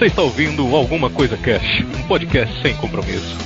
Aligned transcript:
Você 0.00 0.06
está 0.06 0.22
ouvindo 0.22 0.74
Alguma 0.74 1.10
Coisa 1.10 1.36
Cash, 1.36 1.84
um 1.94 2.08
podcast 2.08 2.62
sem 2.62 2.74
compromisso. 2.74 3.36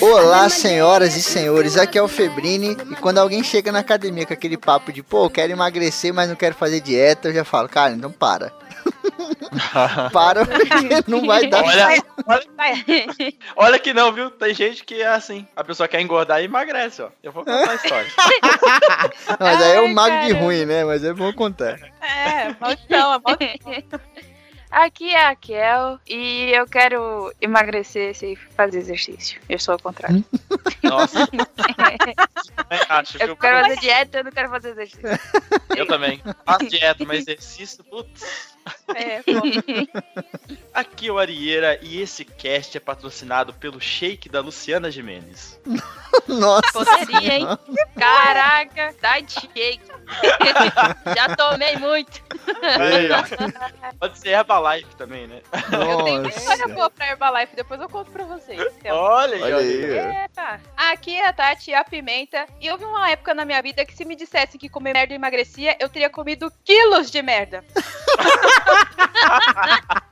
Olá, 0.00 0.48
senhoras 0.48 1.14
e 1.14 1.22
senhores, 1.22 1.76
aqui 1.76 1.98
é 1.98 2.02
o 2.02 2.08
Febrini 2.08 2.70
e 2.90 2.96
quando 2.96 3.18
alguém 3.18 3.44
chega 3.44 3.70
na 3.70 3.80
academia 3.80 4.24
com 4.24 4.32
aquele 4.32 4.56
papo 4.56 4.90
de 4.90 5.02
pô, 5.02 5.28
quero 5.28 5.52
emagrecer, 5.52 6.14
mas 6.14 6.30
não 6.30 6.36
quero 6.36 6.54
fazer 6.54 6.80
dieta, 6.80 7.28
eu 7.28 7.34
já 7.34 7.44
falo, 7.44 7.68
cara, 7.68 7.92
então 7.92 8.10
para. 8.10 8.50
para 10.10 10.46
porque 10.46 11.04
não 11.06 11.26
vai 11.26 11.48
dar 11.48 11.62
Olha, 11.62 12.02
olha, 12.26 12.44
olha 13.56 13.78
que 13.78 13.94
não, 13.94 14.12
viu? 14.12 14.30
Tem 14.30 14.54
gente 14.54 14.84
que 14.84 15.00
é 15.02 15.06
assim. 15.06 15.46
A 15.54 15.64
pessoa 15.64 15.88
quer 15.88 16.00
engordar 16.00 16.40
e 16.40 16.44
emagrece, 16.44 17.02
ó. 17.02 17.10
Eu 17.22 17.32
vou 17.32 17.44
contar 17.44 17.70
a 17.70 17.74
história. 17.74 18.10
Mas 19.38 19.62
aí 19.62 19.76
é 19.76 19.80
o 19.80 19.86
Ai, 19.86 19.92
mago 19.94 20.26
de 20.26 20.32
ruim, 20.32 20.64
né? 20.64 20.84
Mas 20.84 21.04
é 21.04 21.12
bom 21.12 21.32
contar. 21.32 21.78
É, 22.00 22.54
maldição, 22.60 23.14
é 23.14 23.20
maldição. 23.24 24.00
Aqui 24.70 25.14
é 25.14 25.26
a 25.26 25.34
Kel 25.36 25.98
e 26.06 26.50
eu 26.52 26.66
quero 26.66 27.32
emagrecer 27.40 28.14
sem 28.14 28.34
fazer 28.36 28.78
exercício. 28.78 29.40
Eu 29.48 29.58
sou 29.58 29.72
ao 29.72 29.78
contrário. 29.78 30.24
Nossa. 30.82 31.26
também 31.30 32.80
acho, 32.88 33.18
viu? 33.18 33.28
eu 33.28 33.36
quero 33.36 33.62
fazer 33.62 33.80
dieta, 33.80 34.18
eu 34.18 34.24
não 34.24 34.32
quero 34.32 34.50
fazer 34.50 34.70
exercício. 34.70 35.08
Eu 35.74 35.86
também. 35.86 36.20
Faço 36.44 36.68
dieta, 36.68 37.04
mas 37.04 37.20
exercício, 37.20 37.84
putz. 37.84 38.55
É. 38.96 39.20
Aqui 40.72 41.08
é 41.08 41.12
o 41.12 41.18
Arieira 41.18 41.78
e 41.82 42.00
esse 42.00 42.24
cast 42.24 42.76
é 42.76 42.80
patrocinado 42.80 43.52
pelo 43.52 43.80
shake 43.80 44.28
da 44.28 44.40
Luciana 44.40 44.90
Jimenez. 44.90 45.60
Nossa. 46.26 46.72
Poderia, 46.72 47.34
hein? 47.34 47.46
Caraca, 47.98 48.94
diet 49.00 49.32
shake. 49.32 49.80
Já 51.14 51.36
tomei 51.36 51.76
muito. 51.76 52.22
Ó. 53.12 53.92
Pode 53.98 54.18
ser 54.18 54.30
Herbalife 54.30 54.94
também, 54.96 55.26
né? 55.26 55.42
Eu 55.72 56.04
tenho 56.04 56.20
uma 56.20 56.28
história 56.28 56.62
Nossa. 56.62 56.74
boa 56.74 56.90
pra 56.90 57.08
Herbalife, 57.08 57.56
depois 57.56 57.80
eu 57.80 57.88
conto 57.88 58.10
pra 58.10 58.24
vocês. 58.24 58.60
Então. 58.78 58.96
Olha 58.96 59.36
aí, 59.36 59.42
Olha 59.42 59.56
aí. 59.58 60.60
Aqui 60.76 61.16
é 61.16 61.28
a 61.28 61.32
Tati, 61.32 61.74
a 61.74 61.84
Pimenta. 61.84 62.46
E 62.60 62.70
houve 62.70 62.84
uma 62.84 63.10
época 63.10 63.34
na 63.34 63.44
minha 63.44 63.60
vida 63.60 63.84
que 63.84 63.94
se 63.94 64.04
me 64.04 64.16
dissessem 64.16 64.58
que 64.58 64.68
comer 64.68 64.94
merda 64.94 65.12
emagrecia, 65.12 65.76
eu 65.78 65.88
teria 65.90 66.08
comido 66.08 66.50
quilos 66.64 67.10
de 67.10 67.20
merda. 67.20 67.62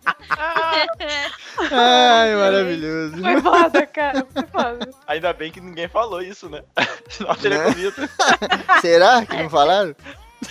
Ai, 1.70 2.34
maravilhoso. 2.36 3.16
Foi 3.20 3.40
foda, 3.40 3.86
cara. 3.86 4.26
Foi 4.32 4.42
foda. 4.46 4.90
Ainda 5.06 5.32
bem 5.32 5.50
que 5.50 5.60
ninguém 5.60 5.88
falou 5.88 6.20
isso, 6.22 6.48
né? 6.48 6.62
Senão 7.08 7.34
teria 7.34 7.58
Né? 7.58 7.72
comido. 7.72 7.94
Será 8.80 9.24
que 9.24 9.36
não 9.42 9.50
falaram? 9.50 9.94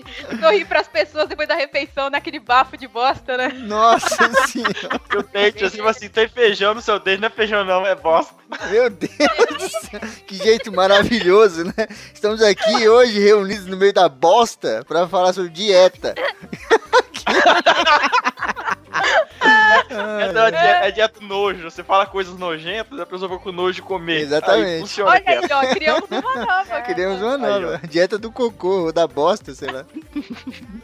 Sorri 0.40 0.64
pras 0.64 0.88
pessoas 0.88 1.28
depois 1.28 1.48
da 1.48 1.54
refeição, 1.54 2.10
naquele 2.10 2.38
bafo 2.38 2.76
de 2.76 2.88
bosta, 2.88 3.36
né? 3.36 3.48
Nossa 3.48 4.30
senhora. 4.48 5.00
o 5.16 5.22
dente, 5.22 5.64
assim, 5.64 5.80
assim, 5.80 6.08
tem 6.08 6.28
feijão 6.28 6.74
no 6.74 6.82
seu 6.82 6.98
dente, 6.98 7.20
não 7.20 7.28
é 7.28 7.30
feijão 7.30 7.64
não, 7.64 7.86
é 7.86 7.94
bosta. 7.94 8.34
Meu 8.70 8.90
Deus 8.90 9.10
do 9.10 9.68
céu. 9.68 10.00
Que 10.26 10.36
jeito 10.36 10.72
maravilhoso, 10.72 11.64
né? 11.64 11.86
Estamos 12.12 12.42
aqui 12.42 12.88
hoje 12.88 13.18
reunidos 13.18 13.66
no 13.66 13.76
meio 13.76 13.92
da 13.92 14.08
bosta 14.08 14.84
para 14.86 15.06
falar 15.06 15.32
sobre 15.32 15.50
dieta. 15.50 16.14
É, 19.90 20.32
da 20.32 20.50
dieta, 20.50 20.86
é 20.86 20.90
dieta 20.90 21.20
nojo. 21.20 21.70
Você 21.70 21.82
fala 21.82 22.06
coisas 22.06 22.38
nojentas, 22.38 22.98
a 22.98 23.06
pessoa 23.06 23.30
fica 23.30 23.42
com 23.42 23.52
nojo 23.52 23.74
de 23.74 23.82
comer. 23.82 24.22
Exatamente. 24.22 24.68
Aí 24.68 24.80
funciona. 24.80 25.10
Olha 25.10 25.22
aí, 25.26 25.48
ó, 25.50 25.74
criamos 25.74 26.10
uma 26.10 26.34
nova. 26.46 26.80
Queremos 26.86 27.20
uma 27.20 27.34
Aí, 27.34 27.62
nova. 27.62 27.80
Dieta 27.88 28.18
do 28.18 28.30
cocô, 28.30 28.84
ou 28.84 28.92
da 28.92 29.06
bosta, 29.06 29.54
sei 29.54 29.70
lá. 29.70 29.84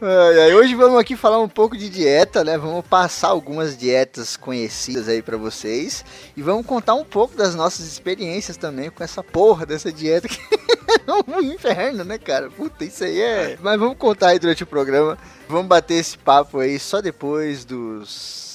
Ai, 0.00 0.54
hoje 0.54 0.74
vamos 0.74 0.98
aqui 0.98 1.16
falar 1.16 1.38
um 1.38 1.48
pouco 1.48 1.76
de 1.76 1.88
dieta, 1.88 2.44
né? 2.44 2.58
Vamos 2.58 2.84
passar 2.86 3.28
algumas 3.28 3.76
dietas 3.76 4.36
conhecidas 4.36 5.08
aí 5.08 5.22
pra 5.22 5.36
vocês. 5.36 6.04
E 6.36 6.42
vamos 6.42 6.66
contar 6.66 6.94
um 6.94 7.04
pouco 7.04 7.36
das 7.36 7.54
nossas 7.54 7.86
experiências 7.86 8.56
também 8.56 8.90
com 8.90 9.02
essa 9.02 9.22
porra 9.22 9.66
dessa 9.66 9.92
dieta 9.92 10.28
que 10.28 10.38
é 11.06 11.38
um 11.38 11.40
inferno, 11.40 12.04
né, 12.04 12.18
cara? 12.18 12.50
Puta, 12.50 12.84
isso 12.84 13.04
aí 13.04 13.20
é. 13.20 13.58
Mas 13.60 13.78
vamos 13.78 13.96
contar 13.96 14.28
aí 14.28 14.38
durante 14.38 14.62
o 14.62 14.66
programa. 14.66 15.18
Vamos 15.48 15.66
bater 15.66 15.94
esse 15.94 16.16
papo 16.16 16.58
aí 16.60 16.78
só 16.78 17.00
depois 17.00 17.64
dos. 17.64 18.53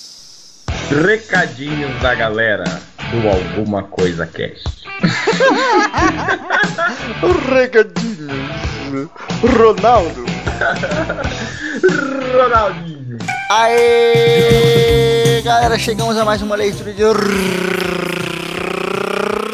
Recadinhos 0.91 2.01
da 2.01 2.15
galera 2.15 2.63
do 3.11 3.29
Alguma 3.29 3.83
Coisa 3.83 4.25
Cast. 4.25 4.67
Recadinhos. 7.53 9.07
Ronaldo. 9.55 10.25
Ronaldinho. 12.35 13.19
Aê, 13.51 15.43
galera, 15.43 15.77
chegamos 15.77 16.17
a 16.17 16.25
mais 16.25 16.41
uma 16.41 16.55
leitura 16.55 16.91
de 16.91 17.03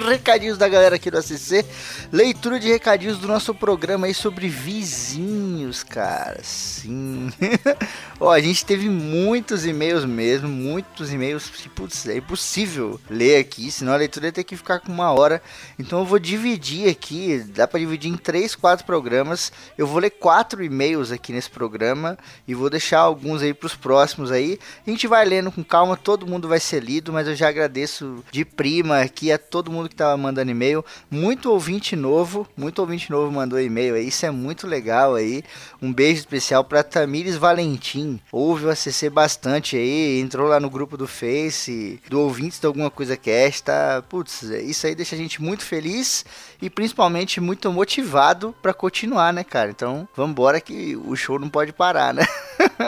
recadinhos 0.05 0.57
da 0.57 0.67
galera 0.67 0.95
aqui 0.95 1.11
do 1.11 1.17
ACC. 1.17 1.65
Leitura 2.11 2.59
de 2.59 2.67
recadinhos 2.67 3.17
do 3.17 3.27
nosso 3.27 3.53
programa 3.53 4.07
aí 4.07 4.13
sobre 4.13 4.47
vizinhos, 4.47 5.83
cara. 5.83 6.39
Sim. 6.43 7.31
Ó, 8.19 8.31
a 8.31 8.39
gente 8.39 8.65
teve 8.65 8.89
muitos 8.89 9.65
e-mails 9.65 10.05
mesmo, 10.05 10.47
muitos 10.47 11.11
e-mails 11.11 11.49
que, 11.49 11.67
putz, 11.67 12.07
é 12.07 12.17
impossível 12.17 12.99
ler 13.09 13.37
aqui, 13.39 13.69
senão 13.69 13.93
a 13.93 13.97
leitura 13.97 14.27
ia 14.27 14.31
ter 14.31 14.43
que 14.43 14.55
ficar 14.55 14.79
com 14.79 14.91
uma 14.91 15.11
hora. 15.11 15.41
Então 15.77 15.99
eu 15.99 16.05
vou 16.05 16.19
dividir 16.19 16.89
aqui, 16.89 17.39
dá 17.39 17.67
pra 17.67 17.79
dividir 17.79 18.11
em 18.11 18.17
três, 18.17 18.55
quatro 18.55 18.85
programas. 18.85 19.51
Eu 19.77 19.87
vou 19.87 19.99
ler 19.99 20.11
quatro 20.11 20.63
e-mails 20.63 21.11
aqui 21.11 21.33
nesse 21.33 21.49
programa 21.49 22.17
e 22.47 22.55
vou 22.55 22.69
deixar 22.69 22.99
alguns 22.99 23.41
aí 23.41 23.53
pros 23.53 23.75
próximos 23.75 24.31
aí. 24.31 24.59
A 24.85 24.89
gente 24.89 25.07
vai 25.07 25.25
lendo 25.25 25.51
com 25.51 25.63
calma, 25.63 25.97
todo 25.97 26.27
mundo 26.27 26.47
vai 26.47 26.59
ser 26.59 26.83
lido, 26.83 27.11
mas 27.11 27.27
eu 27.27 27.35
já 27.35 27.49
agradeço 27.49 28.23
de 28.31 28.45
prima 28.45 29.01
aqui 29.01 29.31
a 29.31 29.37
todo 29.37 29.71
mundo 29.71 29.89
que 29.95 29.99
tava 29.99 30.17
mandando 30.17 30.51
e-mail. 30.51 30.83
Muito 31.09 31.49
ouvinte 31.49 31.95
novo, 31.95 32.45
muito 32.55 32.79
ouvinte 32.79 33.09
novo 33.09 33.31
mandou 33.31 33.59
e-mail 33.59 33.95
aí, 33.95 34.09
isso 34.09 34.25
é 34.25 34.31
muito 34.31 34.67
legal 34.67 35.15
aí. 35.15 35.41
Um 35.81 35.91
beijo 35.91 36.19
especial 36.19 36.63
pra 36.63 36.83
Tamires 36.83 37.37
Valentim. 37.37 38.19
Ouve 38.31 38.65
o 38.65 38.69
ACC 38.69 39.09
bastante 39.09 39.77
aí, 39.77 40.19
entrou 40.19 40.47
lá 40.47 40.59
no 40.59 40.69
grupo 40.69 40.97
do 40.97 41.07
Face, 41.07 42.01
do 42.09 42.19
ouvintes 42.19 42.59
de 42.59 42.67
alguma 42.67 42.91
coisa 42.91 43.15
cast, 43.15 43.63
tá? 43.63 44.03
Putz, 44.07 44.43
isso 44.43 44.85
aí 44.85 44.93
deixa 44.93 45.15
a 45.15 45.17
gente 45.17 45.41
muito 45.41 45.63
feliz 45.63 46.25
e 46.61 46.69
principalmente 46.69 47.39
muito 47.39 47.71
motivado 47.71 48.53
pra 48.61 48.73
continuar, 48.73 49.31
né, 49.31 49.43
cara? 49.43 49.69
Então, 49.69 50.07
vamos 50.15 50.31
embora 50.31 50.59
que 50.59 50.95
o 51.05 51.15
show 51.15 51.39
não 51.39 51.49
pode 51.49 51.71
parar, 51.71 52.13
né? 52.13 52.25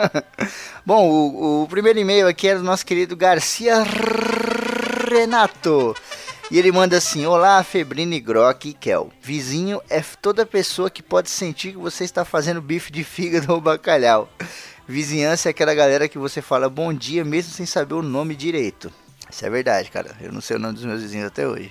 Bom, 0.84 1.08
o, 1.08 1.62
o 1.62 1.68
primeiro 1.68 1.98
e-mail 1.98 2.28
aqui 2.28 2.48
é 2.48 2.56
do 2.56 2.62
nosso 2.62 2.84
querido 2.84 3.16
Garcia 3.16 3.84
Renato. 5.10 5.94
E 6.50 6.58
ele 6.58 6.72
manda 6.72 6.96
assim: 6.96 7.26
Olá, 7.26 7.62
Febrine, 7.62 8.18
Grok 8.18 8.70
e 8.70 8.72
Kel. 8.72 9.12
Vizinho 9.20 9.82
é 9.90 10.02
toda 10.22 10.46
pessoa 10.46 10.88
que 10.88 11.02
pode 11.02 11.28
sentir 11.28 11.72
que 11.72 11.78
você 11.78 12.04
está 12.04 12.24
fazendo 12.24 12.62
bife 12.62 12.90
de 12.90 13.04
fígado 13.04 13.52
ou 13.52 13.60
bacalhau. 13.60 14.30
Vizinhança 14.86 15.48
é 15.48 15.50
aquela 15.50 15.74
galera 15.74 16.08
que 16.08 16.16
você 16.16 16.40
fala 16.40 16.70
bom 16.70 16.94
dia 16.94 17.22
mesmo 17.22 17.52
sem 17.52 17.66
saber 17.66 17.94
o 17.94 18.02
nome 18.02 18.34
direito. 18.34 18.90
Isso 19.30 19.44
é 19.44 19.50
verdade, 19.50 19.90
cara. 19.90 20.16
Eu 20.22 20.32
não 20.32 20.40
sei 20.40 20.56
o 20.56 20.58
nome 20.58 20.72
dos 20.72 20.84
meus 20.84 21.02
vizinhos 21.02 21.26
até 21.26 21.46
hoje. 21.46 21.70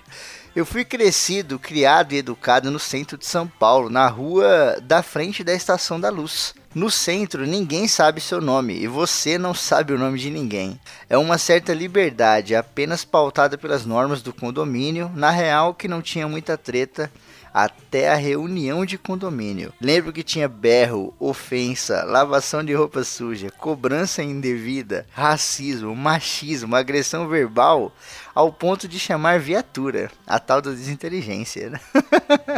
Eu 0.56 0.64
fui 0.64 0.86
crescido, 0.86 1.58
criado 1.58 2.14
e 2.14 2.18
educado 2.18 2.70
no 2.70 2.78
centro 2.78 3.18
de 3.18 3.26
São 3.26 3.48
Paulo, 3.48 3.90
na 3.90 4.08
rua 4.08 4.78
da 4.84 5.02
frente 5.02 5.44
da 5.44 5.56
Estação 5.56 6.00
da 6.00 6.10
Luz. 6.10 6.54
No 6.78 6.92
centro, 6.92 7.48
ninguém 7.48 7.88
sabe 7.88 8.22
seu 8.22 8.40
nome 8.40 8.78
e 8.78 8.86
você 8.86 9.40
não 9.40 9.52
sabe 9.52 9.94
o 9.94 9.98
nome 9.98 10.20
de 10.20 10.30
ninguém. 10.30 10.80
É 11.10 11.18
uma 11.18 11.40
certa 11.40 11.74
liberdade, 11.74 12.56
apenas 12.56 13.04
pautada 13.04 13.58
pelas 13.58 13.84
normas 13.84 14.22
do 14.22 14.32
condomínio, 14.32 15.12
na 15.16 15.32
real 15.32 15.74
que 15.74 15.88
não 15.88 16.04
tinha 16.04 16.28
muita 16.28 16.56
treta 16.56 17.12
até 17.52 18.10
a 18.10 18.16
reunião 18.16 18.86
de 18.86 18.96
condomínio. 18.96 19.74
Lembro 19.82 20.14
que 20.14 20.22
tinha 20.22 20.48
berro, 20.48 21.16
ofensa, 21.20 22.04
lavação 22.04 22.64
de 22.64 22.76
roupa 22.76 23.04
suja, 23.04 23.50
cobrança 23.50 24.22
indevida, 24.22 25.08
racismo, 25.10 25.96
machismo, 25.96 26.76
agressão 26.76 27.28
verbal, 27.28 27.92
ao 28.36 28.54
ponto 28.54 28.88
de 28.88 29.00
chamar 29.00 29.40
viatura, 29.40 30.12
a 30.28 30.38
tal 30.38 30.62
da 30.62 30.70
desinteligência. 30.70 31.82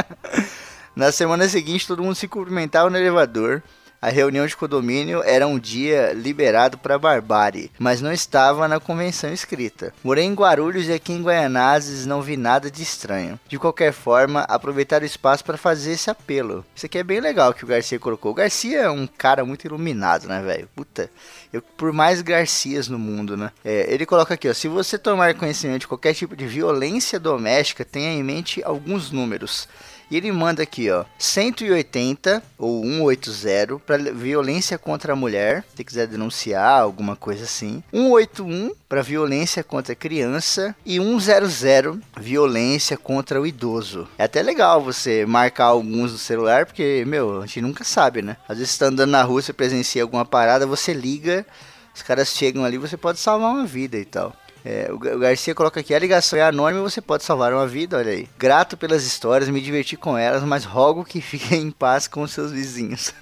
Na 0.94 1.10
semana 1.10 1.48
seguinte, 1.48 1.88
todo 1.88 2.04
mundo 2.04 2.16
se 2.16 2.28
cumprimentava 2.28 2.90
no 2.90 2.98
elevador. 2.98 3.64
A 4.02 4.10
reunião 4.10 4.48
de 4.48 4.56
condomínio 4.56 5.22
era 5.24 5.46
um 5.46 5.60
dia 5.60 6.14
liberado 6.14 6.78
para 6.78 6.98
barbárie, 6.98 7.70
mas 7.78 8.00
não 8.00 8.14
estava 8.14 8.66
na 8.66 8.80
convenção 8.80 9.34
escrita. 9.34 9.94
Morei 10.02 10.24
em 10.24 10.34
Guarulhos 10.34 10.88
e 10.88 10.94
aqui 10.94 11.12
em 11.12 11.22
Guaianazes 11.22 12.06
não 12.06 12.22
vi 12.22 12.38
nada 12.38 12.72
de 12.72 12.82
estranho. 12.82 13.38
De 13.50 13.60
qualquer 13.60 13.92
forma, 13.92 14.42
aproveitar 14.44 15.02
o 15.02 15.06
espaço 15.06 15.44
para 15.44 15.58
fazer 15.58 15.92
esse 15.92 16.10
apelo. 16.10 16.64
Isso 16.74 16.86
aqui 16.86 16.98
é 16.98 17.04
bem 17.04 17.20
legal 17.20 17.54
que 17.54 17.66
o 17.66 17.68
Garcia 17.68 18.00
colocou. 18.00 18.32
O 18.32 18.36
Garcia 18.36 18.84
é 18.84 18.90
um 18.90 19.06
cara 19.06 19.44
muito 19.44 19.66
iluminado, 19.66 20.30
né, 20.30 20.42
velho? 20.42 20.70
Puta. 20.74 21.12
Eu, 21.52 21.62
por 21.62 21.92
mais 21.92 22.22
Garcias 22.22 22.88
no 22.88 22.98
mundo, 22.98 23.36
né? 23.36 23.52
É, 23.66 23.94
ele 23.94 24.06
coloca 24.06 24.34
aqui, 24.34 24.48
ó. 24.48 24.54
Se 24.54 24.70
você 24.70 24.98
tomar 24.98 25.34
conhecimento 25.34 25.82
de 25.82 25.88
qualquer 25.88 26.14
tipo 26.14 26.38
de 26.38 26.48
violência 26.48 27.20
doméstica, 27.20 27.84
tenha 27.84 28.14
em 28.14 28.24
mente 28.24 28.64
alguns 28.64 29.12
números. 29.12 29.68
E 30.10 30.18
ele 30.18 30.32
manda 30.32 30.64
aqui, 30.64 30.90
ó, 30.90 31.06
180 31.18 32.42
ou 32.58 32.84
180 32.84 33.80
para 33.80 33.98
violência 33.98 34.78
contra 34.78 35.14
a 35.14 35.16
mulher, 35.16 35.64
se 35.76 35.84
quiser 35.84 36.08
denunciar 36.08 36.82
alguma 36.82 37.16
coisa 37.16 37.44
assim. 37.44 37.84
181 37.92 38.72
para 38.88 39.04
violência 39.04 39.64
contra 39.64 39.94
a 39.94 39.96
criança 39.96 40.76
e 40.84 40.98
100 40.98 42.02
violência 42.20 42.98
contra 42.98 43.40
o 43.40 43.46
idoso. 43.46 44.08
É 44.18 44.24
até 44.24 44.42
legal 44.42 44.82
você 44.82 45.26
marcar 45.26 45.66
alguns 45.66 46.12
no 46.12 46.18
celular, 46.18 46.66
porque, 46.66 47.04
meu, 47.06 47.42
a 47.42 47.46
gente 47.46 47.62
nunca 47.62 47.84
sabe, 47.84 48.22
né? 48.22 48.36
Às 48.48 48.58
vezes 48.58 48.74
você 48.74 48.80
tá 48.80 48.86
andando 48.88 49.12
na 49.12 49.22
rua, 49.22 49.42
você 49.42 49.54
presencia 49.54 50.02
alguma 50.02 50.26
parada, 50.26 50.66
você 50.66 50.92
liga, 50.92 51.46
os 51.94 52.02
caras 52.02 52.30
chegam 52.30 52.66
ali, 52.66 52.78
você 52.78 52.98
pode 52.98 53.20
salvar 53.20 53.52
uma 53.52 53.66
vida 53.66 53.98
e 53.98 54.06
tal. 54.06 54.34
É, 54.64 54.90
o 54.92 54.98
Garcia 54.98 55.56
coloca 55.56 55.80
aqui: 55.80 55.94
a 55.94 56.00
ligação 56.00 56.38
é 56.38 56.42
anônima 56.42 56.82
você 56.82 57.02
pode 57.02 57.24
salvar 57.24 57.54
uma 57.54 57.66
vida, 57.68 57.98
olha 57.98 58.12
aí. 58.12 58.28
Grato 58.38 58.76
pelas 58.76 59.06
histórias, 59.06 59.50
me 59.50 59.62
diverti 59.62 59.96
com 59.96 60.18
elas, 60.18 60.44
mas 60.44 60.66
rogo 60.66 61.06
que 61.06 61.22
fiquem 61.22 61.64
em 61.64 61.72
paz 61.72 62.08
com 62.08 62.28
seus 62.28 62.52
vizinhos. 62.52 63.14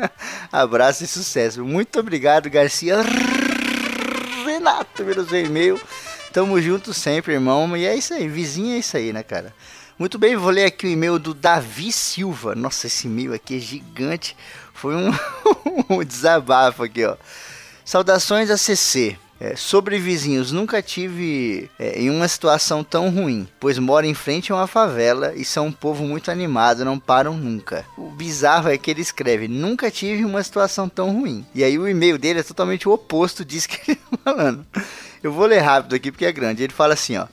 Abraço 0.50 1.04
e 1.04 1.06
sucesso. 1.06 1.64
Muito 1.64 2.00
obrigado, 2.00 2.48
Garcia 2.48 2.96
Renato, 4.44 5.04
pelo 5.04 5.28
seu 5.28 5.44
e-mail. 5.44 5.80
Tamo 6.32 6.60
junto 6.60 6.94
sempre, 6.94 7.34
irmão. 7.34 7.76
E 7.76 7.86
é 7.86 7.94
isso 7.94 8.14
aí, 8.14 8.28
vizinho 8.28 8.74
é 8.74 8.78
isso 8.78 8.96
aí, 8.96 9.12
né, 9.12 9.22
cara? 9.22 9.54
Muito 9.98 10.18
bem, 10.18 10.36
vou 10.36 10.50
ler 10.50 10.66
aqui 10.66 10.86
o 10.86 10.90
e-mail 10.90 11.18
do 11.18 11.32
Davi 11.32 11.90
Silva. 11.90 12.54
Nossa, 12.54 12.86
esse 12.86 13.06
e-mail 13.06 13.32
aqui 13.32 13.56
é 13.56 13.58
gigante. 13.58 14.36
Foi 14.74 14.94
um, 14.94 15.10
um 15.88 16.04
desabafo 16.04 16.82
aqui, 16.82 17.04
ó. 17.04 17.16
Saudações 17.84 18.50
a 18.50 18.58
CC. 18.58 19.18
É, 19.38 19.54
sobre 19.54 19.98
vizinhos, 19.98 20.50
nunca 20.50 20.80
tive 20.80 21.70
é, 21.78 22.00
em 22.00 22.08
uma 22.08 22.26
situação 22.26 22.82
tão 22.82 23.10
ruim, 23.10 23.46
pois 23.60 23.78
moro 23.78 24.06
em 24.06 24.14
frente 24.14 24.50
a 24.50 24.56
uma 24.56 24.66
favela 24.66 25.34
e 25.34 25.44
são 25.44 25.66
um 25.66 25.72
povo 25.72 26.04
muito 26.04 26.30
animado, 26.30 26.84
não 26.84 26.98
param 26.98 27.36
nunca. 27.36 27.84
O 27.98 28.10
bizarro 28.10 28.70
é 28.70 28.78
que 28.78 28.90
ele 28.90 29.02
escreve: 29.02 29.46
Nunca 29.46 29.90
tive 29.90 30.24
uma 30.24 30.42
situação 30.42 30.88
tão 30.88 31.12
ruim. 31.12 31.44
E 31.54 31.62
aí 31.62 31.78
o 31.78 31.86
e-mail 31.86 32.18
dele 32.18 32.40
é 32.40 32.42
totalmente 32.42 32.88
o 32.88 32.92
oposto 32.92 33.44
disso 33.44 33.68
que 33.68 33.90
ele 33.90 34.00
tá 34.00 34.18
falando. 34.24 34.66
Eu 35.22 35.32
vou 35.32 35.46
ler 35.46 35.58
rápido 35.58 35.94
aqui 35.94 36.10
porque 36.10 36.24
é 36.24 36.32
grande. 36.32 36.62
Ele 36.62 36.72
fala 36.72 36.94
assim: 36.94 37.16
ó. 37.16 37.26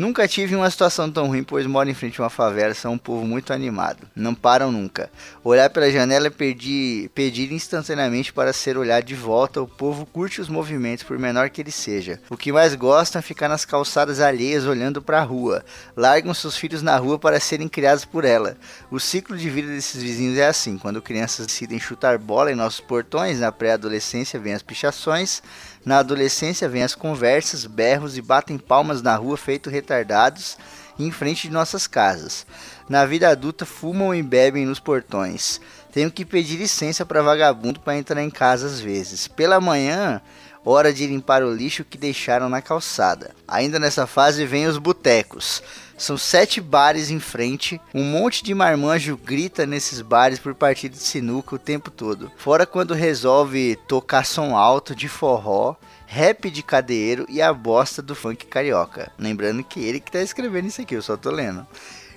Nunca 0.00 0.26
tive 0.26 0.56
uma 0.56 0.70
situação 0.70 1.12
tão 1.12 1.26
ruim, 1.26 1.44
pois 1.44 1.66
moro 1.66 1.90
em 1.90 1.92
frente 1.92 2.18
a 2.18 2.24
uma 2.24 2.30
favela, 2.30 2.72
são 2.72 2.94
um 2.94 2.98
povo 2.98 3.26
muito 3.26 3.52
animado. 3.52 4.08
Não 4.16 4.34
param 4.34 4.72
nunca. 4.72 5.10
Olhar 5.44 5.68
pela 5.68 5.90
janela 5.90 6.28
é 6.28 6.30
pedir, 6.30 7.10
pedir 7.10 7.52
instantaneamente 7.52 8.32
para 8.32 8.50
ser 8.54 8.78
olhado 8.78 9.04
de 9.04 9.14
volta. 9.14 9.60
O 9.60 9.68
povo 9.68 10.06
curte 10.06 10.40
os 10.40 10.48
movimentos, 10.48 11.04
por 11.04 11.18
menor 11.18 11.50
que 11.50 11.60
ele 11.60 11.70
seja. 11.70 12.18
O 12.30 12.36
que 12.38 12.50
mais 12.50 12.74
gostam 12.74 13.18
é 13.18 13.22
ficar 13.22 13.46
nas 13.46 13.66
calçadas 13.66 14.20
alheias 14.20 14.64
olhando 14.64 15.02
para 15.02 15.18
a 15.18 15.22
rua. 15.22 15.62
Largam 15.94 16.32
seus 16.32 16.56
filhos 16.56 16.80
na 16.80 16.96
rua 16.96 17.18
para 17.18 17.38
serem 17.38 17.68
criados 17.68 18.06
por 18.06 18.24
ela. 18.24 18.56
O 18.90 18.98
ciclo 18.98 19.36
de 19.36 19.50
vida 19.50 19.68
desses 19.68 20.02
vizinhos 20.02 20.38
é 20.38 20.46
assim: 20.46 20.78
quando 20.78 21.02
crianças 21.02 21.46
decidem 21.46 21.78
chutar 21.78 22.16
bola 22.16 22.50
em 22.50 22.54
nossos 22.54 22.80
portões, 22.80 23.40
na 23.40 23.52
pré-adolescência 23.52 24.40
vem 24.40 24.54
as 24.54 24.62
pichações. 24.62 25.42
Na 25.84 25.98
adolescência 25.98 26.68
vem 26.68 26.82
as 26.82 26.94
conversas, 26.94 27.64
berros 27.64 28.16
e 28.16 28.22
batem 28.22 28.58
palmas 28.58 29.00
na 29.00 29.16
rua 29.16 29.36
feito 29.36 29.70
retardados 29.70 30.58
em 30.98 31.10
frente 31.10 31.48
de 31.48 31.54
nossas 31.54 31.86
casas. 31.86 32.46
Na 32.88 33.06
vida 33.06 33.28
adulta 33.28 33.64
fumam 33.64 34.14
e 34.14 34.22
bebem 34.22 34.66
nos 34.66 34.78
portões. 34.78 35.60
Tenho 35.92 36.10
que 36.10 36.24
pedir 36.24 36.56
licença 36.56 37.06
para 37.06 37.22
vagabundo 37.22 37.80
para 37.80 37.96
entrar 37.96 38.22
em 38.22 38.30
casa 38.30 38.66
às 38.66 38.80
vezes. 38.80 39.26
Pela 39.26 39.60
manhã, 39.60 40.20
hora 40.64 40.92
de 40.92 41.06
limpar 41.06 41.42
o 41.42 41.54
lixo 41.54 41.84
que 41.84 41.96
deixaram 41.96 42.48
na 42.48 42.60
calçada. 42.60 43.34
Ainda 43.48 43.78
nessa 43.78 44.06
fase 44.06 44.44
vem 44.44 44.66
os 44.66 44.76
botecos. 44.76 45.62
São 46.00 46.16
sete 46.16 46.62
bares 46.62 47.10
em 47.10 47.20
frente. 47.20 47.78
Um 47.94 48.02
monte 48.02 48.42
de 48.42 48.54
marmanjo 48.54 49.18
grita 49.18 49.66
nesses 49.66 50.00
bares 50.00 50.38
por 50.38 50.54
partida 50.54 50.96
de 50.96 51.02
sinuca 51.02 51.54
o 51.54 51.58
tempo 51.58 51.90
todo. 51.90 52.32
Fora 52.38 52.64
quando 52.64 52.94
resolve 52.94 53.76
tocar 53.86 54.24
som 54.24 54.56
alto 54.56 54.94
de 54.94 55.08
forró, 55.10 55.76
rap 56.06 56.50
de 56.50 56.62
cadeiro 56.62 57.26
e 57.28 57.42
a 57.42 57.52
bosta 57.52 58.00
do 58.00 58.14
funk 58.14 58.46
carioca. 58.46 59.12
Lembrando 59.18 59.62
que 59.62 59.78
ele 59.84 60.00
que 60.00 60.10
tá 60.10 60.22
escrevendo 60.22 60.68
isso 60.68 60.80
aqui, 60.80 60.94
eu 60.94 61.02
só 61.02 61.18
tô 61.18 61.30
lendo 61.30 61.66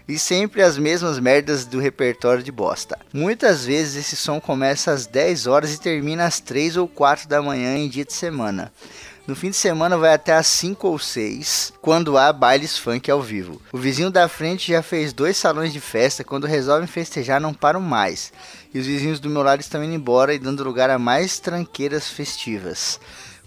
e 0.08 0.20
sempre 0.20 0.62
as 0.62 0.78
mesmas 0.78 1.20
merdas 1.20 1.66
do 1.66 1.80
repertório 1.80 2.44
de 2.44 2.52
bosta. 2.52 3.00
Muitas 3.14 3.66
vezes 3.66 3.96
esse 3.96 4.16
som 4.16 4.40
começa 4.40 4.92
às 4.92 5.06
10 5.06 5.48
horas 5.48 5.74
e 5.74 5.80
termina 5.80 6.26
às 6.26 6.40
3 6.40 6.78
ou 6.78 6.88
4 6.88 7.28
da 7.28 7.42
manhã 7.42 7.78
em 7.78 7.88
dia 7.88 8.06
de 8.06 8.14
semana. 8.14 8.72
No 9.26 9.38
fim 9.38 9.52
de 9.52 9.56
semana 9.56 9.98
vai 9.98 10.14
até 10.14 10.34
às 10.34 10.48
5 10.48 10.86
ou 10.86 11.00
6, 11.00 11.72
quando 11.82 12.18
há 12.18 12.34
bailes 12.34 12.78
funk 12.78 13.10
ao 13.10 13.22
vivo. 13.22 13.62
O 13.72 13.78
vizinho 13.78 14.12
da 14.12 14.28
frente 14.28 14.74
já 14.74 14.82
fez 14.82 15.14
dois 15.14 15.38
salões 15.38 15.72
de 15.72 15.80
festa, 15.80 16.26
quando 16.26 16.46
resolvem 16.46 16.88
festejar 16.88 17.40
não 17.40 17.54
param 17.54 17.80
mais. 17.80 18.34
E 18.74 18.80
os 18.80 18.86
vizinhos 18.86 19.22
do 19.22 19.30
meu 19.30 19.42
lado 19.42 19.62
estão 19.62 19.82
indo 19.82 19.94
embora 19.94 20.34
e 20.34 20.40
dando 20.40 20.62
lugar 20.62 20.90
a 20.90 21.00
mais 21.00 21.40
tranqueiras 21.40 22.10
festivas. 22.10 23.00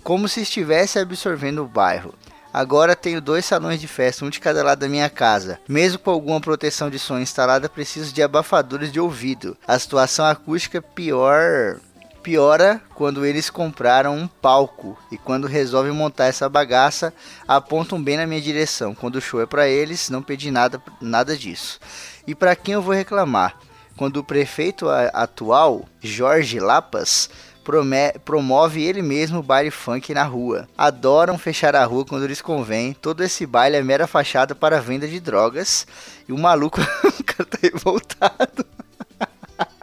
Como 0.03 0.27
se 0.31 0.41
estivesse 0.41 0.99
absorvendo 0.99 1.63
o 1.63 1.69
bairro. 1.69 2.15
Agora 2.55 2.97
tenho 2.97 3.21
dois 3.21 3.45
salões 3.45 3.79
de 3.79 3.87
festa, 3.87 4.25
um 4.25 4.31
de 4.31 4.41
cada 4.41 4.65
lado 4.65 4.79
da 4.79 4.89
minha 4.89 5.11
casa. 5.11 5.61
Mesmo 5.69 5.99
com 5.99 6.11
alguma 6.11 6.41
proteção 6.41 6.89
de 6.89 6.99
som 6.99 7.19
instalada, 7.19 7.69
preciso 7.69 8.15
de 8.15 8.23
abafadores 8.23 8.91
de 8.91 8.99
ouvido. 8.99 9.55
A 9.69 9.79
situação 9.79 10.25
acústica 10.25 10.81
pior 10.81 11.79
piora 12.27 12.83
quando 12.97 13.25
eles 13.25 13.49
compraram 13.49 14.17
um 14.17 14.27
palco 14.27 14.99
e 15.13 15.17
quando 15.17 15.47
resolvem 15.47 15.93
montar 15.93 16.25
essa 16.25 16.49
bagaça, 16.49 17.15
apontam 17.47 18.03
bem 18.03 18.17
na 18.17 18.27
minha 18.27 18.41
direção. 18.41 18.97
Quando 18.97 19.15
o 19.15 19.21
show 19.21 19.41
é 19.41 19.47
para 19.47 19.69
eles, 19.69 20.11
não 20.11 20.21
pedi 20.21 20.51
nada, 20.51 20.83
nada 21.01 21.37
disso. 21.37 21.79
E 22.27 22.35
para 22.35 22.57
quem 22.57 22.75
eu 22.75 22.83
vou 22.83 22.93
reclamar? 22.93 23.57
Quando 23.97 24.17
o 24.17 24.25
prefeito 24.25 24.89
atual, 25.13 25.89
Jorge 26.01 26.59
Lapas, 26.59 27.31
promove 28.25 28.83
ele 28.83 29.03
mesmo 29.03 29.39
o 29.39 29.43
baile 29.43 29.71
funk 29.71 30.13
na 30.13 30.25
rua. 30.25 30.69
Adoram 30.77 31.39
fechar 31.39 31.77
a 31.77 31.85
rua 31.85 32.05
quando 32.05 32.27
lhes 32.27 32.43
convém. 32.43 32.93
Todo 32.93 33.23
esse 33.23 33.47
baile 33.47 33.77
é 33.77 33.83
mera 33.85 34.09
fachada 34.09 34.53
para 34.53 34.81
venda 34.81 35.07
de 35.07 35.21
drogas. 35.21 35.87
E 36.29 36.33
o 36.33 36.39
maluco, 36.39 36.81
tá 37.25 37.59
revoltado. 37.63 38.67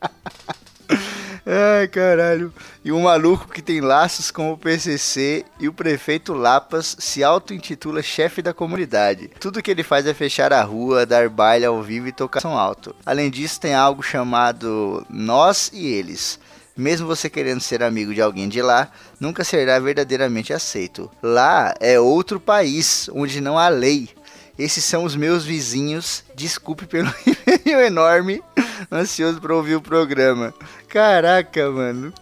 Ai, 1.57 1.87
caralho. 1.87 2.53
E 2.83 2.91
um 2.91 3.03
maluco 3.03 3.47
que 3.47 3.61
tem 3.61 3.79
laços 3.79 4.29
com 4.29 4.51
o 4.51 4.57
PCC 4.57 5.45
e 5.57 5.69
o 5.69 5.73
prefeito 5.73 6.33
Lapas 6.33 6.97
se 6.99 7.23
auto-intitula 7.23 8.03
chefe 8.03 8.41
da 8.41 8.53
comunidade. 8.53 9.29
Tudo 9.39 9.61
que 9.61 9.71
ele 9.71 9.81
faz 9.81 10.05
é 10.05 10.13
fechar 10.13 10.51
a 10.51 10.61
rua, 10.63 11.05
dar 11.05 11.29
baile 11.29 11.63
ao 11.63 11.81
vivo 11.81 12.09
e 12.09 12.11
tocar 12.11 12.41
som 12.41 12.57
alto. 12.57 12.93
Além 13.05 13.29
disso, 13.31 13.61
tem 13.61 13.73
algo 13.73 14.03
chamado 14.03 15.05
Nós 15.09 15.71
e 15.73 15.87
Eles. 15.87 16.37
Mesmo 16.75 17.07
você 17.07 17.29
querendo 17.29 17.61
ser 17.61 17.81
amigo 17.81 18.13
de 18.13 18.21
alguém 18.21 18.49
de 18.49 18.61
lá, 18.61 18.91
nunca 19.17 19.45
será 19.45 19.79
verdadeiramente 19.79 20.51
aceito. 20.51 21.09
Lá 21.23 21.73
é 21.79 21.97
outro 21.97 22.37
país 22.37 23.09
onde 23.13 23.39
não 23.39 23.57
há 23.57 23.69
lei. 23.69 24.09
Esses 24.57 24.83
são 24.83 25.03
os 25.03 25.15
meus 25.15 25.43
vizinhos. 25.43 26.23
Desculpe 26.35 26.85
pelo 26.85 27.13
e-mail 27.65 27.81
enorme, 27.81 28.43
ansioso 28.91 29.41
para 29.41 29.55
ouvir 29.55 29.75
o 29.75 29.81
programa. 29.81 30.53
Caraca, 30.87 31.69
mano. 31.69 32.13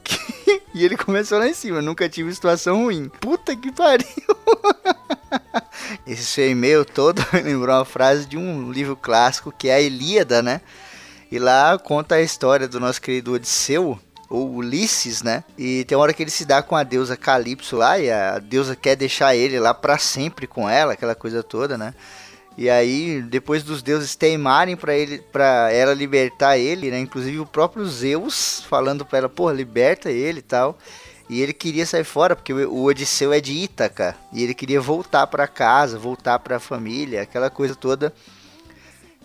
E 0.73 0.83
ele 0.83 0.97
começou 0.97 1.37
lá 1.37 1.47
em 1.47 1.53
cima, 1.53 1.81
nunca 1.81 2.09
tive 2.09 2.33
situação 2.33 2.83
ruim. 2.83 3.07
Puta 3.21 3.55
que 3.55 3.71
pariu. 3.71 4.07
Esse 6.07 6.25
seu 6.25 6.49
e-mail 6.49 6.83
todo 6.83 7.23
lembrou 7.31 7.75
uma 7.75 7.85
frase 7.85 8.25
de 8.25 8.37
um 8.37 8.71
livro 8.71 8.95
clássico 8.95 9.51
que 9.51 9.69
é 9.69 9.75
a 9.75 9.81
Ilíada, 9.81 10.41
né? 10.41 10.61
E 11.31 11.37
lá 11.37 11.77
conta 11.77 12.15
a 12.15 12.21
história 12.21 12.67
do 12.67 12.79
nosso 12.79 13.01
querido 13.01 13.33
Odisseu, 13.33 13.99
ou 14.29 14.55
Ulisses, 14.55 15.21
né? 15.21 15.43
E 15.57 15.83
tem 15.85 15.95
uma 15.95 16.03
hora 16.03 16.13
que 16.13 16.23
ele 16.23 16.31
se 16.31 16.43
dá 16.43 16.63
com 16.63 16.75
a 16.75 16.83
deusa 16.83 17.15
Calypso 17.15 17.75
lá, 17.75 17.99
e 17.99 18.09
a 18.09 18.39
deusa 18.39 18.75
quer 18.75 18.95
deixar 18.95 19.35
ele 19.35 19.59
lá 19.59 19.73
para 19.73 19.97
sempre 19.99 20.47
com 20.47 20.67
ela, 20.67 20.93
aquela 20.93 21.13
coisa 21.13 21.43
toda, 21.43 21.77
né? 21.77 21.93
E 22.57 22.69
aí, 22.69 23.21
depois 23.21 23.63
dos 23.63 23.81
deuses 23.81 24.15
teimarem 24.15 24.75
para 24.75 24.95
ele, 24.95 25.19
para 25.31 25.71
ela 25.71 25.93
libertar 25.93 26.57
ele, 26.57 26.91
né? 26.91 26.99
Inclusive 26.99 27.39
o 27.39 27.45
próprio 27.45 27.85
Zeus 27.85 28.63
falando 28.69 29.03
para 29.03 29.19
ela, 29.19 29.29
pô, 29.29 29.51
liberta 29.51 30.11
ele 30.11 30.39
e 30.39 30.43
tal. 30.43 30.77
E 31.29 31.41
ele 31.41 31.53
queria 31.53 31.85
sair 31.85 32.03
fora 32.03 32.35
porque 32.35 32.53
o 32.53 32.83
Odisseu 32.83 33.33
é 33.33 33.39
de 33.39 33.53
Ítaca 33.53 34.15
e 34.31 34.43
ele 34.43 34.53
queria 34.53 34.79
voltar 34.79 35.25
para 35.27 35.47
casa, 35.47 35.97
voltar 35.97 36.37
para 36.39 36.57
a 36.57 36.59
família, 36.59 37.23
aquela 37.23 37.49
coisa 37.49 37.73
toda. 37.73 38.13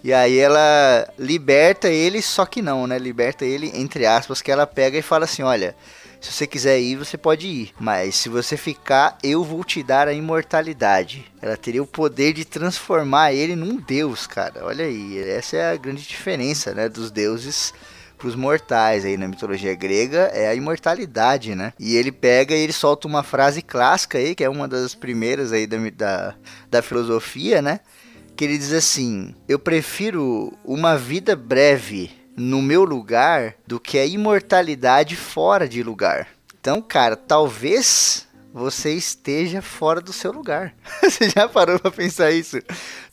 E 0.02 0.12
aí 0.12 0.38
ela 0.38 1.12
liberta 1.18 1.88
ele, 1.88 2.22
só 2.22 2.46
que 2.46 2.62
não, 2.62 2.86
né? 2.86 2.98
Liberta 2.98 3.44
ele, 3.44 3.70
entre 3.74 4.06
aspas, 4.06 4.40
que 4.40 4.50
ela 4.50 4.66
pega 4.66 4.96
e 4.96 5.02
fala 5.02 5.24
assim: 5.24 5.42
olha. 5.42 5.76
Se 6.20 6.32
você 6.32 6.46
quiser 6.46 6.80
ir, 6.80 6.96
você 6.96 7.16
pode 7.16 7.46
ir. 7.46 7.72
Mas 7.78 8.16
se 8.16 8.28
você 8.28 8.56
ficar, 8.56 9.16
eu 9.22 9.44
vou 9.44 9.62
te 9.62 9.82
dar 9.82 10.08
a 10.08 10.12
imortalidade. 10.12 11.24
Ela 11.40 11.56
teria 11.56 11.82
o 11.82 11.86
poder 11.86 12.32
de 12.32 12.44
transformar 12.44 13.32
ele 13.32 13.54
num 13.54 13.76
deus, 13.76 14.26
cara. 14.26 14.64
Olha 14.64 14.84
aí, 14.84 15.18
essa 15.18 15.56
é 15.56 15.72
a 15.72 15.76
grande 15.76 16.02
diferença, 16.02 16.74
né, 16.74 16.88
dos 16.88 17.10
deuses 17.10 17.72
para 18.18 18.26
os 18.28 18.34
mortais 18.34 19.04
aí 19.04 19.16
na 19.16 19.28
mitologia 19.28 19.74
grega 19.76 20.30
é 20.34 20.48
a 20.48 20.54
imortalidade, 20.54 21.54
né? 21.54 21.72
E 21.78 21.94
ele 21.96 22.10
pega 22.10 22.54
e 22.54 22.60
ele 22.60 22.72
solta 22.72 23.06
uma 23.06 23.22
frase 23.22 23.62
clássica 23.62 24.18
aí, 24.18 24.34
que 24.34 24.42
é 24.42 24.48
uma 24.48 24.66
das 24.66 24.94
primeiras 24.94 25.52
aí 25.52 25.66
da, 25.66 25.78
da, 25.90 26.34
da 26.68 26.82
filosofia, 26.82 27.62
né? 27.62 27.78
Que 28.36 28.44
ele 28.44 28.58
diz 28.58 28.72
assim: 28.72 29.34
Eu 29.48 29.58
prefiro 29.58 30.52
uma 30.64 30.96
vida 30.96 31.36
breve 31.36 32.10
no 32.38 32.62
meu 32.62 32.84
lugar 32.84 33.54
do 33.66 33.80
que 33.80 33.98
a 33.98 34.06
imortalidade 34.06 35.16
fora 35.16 35.68
de 35.68 35.82
lugar. 35.82 36.28
Então, 36.60 36.80
cara, 36.80 37.16
talvez 37.16 38.26
você 38.52 38.94
esteja 38.94 39.60
fora 39.60 40.00
do 40.00 40.12
seu 40.12 40.32
lugar. 40.32 40.74
você 41.02 41.28
já 41.28 41.48
parou 41.48 41.78
para 41.78 41.90
pensar 41.90 42.30
isso? 42.30 42.58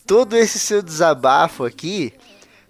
Todo 0.05 0.35
esse 0.35 0.59
seu 0.59 0.81
desabafo 0.81 1.65
aqui, 1.65 2.13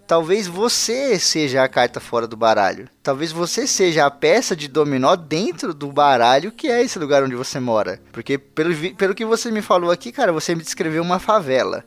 talvez 0.06 0.46
você 0.46 1.18
seja 1.18 1.62
a 1.62 1.68
carta 1.68 2.00
fora 2.00 2.26
do 2.26 2.36
baralho. 2.36 2.88
Talvez 3.02 3.32
você 3.32 3.66
seja 3.66 4.06
a 4.06 4.10
peça 4.10 4.56
de 4.56 4.68
dominó 4.68 5.16
dentro 5.16 5.74
do 5.74 5.92
baralho 5.92 6.52
que 6.52 6.68
é 6.68 6.82
esse 6.82 6.98
lugar 6.98 7.22
onde 7.22 7.34
você 7.34 7.60
mora. 7.60 8.00
Porque 8.12 8.38
pelo, 8.38 8.74
pelo 8.94 9.14
que 9.14 9.24
você 9.24 9.50
me 9.50 9.62
falou 9.62 9.90
aqui, 9.90 10.12
cara, 10.12 10.32
você 10.32 10.54
me 10.54 10.62
descreveu 10.62 11.02
uma 11.02 11.18
favela. 11.18 11.84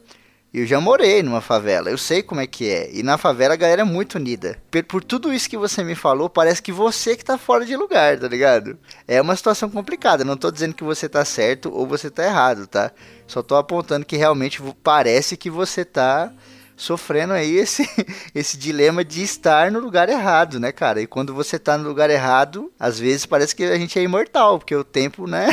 Eu 0.51 0.65
já 0.65 0.81
morei 0.81 1.21
numa 1.21 1.41
favela, 1.41 1.91
eu 1.91 1.97
sei 1.97 2.23
como 2.23 2.41
é 2.41 2.47
que 2.47 2.67
é. 2.67 2.89
E 2.91 3.03
na 3.03 3.19
favela 3.19 3.53
a 3.53 3.57
galera 3.57 3.81
é 3.81 3.85
muito 3.85 4.15
unida. 4.15 4.57
Por, 4.71 4.83
por, 4.83 5.03
tudo 5.03 5.31
isso 5.31 5.47
que 5.47 5.55
você 5.55 5.83
me 5.83 5.93
falou, 5.93 6.27
parece 6.27 6.59
que 6.59 6.71
você 6.71 7.15
que 7.15 7.23
tá 7.23 7.37
fora 7.37 7.63
de 7.63 7.75
lugar, 7.75 8.17
tá 8.17 8.27
ligado? 8.27 8.75
É 9.07 9.21
uma 9.21 9.35
situação 9.35 9.69
complicada. 9.69 10.25
Não 10.25 10.35
tô 10.35 10.49
dizendo 10.49 10.73
que 10.73 10.83
você 10.83 11.07
tá 11.07 11.23
certo 11.23 11.71
ou 11.71 11.85
você 11.85 12.09
tá 12.09 12.25
errado, 12.25 12.65
tá? 12.65 12.91
Só 13.27 13.43
tô 13.43 13.55
apontando 13.55 14.07
que 14.07 14.17
realmente 14.17 14.59
parece 14.83 15.37
que 15.37 15.51
você 15.51 15.85
tá 15.85 16.33
sofrendo 16.75 17.33
aí 17.33 17.57
esse, 17.57 17.87
esse 18.33 18.57
dilema 18.57 19.05
de 19.05 19.21
estar 19.21 19.69
no 19.69 19.79
lugar 19.79 20.09
errado, 20.09 20.59
né, 20.59 20.71
cara? 20.71 20.99
E 20.99 21.05
quando 21.05 21.31
você 21.31 21.59
tá 21.59 21.77
no 21.77 21.87
lugar 21.87 22.09
errado, 22.09 22.71
às 22.79 22.97
vezes 22.97 23.25
parece 23.25 23.55
que 23.55 23.65
a 23.65 23.77
gente 23.77 23.99
é 23.99 24.01
imortal, 24.01 24.57
porque 24.57 24.75
o 24.75 24.83
tempo, 24.83 25.27
né, 25.27 25.49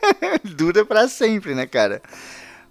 dura 0.56 0.86
para 0.86 1.08
sempre, 1.08 1.54
né, 1.54 1.66
cara? 1.66 2.00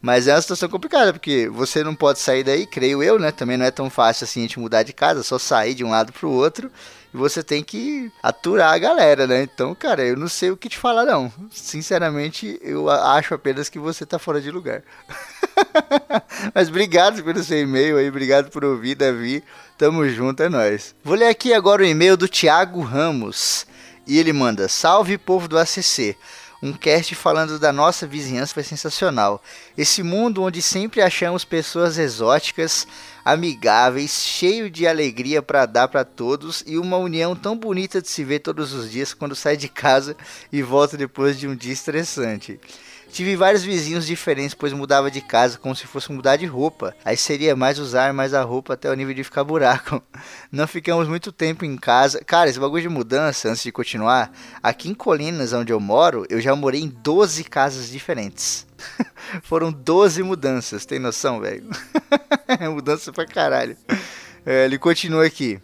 Mas 0.02 0.28
é 0.28 0.34
uma 0.34 0.42
situação 0.42 0.70
complicada, 0.70 1.12
porque 1.12 1.50
você 1.50 1.84
não 1.84 1.94
pode 1.94 2.20
sair 2.20 2.44
daí, 2.44 2.66
creio 2.66 3.04
eu, 3.04 3.20
né? 3.20 3.32
Também 3.32 3.58
não 3.58 3.66
é 3.66 3.72
tão 3.72 3.90
fácil 3.90 4.24
assim 4.24 4.40
a 4.40 4.44
gente 4.44 4.60
mudar 4.60 4.84
de 4.84 4.94
casa, 4.94 5.24
só 5.24 5.38
sair 5.38 5.74
de 5.74 5.84
um 5.84 5.90
lado 5.90 6.14
pro 6.14 6.30
outro. 6.30 6.72
E 7.14 7.18
você 7.18 7.44
tem 7.44 7.64
que 7.64 8.10
aturar 8.24 8.74
a 8.74 8.78
galera, 8.78 9.28
né? 9.28 9.44
Então, 9.44 9.76
cara, 9.76 10.04
eu 10.04 10.16
não 10.16 10.30
sei 10.30 10.52
o 10.52 10.58
que 10.58 10.70
te 10.70 10.78
falar, 10.78 11.06
não. 11.06 11.32
Sinceramente, 11.52 12.58
eu 12.62 12.90
acho 12.90 13.34
apenas 13.34 13.68
que 13.68 13.80
você 13.80 14.06
tá 14.06 14.18
fora 14.18 14.40
de 14.40 14.52
lugar. 14.52 14.84
Mas 16.54 16.70
obrigado 16.70 17.22
pelo 17.22 17.44
seu 17.44 17.60
e-mail 17.60 17.98
aí, 17.98 18.08
obrigado 18.08 18.50
por 18.50 18.64
ouvir, 18.64 18.96
Davi. 18.96 19.44
Tamo 19.78 20.08
junto, 20.08 20.44
é 20.44 20.50
nóis. 20.50 20.96
Vou 21.04 21.16
ler 21.16 21.28
aqui 21.28 21.54
agora 21.54 21.82
o 21.82 21.86
e-mail 21.86 22.16
do 22.16 22.28
Thiago 22.28 22.82
Ramos. 22.82 23.66
E 24.08 24.18
ele 24.18 24.32
manda: 24.32 24.68
Salve 24.70 25.18
povo 25.18 25.48
do 25.48 25.58
ACC 25.58 26.16
um 26.62 26.74
cast 26.74 27.16
falando 27.16 27.58
da 27.58 27.72
nossa 27.72 28.06
vizinhança 28.06 28.54
foi 28.54 28.64
sensacional. 28.64 29.42
Esse 29.78 30.04
mundo 30.04 30.44
onde 30.44 30.62
sempre 30.62 31.02
achamos 31.02 31.46
pessoas 31.46 31.98
exóticas, 31.98 32.86
amigáveis, 33.24 34.24
cheio 34.24 34.70
de 34.70 34.86
alegria 34.86 35.42
para 35.42 35.66
dar 35.66 35.88
para 35.88 36.04
todos 36.04 36.64
e 36.68 36.78
uma 36.78 36.98
união 36.98 37.36
tão 37.36 37.58
bonita 37.58 38.02
de 38.02 38.10
se 38.10 38.24
ver 38.24 38.40
todos 38.40 38.74
os 38.74 38.92
dias 38.92 39.14
quando 39.14 39.36
sai 39.36 39.56
de 39.56 39.70
casa 39.70 40.18
e 40.52 40.62
volta 40.62 40.98
depois 40.98 41.40
de 41.40 41.48
um 41.48 41.56
dia 41.56 41.74
estressante. 41.74 42.60
Tive 43.12 43.36
vários 43.36 43.64
vizinhos 43.64 44.06
diferentes, 44.06 44.54
pois 44.54 44.72
mudava 44.72 45.10
de 45.10 45.20
casa 45.20 45.58
como 45.58 45.76
se 45.76 45.88
fosse 45.88 46.12
mudar 46.12 46.36
de 46.36 46.46
roupa. 46.46 46.96
Aí 47.04 47.18
seria 47.18 47.56
mais 47.56 47.80
usar 47.80 48.14
mais 48.14 48.34
a 48.34 48.44
roupa 48.44 48.74
até 48.74 48.90
o 48.90 48.94
nível 48.94 49.14
de 49.14 49.24
ficar 49.24 49.44
buraco. 49.44 50.02
Não 50.52 50.68
ficamos 50.68 51.08
muito 51.08 51.32
tempo 51.32 51.66
em 51.66 51.76
casa. 51.76 52.24
Cara, 52.24 52.50
esse 52.50 52.60
bagulho 52.60 52.84
de 52.84 52.90
mudança, 52.90 53.50
antes 53.50 53.64
de 53.64 53.72
continuar, 53.72 54.32
aqui 54.62 54.90
em 54.90 54.94
Colinas, 54.94 55.54
onde 55.54 55.74
eu 55.74 55.80
moro, 55.80 56.26
eu 56.30 56.40
já 56.40 56.56
morei 56.56 56.82
em 56.82 56.88
12 56.88 57.44
casas 57.46 57.90
diferentes. 57.90 58.66
Foram 59.44 59.72
12 59.72 60.24
mudanças, 60.24 60.86
tem 60.86 61.00
noção, 61.00 61.40
velho? 61.42 61.68
mudança 62.72 63.12
pra 63.12 63.26
caralho. 63.26 63.76
É, 64.46 64.66
ele 64.66 64.78
continua 64.78 65.26
aqui. 65.26 65.60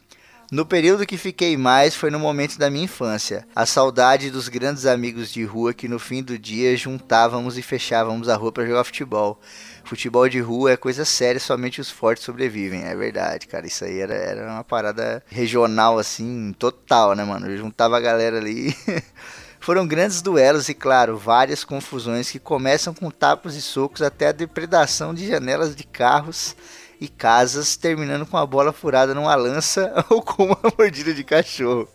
No 0.51 0.63
período 0.63 1.07
que 1.07 1.17
fiquei 1.17 1.57
mais 1.57 1.95
foi 1.95 2.11
no 2.11 2.19
momento 2.19 2.59
da 2.59 2.69
minha 2.69 2.85
infância. 2.85 3.47
A 3.55 3.65
saudade 3.65 4.29
dos 4.29 4.47
grandes 4.47 4.85
amigos 4.85 5.31
de 5.31 5.43
rua 5.43 5.73
que 5.73 5.87
no 5.87 5.97
fim 5.97 6.21
do 6.21 6.37
dia 6.37 6.77
juntávamos 6.77 7.57
e 7.57 7.63
fechávamos 7.63 8.29
a 8.29 8.35
rua 8.35 8.51
para 8.51 8.65
jogar 8.65 8.83
futebol. 8.83 9.39
Futebol 9.83 10.29
de 10.29 10.39
rua 10.39 10.73
é 10.73 10.77
coisa 10.77 11.03
séria, 11.03 11.39
somente 11.39 11.81
os 11.81 11.89
fortes 11.89 12.23
sobrevivem. 12.23 12.83
É 12.83 12.95
verdade, 12.95 13.47
cara. 13.47 13.65
Isso 13.65 13.85
aí 13.85 13.99
era, 13.99 14.13
era 14.13 14.51
uma 14.51 14.63
parada 14.63 15.23
regional, 15.27 15.97
assim, 15.97 16.53
total, 16.59 17.15
né, 17.15 17.23
mano? 17.23 17.47
Eu 17.49 17.57
juntava 17.57 17.97
a 17.97 18.01
galera 18.01 18.37
ali. 18.37 18.75
Foram 19.59 19.87
grandes 19.87 20.21
duelos 20.21 20.69
e, 20.69 20.75
claro, 20.75 21.17
várias 21.17 21.63
confusões 21.63 22.29
que 22.29 22.37
começam 22.37 22.93
com 22.93 23.09
tapas 23.09 23.55
e 23.55 23.61
socos 23.63 24.03
até 24.03 24.27
a 24.27 24.31
depredação 24.31 25.11
de 25.11 25.27
janelas 25.27 25.75
de 25.75 25.83
carros 25.83 26.55
e 26.99 27.07
casas, 27.07 27.75
terminando 27.75 28.25
com 28.25 28.37
a 28.37 28.45
bola 28.45 28.71
furada 28.71 29.13
numa 29.13 29.35
lança 29.35 29.93
ou 30.09 30.21
com 30.21 30.45
uma 30.45 30.57
mordida 30.77 31.13
de 31.13 31.23
cachorro. 31.23 31.87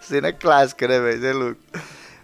Cena 0.00 0.32
clássica, 0.32 0.86
né, 0.88 0.98
velho? 0.98 1.26
É 1.26 1.32
louco. 1.32 1.60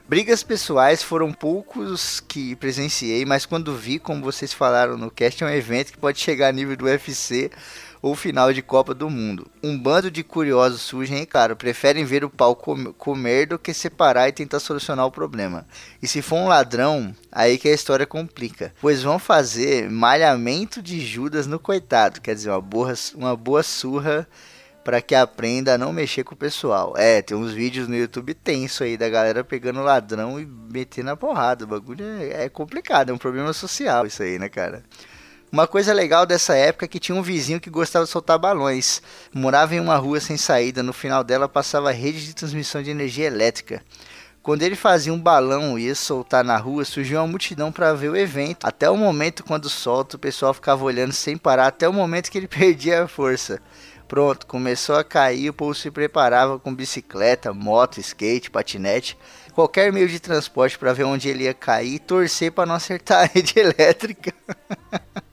Brigas 0.09 0.45
pessoais 0.45 1.02
foram 1.02 1.33
poucos 1.33 2.21
que 2.21 2.54
presenciei, 2.56 3.25
mas 3.25 3.45
quando 3.45 3.75
vi, 3.75 3.99
como 3.99 4.23
vocês 4.23 4.52
falaram 4.52 4.97
no 4.97 5.11
cast, 5.11 5.42
é 5.42 5.47
um 5.47 5.50
evento 5.50 5.90
que 5.90 5.99
pode 5.99 6.21
chegar 6.21 6.49
a 6.49 6.52
nível 6.52 6.76
do 6.76 6.85
UFC 6.85 7.50
ou 8.07 8.15
final 8.15 8.53
de 8.53 8.63
Copa 8.63 8.95
do 8.95 9.11
Mundo. 9.11 9.51
Um 9.61 9.77
bando 9.77 10.13
de 10.13 10.23
curiosos 10.23 10.81
surgem 10.81 11.23
e, 11.23 11.27
claro, 11.27 11.57
preferem 11.57 12.05
ver 12.05 12.25
o 12.25 12.31
pau 12.31 12.55
comer 12.55 13.47
do 13.47 13.59
que 13.59 13.75
separar 13.75 14.29
e 14.29 14.33
tentar 14.33 14.61
solucionar 14.61 15.05
o 15.07 15.11
problema. 15.11 15.67
E 16.01 16.07
se 16.07 16.23
for 16.23 16.37
um 16.37 16.47
ladrão, 16.47 17.13
aí 17.33 17.59
que 17.59 17.69
a 17.69 17.75
história 17.75 18.07
complica, 18.07 18.73
pois 18.81 19.03
vão 19.03 19.19
fazer 19.19 19.91
malhamento 19.91 20.81
de 20.81 21.01
Judas 21.01 21.49
no 21.49 21.59
coitado, 21.59 22.21
quer 22.21 22.37
dizer, 22.37 22.51
uma 22.51 22.61
boa, 22.61 22.95
uma 23.17 23.37
boa 23.37 23.65
surra 23.65 24.29
para 24.85 25.03
que 25.03 25.17
aprenda 25.17 25.75
a 25.75 25.79
não 25.79 25.93
mexer 25.93 26.23
com 26.23 26.37
o 26.37 26.39
pessoal. 26.39 26.95
É, 26.97 27.21
tem 27.21 27.37
uns 27.37 27.53
vídeos 27.53 27.89
no 27.89 27.97
YouTube 27.97 28.35
tenso 28.35 28.85
aí 28.85 28.97
da 28.97 29.09
galera 29.09 29.43
pegando 29.43 29.83
ladrão 29.83 30.39
e 30.39 30.47
metendo 30.47 31.11
a 31.11 31.17
porrada. 31.17 31.65
O 31.65 31.67
bagulho 31.67 32.05
é, 32.05 32.45
é 32.45 32.49
complicado, 32.49 33.11
é 33.11 33.13
um 33.13 33.19
problema 33.19 33.53
social 33.53 34.07
isso 34.07 34.23
aí, 34.23 34.39
né, 34.39 34.49
cara? 34.49 34.85
Uma 35.50 35.67
coisa 35.67 35.93
legal 35.93 36.26
dessa 36.26 36.57
época 36.57 36.87
é 36.87 36.88
que 36.88 36.99
tinha 36.99 37.17
um 37.17 37.23
vizinho 37.23 37.61
que 37.61 37.71
gostava 37.71 38.05
de 38.05 38.11
soltar 38.11 38.38
balões. 38.38 39.00
Morava 39.33 39.75
em 39.75 39.81
uma 39.81 39.97
rua 39.97 40.21
sem 40.21 40.37
saída, 40.37 40.83
no 40.83 40.93
final 40.93 41.23
dela 41.23 41.49
passava 41.49 41.93
rede 41.93 42.26
de 42.26 42.35
transmissão 42.35 42.83
de 42.83 42.91
energia 42.91 43.26
elétrica. 43.26 43.83
Quando 44.43 44.62
ele 44.62 44.76
fazia 44.76 45.12
um 45.12 45.21
balão 45.21 45.79
e 45.79 45.87
ia 45.87 45.95
soltar 45.95 46.45
na 46.45 46.57
rua, 46.57 46.85
surgiu 46.85 47.19
uma 47.19 47.26
multidão 47.26 47.73
para 47.73 47.95
ver 47.95 48.11
o 48.11 48.17
evento. 48.17 48.65
Até 48.65 48.88
o 48.91 48.97
momento 48.97 49.45
quando 49.45 49.69
solta, 49.69 50.17
o 50.17 50.21
pessoal 50.21 50.53
ficava 50.53 50.85
olhando 50.85 51.12
sem 51.12 51.37
parar, 51.37 51.69
até 51.69 51.88
o 51.88 51.93
momento 51.93 52.31
que 52.31 52.38
ele 52.38 52.47
perdia 52.49 53.05
a 53.05 53.09
força. 53.09 53.61
Pronto, 54.07 54.47
começou 54.47 54.97
a 54.97 55.05
cair, 55.05 55.50
o 55.50 55.53
povo 55.53 55.75
se 55.75 55.91
preparava 55.91 56.61
com 56.61 56.73
bicicleta, 56.73 57.53
moto, 57.53 57.99
skate, 57.99 58.50
patinete, 58.50 59.19
qualquer 59.53 59.93
meio 59.93 60.09
de 60.09 60.21
transporte 60.21 60.79
para 60.79 60.93
ver 60.93 61.05
onde 61.05 61.29
ele 61.29 61.45
ia 61.45 61.55
cair 61.55 61.95
e 61.95 61.99
torcer 61.99 62.53
para 62.53 62.67
não 62.67 62.76
acertar 62.76 63.25
a 63.25 63.26
rede 63.26 63.59
elétrica. 63.59 64.33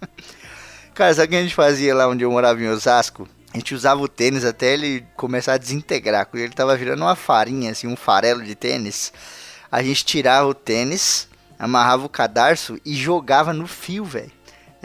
Cara, 0.93 1.11
sabe 1.11 1.25
o 1.25 1.29
que 1.31 1.35
a 1.37 1.41
gente 1.41 1.55
fazia 1.55 1.95
lá 1.95 2.07
onde 2.07 2.23
eu 2.23 2.29
morava 2.29 2.61
em 2.61 2.67
Osasco? 2.67 3.27
A 3.51 3.57
gente 3.57 3.73
usava 3.73 3.99
o 3.99 4.07
tênis 4.07 4.45
até 4.45 4.73
ele 4.73 5.03
começar 5.15 5.53
a 5.53 5.57
desintegrar. 5.57 6.27
Quando 6.27 6.43
ele 6.43 6.53
tava 6.53 6.77
virando 6.77 7.01
uma 7.01 7.15
farinha, 7.15 7.71
assim, 7.71 7.87
um 7.87 7.95
farelo 7.95 8.43
de 8.43 8.53
tênis. 8.53 9.11
A 9.71 9.81
gente 9.81 10.05
tirava 10.05 10.47
o 10.47 10.53
tênis, 10.53 11.27
amarrava 11.57 12.05
o 12.05 12.09
cadarço 12.09 12.79
e 12.85 12.93
jogava 12.93 13.53
no 13.53 13.65
fio, 13.65 14.05
velho. 14.05 14.31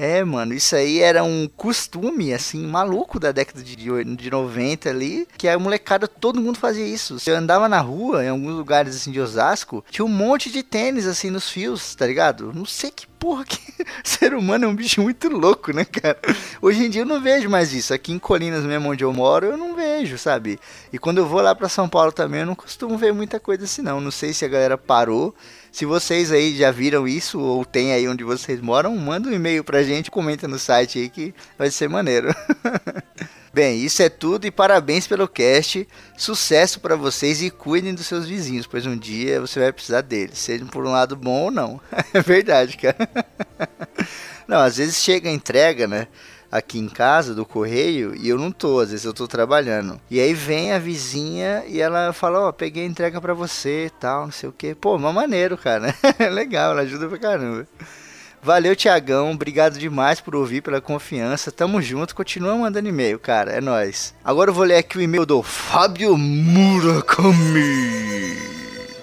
É, 0.01 0.23
mano, 0.23 0.55
isso 0.55 0.77
aí 0.77 1.01
era 1.01 1.25
um 1.25 1.49
costume, 1.57 2.33
assim, 2.33 2.65
maluco 2.65 3.19
da 3.19 3.33
década 3.33 3.65
de, 3.65 3.75
de 3.75 4.31
90 4.31 4.89
ali, 4.89 5.27
que 5.37 5.49
a 5.49 5.59
molecada, 5.59 6.07
todo 6.07 6.41
mundo 6.41 6.57
fazia 6.57 6.87
isso. 6.87 7.19
Você 7.19 7.33
andava 7.33 7.69
na 7.69 7.81
rua, 7.81 8.25
em 8.25 8.29
alguns 8.29 8.55
lugares, 8.55 8.95
assim, 8.95 9.11
de 9.11 9.21
Osasco, 9.21 9.85
tinha 9.91 10.05
um 10.05 10.09
monte 10.09 10.53
de 10.53 10.63
tênis, 10.63 11.05
assim, 11.05 11.31
nos 11.31 11.51
fios, 11.51 11.97
tá 11.97 12.07
ligado? 12.07 12.53
Não 12.55 12.65
sei 12.65 12.93
que 12.93 13.09
porra, 13.19 13.45
que 13.45 13.59
ser 14.05 14.35
humano 14.35 14.67
é 14.67 14.69
um 14.69 14.75
bicho 14.75 15.03
muito 15.03 15.29
louco, 15.29 15.73
né, 15.73 15.85
cara? 15.85 16.19
Hoje 16.63 16.85
em 16.85 16.91
dia 16.91 17.03
eu 17.03 17.07
não 17.07 17.21
vejo 17.21 17.51
mais 17.51 17.73
isso. 17.73 17.93
Aqui 17.93 18.13
em 18.13 18.19
Colinas 18.19 18.65
mesmo, 18.65 18.91
onde 18.91 19.03
eu 19.03 19.13
moro, 19.13 19.47
eu 19.47 19.57
não 19.57 19.75
vejo, 19.75 20.17
sabe? 20.17 20.59
E 20.93 20.99
quando 20.99 21.19
eu 21.19 21.27
vou 21.27 21.41
lá 21.41 21.55
pra 21.55 21.69
São 21.69 21.89
Paulo 21.89 22.13
também, 22.13 22.41
eu 22.41 22.47
não 22.47 22.55
costumo 22.55 22.97
ver 22.97 23.13
muita 23.13 23.41
coisa 23.41 23.65
assim, 23.65 23.83
não. 23.83 24.01
Não 24.01 24.11
sei 24.11 24.33
se 24.33 24.45
a 24.45 24.49
galera 24.49 24.79
parou. 24.79 25.35
Se 25.71 25.85
vocês 25.85 26.33
aí 26.33 26.57
já 26.57 26.71
viram 26.71 27.07
isso, 27.07 27.39
ou 27.39 27.65
tem 27.65 27.93
aí 27.93 28.09
onde 28.09 28.25
vocês 28.25 28.61
moram, 28.61 28.97
manda 28.97 29.29
um 29.29 29.33
e-mail 29.33 29.63
pra 29.63 29.83
gente, 29.83 30.11
comenta 30.11 30.49
no 30.49 30.59
site 30.59 30.99
aí 30.99 31.09
que 31.09 31.35
vai 31.57 31.71
ser 31.71 31.89
maneiro. 31.89 32.35
Bem, 33.53 33.83
isso 33.83 34.03
é 34.03 34.09
tudo 34.09 34.47
e 34.47 34.51
parabéns 34.51 35.07
pelo 35.07 35.27
cast. 35.27 35.87
Sucesso 36.17 36.81
para 36.81 36.97
vocês 36.97 37.43
e 37.43 37.51
cuidem 37.51 37.95
dos 37.95 38.07
seus 38.07 38.27
vizinhos, 38.27 38.67
pois 38.67 38.87
um 38.87 38.97
dia 38.97 39.41
você 39.41 39.59
vai 39.59 39.73
precisar 39.73 40.03
deles, 40.03 40.39
seja 40.39 40.65
por 40.67 40.87
um 40.87 40.93
lado 40.93 41.17
bom 41.17 41.45
ou 41.45 41.51
não. 41.51 41.81
É 42.15 42.21
verdade, 42.21 42.77
cara. 42.77 42.97
Não, 44.49 44.61
às 44.61 44.79
vezes 44.79 45.03
chega 45.03 45.29
a 45.29 45.33
entrega, 45.33 45.87
né? 45.87 46.09
Aqui 46.51 46.79
em 46.79 46.89
casa 46.89 47.35
do 47.35 47.45
correio 47.45 48.15
e 48.17 48.29
eu 48.29 48.39
não 48.39 48.51
tô, 48.51 48.81
às 48.81 48.91
vezes 48.91 49.05
eu 49.05 49.13
tô 49.13 49.29
trabalhando. 49.29 50.01
E 50.11 50.19
aí 50.19 50.33
vem 50.33 50.73
a 50.73 50.79
vizinha 50.79 51.63
e 51.67 51.81
ela 51.81 52.13
fala: 52.13 52.41
Ó, 52.41 52.49
oh, 52.49 52.53
peguei 52.53 52.85
a 52.85 52.87
entrega 52.87 53.21
para 53.21 53.35
você 53.35 53.91
tal, 54.01 54.25
não 54.25 54.33
sei 54.33 54.49
o 54.49 54.53
que. 54.53 54.75
Pô, 54.75 54.97
uma 54.97 55.13
maneiro, 55.13 55.59
cara. 55.59 55.95
Legal, 56.33 56.73
ela 56.73 56.83
ajuda 56.83 57.07
pra 57.07 57.19
caramba. 57.19 57.67
Valeu, 58.43 58.75
Tiagão. 58.75 59.33
Obrigado 59.33 59.79
demais 59.79 60.21
por 60.21 60.35
ouvir, 60.35 60.63
pela 60.63 60.81
confiança. 60.81 61.51
Tamo 61.51 61.83
junto. 61.83 62.15
Continua 62.15 62.57
mandando 62.57 62.89
e-mail, 62.89 63.19
cara. 63.19 63.53
É 63.53 63.61
nóis. 63.61 64.15
Agora 64.25 64.51
eu 64.51 64.55
vou 64.55 64.65
ler 64.65 64.77
aqui 64.77 64.97
o 64.97 65.03
e-mail 65.03 65.27
do 65.27 65.43
Fábio 65.43 66.17
Murakami. 66.17 67.29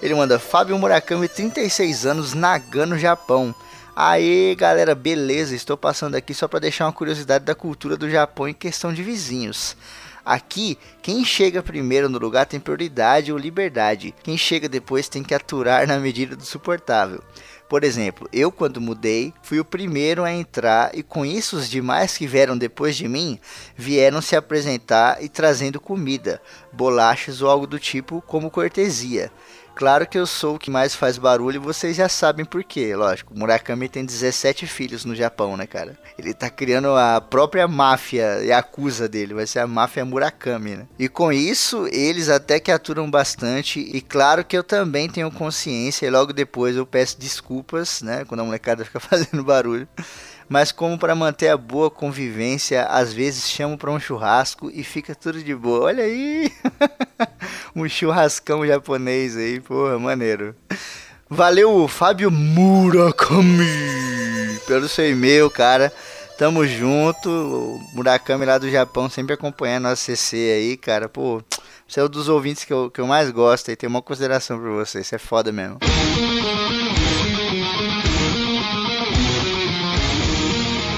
Ele 0.01 0.15
manda 0.15 0.39
Fábio 0.39 0.77
Murakami, 0.77 1.27
36 1.27 2.05
anos, 2.05 2.33
Nagano, 2.33 2.97
Japão. 2.97 3.53
Aí, 3.97 4.53
galera, 4.55 4.93
beleza? 4.93 5.55
Estou 5.55 5.77
passando 5.77 6.15
aqui 6.15 6.33
só 6.33 6.49
para 6.49 6.59
deixar 6.59 6.85
uma 6.85 6.91
curiosidade 6.91 7.45
da 7.45 7.55
cultura 7.55 7.95
do 7.95 8.09
Japão 8.09 8.45
em 8.45 8.53
questão 8.53 8.93
de 8.93 9.01
vizinhos. 9.01 9.77
Aqui, 10.25 10.77
quem 11.01 11.23
chega 11.23 11.63
primeiro 11.63 12.09
no 12.09 12.19
lugar 12.19 12.45
tem 12.45 12.59
prioridade 12.59 13.31
ou 13.31 13.37
liberdade. 13.37 14.13
Quem 14.21 14.37
chega 14.37 14.67
depois 14.67 15.07
tem 15.07 15.23
que 15.23 15.33
aturar 15.33 15.87
na 15.87 15.97
medida 15.97 16.35
do 16.35 16.43
suportável. 16.43 17.23
Por 17.69 17.85
exemplo, 17.85 18.27
eu 18.33 18.51
quando 18.51 18.81
mudei, 18.81 19.33
fui 19.41 19.61
o 19.61 19.65
primeiro 19.65 20.25
a 20.25 20.33
entrar 20.33 20.91
e 20.93 21.01
com 21.01 21.25
isso 21.25 21.55
os 21.55 21.69
demais 21.69 22.17
que 22.17 22.27
vieram 22.27 22.57
depois 22.57 22.97
de 22.97 23.07
mim 23.07 23.39
vieram 23.77 24.21
se 24.21 24.35
apresentar 24.35 25.23
e 25.23 25.29
trazendo 25.29 25.79
comida, 25.79 26.41
bolachas 26.73 27.41
ou 27.41 27.49
algo 27.49 27.65
do 27.65 27.79
tipo 27.79 28.21
como 28.27 28.51
cortesia. 28.51 29.31
Claro 29.75 30.08
que 30.08 30.17
eu 30.17 30.25
sou 30.25 30.55
o 30.55 30.60
que 30.60 30.72
mais 30.72 30.96
faz 30.96 31.17
barulho 31.17 31.58
e 31.58 31.60
vocês 31.60 31.98
já 31.98 32.08
sabem 32.08 32.46
por 32.46 32.63
quê, 32.63 32.96
lógico. 32.96 33.38
Murakami 33.38 33.89
tem 33.89 34.05
17 34.05 34.65
filhos 34.65 35.03
no 35.03 35.13
Japão, 35.13 35.58
né, 35.58 35.67
cara? 35.67 35.98
Ele 36.17 36.34
tá 36.34 36.50
criando 36.50 36.96
a 36.96 37.20
própria 37.20 37.67
máfia 37.67 38.41
e 38.41 38.53
acusa 38.53 39.10
dele, 39.10 39.34
vai 39.34 39.46
ser 39.46 39.60
a 39.60 39.67
máfia 39.67 40.05
Murakami, 40.05 40.77
né? 40.77 40.88
E 40.98 41.10
com 41.10 41.29
isso, 41.32 41.88
eles 41.91 42.29
até 42.29 42.58
que 42.58 42.72
aturam 42.72 43.12
bastante 43.12 43.82
e 43.82 44.00
claro 44.00 44.46
que 44.46 44.58
eu 44.58 44.63
também 44.63 45.10
tenho 45.10 45.29
consciência 45.29 46.05
e 46.05 46.10
logo 46.10 46.32
depois 46.32 46.77
eu 46.77 46.86
peço 46.86 47.20
desculpas, 47.20 48.01
né, 48.01 48.24
quando 48.25 48.39
a 48.39 48.44
molecada 48.46 48.84
fica 48.86 49.00
fazendo 49.00 49.44
barulho 49.44 49.88
mas 50.47 50.71
como 50.71 50.97
para 50.97 51.15
manter 51.15 51.49
a 51.49 51.57
boa 51.57 51.89
convivência, 51.89 52.83
às 52.85 53.11
vezes 53.11 53.49
chamo 53.49 53.77
para 53.77 53.91
um 53.91 53.99
churrasco 53.99 54.71
e 54.73 54.83
fica 54.83 55.15
tudo 55.15 55.43
de 55.43 55.55
boa. 55.55 55.85
Olha 55.85 56.03
aí! 56.03 56.51
um 57.75 57.87
churrascão 57.89 58.65
japonês 58.65 59.35
aí, 59.35 59.59
porra, 59.59 59.97
maneiro. 59.97 60.55
Valeu, 61.27 61.87
Fábio 61.87 62.29
Murakami, 62.29 63.65
pelo 64.67 64.87
seu 64.87 65.09
e-mail, 65.09 65.49
cara. 65.49 65.91
Tamo 66.37 66.67
junto. 66.67 67.29
O 67.29 67.81
Murakami 67.93 68.45
lá 68.45 68.57
do 68.57 68.69
Japão 68.69 69.09
sempre 69.09 69.33
acompanhando 69.33 69.87
a 69.87 69.95
CC 69.95 70.35
aí, 70.35 70.77
cara. 70.77 71.09
Pô, 71.09 71.41
você 71.87 71.99
é 71.99 72.03
um 72.03 72.09
dos 72.09 72.29
ouvintes 72.29 72.63
que 72.63 72.73
eu, 72.73 72.91
que 72.91 73.01
eu 73.01 73.07
mais 73.07 73.31
gosto 73.31 73.71
e 73.71 73.75
tenho 73.75 73.89
uma 73.89 74.01
consideração 74.01 74.59
por 74.59 74.69
você. 74.69 75.03
Você 75.03 75.15
é 75.15 75.19
foda 75.19 75.51
mesmo. 75.51 75.79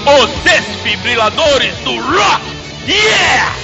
Os 0.08 0.30
desfibriladores 0.42 1.76
do 1.80 1.90
rock! 2.00 2.42
Yeah! 2.86 3.54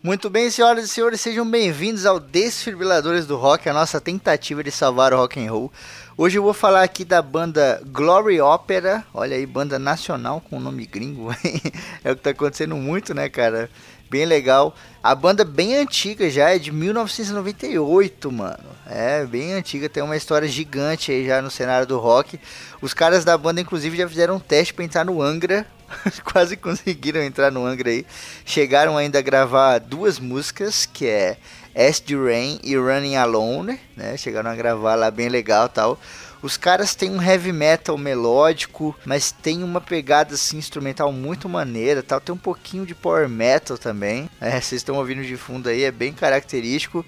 Muito 0.00 0.30
bem, 0.30 0.48
senhoras 0.50 0.84
e 0.84 0.88
senhores, 0.88 1.20
sejam 1.20 1.50
bem-vindos 1.50 2.06
ao 2.06 2.20
Desfibriladores 2.20 3.26
do 3.26 3.36
Rock, 3.36 3.68
a 3.68 3.72
nossa 3.72 4.00
tentativa 4.00 4.62
de 4.62 4.70
salvar 4.70 5.12
o 5.12 5.16
rock 5.16 5.44
and 5.44 5.50
roll. 5.50 5.72
Hoje 6.16 6.38
eu 6.38 6.44
vou 6.44 6.54
falar 6.54 6.84
aqui 6.84 7.04
da 7.04 7.20
banda 7.20 7.82
Glory 7.86 8.40
Opera, 8.40 9.04
olha 9.12 9.34
aí, 9.34 9.44
banda 9.44 9.80
nacional 9.80 10.40
com 10.40 10.60
nome 10.60 10.86
gringo, 10.86 11.34
é 12.04 12.12
o 12.12 12.16
que 12.16 12.22
tá 12.22 12.30
acontecendo 12.30 12.76
muito, 12.76 13.14
né, 13.14 13.28
cara? 13.28 13.68
Bem 14.14 14.26
legal. 14.26 14.76
A 15.02 15.12
banda 15.12 15.44
bem 15.44 15.74
antiga 15.74 16.30
já, 16.30 16.50
é 16.50 16.56
de 16.56 16.70
1998, 16.70 18.30
mano. 18.30 18.64
É, 18.86 19.24
bem 19.26 19.54
antiga, 19.54 19.88
tem 19.88 20.04
uma 20.04 20.16
história 20.16 20.46
gigante 20.46 21.10
aí 21.10 21.26
já 21.26 21.42
no 21.42 21.50
cenário 21.50 21.84
do 21.84 21.98
rock. 21.98 22.38
Os 22.80 22.94
caras 22.94 23.24
da 23.24 23.36
banda, 23.36 23.60
inclusive, 23.60 23.96
já 23.96 24.08
fizeram 24.08 24.36
um 24.36 24.38
teste 24.38 24.72
para 24.72 24.84
entrar 24.84 25.04
no 25.04 25.20
Angra. 25.20 25.66
Quase 26.22 26.56
conseguiram 26.56 27.24
entrar 27.24 27.50
no 27.50 27.66
Angra 27.66 27.90
aí. 27.90 28.06
Chegaram 28.44 28.96
ainda 28.96 29.18
a 29.18 29.20
gravar 29.20 29.78
duas 29.80 30.20
músicas, 30.20 30.86
que 30.86 31.08
é 31.08 31.36
Acid 31.74 32.12
Rain 32.12 32.60
e 32.62 32.76
Running 32.76 33.16
Alone, 33.16 33.80
né? 33.96 34.16
Chegaram 34.16 34.48
a 34.48 34.54
gravar 34.54 34.94
lá 34.94 35.10
bem 35.10 35.28
legal 35.28 35.68
tal. 35.68 35.98
Os 36.44 36.58
caras 36.58 36.94
têm 36.94 37.10
um 37.10 37.22
heavy 37.22 37.52
metal 37.52 37.96
melódico, 37.96 38.94
mas 39.06 39.32
tem 39.32 39.62
uma 39.62 39.80
pegada 39.80 40.34
assim 40.34 40.58
instrumental 40.58 41.10
muito 41.10 41.48
maneira, 41.48 42.02
tal. 42.02 42.20
Tem 42.20 42.34
um 42.34 42.38
pouquinho 42.38 42.84
de 42.84 42.94
power 42.94 43.26
metal 43.30 43.78
também. 43.78 44.28
É, 44.38 44.50
vocês 44.60 44.80
estão 44.82 44.96
ouvindo 44.96 45.24
de 45.24 45.38
fundo 45.38 45.70
aí, 45.70 45.84
é 45.84 45.90
bem 45.90 46.12
característico. 46.12 47.02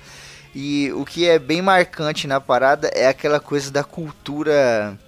E 0.54 0.90
o 0.94 1.04
que 1.04 1.28
é 1.28 1.38
bem 1.38 1.60
marcante 1.60 2.26
na 2.26 2.40
parada 2.40 2.88
é 2.94 3.08
aquela 3.08 3.38
coisa 3.38 3.70
da 3.70 3.84
cultura 3.84 4.98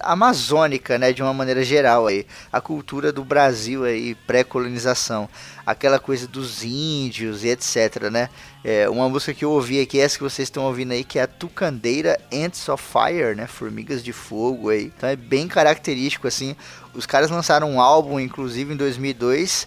amazônica, 0.00 0.98
né, 0.98 1.12
de 1.12 1.22
uma 1.22 1.32
maneira 1.32 1.64
geral 1.64 2.06
aí, 2.06 2.26
a 2.52 2.60
cultura 2.60 3.12
do 3.12 3.24
Brasil 3.24 3.84
aí 3.84 4.14
pré-colonização, 4.26 5.28
aquela 5.64 5.98
coisa 5.98 6.26
dos 6.26 6.62
índios 6.62 7.42
e 7.42 7.48
etc, 7.48 8.10
né? 8.10 8.28
É, 8.62 8.88
uma 8.88 9.08
música 9.08 9.32
que 9.32 9.44
eu 9.44 9.50
ouvi 9.50 9.80
aqui, 9.80 9.98
essa 9.98 10.16
que 10.16 10.24
vocês 10.24 10.46
estão 10.46 10.64
ouvindo 10.64 10.92
aí, 10.92 11.04
que 11.04 11.18
é 11.18 11.22
a 11.22 11.26
Tucandeira 11.26 12.20
Ants 12.32 12.68
of 12.68 12.82
Fire, 12.82 13.34
né? 13.34 13.46
Formigas 13.46 14.02
de 14.02 14.12
fogo 14.12 14.70
aí. 14.70 14.92
Então 14.96 15.08
é 15.08 15.16
bem 15.16 15.48
característico 15.48 16.26
assim. 16.26 16.54
Os 16.92 17.06
caras 17.06 17.30
lançaram 17.30 17.70
um 17.70 17.80
álbum 17.80 18.20
inclusive 18.20 18.74
em 18.74 18.76
2002 18.76 19.66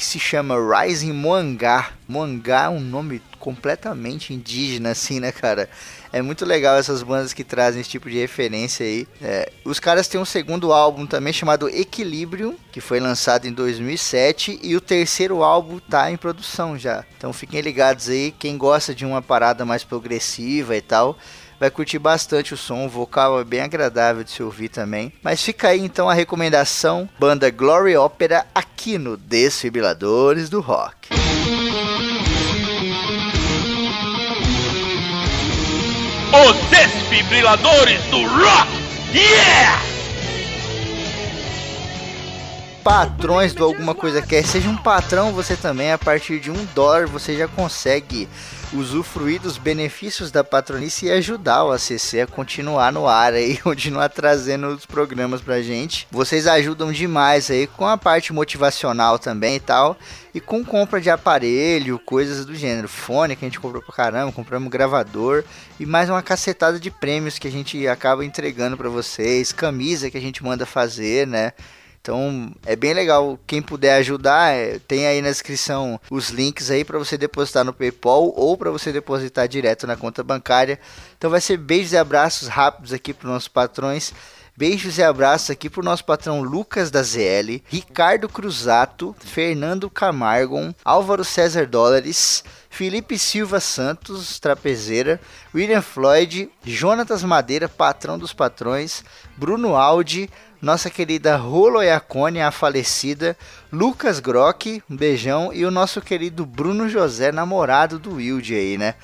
que 0.00 0.04
se 0.04 0.18
chama 0.18 0.56
Rising 0.56 1.12
Moangá. 1.12 1.90
Moangá 2.08 2.64
é 2.64 2.68
um 2.68 2.80
nome 2.80 3.20
completamente 3.38 4.32
indígena 4.32 4.92
assim, 4.92 5.20
né, 5.20 5.30
cara? 5.30 5.68
É 6.12 6.20
muito 6.20 6.44
legal 6.44 6.76
essas 6.76 7.02
bandas 7.02 7.32
que 7.32 7.44
trazem 7.44 7.80
esse 7.80 7.90
tipo 7.90 8.10
de 8.10 8.18
referência 8.18 8.84
aí. 8.84 9.06
É, 9.22 9.52
os 9.64 9.78
caras 9.78 10.08
têm 10.08 10.20
um 10.20 10.24
segundo 10.24 10.72
álbum 10.72 11.06
também 11.06 11.32
chamado 11.32 11.68
Equilibrium, 11.68 12.56
que 12.72 12.80
foi 12.80 12.98
lançado 12.98 13.46
em 13.46 13.52
2007, 13.52 14.58
e 14.62 14.76
o 14.76 14.80
terceiro 14.80 15.42
álbum 15.42 15.78
tá 15.78 16.10
em 16.10 16.16
produção 16.16 16.78
já. 16.78 17.04
Então 17.16 17.32
fiquem 17.32 17.60
ligados 17.60 18.08
aí, 18.08 18.34
quem 18.36 18.58
gosta 18.58 18.94
de 18.94 19.04
uma 19.04 19.22
parada 19.22 19.64
mais 19.64 19.84
progressiva 19.84 20.76
e 20.76 20.80
tal, 20.80 21.16
vai 21.60 21.70
curtir 21.70 21.98
bastante 21.98 22.54
o 22.54 22.56
som, 22.56 22.86
o 22.86 22.88
vocal 22.88 23.38
é 23.38 23.44
bem 23.44 23.60
agradável 23.60 24.24
de 24.24 24.30
se 24.30 24.42
ouvir 24.42 24.70
também. 24.70 25.12
Mas 25.22 25.42
fica 25.42 25.68
aí 25.68 25.80
então 25.80 26.08
a 26.08 26.14
recomendação, 26.14 27.08
banda 27.18 27.50
Glory 27.50 27.96
Opera 27.96 28.46
aqui 28.54 28.98
no 28.98 29.16
Desfibriladores 29.16 30.48
do 30.48 30.60
Rock. 30.60 31.19
Os 36.32 36.56
desfibriladores 36.70 38.00
do 38.04 38.22
rock! 38.22 38.70
Yeah! 39.12 39.82
Patrões 42.84 43.52
do 43.52 43.64
Alguma 43.64 43.96
Coisa 43.96 44.22
Quer, 44.22 44.46
seja 44.46 44.68
um 44.68 44.76
patrão 44.76 45.32
você 45.32 45.56
também, 45.56 45.90
a 45.90 45.98
partir 45.98 46.38
de 46.38 46.48
um 46.48 46.68
dólar 46.72 47.08
você 47.08 47.36
já 47.36 47.48
consegue 47.48 48.28
usufruir 48.72 49.40
dos 49.40 49.58
benefícios 49.58 50.30
da 50.30 50.44
patronice 50.44 51.06
e 51.06 51.10
ajudar 51.10 51.64
o 51.64 51.72
ACC 51.72 52.20
a 52.22 52.26
continuar 52.26 52.92
no 52.92 53.08
ar 53.08 53.32
aí, 53.32 53.56
continuar 53.62 54.08
trazendo 54.08 54.68
os 54.68 54.86
programas 54.86 55.40
pra 55.40 55.60
gente. 55.60 56.06
Vocês 56.10 56.46
ajudam 56.46 56.92
demais 56.92 57.50
aí 57.50 57.66
com 57.66 57.86
a 57.86 57.96
parte 57.96 58.32
motivacional 58.32 59.18
também 59.18 59.56
e 59.56 59.60
tal, 59.60 59.96
e 60.32 60.40
com 60.40 60.64
compra 60.64 61.00
de 61.00 61.10
aparelho, 61.10 61.98
coisas 61.98 62.46
do 62.46 62.54
gênero. 62.54 62.88
Fone 62.88 63.34
que 63.34 63.44
a 63.44 63.48
gente 63.48 63.60
comprou 63.60 63.82
pra 63.82 63.94
caramba, 63.94 64.32
compramos 64.32 64.70
gravador 64.70 65.44
e 65.78 65.86
mais 65.86 66.08
uma 66.08 66.22
cacetada 66.22 66.78
de 66.78 66.90
prêmios 66.90 67.38
que 67.38 67.48
a 67.48 67.52
gente 67.52 67.86
acaba 67.88 68.24
entregando 68.24 68.76
para 68.76 68.88
vocês, 68.88 69.52
camisa 69.52 70.10
que 70.10 70.18
a 70.18 70.20
gente 70.20 70.44
manda 70.44 70.64
fazer, 70.64 71.26
né? 71.26 71.52
Então 72.00 72.52
é 72.64 72.74
bem 72.74 72.94
legal. 72.94 73.38
Quem 73.46 73.60
puder 73.60 73.94
ajudar, 73.96 74.54
é, 74.54 74.78
tem 74.78 75.06
aí 75.06 75.20
na 75.20 75.28
descrição 75.28 76.00
os 76.10 76.30
links 76.30 76.70
aí 76.70 76.84
para 76.84 76.98
você 76.98 77.18
depositar 77.18 77.64
no 77.64 77.74
PayPal 77.74 78.32
ou 78.34 78.56
para 78.56 78.70
você 78.70 78.90
depositar 78.92 79.46
direto 79.46 79.86
na 79.86 79.96
conta 79.96 80.22
bancária. 80.22 80.78
Então 81.16 81.30
vai 81.30 81.40
ser 81.40 81.58
beijos 81.58 81.92
e 81.92 81.98
abraços 81.98 82.48
rápidos 82.48 82.92
aqui 82.92 83.12
para 83.12 83.28
nossos 83.28 83.48
patrões. 83.48 84.12
Beijos 84.56 84.98
e 84.98 85.02
abraços 85.02 85.48
aqui 85.48 85.70
pro 85.70 85.82
nosso 85.82 86.04
patrão 86.04 86.42
Lucas 86.42 86.90
da 86.90 87.02
ZL, 87.02 87.62
Ricardo 87.66 88.28
Cruzato, 88.28 89.16
Fernando 89.18 89.88
Camargon, 89.88 90.74
Álvaro 90.84 91.24
César 91.24 91.66
Dólares, 91.66 92.44
Felipe 92.68 93.18
Silva 93.18 93.58
Santos, 93.58 94.38
trapezeira, 94.38 95.18
William 95.54 95.80
Floyd, 95.80 96.50
Jonatas 96.62 97.24
Madeira, 97.24 97.70
patrão 97.70 98.18
dos 98.18 98.34
patrões, 98.34 99.02
Bruno 99.34 99.76
Aldi, 99.76 100.28
nossa 100.60 100.90
querida 100.90 101.36
Rolo 101.36 101.82
Iacone, 101.82 102.40
a 102.40 102.50
falecida, 102.50 103.36
Lucas 103.72 104.20
Grock, 104.20 104.82
um 104.90 104.96
beijão, 104.96 105.52
e 105.52 105.64
o 105.64 105.70
nosso 105.70 106.00
querido 106.00 106.44
Bruno 106.44 106.88
José, 106.88 107.32
namorado 107.32 107.98
do 107.98 108.14
Wilde 108.14 108.54
aí, 108.54 108.76
né? 108.76 108.94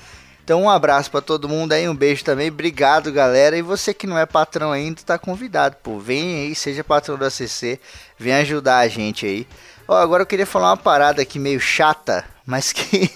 Então 0.43 0.61
um 0.63 0.69
abraço 0.69 1.11
para 1.11 1.19
todo 1.19 1.49
mundo 1.49 1.73
aí, 1.73 1.89
um 1.89 1.95
beijo 1.95 2.23
também, 2.23 2.49
obrigado 2.49 3.11
galera. 3.11 3.57
E 3.57 3.61
você 3.61 3.93
que 3.93 4.07
não 4.07 4.17
é 4.17 4.25
patrão 4.25 4.71
ainda, 4.71 5.01
tá 5.05 5.19
convidado, 5.19 5.75
pô. 5.83 5.99
Vem 5.99 6.45
aí, 6.45 6.55
seja 6.55 6.85
patrão 6.85 7.17
da 7.17 7.29
CC, 7.29 7.79
vem 8.17 8.33
ajudar 8.33 8.77
a 8.77 8.87
gente 8.87 9.25
aí. 9.25 9.47
Ó, 9.87 9.97
agora 9.97 10.21
eu 10.23 10.27
queria 10.27 10.45
falar 10.45 10.69
uma 10.69 10.77
parada 10.77 11.21
aqui 11.21 11.37
meio 11.37 11.59
chata, 11.59 12.23
mas 12.45 12.71
que 12.73 13.11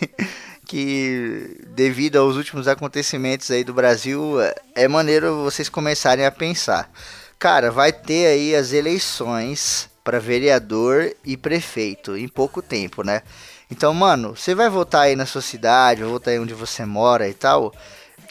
que 0.65 1.57
devido 1.67 2.15
aos 2.15 2.37
últimos 2.37 2.65
acontecimentos 2.65 3.51
aí 3.51 3.61
do 3.61 3.73
Brasil, 3.73 4.35
é 4.73 4.87
maneiro 4.87 5.43
vocês 5.43 5.67
começarem 5.67 6.25
a 6.25 6.31
pensar. 6.31 6.89
Cara, 7.41 7.71
vai 7.71 7.91
ter 7.91 8.27
aí 8.27 8.55
as 8.55 8.71
eleições 8.71 9.89
para 10.03 10.19
vereador 10.19 11.11
e 11.25 11.35
prefeito 11.35 12.15
em 12.15 12.27
pouco 12.27 12.61
tempo, 12.61 13.03
né? 13.03 13.23
Então, 13.71 13.95
mano, 13.95 14.35
você 14.35 14.53
vai 14.53 14.69
votar 14.69 15.05
aí 15.05 15.15
na 15.15 15.25
sua 15.25 15.41
cidade, 15.41 16.03
vai 16.03 16.11
votar 16.11 16.33
aí 16.33 16.39
onde 16.39 16.53
você 16.53 16.85
mora 16.85 17.27
e 17.27 17.33
tal. 17.33 17.73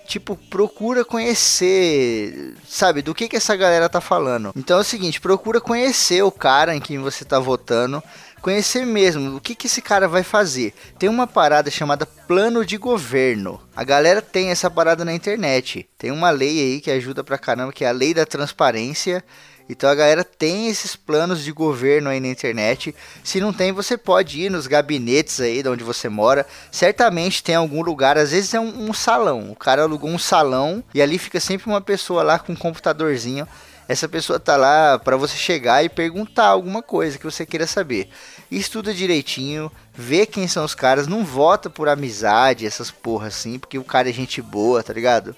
Tipo, 0.07 0.37
procura 0.37 1.05
conhecer, 1.05 2.55
sabe, 2.65 3.03
do 3.03 3.13
que 3.13 3.29
que 3.29 3.35
essa 3.35 3.57
galera 3.57 3.89
tá 3.89 4.01
falando. 4.01 4.53
Então 4.55 4.79
é 4.79 4.81
o 4.81 4.85
seguinte, 4.85 5.21
procura 5.21 5.61
conhecer 5.61 6.23
o 6.23 6.31
cara 6.31 6.77
em 6.77 6.81
quem 6.81 7.01
você 7.01 7.25
tá 7.25 7.41
votando, 7.41 8.01
conhecer 8.41 8.85
mesmo 8.85 9.37
o 9.37 9.41
que 9.41 9.55
que 9.55 9.67
esse 9.67 9.83
cara 9.83 10.09
vai 10.09 10.23
fazer. 10.23 10.75
Tem 10.99 11.09
uma 11.09 11.27
parada 11.27 11.71
chamada 11.71 12.07
plano 12.07 12.65
de 12.65 12.77
governo. 12.77 13.61
A 13.75 13.85
galera 13.85 14.23
tem 14.23 14.51
essa 14.51 14.71
parada 14.71 15.05
na 15.05 15.13
internet. 15.13 15.89
Tem 15.99 16.11
uma 16.11 16.31
lei 16.31 16.61
aí 16.61 16.81
que 16.81 16.91
ajuda 16.91 17.23
pra 17.23 17.39
caramba, 17.39 17.73
que 17.73 17.85
é 17.85 17.89
a 17.89 17.93
lei 17.93 18.15
da 18.15 18.27
transparência 18.27 19.25
então 19.71 19.89
a 19.89 19.95
galera 19.95 20.25
tem 20.25 20.67
esses 20.67 20.97
planos 20.97 21.45
de 21.45 21.53
governo 21.53 22.11
aí 22.11 22.19
na 22.19 22.27
internet. 22.27 22.93
Se 23.23 23.41
não 23.41 23.53
tem, 23.53 23.71
você 23.71 23.97
pode 23.97 24.41
ir 24.41 24.51
nos 24.51 24.67
gabinetes 24.67 25.39
aí 25.41 25.63
de 25.63 25.69
onde 25.69 25.85
você 25.85 26.09
mora. 26.09 26.45
Certamente 26.73 27.41
tem 27.41 27.55
algum 27.55 27.81
lugar, 27.81 28.19
às 28.19 28.33
vezes 28.33 28.53
é 28.53 28.59
um, 28.59 28.89
um 28.89 28.93
salão. 28.93 29.53
O 29.53 29.55
cara 29.55 29.83
alugou 29.83 30.11
um 30.11 30.19
salão 30.19 30.83
e 30.93 31.01
ali 31.01 31.19
fica 31.19 31.39
sempre 31.39 31.69
uma 31.69 31.81
pessoa 31.81 32.25
lá 32.25 32.37
com 32.37 32.53
um 32.53 32.57
computadorzinho. 32.57 33.47
Essa 33.91 34.09
pessoa 34.09 34.39
tá 34.39 34.57
lá 34.57 35.01
para 35.01 35.17
você 35.17 35.37
chegar 35.37 35.85
e 35.85 35.89
perguntar 35.89 36.47
alguma 36.47 36.81
coisa 36.81 37.19
que 37.19 37.25
você 37.25 37.45
queira 37.45 37.67
saber. 37.67 38.09
Estuda 38.49 38.95
direitinho, 38.95 39.69
vê 39.93 40.25
quem 40.25 40.47
são 40.47 40.65
os 40.65 40.77
caras, 40.77 41.09
não 41.09 41.25
vota 41.25 41.69
por 41.69 41.89
amizade, 41.89 42.65
essas 42.65 42.89
porra 42.89 43.27
assim, 43.27 43.59
porque 43.59 43.77
o 43.81 43.83
cara 43.83 44.09
é 44.09 44.13
gente 44.13 44.41
boa, 44.41 44.81
tá 44.81 44.93
ligado? 44.93 45.35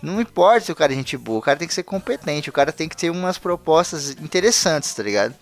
Não 0.00 0.20
importa 0.20 0.66
se 0.66 0.70
o 0.70 0.76
cara 0.76 0.92
é 0.92 0.94
gente 0.94 1.16
boa, 1.16 1.40
o 1.40 1.42
cara 1.42 1.58
tem 1.58 1.66
que 1.66 1.74
ser 1.74 1.82
competente, 1.82 2.48
o 2.48 2.52
cara 2.52 2.70
tem 2.70 2.88
que 2.88 2.96
ter 2.96 3.10
umas 3.10 3.38
propostas 3.38 4.10
interessantes, 4.10 4.94
tá 4.94 5.02
ligado? 5.02 5.34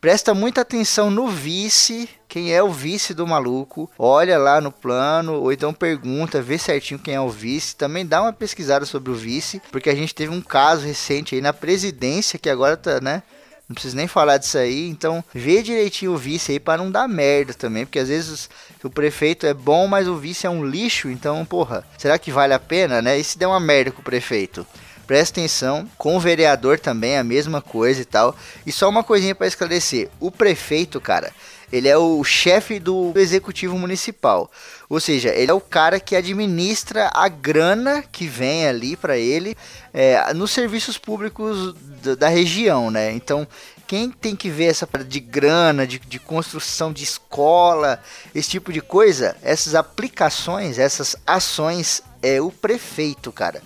Presta 0.00 0.32
muita 0.32 0.60
atenção 0.60 1.10
no 1.10 1.26
vice, 1.26 2.08
quem 2.28 2.54
é 2.54 2.62
o 2.62 2.70
vice 2.70 3.12
do 3.12 3.26
maluco. 3.26 3.90
Olha 3.98 4.38
lá 4.38 4.60
no 4.60 4.70
plano, 4.70 5.34
ou 5.34 5.52
então 5.52 5.74
pergunta, 5.74 6.40
vê 6.40 6.56
certinho 6.56 7.00
quem 7.00 7.14
é 7.14 7.20
o 7.20 7.28
vice. 7.28 7.74
Também 7.74 8.06
dá 8.06 8.22
uma 8.22 8.32
pesquisada 8.32 8.86
sobre 8.86 9.10
o 9.10 9.16
vice, 9.16 9.60
porque 9.72 9.90
a 9.90 9.94
gente 9.96 10.14
teve 10.14 10.32
um 10.32 10.40
caso 10.40 10.86
recente 10.86 11.34
aí 11.34 11.40
na 11.40 11.52
presidência 11.52 12.38
que 12.38 12.48
agora 12.48 12.76
tá, 12.76 13.00
né? 13.00 13.24
Não 13.68 13.74
preciso 13.74 13.96
nem 13.96 14.06
falar 14.06 14.38
disso 14.38 14.56
aí. 14.56 14.88
Então, 14.88 15.22
vê 15.34 15.62
direitinho 15.62 16.12
o 16.12 16.16
vice 16.16 16.52
aí 16.52 16.60
para 16.60 16.82
não 16.82 16.90
dar 16.90 17.06
merda 17.06 17.52
também. 17.52 17.84
Porque 17.84 17.98
às 17.98 18.08
vezes 18.08 18.48
o 18.82 18.88
prefeito 18.88 19.46
é 19.46 19.52
bom, 19.52 19.86
mas 19.86 20.08
o 20.08 20.16
vice 20.16 20.46
é 20.46 20.50
um 20.50 20.64
lixo. 20.64 21.10
Então, 21.10 21.44
porra, 21.44 21.84
será 21.98 22.18
que 22.18 22.30
vale 22.30 22.54
a 22.54 22.58
pena, 22.58 23.02
né? 23.02 23.18
E 23.18 23.24
se 23.24 23.36
der 23.36 23.46
uma 23.46 23.60
merda 23.60 23.90
com 23.90 24.00
o 24.00 24.04
prefeito? 24.04 24.66
Presta 25.08 25.40
atenção, 25.40 25.88
com 25.96 26.18
o 26.18 26.20
vereador 26.20 26.78
também 26.78 27.16
a 27.16 27.24
mesma 27.24 27.62
coisa 27.62 28.02
e 28.02 28.04
tal. 28.04 28.36
E 28.66 28.70
só 28.70 28.90
uma 28.90 29.02
coisinha 29.02 29.34
para 29.34 29.46
esclarecer: 29.46 30.10
o 30.20 30.30
prefeito, 30.30 31.00
cara, 31.00 31.32
ele 31.72 31.88
é 31.88 31.96
o 31.96 32.22
chefe 32.22 32.78
do 32.78 33.14
executivo 33.16 33.78
municipal. 33.78 34.50
Ou 34.86 35.00
seja, 35.00 35.30
ele 35.30 35.50
é 35.50 35.54
o 35.54 35.62
cara 35.62 35.98
que 35.98 36.14
administra 36.14 37.10
a 37.14 37.26
grana 37.26 38.04
que 38.12 38.26
vem 38.26 38.66
ali 38.66 38.98
para 38.98 39.16
ele 39.16 39.56
é, 39.94 40.34
nos 40.34 40.50
serviços 40.50 40.98
públicos 40.98 41.74
da 42.18 42.28
região, 42.28 42.90
né? 42.90 43.10
Então, 43.10 43.48
quem 43.86 44.10
tem 44.10 44.36
que 44.36 44.50
ver 44.50 44.66
essa 44.66 44.86
parte 44.86 45.08
de 45.08 45.20
grana, 45.20 45.86
de, 45.86 45.98
de 45.98 46.18
construção 46.18 46.92
de 46.92 47.02
escola, 47.02 47.98
esse 48.34 48.50
tipo 48.50 48.74
de 48.74 48.82
coisa, 48.82 49.34
essas 49.42 49.74
aplicações, 49.74 50.78
essas 50.78 51.16
ações, 51.26 52.02
é 52.22 52.42
o 52.42 52.50
prefeito, 52.50 53.32
cara. 53.32 53.62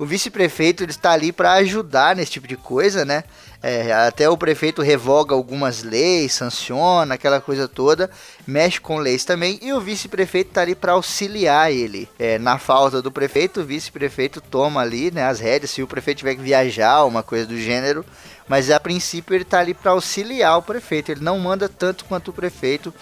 O 0.00 0.06
vice-prefeito 0.06 0.82
ele 0.82 0.92
está 0.92 1.10
ali 1.10 1.30
para 1.30 1.52
ajudar 1.52 2.16
nesse 2.16 2.32
tipo 2.32 2.48
de 2.48 2.56
coisa, 2.56 3.04
né? 3.04 3.22
É, 3.62 3.92
até 3.92 4.30
o 4.30 4.38
prefeito 4.38 4.80
revoga 4.80 5.34
algumas 5.34 5.82
leis, 5.82 6.32
sanciona 6.32 7.12
aquela 7.16 7.38
coisa 7.38 7.68
toda, 7.68 8.10
mexe 8.46 8.80
com 8.80 8.96
leis 8.96 9.26
também, 9.26 9.58
e 9.60 9.74
o 9.74 9.78
vice-prefeito 9.78 10.48
está 10.48 10.62
ali 10.62 10.74
para 10.74 10.92
auxiliar 10.92 11.70
ele. 11.70 12.08
É, 12.18 12.38
na 12.38 12.58
falta 12.58 13.02
do 13.02 13.12
prefeito, 13.12 13.60
o 13.60 13.64
vice-prefeito 13.64 14.40
toma 14.40 14.80
ali 14.80 15.10
né, 15.10 15.24
as 15.24 15.38
rédeas, 15.38 15.72
se 15.72 15.82
o 15.82 15.86
prefeito 15.86 16.20
tiver 16.20 16.34
que 16.34 16.40
viajar, 16.40 17.04
uma 17.04 17.22
coisa 17.22 17.44
do 17.44 17.58
gênero, 17.58 18.02
mas 18.48 18.70
a 18.70 18.80
princípio 18.80 19.34
ele 19.34 19.42
está 19.42 19.58
ali 19.58 19.74
para 19.74 19.90
auxiliar 19.90 20.56
o 20.56 20.62
prefeito, 20.62 21.12
ele 21.12 21.22
não 21.22 21.38
manda 21.38 21.68
tanto 21.68 22.06
quanto 22.06 22.28
o 22.28 22.32
prefeito. 22.32 22.94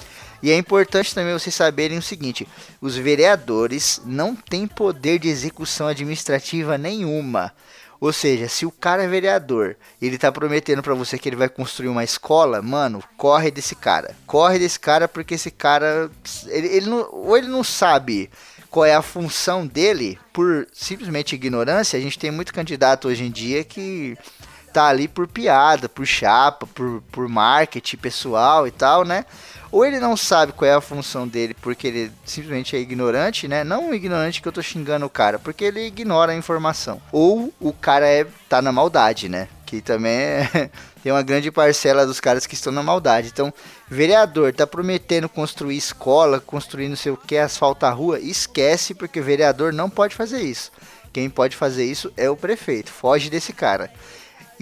E 0.43 0.51
é 0.51 0.57
importante 0.57 1.15
também 1.15 1.33
vocês 1.33 1.55
saberem 1.55 1.99
o 1.99 2.03
seguinte: 2.03 2.47
os 2.81 2.97
vereadores 2.97 4.01
não 4.05 4.35
têm 4.35 4.67
poder 4.67 5.19
de 5.19 5.29
execução 5.29 5.87
administrativa 5.89 6.79
nenhuma. 6.79 7.53
Ou 8.01 8.13
seja, 8.13 8.49
se 8.49 8.65
o 8.65 8.71
cara 8.71 9.03
é 9.03 9.09
vereador, 9.09 9.77
ele 10.01 10.19
tá 10.19 10.31
prometendo 10.31 10.83
para 10.83 10.95
você 10.95 11.19
que 11.19 11.29
ele 11.29 11.35
vai 11.35 11.49
construir 11.49 11.89
uma 11.89 12.05
escola, 12.05 12.63
mano, 12.63 13.03
corre 13.17 13.51
desse 13.51 13.75
cara. 13.75 14.15
Corre 14.25 14.59
desse 14.59 14.79
cara 14.79 15.09
porque 15.09 15.35
esse 15.35 15.51
cara 15.51 16.09
ele, 16.47 16.69
ele 16.69 16.87
não, 16.87 17.09
ou 17.11 17.37
ele 17.37 17.49
não 17.49 17.65
sabe 17.65 18.31
qual 18.71 18.85
é 18.85 18.95
a 18.95 19.03
função 19.03 19.67
dele 19.67 20.17
por 20.33 20.69
simplesmente 20.73 21.35
ignorância. 21.35 21.99
A 21.99 22.03
gente 22.03 22.19
tem 22.19 22.31
muito 22.31 22.55
candidato 22.55 23.09
hoje 23.09 23.25
em 23.25 23.31
dia 23.33 23.65
que 23.65 24.17
tá 24.73 24.87
ali 24.87 25.09
por 25.09 25.27
piada, 25.27 25.89
por 25.89 26.07
chapa, 26.07 26.69
por, 26.69 27.03
por 27.11 27.29
marketing 27.29 27.97
pessoal 27.97 28.65
e 28.65 28.71
tal, 28.71 29.05
né? 29.05 29.25
Ou 29.71 29.85
ele 29.85 30.01
não 30.01 30.17
sabe 30.17 30.53
qual 30.53 30.71
é 30.71 30.75
a 30.75 30.81
função 30.81 31.27
dele 31.27 31.55
porque 31.61 31.87
ele 31.87 32.13
simplesmente 32.25 32.75
é 32.75 32.79
ignorante, 32.79 33.47
né? 33.47 33.63
Não 33.65 33.93
ignorante 33.93 34.41
que 34.41 34.49
eu 34.49 34.53
tô 34.53 34.63
xingando 34.63 35.07
o 35.07 35.11
cara, 35.11 35.39
porque 35.39 35.65
ele 35.65 35.87
ignora 35.87 36.33
a 36.33 36.37
informação. 36.37 37.01
Ou 37.13 37.53
o 37.61 37.73
cara 37.73 38.07
é 38.07 38.27
tá 38.49 38.63
na 38.63 38.73
maldade, 38.73 39.29
né? 39.29 39.49
Que 39.67 39.81
também 39.81 40.13
é, 40.13 40.71
tem 41.03 41.13
uma 41.13 41.23
grande 41.23 41.51
parcela 41.51 42.07
dos 42.07 42.21
caras 42.21 42.47
que 42.47 42.55
estão 42.55 42.73
na 42.73 42.83
maldade. 42.83 43.29
Então, 43.29 43.53
vereador 43.89 44.53
tá 44.55 44.67
prometendo 44.67 45.29
construir 45.29 45.77
escola, 45.77 46.41
construir 46.41 46.89
não 46.89 46.97
sei 46.97 47.13
o 47.13 47.17
que, 47.17 47.37
asfaltar 47.37 47.97
rua, 47.97 48.19
esquece 48.19 48.95
porque 48.95 49.21
vereador 49.21 49.73
não 49.73 49.91
pode 49.91 50.15
fazer 50.15 50.41
isso. 50.41 50.73
Quem 51.13 51.29
pode 51.29 51.57
fazer 51.57 51.85
isso 51.85 52.13
é 52.17 52.31
o 52.31 52.37
prefeito. 52.37 52.91
Foge 52.91 53.29
desse 53.31 53.53
cara 53.53 53.91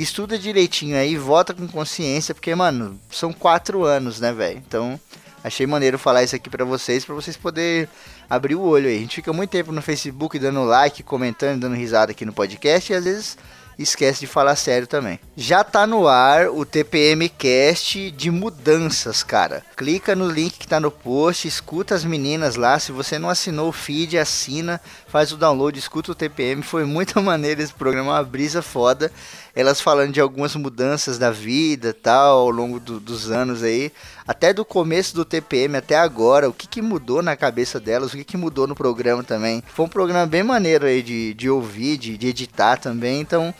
estuda 0.02 0.38
direitinho 0.38 0.96
aí, 0.96 1.16
vota 1.16 1.54
com 1.54 1.66
consciência, 1.66 2.34
porque, 2.34 2.54
mano, 2.54 3.00
são 3.10 3.32
quatro 3.32 3.84
anos, 3.84 4.20
né, 4.20 4.32
velho? 4.32 4.62
Então, 4.66 5.00
achei 5.42 5.66
maneiro 5.66 5.98
falar 5.98 6.22
isso 6.22 6.36
aqui 6.36 6.50
para 6.50 6.64
vocês, 6.64 7.04
para 7.04 7.14
vocês 7.14 7.36
poderem 7.36 7.88
abrir 8.28 8.54
o 8.54 8.62
olho 8.62 8.88
aí. 8.88 8.96
A 8.96 9.00
gente 9.00 9.16
fica 9.16 9.32
muito 9.32 9.50
tempo 9.50 9.72
no 9.72 9.82
Facebook 9.82 10.38
dando 10.38 10.64
like, 10.64 11.02
comentando, 11.02 11.60
dando 11.60 11.76
risada 11.76 12.12
aqui 12.12 12.24
no 12.24 12.32
podcast, 12.32 12.92
e 12.92 12.96
às 12.96 13.04
vezes 13.04 13.38
esquece 13.78 14.20
de 14.20 14.26
falar 14.26 14.56
sério 14.56 14.86
também. 14.86 15.20
Já 15.36 15.62
tá 15.62 15.86
no 15.86 16.08
ar 16.08 16.48
o 16.48 16.64
TPM 16.64 17.28
Cast 17.28 18.10
de 18.10 18.30
mudanças, 18.30 19.22
cara. 19.22 19.62
Clica 19.76 20.14
no 20.14 20.28
link 20.28 20.58
que 20.58 20.66
tá 20.66 20.80
no 20.80 20.90
post, 20.90 21.46
escuta 21.46 21.94
as 21.94 22.04
meninas 22.04 22.56
lá. 22.56 22.78
Se 22.78 22.92
você 22.92 23.18
não 23.18 23.28
assinou 23.28 23.68
o 23.68 23.72
feed, 23.72 24.18
assina, 24.18 24.80
faz 25.06 25.32
o 25.32 25.36
download, 25.36 25.78
escuta 25.78 26.12
o 26.12 26.14
TPM. 26.14 26.62
Foi 26.62 26.84
muito 26.84 27.20
maneiro 27.22 27.62
esse 27.62 27.74
programa, 27.74 28.12
uma 28.12 28.24
brisa 28.24 28.62
foda. 28.62 29.12
Elas 29.56 29.80
falando 29.80 30.12
de 30.12 30.20
algumas 30.20 30.54
mudanças 30.54 31.16
da 31.16 31.30
vida 31.30 31.94
tal, 31.94 32.40
ao 32.40 32.50
longo 32.50 32.78
do, 32.78 33.00
dos 33.00 33.30
anos 33.30 33.62
aí. 33.62 33.90
Até 34.28 34.52
do 34.52 34.66
começo 34.66 35.14
do 35.16 35.24
TPM 35.24 35.78
até 35.78 35.96
agora, 35.96 36.46
o 36.46 36.52
que, 36.52 36.68
que 36.68 36.82
mudou 36.82 37.22
na 37.22 37.34
cabeça 37.34 37.80
delas, 37.80 38.12
o 38.12 38.18
que, 38.18 38.24
que 38.24 38.36
mudou 38.36 38.66
no 38.66 38.74
programa 38.74 39.24
também. 39.24 39.62
Foi 39.66 39.86
um 39.86 39.88
programa 39.88 40.26
bem 40.26 40.42
maneiro 40.42 40.84
aí 40.84 41.02
de, 41.02 41.32
de 41.32 41.48
ouvir, 41.48 41.96
de, 41.96 42.18
de 42.18 42.26
editar 42.26 42.76
também. 42.76 43.22
Então, 43.22 43.54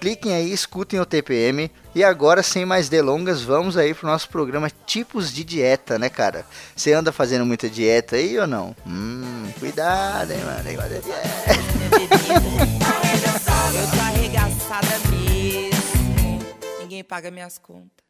cliquem 0.00 0.32
aí, 0.32 0.52
escutem 0.52 1.00
o 1.00 1.04
TPM. 1.04 1.68
E 1.96 2.04
agora, 2.04 2.44
sem 2.44 2.64
mais 2.64 2.88
delongas, 2.88 3.42
vamos 3.42 3.76
aí 3.76 3.92
pro 3.92 4.06
nosso 4.06 4.28
programa 4.28 4.70
Tipos 4.86 5.32
de 5.32 5.42
Dieta, 5.42 5.98
né, 5.98 6.08
cara? 6.08 6.46
Você 6.76 6.92
anda 6.92 7.10
fazendo 7.10 7.44
muita 7.44 7.68
dieta 7.68 8.14
aí 8.14 8.38
ou 8.38 8.46
não? 8.46 8.76
Hum, 8.86 9.50
cuidado, 9.58 10.30
hein, 10.30 10.38
mano. 10.44 10.62
negócio 10.62 11.02
dieta. 11.02 11.10
Ninguém 16.90 17.04
paga 17.04 17.30
minhas 17.30 17.56
contas. 17.56 18.04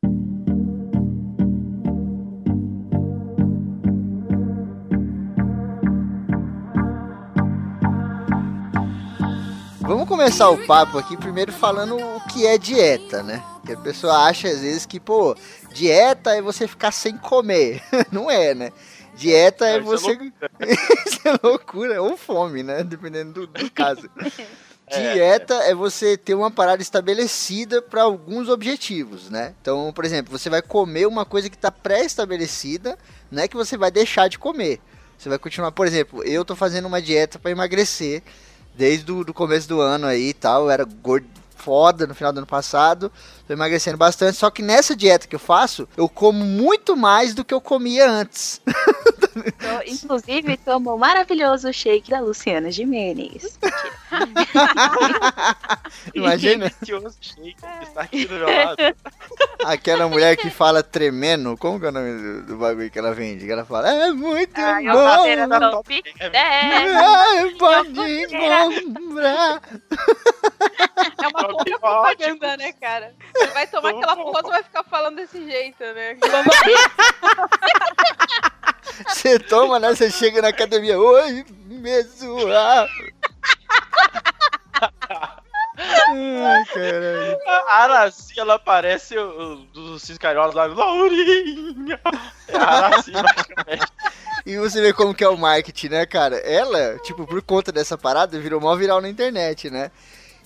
Vamos 9.83 10.09
começar 10.09 10.49
o 10.49 10.67
papo 10.67 10.97
aqui 10.97 11.15
primeiro 11.15 11.53
falando 11.53 11.99
o 11.99 12.21
que 12.29 12.47
é 12.47 12.57
dieta, 12.57 13.23
né? 13.23 13.45
Que 13.67 13.75
a 13.75 13.77
pessoa 13.77 14.25
acha 14.25 14.49
às 14.49 14.63
vezes 14.63 14.87
que, 14.87 14.99
pô, 14.99 15.37
dieta 15.75 16.35
é 16.35 16.41
você 16.41 16.67
ficar 16.67 16.91
sem 16.91 17.19
comer. 17.19 17.83
Não 18.11 18.31
é, 18.31 18.55
né? 18.55 18.73
Dieta 19.15 19.67
é 19.67 19.77
é 19.77 19.81
você. 19.81 20.13
Isso 21.07 21.29
é 21.29 21.39
loucura, 21.43 22.01
ou 22.01 22.17
fome, 22.17 22.63
né? 22.63 22.83
Dependendo 22.83 23.47
do, 23.47 23.47
do 23.47 23.71
caso. 23.73 24.09
É, 24.91 25.13
Dieta 25.15 25.55
é 25.55 25.75
você 25.75 26.17
ter 26.17 26.35
uma 26.35 26.51
parada 26.51 26.83
estabelecida 26.83 27.81
para 27.81 28.03
alguns 28.03 28.49
objetivos, 28.49 29.31
né? 29.31 29.55
Então, 29.61 29.93
por 29.93 30.05
exemplo, 30.05 30.37
você 30.37 30.51
vai 30.51 30.63
comer 30.63 31.07
uma 31.07 31.25
coisa 31.25 31.49
que 31.49 31.57
está 31.57 31.71
pré-estabelecida, 31.71 32.99
não 33.31 33.43
é 33.43 33.49
que 33.49 33.57
você 33.57 33.77
vai 33.77 33.91
deixar 33.91 34.29
de 34.29 34.39
comer. 34.39 34.81
Você 35.17 35.29
vai 35.29 35.39
continuar, 35.39 35.73
por 35.73 35.87
exemplo, 35.87 36.25
eu 36.25 36.45
tô 36.45 36.57
fazendo 36.57 36.87
uma 36.87 37.01
dieta 37.01 37.39
para 37.39 37.51
emagrecer 37.51 38.23
desde 38.75 39.13
o 39.13 39.35
começo 39.35 39.69
do 39.69 39.81
ano 39.81 40.07
aí 40.07 40.31
e 40.31 40.35
tal, 40.35 40.65
eu 40.65 40.71
era 40.71 40.85
gordo 40.85 41.27
foda 41.61 42.07
no 42.07 42.15
final 42.15 42.33
do 42.33 42.39
ano 42.39 42.47
passado, 42.47 43.13
tô 43.47 43.53
emagrecendo 43.53 43.99
bastante, 43.99 44.39
só 44.39 44.51
que 44.51 44.63
nessa 44.63 44.97
dieta 44.97 45.29
que 45.29 45.35
eu 45.35 45.41
faço, 45.41 45.87
eu 45.97 46.09
como 46.09 46.43
muito 46.43 46.97
mais 46.97 47.35
do 47.35 47.45
que 47.45 47.53
eu 47.53 47.61
comia 47.61 48.11
antes. 48.11 48.61
Tô, 49.43 49.83
inclusive, 49.87 50.57
tomou 50.59 50.97
o 50.97 50.99
maravilhoso 50.99 51.73
shake 51.73 52.11
da 52.11 52.21
Luciana 52.21 52.71
Jimenez. 52.71 53.59
Imagina 56.15 56.71
shake 57.21 57.55
que 57.55 57.83
está 57.83 58.03
aqui 58.03 58.27
do 58.27 58.35
meu 58.35 58.47
lado. 58.47 58.77
aquela 59.65 60.09
mulher 60.09 60.37
que 60.37 60.51
fala 60.51 60.83
tremendo, 60.83 61.57
como 61.57 61.79
que 61.79 61.87
é 61.87 61.89
o 61.89 61.93
nome 61.93 62.13
do, 62.13 62.43
do 62.47 62.57
bagulho 62.57 62.91
que 62.91 62.99
ela 62.99 63.15
vende? 63.15 63.47
Que 63.47 63.53
ela 63.53 63.65
fala, 63.65 63.89
é 63.89 64.13
muito 64.13 64.53
Ai, 64.57 64.87
é 64.87 64.93
bom. 64.93 65.71
Top 65.71 66.03
É 66.19 66.31
10. 66.31 66.97
Ai, 66.97 67.51
pode 67.59 68.27
comprar. 68.29 69.61
É 71.23 71.29
uma 71.29 71.49
pouca 71.49 71.79
propaganda, 71.79 72.57
né, 72.57 72.73
cara? 72.73 73.15
Você 73.35 73.47
vai 73.49 73.67
tomar 73.67 73.91
aquela 73.91 74.17
porra, 74.17 74.43
você 74.43 74.49
vai 74.49 74.63
ficar 74.63 74.85
falando 74.85 75.17
desse 75.17 75.45
jeito, 75.45 75.83
né? 75.83 76.17
Você 79.09 79.39
toma, 79.39 79.79
né? 79.79 79.95
Você 79.95 80.11
chega 80.11 80.43
na 80.43 80.49
academia, 80.49 80.99
oi, 80.99 81.45
me 81.67 82.03
zoar. 82.03 82.89
Ai, 85.83 86.65
caralho. 86.67 87.39
A 87.47 87.75
Araci, 87.83 88.39
ela 88.39 88.59
parece 88.59 89.17
o, 89.17 89.23
o 89.23 89.57
dos 89.67 90.03
Ciscariolas 90.03 90.55
lá. 90.55 90.67
Laurinha! 90.67 92.01
É 92.49 92.57
a 92.57 92.65
Araci, 92.65 93.13
basicamente. 93.13 93.87
E 94.45 94.57
você 94.59 94.81
vê 94.81 94.93
como 94.93 95.15
que 95.15 95.25
é 95.25 95.29
o 95.29 95.37
marketing, 95.37 95.89
né, 95.89 96.07
cara? 96.07 96.37
Ela, 96.37 96.99
tipo, 96.99 97.27
por 97.27 97.43
conta 97.43 97.71
dessa 97.71 97.97
parada, 97.97 98.39
virou 98.41 98.61
mó 98.61 98.75
viral 98.75 99.01
na 99.01 99.09
internet, 99.09 99.71
né? 99.71 99.91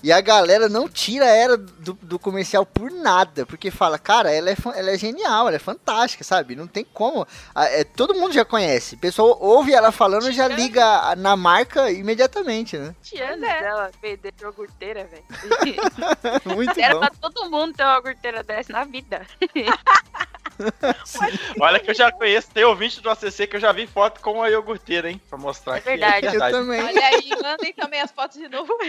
E 0.05 0.11
a 0.11 0.21
galera 0.21 0.69
não 0.69 0.87
tira 0.87 1.25
ela 1.25 1.57
do, 1.57 1.93
do 1.93 2.19
comercial 2.19 2.63
por 2.63 2.91
nada, 2.91 3.43
porque 3.43 3.71
fala, 3.71 3.97
cara, 3.97 4.31
ela 4.31 4.51
é, 4.51 4.55
ela 4.75 4.91
é 4.91 4.97
genial, 4.99 5.47
ela 5.47 5.55
é 5.55 5.59
fantástica, 5.59 6.23
sabe? 6.23 6.55
Não 6.55 6.67
tem 6.67 6.85
como. 6.93 7.25
A- 7.55 7.65
é, 7.65 7.83
todo 7.83 8.13
mundo 8.13 8.31
já 8.31 8.45
conhece. 8.45 8.93
O 8.93 8.99
pessoal 8.99 9.35
ouve 9.41 9.73
ela 9.73 9.91
falando 9.91 10.29
e 10.29 10.31
já 10.31 10.47
liga 10.47 11.15
na 11.15 11.35
marca 11.35 11.89
imediatamente, 11.89 12.77
né? 12.77 12.93
anos 13.19 13.49
é. 13.49 13.59
dela 13.61 13.91
vender 13.99 14.31
iogurteira, 14.39 15.05
velho. 15.05 15.23
Muito 16.55 16.79
Era 16.79 16.93
bom. 16.93 16.99
pra 16.99 17.09
todo 17.09 17.49
mundo 17.49 17.73
ter 17.73 17.81
uma 17.81 17.95
iogurteira 17.95 18.43
dessa 18.43 18.71
na 18.71 18.83
vida. 18.83 19.25
Olha 21.59 21.79
que 21.79 21.91
eu 21.91 21.95
já 21.95 22.11
conheço, 22.11 22.49
tem 22.53 22.63
ouvinte 22.63 23.01
do 23.01 23.09
ACC 23.09 23.47
que 23.47 23.55
eu 23.55 23.59
já 23.59 23.71
vi 23.71 23.87
foto 23.87 24.21
com 24.21 24.41
a 24.41 24.49
iogurteira, 24.49 25.09
hein? 25.09 25.21
Pra 25.29 25.37
mostrar 25.37 25.77
É 25.77 25.79
que 25.81 25.89
verdade. 25.89 26.25
é 26.25 26.27
Eu 26.27 26.31
verdade. 26.31 26.53
também. 26.53 26.81
Olha 26.83 27.05
aí, 27.07 27.29
mandem 27.41 27.73
também 27.73 28.01
as 28.01 28.11
fotos 28.11 28.37
de 28.37 28.47
novo. 28.49 28.73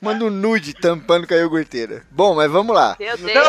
Manda 0.00 0.24
um 0.24 0.30
nude 0.30 0.74
tampando 0.74 1.26
com 1.26 1.34
a 1.34 1.38
iogurteira. 1.38 2.04
Bom, 2.10 2.34
mas 2.34 2.50
vamos 2.50 2.74
lá. 2.74 2.96
Meu 2.98 3.16
Deus. 3.16 3.48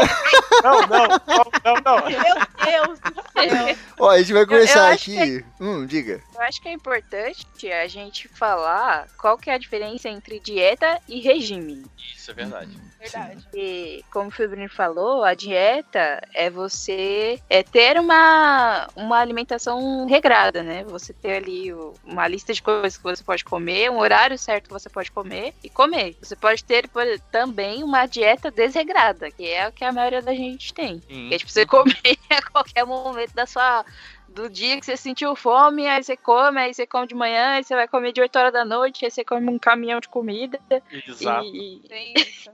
Não, 0.64 0.82
não, 0.82 1.08
não, 1.08 1.52
não, 1.64 1.76
não. 1.86 2.10
Meu 2.10 2.36
Deus 2.66 3.00
do 3.00 3.24
céu. 3.32 3.76
Ó, 4.00 4.10
a 4.10 4.18
gente 4.20 4.34
vai 4.34 4.46
começar 4.46 4.90
eu 4.90 4.94
acho 4.94 5.12
aqui. 5.12 5.46
Hum, 5.60 5.86
diga. 5.86 6.22
Eu 6.38 6.44
acho 6.44 6.62
que 6.62 6.70
é 6.70 6.72
importante 6.72 7.72
a 7.72 7.88
gente 7.88 8.28
falar 8.28 9.08
qual 9.18 9.40
que 9.40 9.50
é 9.50 9.56
a 9.56 9.58
diferença 9.58 10.08
entre 10.08 10.40
dieta 10.40 11.02
e 11.08 11.20
regime. 11.20 11.84
Isso 12.16 12.30
é 12.30 12.34
verdade. 12.36 12.78
Verdade. 13.00 13.48
E, 13.54 14.04
como 14.12 14.28
o 14.28 14.32
Febrino 14.32 14.70
falou, 14.70 15.24
a 15.24 15.34
dieta 15.34 16.22
é 16.34 16.48
você 16.50 17.40
é 17.50 17.64
ter 17.64 18.00
uma, 18.00 18.88
uma 18.96 19.18
alimentação 19.20 20.06
regrada, 20.06 20.62
né? 20.62 20.84
Você 20.86 21.12
ter 21.14 21.38
ali 21.38 21.74
o- 21.74 21.94
uma 22.04 22.28
lista 22.28 22.54
de 22.54 22.62
coisas 22.62 22.98
que 22.98 23.04
você 23.04 23.24
pode 23.24 23.44
comer, 23.44 23.90
um 23.90 23.98
horário 24.00 24.38
certo 24.38 24.66
que 24.68 24.74
você 24.74 24.90
pode 24.90 25.12
comer 25.12 25.54
e 25.64 25.70
comer. 25.70 26.16
Você 26.22 26.36
pode 26.36 26.64
ter 26.64 26.88
por- 26.90 27.20
também 27.32 27.84
uma 27.84 28.06
dieta 28.06 28.52
desregrada, 28.52 29.32
que 29.32 29.48
é 29.50 29.68
o 29.68 29.72
que 29.72 29.84
a 29.84 29.92
maioria 29.92 30.22
da 30.22 30.34
gente 30.34 30.72
tem. 30.74 31.02
Sim. 31.08 31.30
Que 31.30 31.36
é 31.36 31.38
tipo 31.40 31.52
você 31.52 31.66
comer 31.66 32.18
a 32.30 32.42
qualquer 32.52 32.86
momento 32.86 33.34
da 33.34 33.46
sua. 33.48 33.84
Do 34.30 34.48
dia 34.50 34.80
que 34.80 34.86
você 34.86 34.96
sentiu 34.96 35.36
fome, 35.36 35.88
aí 35.88 36.04
você 36.04 36.16
come, 36.16 36.60
aí 36.60 36.72
você 36.74 36.86
come 36.86 37.08
de 37.08 37.16
manhã, 37.16 37.54
aí 37.56 37.64
você 37.64 37.74
vai 37.74 37.88
comer 37.88 38.12
de 38.12 38.22
8 38.22 38.36
horas 38.38 38.54
da 38.54 38.64
noite, 38.64 39.04
aí 39.04 39.10
você 39.10 39.24
come 39.26 39.50
um 39.50 39.58
caminhão 39.58 40.00
de 40.00 40.08
comida. 40.08 40.60
Exato. 40.92 41.46
E, 41.46 41.82
Tem 41.88 42.14
isso. 42.16 42.52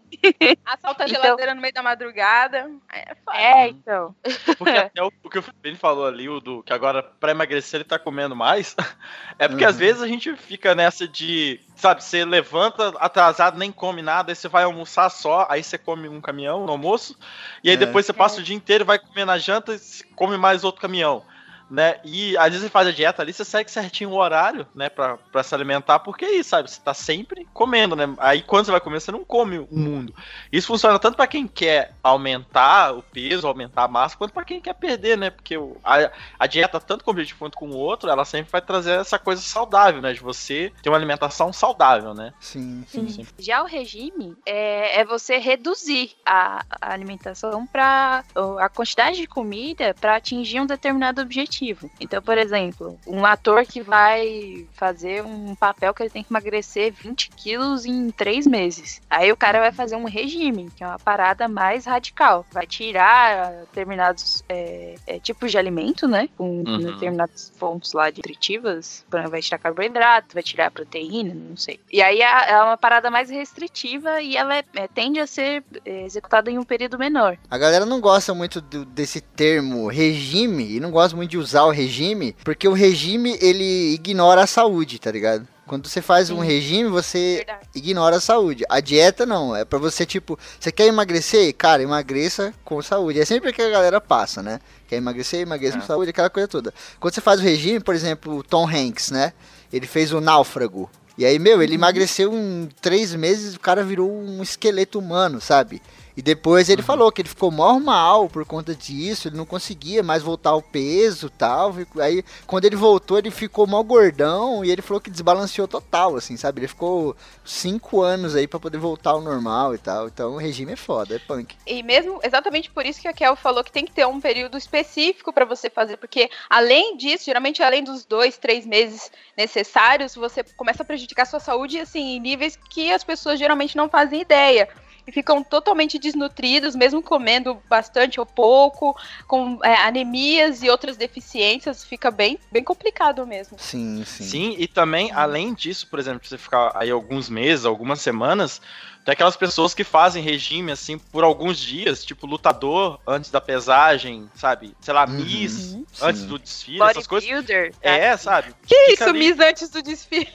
Assalta 0.65 1.03
a 1.03 1.07
Então- 1.07 1.21
geladeira 1.23 1.53
no 1.53 1.59
meio 1.61 1.73
da 1.73 1.83
madrugada. 1.83 2.71
É 2.89 3.15
foda. 3.15 3.37
é, 3.37 3.67
então. 3.67 4.15
Porque 4.57 4.77
até 4.77 5.03
o, 5.03 5.11
o 5.23 5.29
que 5.29 5.39
o 5.39 5.41
Felipe 5.41 5.75
falou 5.75 6.05
ali, 6.05 6.29
o 6.29 6.39
do 6.39 6.63
que 6.63 6.71
agora 6.71 7.03
pra 7.03 7.31
emagrecer 7.31 7.79
ele 7.79 7.83
tá 7.83 7.99
comendo 7.99 8.33
mais, 8.35 8.75
é 9.37 9.47
porque 9.49 9.65
às 9.65 9.73
Uhum. 9.73 9.79
vezes 9.79 10.01
a 10.01 10.07
gente 10.07 10.33
fica 10.37 10.73
nessa 10.73 11.05
de, 11.05 11.59
sabe, 11.75 12.01
você 12.01 12.23
levanta 12.23 12.89
atrasado, 12.99 13.57
nem 13.57 13.71
come 13.73 14.01
nada, 14.01 14.31
aí 14.31 14.35
você 14.35 14.47
vai 14.47 14.63
almoçar 14.63 15.09
só, 15.09 15.47
aí 15.49 15.61
você 15.61 15.77
come 15.77 16.07
um 16.07 16.21
caminhão 16.21 16.65
no 16.65 16.71
almoço, 16.71 17.17
e 17.61 17.69
aí 17.69 17.75
É. 17.75 17.77
depois 17.77 18.05
você 18.05 18.13
passa 18.13 18.39
o 18.39 18.43
dia 18.43 18.55
inteiro, 18.55 18.85
vai 18.85 18.97
comer 18.99 19.25
na 19.25 19.37
janta 19.37 19.73
e 19.73 19.79
se- 19.79 20.05
come 20.15 20.37
mais 20.37 20.63
outro 20.63 20.79
caminhão. 20.79 21.25
Né? 21.69 21.99
E 22.03 22.37
às 22.37 22.45
vezes 22.49 22.61
você 22.61 22.69
faz 22.69 22.87
a 22.87 22.91
dieta 22.91 23.21
ali, 23.21 23.33
você 23.33 23.43
segue 23.43 23.71
certinho 23.71 24.11
o 24.11 24.15
horário, 24.17 24.67
né, 24.75 24.89
pra, 24.89 25.17
pra 25.31 25.41
se 25.41 25.55
alimentar, 25.55 25.99
porque 25.99 26.23
é 26.25 26.35
isso, 26.35 26.49
sabe? 26.51 26.69
Você 26.69 26.79
tá 26.79 26.93
sempre 26.93 27.47
comendo, 27.53 27.95
né? 27.95 28.13
Aí 28.19 28.41
quando 28.43 28.65
você 28.65 28.71
vai 28.71 28.81
comer, 28.81 28.99
você 28.99 29.11
não 29.11 29.23
come 29.25 29.57
o 29.57 29.67
mundo. 29.71 30.13
Isso 30.51 30.67
funciona 30.67 30.99
tanto 30.99 31.15
pra 31.15 31.25
quem 31.25 31.47
quer 31.47 31.95
aumentar 32.03 32.93
o 32.93 33.01
peso, 33.01 33.47
aumentar 33.47 33.83
a 33.83 33.87
massa, 33.87 34.15
quanto 34.17 34.33
pra 34.33 34.43
quem 34.45 34.61
quer 34.61 34.73
perder, 34.75 35.17
né? 35.17 35.29
Porque 35.31 35.57
o- 35.57 35.77
a, 35.83 36.11
a 36.37 36.47
dieta, 36.47 36.79
tanto 36.79 37.03
com 37.03 37.11
um 37.11 37.13
objetivo 37.13 37.39
quanto 37.39 37.57
com 37.57 37.69
o 37.69 37.75
outro, 37.77 38.09
ela 38.09 38.25
sempre 38.25 38.51
vai 38.51 38.61
trazer 38.61 38.99
essa 38.99 39.17
coisa 39.17 39.41
saudável, 39.41 40.01
né? 40.01 40.13
De 40.13 40.19
você 40.19 40.71
ter 40.81 40.89
uma 40.89 40.97
alimentação 40.97 41.51
saudável, 41.51 42.13
né? 42.13 42.33
Sim, 42.39 42.85
Sim, 42.87 43.07
sim. 43.07 43.23
sim. 43.23 43.27
Já 43.39 43.63
o 43.63 43.65
regime 43.65 44.35
é, 44.45 44.99
é 45.01 45.05
você 45.05 45.37
reduzir 45.37 46.11
a, 46.25 46.63
a 46.81 46.93
alimentação 46.93 47.65
para 47.65 48.23
a 48.59 48.69
quantidade 48.69 49.17
de 49.17 49.27
comida 49.27 49.95
para 49.99 50.17
atingir 50.17 50.59
um 50.59 50.65
determinado 50.65 51.21
objetivo. 51.21 51.52
Então, 51.99 52.21
por 52.21 52.37
exemplo, 52.37 52.97
um 53.07 53.25
ator 53.25 53.65
que 53.65 53.81
vai 53.81 54.65
fazer 54.73 55.23
um 55.23 55.55
papel 55.55 55.93
que 55.93 56.03
ele 56.03 56.09
tem 56.09 56.23
que 56.23 56.31
emagrecer 56.31 56.91
20 56.93 57.29
quilos 57.31 57.85
em 57.85 58.09
três 58.11 58.47
meses. 58.47 59.01
Aí 59.09 59.31
o 59.31 59.37
cara 59.37 59.59
vai 59.59 59.71
fazer 59.71 59.95
um 59.95 60.05
regime, 60.05 60.69
que 60.75 60.83
é 60.83 60.87
uma 60.87 60.99
parada 60.99 61.47
mais 61.47 61.85
radical. 61.85 62.45
Vai 62.51 62.65
tirar 62.65 63.51
determinados 63.61 64.43
é, 64.49 64.95
é, 65.07 65.19
tipos 65.19 65.51
de 65.51 65.57
alimento, 65.57 66.07
né? 66.07 66.29
Com 66.37 66.63
Uhum. 66.63 66.77
determinadas 66.79 67.51
fontes 67.57 67.93
lá 67.93 68.09
de 68.09 68.17
nutritivas. 68.17 69.05
Vai 69.09 69.41
tirar 69.41 69.57
carboidrato, 69.57 70.33
vai 70.33 70.43
tirar 70.43 70.71
proteína, 70.71 71.33
não 71.33 71.57
sei. 71.57 71.79
E 71.91 72.01
aí 72.01 72.21
é 72.21 72.33
é 72.53 72.61
uma 72.61 72.77
parada 72.77 73.09
mais 73.11 73.29
restritiva 73.29 74.21
e 74.21 74.35
ela 74.35 74.55
é- 74.57 74.63
é, 74.75 74.87
tende 74.87 75.19
a 75.19 75.27
ser 75.27 75.63
é, 75.85 76.03
executada 76.05 76.49
em 76.51 76.57
um 76.57 76.63
período 76.63 76.97
menor. 76.97 77.37
A 77.49 77.57
galera 77.57 77.85
não 77.85 77.99
gosta 78.01 78.33
muito 78.33 78.59
do- 78.61 78.85
desse 78.85 79.21
termo 79.21 79.87
regime 79.87 80.75
e 80.75 80.79
não 80.79 80.91
gosta 80.91 81.15
muito 81.15 81.31
de 81.31 81.37
usar 81.43 81.63
o 81.63 81.71
regime, 81.71 82.35
porque 82.43 82.67
o 82.67 82.73
regime 82.73 83.37
ele 83.41 83.93
ignora 83.93 84.43
a 84.43 84.47
saúde, 84.47 84.99
tá 84.99 85.11
ligado? 85.11 85.47
Quando 85.65 85.87
você 85.87 86.01
faz 86.01 86.29
um 86.29 86.41
Sim. 86.41 86.47
regime, 86.47 86.89
você 86.89 87.35
Verdade. 87.37 87.67
ignora 87.73 88.17
a 88.17 88.19
saúde. 88.19 88.65
A 88.67 88.79
dieta 88.81 89.25
não, 89.25 89.55
é 89.55 89.63
pra 89.63 89.79
você 89.79 90.05
tipo, 90.05 90.37
você 90.59 90.71
quer 90.71 90.87
emagrecer? 90.87 91.53
Cara, 91.55 91.81
emagreça 91.81 92.53
com 92.65 92.81
saúde. 92.81 93.19
É 93.21 93.25
sempre 93.25 93.53
que 93.53 93.61
a 93.61 93.69
galera 93.69 94.01
passa, 94.01 94.43
né? 94.43 94.59
Quer 94.87 94.97
emagrecer, 94.97 95.39
emagreça 95.39 95.77
É. 95.77 95.79
com 95.79 95.87
saúde, 95.87 96.09
aquela 96.09 96.29
coisa 96.29 96.47
toda. 96.49 96.73
Quando 96.99 97.13
você 97.13 97.21
faz 97.21 97.39
o 97.39 97.43
regime, 97.43 97.79
por 97.79 97.95
exemplo, 97.95 98.37
o 98.39 98.43
Tom 98.43 98.67
Hanks, 98.67 99.09
né? 99.11 99.31
Ele 99.71 99.87
fez 99.87 100.11
o 100.11 100.19
Náufrago. 100.19 100.89
E 101.17 101.25
aí, 101.25 101.39
meu, 101.39 101.61
ele 101.61 101.75
emagreceu 101.75 102.33
em 102.33 102.67
três 102.81 103.15
meses, 103.15 103.55
o 103.55 103.59
cara 103.59 103.83
virou 103.83 104.11
um 104.11 104.43
esqueleto 104.43 104.99
humano, 104.99 105.39
sabe? 105.39 105.81
E 106.15 106.21
depois 106.21 106.69
ele 106.69 106.81
falou 106.81 107.11
que 107.11 107.21
ele 107.21 107.29
ficou 107.29 107.51
mó 107.51 107.79
mal 107.79 108.29
por 108.29 108.45
conta 108.45 108.75
disso, 108.75 109.27
ele 109.27 109.37
não 109.37 109.45
conseguia 109.45 110.03
mais 110.03 110.21
voltar 110.21 110.51
ao 110.51 110.61
peso 110.61 111.27
e 111.27 111.29
tal. 111.31 111.73
Aí, 111.99 112.23
quando 112.45 112.65
ele 112.65 112.75
voltou, 112.75 113.17
ele 113.17 113.31
ficou 113.31 113.65
mó 113.65 113.81
gordão 113.81 114.63
e 114.63 114.71
ele 114.71 114.81
falou 114.81 115.01
que 115.01 115.09
desbalanceou 115.09 115.67
total, 115.67 116.15
assim, 116.15 116.37
sabe? 116.37 116.61
Ele 116.61 116.67
ficou 116.67 117.15
cinco 117.43 118.01
anos 118.01 118.35
aí 118.35 118.47
pra 118.47 118.59
poder 118.59 118.77
voltar 118.77 119.11
ao 119.11 119.21
normal 119.21 119.73
e 119.73 119.77
tal. 119.77 120.07
Então 120.07 120.33
o 120.33 120.37
regime 120.37 120.73
é 120.73 120.75
foda, 120.75 121.15
é 121.15 121.19
punk. 121.19 121.55
E 121.65 121.81
mesmo 121.81 122.19
exatamente 122.21 122.69
por 122.69 122.85
isso 122.85 123.01
que 123.01 123.07
a 123.07 123.13
Kel 123.13 123.35
falou 123.35 123.63
que 123.63 123.71
tem 123.71 123.85
que 123.85 123.91
ter 123.91 124.05
um 124.05 124.21
período 124.21 124.57
específico 124.57 125.33
pra 125.33 125.45
você 125.45 125.69
fazer, 125.69 125.97
porque 125.97 126.29
além 126.49 126.95
disso, 126.97 127.25
geralmente 127.25 127.63
além 127.63 127.83
dos 127.83 128.05
dois, 128.05 128.37
três 128.37 128.65
meses 128.65 129.11
necessários, 129.35 130.15
você 130.15 130.43
começa 130.55 130.83
a 130.83 130.85
prejudicar 130.85 131.23
a 131.23 131.25
sua 131.25 131.39
saúde 131.39 131.79
assim 131.79 132.17
em 132.17 132.19
níveis 132.19 132.57
que 132.69 132.91
as 132.91 133.03
pessoas 133.03 133.39
geralmente 133.39 133.75
não 133.75 133.89
fazem 133.89 134.21
ideia 134.21 134.69
e 135.05 135.11
ficam 135.11 135.43
totalmente 135.43 135.99
desnutridos, 135.99 136.75
mesmo 136.75 137.01
comendo 137.01 137.61
bastante 137.69 138.19
ou 138.19 138.25
pouco, 138.25 138.95
com 139.27 139.59
é, 139.63 139.75
anemias 139.75 140.63
e 140.63 140.69
outras 140.69 140.95
deficiências, 140.95 141.83
fica 141.83 142.09
bem, 142.09 142.39
bem 142.51 142.63
complicado 142.63 143.25
mesmo. 143.27 143.57
Sim, 143.59 144.03
sim. 144.05 144.23
Sim, 144.23 144.55
e 144.57 144.67
também, 144.67 145.11
além 145.11 145.53
disso, 145.53 145.87
por 145.87 145.99
exemplo, 145.99 146.27
você 146.27 146.37
ficar 146.37 146.71
aí 146.75 146.89
alguns 146.89 147.29
meses, 147.29 147.65
algumas 147.65 147.99
semanas, 148.01 148.61
tem 149.03 149.11
aquelas 149.11 149.35
pessoas 149.35 149.73
que 149.73 149.83
fazem 149.83 150.23
regime, 150.23 150.71
assim, 150.71 150.97
por 150.97 151.25
alguns 151.25 151.59
dias, 151.59 152.05
tipo 152.05 152.25
lutador 152.25 152.97
antes 153.05 153.29
da 153.29 153.41
pesagem, 153.41 154.29
sabe? 154.35 154.73
Sei 154.79 154.93
lá, 154.93 155.05
Uhum, 155.05 155.15
Miss 155.15 155.77
antes 156.01 156.21
sim. 156.21 156.27
do 156.27 156.39
desfile, 156.39 156.81
essas 156.83 157.05
coisas. 157.05 157.29
Bodybuilder. 157.29 157.73
É, 157.81 158.15
sabe? 158.15 158.53
Que 158.65 158.75
Fica 158.91 158.93
isso, 158.93 159.03
ali- 159.09 159.19
Miss, 159.19 159.39
antes 159.39 159.69
do 159.69 159.81
desfile? 159.81 160.29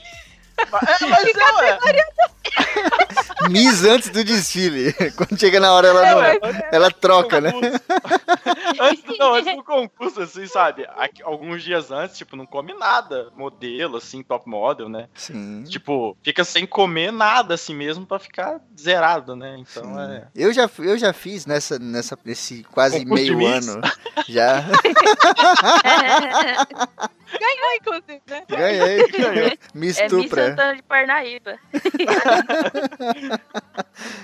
É, 0.59 1.07
mas 1.07 1.25
é, 1.29 1.55
ué. 1.55 1.79
Miss 3.51 3.85
antes 3.85 4.09
do 4.11 4.25
desfile. 4.25 4.93
Quando 5.17 5.39
chega 5.39 5.61
na 5.61 5.73
hora, 5.73 5.89
ela, 5.89 6.07
É, 6.07 6.15
não- 6.15 6.41
mas- 6.41 6.63
ela 6.73 6.91
troca, 6.91 7.41
né? 7.41 7.53
antes, 8.81 9.05
não, 9.19 9.35
antes 9.35 9.55
do 9.55 9.63
concurso, 9.63 10.21
assim, 10.23 10.47
sabe? 10.47 10.87
Aqui- 10.97 11.23
alguns 11.23 11.63
dias 11.63 11.91
antes, 11.91 12.17
tipo, 12.19 12.37
não 12.37 12.45
come 12.47 12.75
nada. 12.75 13.31
Modelo, 13.37 13.97
assim, 13.97 14.23
top 14.23 14.49
model, 14.49 14.89
né? 14.89 15.09
Sim. 15.15 15.63
Tipo, 15.65 16.17
fica 16.23 16.43
sem 16.45 16.67
comer 16.67 17.13
nada, 17.13 17.55
assim 17.55 17.75
mesmo, 17.75 18.05
pra 18.07 18.19
ficar 18.19 18.61
zerado, 18.79 19.37
né? 19.37 19.57
Então 19.59 19.85
Sim. 19.85 20.01
é. 20.01 20.27
Eu 20.35 20.53
já, 20.53 20.69
eu 20.81 20.99
já 20.99 21.13
fiz 21.13 21.47
nessa, 21.47 21.79
nessa, 21.79 22.19
nesse 22.25 22.65
quase 22.65 22.99
Concurso 23.01 23.37
meio 23.37 23.47
ano. 23.47 23.81
Já 24.29 24.65
Ganhou, 27.31 27.75
inclusive, 27.79 28.23
né? 28.29 28.43
ganhei. 28.49 29.59
Miss 29.75 29.99
é 29.99 30.03
Miss 30.05 30.11
Tupra. 30.11 30.48
Santana 30.51 30.77
de 30.77 30.83
Parnaíba. 30.83 31.59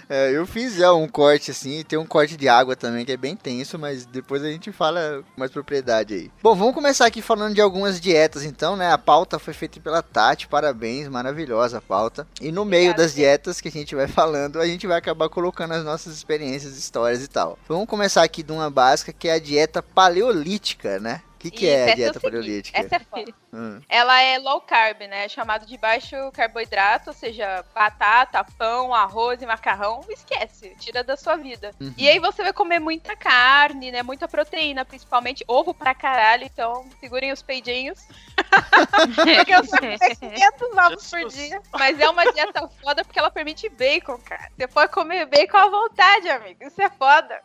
É, 0.08 0.30
eu 0.30 0.46
fiz 0.46 0.74
já 0.74 0.92
um 0.92 1.08
corte 1.08 1.50
assim, 1.50 1.82
tem 1.82 1.98
um 1.98 2.06
corte 2.06 2.36
de 2.36 2.48
água 2.48 2.76
também 2.76 3.04
que 3.04 3.12
é 3.12 3.16
bem 3.16 3.34
tenso, 3.34 3.78
mas 3.78 4.04
depois 4.04 4.42
a 4.42 4.48
gente 4.48 4.70
fala 4.70 5.22
com 5.22 5.40
mais 5.40 5.50
propriedade 5.50 6.14
aí. 6.14 6.30
Bom, 6.42 6.54
vamos 6.54 6.74
começar 6.74 7.06
aqui 7.06 7.22
falando 7.22 7.54
de 7.54 7.60
algumas 7.60 8.00
dietas 8.00 8.44
então, 8.44 8.76
né? 8.76 8.92
A 8.92 8.98
pauta 8.98 9.38
foi 9.38 9.54
feita 9.54 9.80
pela 9.80 10.02
Tati, 10.02 10.46
parabéns, 10.46 11.08
maravilhosa 11.08 11.78
a 11.78 11.80
pauta. 11.80 12.26
E 12.40 12.52
no 12.52 12.64
meio 12.64 12.90
Obrigada, 12.90 13.02
das 13.02 13.14
dietas 13.14 13.60
que 13.60 13.68
a 13.68 13.72
gente 13.72 13.94
vai 13.94 14.06
falando, 14.06 14.60
a 14.60 14.66
gente 14.66 14.86
vai 14.86 14.98
acabar 14.98 15.28
colocando 15.28 15.72
as 15.72 15.84
nossas 15.84 16.14
experiências, 16.14 16.76
histórias 16.76 17.22
e 17.22 17.28
tal. 17.28 17.58
Vamos 17.66 17.88
começar 17.88 18.22
aqui 18.22 18.42
de 18.42 18.52
uma 18.52 18.70
básica 18.70 19.12
que 19.12 19.28
é 19.28 19.32
a 19.32 19.38
dieta 19.38 19.82
paleolítica, 19.82 21.00
né? 21.00 21.22
O 21.44 21.50
que, 21.50 21.58
que 21.58 21.68
é 21.68 21.92
a 21.92 21.94
dieta 21.94 22.18
paleolítica? 22.18 22.78
Essa 22.78 22.96
é 22.96 22.98
foda. 22.98 23.32
Hum. 23.54 23.80
Ela 23.88 24.20
é 24.20 24.36
low 24.36 24.60
carb, 24.62 25.02
né? 25.02 25.26
É 25.26 25.28
chamado 25.28 25.64
de 25.64 25.78
baixo 25.78 26.16
carboidrato, 26.32 27.10
ou 27.10 27.14
seja, 27.14 27.64
batata, 27.72 28.44
pão, 28.58 28.92
arroz 28.92 29.40
e 29.40 29.46
macarrão. 29.46 30.00
Esquece, 30.08 30.74
tira 30.80 31.04
da 31.04 31.16
sua 31.16 31.36
vida. 31.36 31.70
Uhum. 31.80 31.94
E 31.96 32.08
aí 32.08 32.18
você 32.18 32.42
vai 32.42 32.52
comer 32.52 32.80
muita 32.80 33.14
carne, 33.14 33.92
né? 33.92 34.02
Muita 34.02 34.26
proteína, 34.26 34.84
principalmente 34.84 35.44
ovo 35.46 35.72
pra 35.72 35.94
caralho. 35.94 36.42
Então, 36.42 36.84
segurem 36.98 37.30
os 37.30 37.42
peidinhos. 37.42 38.00
Porque 39.14 39.54
eu 39.54 39.64
comer 39.68 39.98
500 40.18 40.76
ovos 40.76 41.10
por 41.10 41.28
dia. 41.28 41.62
Mas 41.78 42.00
é 42.00 42.08
uma 42.08 42.32
dieta 42.32 42.68
foda 42.82 43.04
porque 43.04 43.20
ela 43.20 43.30
permite 43.30 43.68
bacon, 43.68 44.18
cara. 44.18 44.50
Você 44.56 44.66
pode 44.66 44.90
comer 44.90 45.26
bacon 45.26 45.58
à 45.58 45.68
vontade, 45.68 46.28
amigo. 46.28 46.64
Isso 46.64 46.82
é 46.82 46.90
foda. 46.90 47.40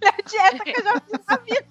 Melhor 0.00 0.16
dieta 0.26 0.64
que 0.64 0.80
eu 0.80 0.84
já 0.84 1.00
fiz 1.00 1.20
na 1.26 1.36
vida. 1.36 1.66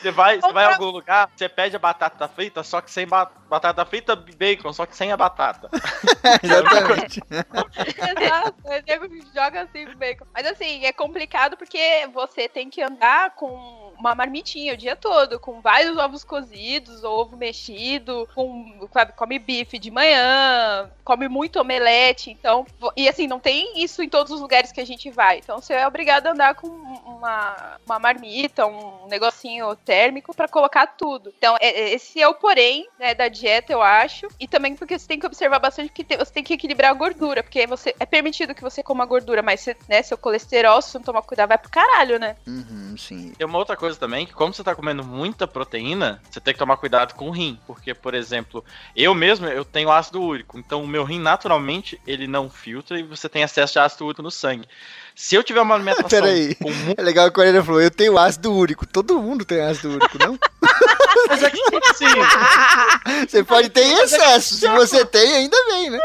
Você 0.00 0.10
vai, 0.10 0.40
você 0.40 0.52
vai 0.52 0.64
a 0.64 0.72
algum 0.74 0.90
lugar, 0.90 1.30
você 1.34 1.48
pede 1.48 1.76
a 1.76 1.78
batata 1.78 2.26
frita, 2.28 2.62
só 2.62 2.80
que 2.80 2.90
sem 2.90 3.06
ba- 3.06 3.30
batata 3.48 3.84
frita, 3.84 4.16
bacon, 4.16 4.72
só 4.72 4.86
que 4.86 4.96
sem 4.96 5.12
a 5.12 5.16
batata. 5.16 5.70
Exatamente. 6.42 7.22
Exato, 7.30 8.54
o 8.64 8.70
nego 8.86 9.26
joga 9.34 9.62
assim 9.62 9.86
o 9.86 9.96
bacon. 9.96 10.26
Mas 10.32 10.46
assim, 10.46 10.84
é 10.84 10.92
complicado 10.92 11.56
porque 11.56 12.08
você 12.12 12.48
tem 12.48 12.68
que 12.68 12.82
andar 12.82 13.34
com 13.34 13.82
uma 13.98 14.14
marmitinha 14.14 14.74
o 14.74 14.76
dia 14.76 14.96
todo, 14.96 15.38
com 15.38 15.60
vários 15.60 15.96
ovos 15.96 16.24
cozidos, 16.24 17.04
ovo 17.04 17.36
mexido, 17.36 18.28
com, 18.34 18.88
sabe, 18.92 19.12
come 19.12 19.38
bife 19.38 19.78
de 19.78 19.90
manhã, 19.90 20.90
come 21.04 21.28
muito 21.28 21.60
omelete, 21.60 22.30
então, 22.30 22.66
e 22.96 23.08
assim, 23.08 23.28
não 23.28 23.38
tem 23.38 23.80
isso 23.82 24.02
em 24.02 24.08
todos 24.08 24.32
os 24.32 24.40
lugares 24.40 24.72
que 24.72 24.80
a 24.80 24.86
gente 24.86 25.10
vai. 25.10 25.38
Então 25.38 25.60
você 25.60 25.74
é 25.74 25.86
obrigado 25.86 26.26
a 26.26 26.32
andar 26.32 26.54
com 26.54 26.71
uma, 27.06 27.76
uma 27.86 27.98
marmita, 27.98 28.66
um 28.66 29.06
negocinho 29.08 29.74
térmico 29.76 30.34
pra 30.34 30.48
colocar 30.48 30.86
tudo. 30.86 31.32
Então, 31.36 31.56
é- 31.60 31.68
é- 31.68 31.94
esse 31.94 32.20
é 32.20 32.28
o 32.28 32.34
porém 32.34 32.86
né, 32.98 33.14
da 33.14 33.28
dieta, 33.28 33.72
eu 33.72 33.82
acho. 33.82 34.26
E 34.38 34.46
também 34.48 34.74
porque 34.76 34.98
você 34.98 35.06
tem 35.06 35.18
que 35.18 35.26
observar 35.26 35.58
bastante 35.58 35.90
que 35.92 36.04
te- 36.04 36.16
você 36.16 36.32
tem 36.32 36.42
que 36.44 36.54
equilibrar 36.54 36.90
a 36.90 36.94
gordura, 36.94 37.42
porque 37.42 37.66
você 37.66 37.94
é 37.98 38.06
permitido 38.06 38.54
que 38.54 38.62
você 38.62 38.82
coma 38.82 39.04
gordura, 39.06 39.42
mas 39.42 39.60
você, 39.60 39.76
né, 39.88 40.02
seu 40.02 40.16
colesterol, 40.18 40.80
se 40.82 40.90
você 40.90 40.98
não 40.98 41.04
tomar 41.04 41.22
cuidado, 41.22 41.48
vai 41.48 41.58
pro 41.58 41.70
caralho, 41.70 42.18
né? 42.18 42.36
Uhum, 42.46 42.94
sim. 42.98 43.32
Tem 43.36 43.46
uma 43.46 43.58
outra 43.58 43.76
coisa 43.76 43.98
também, 43.98 44.26
que 44.26 44.32
como 44.32 44.52
você 44.52 44.64
tá 44.64 44.74
comendo 44.74 45.04
muita 45.04 45.46
proteína, 45.46 46.20
você 46.30 46.40
tem 46.40 46.52
que 46.54 46.58
tomar 46.58 46.76
cuidado 46.76 47.14
com 47.14 47.28
o 47.28 47.30
rim. 47.30 47.58
Porque, 47.66 47.94
por 47.94 48.14
exemplo, 48.14 48.64
eu 48.96 49.14
mesmo, 49.14 49.46
eu 49.46 49.64
tenho 49.64 49.90
ácido 49.90 50.22
úrico. 50.22 50.58
Então, 50.58 50.82
o 50.82 50.86
meu 50.86 51.04
rim, 51.04 51.20
naturalmente, 51.20 52.00
ele 52.06 52.26
não 52.26 52.48
filtra 52.50 52.98
e 52.98 53.02
você 53.02 53.28
tem 53.28 53.42
acesso 53.42 53.74
de 53.74 53.78
ácido 53.78 54.06
úrico 54.06 54.22
no 54.22 54.30
sangue. 54.30 54.68
Se 55.14 55.34
eu 55.34 55.42
tiver 55.42 55.60
uma 55.60 55.74
alimentação 55.74 56.08
Peraí. 56.10 56.54
com 56.54 56.70
É 56.96 57.02
legal 57.02 57.26
que 57.26 57.30
o 57.30 57.34
Coreia 57.34 57.62
falou, 57.62 57.80
eu 57.80 57.90
tenho 57.90 58.18
ácido 58.18 58.52
úrico. 58.52 58.86
Todo 58.86 59.20
mundo 59.20 59.44
tem 59.44 59.60
ácido 59.60 59.94
úrico, 59.94 60.18
não? 60.18 60.38
Mas 61.28 61.42
é 61.42 61.50
que, 61.50 61.60
assim, 61.90 62.06
Você 63.28 63.44
pode 63.44 63.68
ter 63.68 63.84
em 63.84 63.92
excesso. 64.00 64.54
Se 64.54 64.68
você 64.68 65.04
tem, 65.04 65.34
ainda 65.34 65.56
bem, 65.66 65.90
né? 65.90 66.00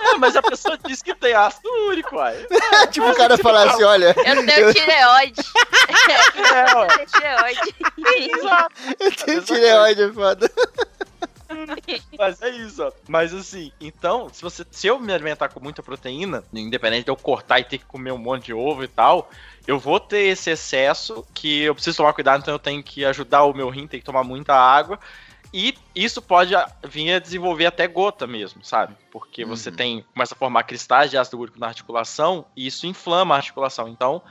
é, 0.00 0.18
mas 0.18 0.36
a 0.36 0.42
pessoa 0.42 0.78
diz 0.86 1.00
que 1.00 1.14
tem 1.14 1.32
ácido 1.32 1.68
úrico, 1.86 2.16
uai. 2.16 2.36
tipo 2.90 3.08
o 3.08 3.14
cara 3.14 3.38
falar 3.38 3.70
assim, 3.70 3.82
olha, 3.84 4.14
Eu 4.24 4.36
não 4.36 4.46
tenho 4.46 4.72
tireoide. 4.74 5.42
É. 6.08 6.82
Eu 6.82 6.86
tenho 6.88 7.06
tireoide. 7.06 7.74
Exato. 8.34 8.74
eu 9.00 9.12
tenho 9.12 9.42
tireoide, 9.42 10.02
é 10.02 10.12
foda. 10.12 10.50
Mas 12.18 12.40
é 12.42 12.50
isso, 12.50 12.82
ó. 12.82 12.92
Mas 13.08 13.32
assim, 13.34 13.72
então, 13.80 14.32
se 14.32 14.42
você 14.42 14.64
se 14.70 14.86
eu 14.86 14.98
me 15.00 15.12
alimentar 15.12 15.48
com 15.48 15.60
muita 15.60 15.82
proteína, 15.82 16.44
independente 16.52 17.04
de 17.04 17.10
eu 17.10 17.16
cortar 17.16 17.58
e 17.60 17.64
ter 17.64 17.78
que 17.78 17.86
comer 17.86 18.12
um 18.12 18.18
monte 18.18 18.46
de 18.46 18.54
ovo 18.54 18.84
e 18.84 18.88
tal, 18.88 19.30
eu 19.66 19.78
vou 19.78 19.98
ter 19.98 20.20
esse 20.28 20.50
excesso 20.50 21.26
que 21.34 21.62
eu 21.62 21.74
preciso 21.74 21.98
tomar 21.98 22.12
cuidado, 22.12 22.40
então 22.40 22.54
eu 22.54 22.58
tenho 22.58 22.82
que 22.82 23.04
ajudar 23.04 23.44
o 23.44 23.54
meu 23.54 23.68
rim, 23.70 23.86
tem 23.86 24.00
que 24.00 24.06
tomar 24.06 24.24
muita 24.24 24.54
água. 24.54 24.98
E 25.52 25.76
isso 25.94 26.22
pode 26.22 26.54
vir 26.84 27.12
a 27.14 27.18
desenvolver 27.18 27.66
até 27.66 27.88
gota 27.88 28.26
mesmo, 28.26 28.62
sabe? 28.64 28.96
Porque 29.10 29.44
você 29.44 29.70
Uhum. 29.70 29.76
tem 29.76 30.02
começa 30.14 30.34
a 30.34 30.38
formar 30.38 30.62
cristais 30.64 31.10
de 31.10 31.18
ácido 31.18 31.38
úrico 31.40 31.58
na 31.58 31.66
articulação 31.68 32.46
e 32.56 32.66
isso 32.68 32.86
inflama 32.86 33.34
a 33.34 33.38
articulação. 33.38 33.88
Então, 33.88 34.22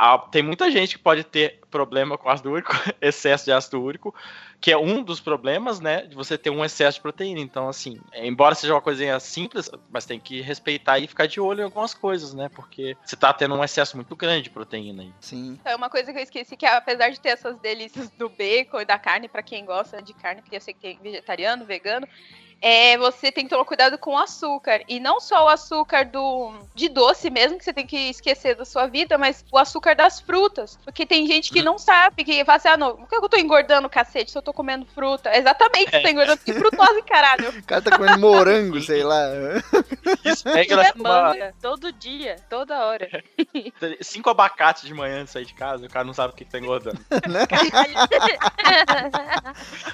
a- 0.00 0.18
tem 0.18 0.42
muita 0.42 0.70
gente 0.70 0.96
que 0.96 1.02
pode 1.02 1.22
ter 1.24 1.60
problema 1.70 2.16
com 2.16 2.30
ácido 2.30 2.50
úrico, 2.50 2.72
excesso 3.02 3.44
de 3.44 3.52
ácido 3.52 3.82
úrico, 3.82 4.14
que 4.58 4.72
é 4.72 4.76
um 4.76 5.02
dos 5.02 5.20
problemas, 5.20 5.78
né, 5.78 6.06
de 6.06 6.16
você 6.16 6.38
ter 6.38 6.48
um 6.48 6.64
excesso 6.64 6.96
de 6.96 7.02
proteína. 7.02 7.40
Então, 7.40 7.68
assim, 7.68 8.00
é, 8.10 8.26
embora 8.26 8.54
seja 8.54 8.72
uma 8.74 8.80
coisinha 8.80 9.20
simples, 9.20 9.70
mas 9.90 10.06
tem 10.06 10.18
que 10.18 10.40
respeitar 10.40 10.98
e 10.98 11.06
ficar 11.06 11.26
de 11.26 11.38
olho 11.38 11.60
em 11.60 11.64
algumas 11.64 11.92
coisas, 11.92 12.32
né, 12.32 12.48
porque 12.48 12.96
você 13.04 13.14
tá 13.14 13.32
tendo 13.32 13.54
um 13.54 13.62
excesso 13.62 13.94
muito 13.94 14.16
grande 14.16 14.44
de 14.44 14.50
proteína 14.50 15.02
aí. 15.02 15.12
Sim. 15.20 15.58
Então, 15.60 15.76
uma 15.76 15.90
coisa 15.90 16.10
que 16.12 16.18
eu 16.18 16.22
esqueci 16.22 16.56
que 16.56 16.64
apesar 16.64 17.10
de 17.10 17.20
ter 17.20 17.30
essas 17.30 17.58
delícias 17.58 18.10
do 18.12 18.30
bacon 18.30 18.80
e 18.80 18.86
da 18.86 18.98
carne, 18.98 19.28
pra 19.28 19.42
quem 19.42 19.66
gosta 19.66 20.02
de 20.02 20.14
carne, 20.14 20.40
porque 20.40 20.56
eu 20.56 20.60
sei 20.62 20.72
que 20.72 20.80
tem 20.80 20.98
vegetariano, 21.02 21.66
vegano, 21.66 22.08
é, 22.62 22.98
você 22.98 23.32
tem 23.32 23.44
que 23.44 23.50
tomar 23.50 23.64
cuidado 23.64 23.96
com 23.96 24.14
o 24.14 24.18
açúcar. 24.18 24.82
E 24.86 25.00
não 25.00 25.18
só 25.18 25.46
o 25.46 25.48
açúcar 25.48 26.04
do 26.04 26.52
de 26.74 26.88
doce 26.88 27.30
mesmo, 27.30 27.56
que 27.58 27.64
você 27.64 27.72
tem 27.72 27.86
que 27.86 28.10
esquecer 28.10 28.54
da 28.54 28.64
sua 28.64 28.86
vida, 28.86 29.16
mas 29.16 29.44
o 29.50 29.56
açúcar 29.56 29.94
das 29.94 30.20
frutas. 30.20 30.78
Porque 30.84 31.06
tem 31.06 31.26
gente 31.26 31.50
que 31.50 31.62
não 31.62 31.78
sabe, 31.78 32.22
que 32.24 32.44
fala 32.44 32.56
assim, 32.56 32.68
ah, 32.68 32.76
não, 32.76 32.96
por 32.96 33.08
que 33.08 33.16
eu 33.16 33.28
tô 33.28 33.36
engordando 33.38 33.88
cacete 33.88 34.30
se 34.30 34.36
eu 34.36 34.42
tô 34.42 34.52
comendo 34.52 34.84
fruta? 34.86 35.34
Exatamente, 35.34 35.90
você 35.90 36.00
tá 36.00 36.10
engordando, 36.10 36.40
que 36.44 36.52
frutose, 36.52 37.02
caralho. 37.02 37.48
O 37.48 37.62
cara 37.64 37.80
tá 37.80 37.96
comendo 37.96 38.18
morango, 38.18 38.80
sei 38.80 39.02
lá. 39.02 39.20
Isso, 40.24 40.44
pega 40.44 40.74
ela 40.74 40.92
uma, 40.96 41.22
Manga, 41.30 41.54
todo 41.62 41.92
dia, 41.92 42.36
toda 42.48 42.84
hora. 42.84 43.08
cinco 44.02 44.28
abacates 44.28 44.82
de 44.84 44.92
manhã 44.92 45.24
de 45.24 45.30
sair 45.30 45.46
de 45.46 45.54
casa, 45.54 45.86
o 45.86 45.90
cara 45.90 46.04
não 46.04 46.12
sabe 46.12 46.34
o 46.34 46.36
que, 46.36 46.44
que 46.44 46.50
tá 46.50 46.58
engordando. 46.58 47.00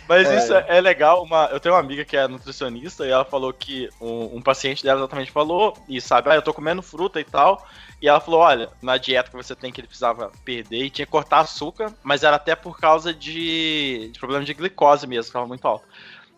Mas 0.09 0.29
É. 0.29 0.39
isso 0.39 0.55
é 0.55 0.81
legal. 0.81 1.23
Uma, 1.23 1.47
eu 1.53 1.61
tenho 1.61 1.75
uma 1.75 1.81
amiga 1.81 2.05
que 2.05 2.17
é 2.17 2.27
nutricionista 2.27 2.56
e 2.65 3.11
ela 3.11 3.25
falou 3.25 3.53
que 3.53 3.89
um, 4.01 4.37
um 4.37 4.43
paciente 4.43 4.83
dela 4.83 5.01
exatamente 5.01 5.31
falou 5.31 5.77
e 5.89 6.01
sabe, 6.01 6.31
ah, 6.31 6.35
eu 6.35 6.43
tô 6.43 6.53
comendo 6.53 6.83
fruta 6.83 7.21
e 7.21 7.25
tal. 7.25 7.67
E 8.01 8.09
ela 8.09 8.21
falou, 8.21 8.41
olha, 8.41 8.71
na 8.83 8.97
dieta 8.99 9.31
que 9.31 9.37
você 9.37 9.55
tem 9.55 9.73
que 9.73 9.81
ele 9.81 9.89
precisava 9.89 10.31
perder 10.45 10.85
e 10.85 10.91
tinha 10.91 11.07
que 11.07 11.13
cortar 11.13 11.41
açúcar, 11.41 11.93
mas 12.03 12.23
era 12.23 12.37
até 12.37 12.55
por 12.55 12.79
causa 12.79 13.13
de, 13.13 14.11
de 14.13 14.19
problema 14.19 14.45
de 14.45 14.55
glicose 14.55 15.07
mesmo, 15.07 15.27
que 15.27 15.33
tava 15.33 15.47
muito 15.47 15.67
alto. 15.67 15.87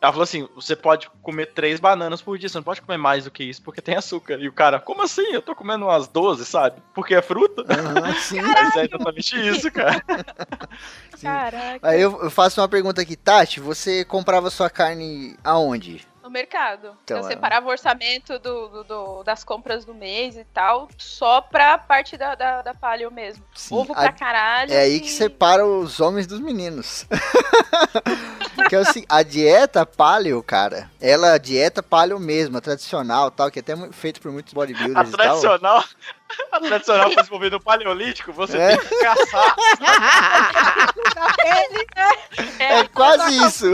Ela 0.01 0.13
falou 0.13 0.23
assim: 0.23 0.49
você 0.55 0.77
pode 0.77 1.11
comer 1.23 1.47
três 1.47 1.81
bananas 1.81 2.23
por 2.23 2.39
dia, 2.39 2.49
você 2.49 2.57
não 2.57 2.63
pode 2.63 2.81
comer 2.81 2.99
mais 2.99 3.25
do 3.25 3.31
que 3.31 3.43
isso 3.43 3.61
porque 3.63 3.83
tem 3.83 3.97
açúcar. 3.97 4.39
E 4.41 4.49
o 4.49 4.53
cara, 4.53 4.79
como 4.79 5.03
assim? 5.03 5.27
Eu 5.33 5.43
tô 5.43 5.55
comendo 5.55 5.87
umas 5.87 6.07
12, 6.07 6.45
sabe? 6.45 6.81
Porque 6.95 7.15
é 7.15 7.23
fruta? 7.23 7.65
Aham, 7.69 8.15
sim. 8.21 8.41
Mas 8.47 8.77
é 8.77 8.85
exatamente 8.85 9.49
isso, 9.49 9.71
cara. 9.73 10.03
sim. 11.17 11.27
Caraca. 11.27 11.81
Aí 11.83 12.01
eu, 12.01 12.23
eu 12.23 12.31
faço 12.31 12.61
uma 12.61 12.69
pergunta 12.69 13.03
aqui, 13.03 13.17
Tati, 13.17 13.59
você 13.59 14.05
comprava 14.05 14.51
sua 14.51 14.71
carne 14.71 15.37
aonde? 15.43 16.07
No 16.29 16.33
mercado. 16.33 16.95
Então, 17.05 17.17
eu 17.21 17.25
é. 17.25 17.29
separava 17.29 17.67
o 17.67 17.71
orçamento 17.71 18.39
do, 18.39 18.69
do- 18.69 18.85
do- 18.85 19.23
das 19.25 19.43
compras 19.43 19.87
do 19.87 19.95
mês 19.95 20.37
e 20.37 20.45
tal, 20.45 20.87
só 20.99 21.41
pra 21.41 21.79
parte 21.79 22.19
da, 22.19 22.35
da, 22.35 22.61
da 22.61 22.75
paleo 22.75 23.11
mesmo. 23.11 23.43
Sim, 23.55 23.75
Ovo 23.75 23.95
a- 23.95 23.97
pra 24.03 24.13
caralho. 24.13 24.71
É 24.71 24.81
aí 24.81 24.97
e- 24.97 25.01
que 25.01 25.11
separa 25.11 25.65
os 25.65 26.01
homens 26.01 26.27
dos 26.27 26.39
meninos. 26.39 27.07
que 28.69 28.77
é 28.77 28.79
assim, 28.81 29.07
a 29.09 29.23
dieta 29.23 29.87
paleo, 29.87 30.43
cara, 30.43 30.91
ela 31.01 31.29
é 31.29 31.33
a 31.33 31.39
dieta 31.39 31.83
paleo 31.83 32.21
mesmo, 32.21 32.59
a 32.59 32.61
tradicional 32.61 33.31
tal, 33.31 33.51
que 33.51 33.61
é 33.61 33.63
até 33.63 33.75
feito 33.93 34.21
por 34.21 34.31
muitos 34.31 34.53
A 34.53 34.57
bodybuilders 34.57 35.09
e 35.09 35.13
tal. 35.13 35.21
tradicional. 35.27 35.83
A 36.53 36.61
tradicional 36.61 37.07
foi 37.07 37.17
desenvolvida 37.17 37.57
no 37.57 37.63
Paleolítico, 37.63 38.35
você 38.35 38.59
É. 38.59 38.77
tem 38.77 38.87
que 38.87 38.99
caçar. 39.01 39.57
Né? 41.97 42.11
É 42.59 42.85
quase 42.89 43.25
Coloca 43.25 43.49
isso. 43.49 43.67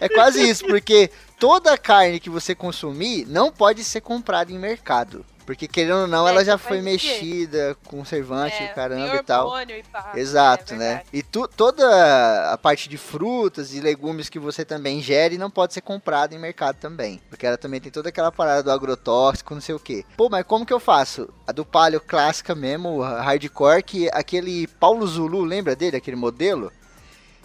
É 0.00 0.08
quase 0.08 0.48
isso, 0.48 0.64
porque 0.66 1.10
toda 1.38 1.76
carne 1.76 2.20
que 2.20 2.30
você 2.30 2.54
consumir 2.54 3.26
não 3.26 3.50
pode 3.50 3.82
ser 3.84 4.00
comprada 4.00 4.52
em 4.52 4.58
mercado. 4.58 5.24
Porque 5.46 5.66
querendo 5.66 6.00
ou 6.02 6.06
não, 6.06 6.28
É, 6.28 6.30
ela 6.30 6.44
já 6.44 6.58
foi 6.58 6.76
quê? 6.76 6.82
mexida, 6.82 7.74
conservante, 7.86 8.62
É, 8.62 8.66
caramba 8.68 9.16
e 9.16 9.22
tal. 9.22 9.50
e 9.62 9.82
pá. 9.82 10.12
Exato, 10.14 10.74
É 10.74 10.76
né? 10.76 11.02
E 11.10 11.22
tu- 11.22 11.48
toda 11.48 12.52
a 12.52 12.58
parte 12.58 12.86
de 12.86 12.98
frutas 12.98 13.72
e 13.72 13.80
legumes 13.80 14.28
que 14.28 14.38
você 14.38 14.62
também 14.62 14.98
ingere 14.98 15.38
não 15.38 15.50
pode 15.50 15.72
ser 15.72 15.80
comprada 15.80 16.34
em 16.34 16.38
mercado 16.38 16.76
também. 16.76 17.18
Porque 17.30 17.46
ela 17.46 17.56
também 17.56 17.80
tem 17.80 17.90
toda 17.90 18.10
aquela 18.10 18.30
parada 18.30 18.62
do 18.62 18.70
agrotóxico, 18.70 19.54
não 19.54 19.62
sei 19.62 19.74
o 19.74 19.80
que. 19.80 20.04
Pô, 20.18 20.28
mas 20.28 20.44
como 20.44 20.66
que 20.66 20.72
eu 20.72 20.78
faço? 20.78 21.30
A 21.46 21.52
do 21.52 21.64
paleo 21.64 22.00
clássica 22.02 22.54
mesmo, 22.54 23.00
hardcore, 23.00 23.82
que 23.82 24.10
aquele 24.12 24.66
Paulo 24.66 25.06
Zulu, 25.06 25.42
lembra 25.44 25.74
dele, 25.74 25.96
aquele 25.96 26.16
modelo? 26.16 26.70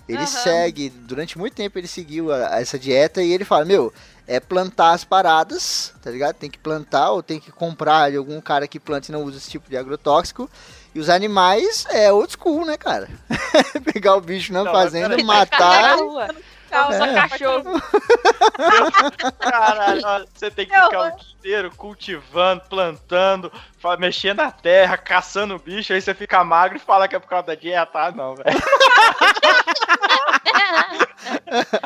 Ele 0.07 0.17
Aham. 0.23 0.27
segue, 0.27 0.89
durante 0.89 1.37
muito 1.37 1.53
tempo 1.53 1.77
ele 1.79 1.87
seguiu 1.87 2.31
a- 2.31 2.55
a 2.55 2.61
essa 2.61 2.77
dieta 2.77 3.21
e 3.23 3.31
ele 3.31 3.45
fala, 3.45 3.63
meu, 3.63 3.93
é 4.27 4.39
plantar 4.39 4.91
as 4.91 5.03
paradas, 5.03 5.93
tá 6.01 6.11
ligado? 6.11 6.35
Tem 6.35 6.49
que 6.49 6.57
plantar 6.57 7.11
ou 7.11 7.23
tem 7.23 7.39
que 7.39 7.51
comprar 7.51 8.11
de 8.11 8.17
algum 8.17 8.39
cara 8.41 8.67
que 8.67 8.79
planta 8.79 9.09
e 9.09 9.11
não 9.11 9.23
usa 9.23 9.37
esse 9.37 9.49
tipo 9.49 9.69
de 9.69 9.77
agrotóxico. 9.77 10.49
E 10.93 10.99
os 10.99 11.09
animais 11.09 11.85
é 11.89 12.11
old 12.11 12.31
school, 12.33 12.65
né, 12.65 12.77
cara? 12.77 13.09
Pegar 13.93 14.15
o 14.15 14.21
bicho 14.21 14.53
na 14.53 14.63
Não, 14.63 14.71
fazenda, 14.71 15.21
matar. 15.23 15.97
Só 16.73 17.05
É. 17.05 17.27
cachorro. 17.27 17.81
Caralho, 19.39 20.27
você 20.33 20.49
tem 20.49 20.65
que 20.65 20.73
ficar 20.73 21.13
o 21.13 21.17
dia 21.17 21.27
inteiro 21.39 21.71
cultivando, 21.75 22.63
plantando, 22.69 23.51
mexendo 23.99 24.37
na 24.37 24.51
terra, 24.51 24.97
caçando 24.97 25.59
bicho, 25.59 25.93
aí 25.93 26.01
você 26.01 26.13
fica 26.13 26.43
magro 26.43 26.77
e 26.77 26.79
fala 26.79 27.07
que 27.07 27.15
é 27.15 27.19
por 27.19 27.27
causa 27.29 27.47
da 27.47 27.55
dieta. 27.55 27.91
Ah, 27.93 28.11
não, 28.11 28.35
velho. 28.35 28.49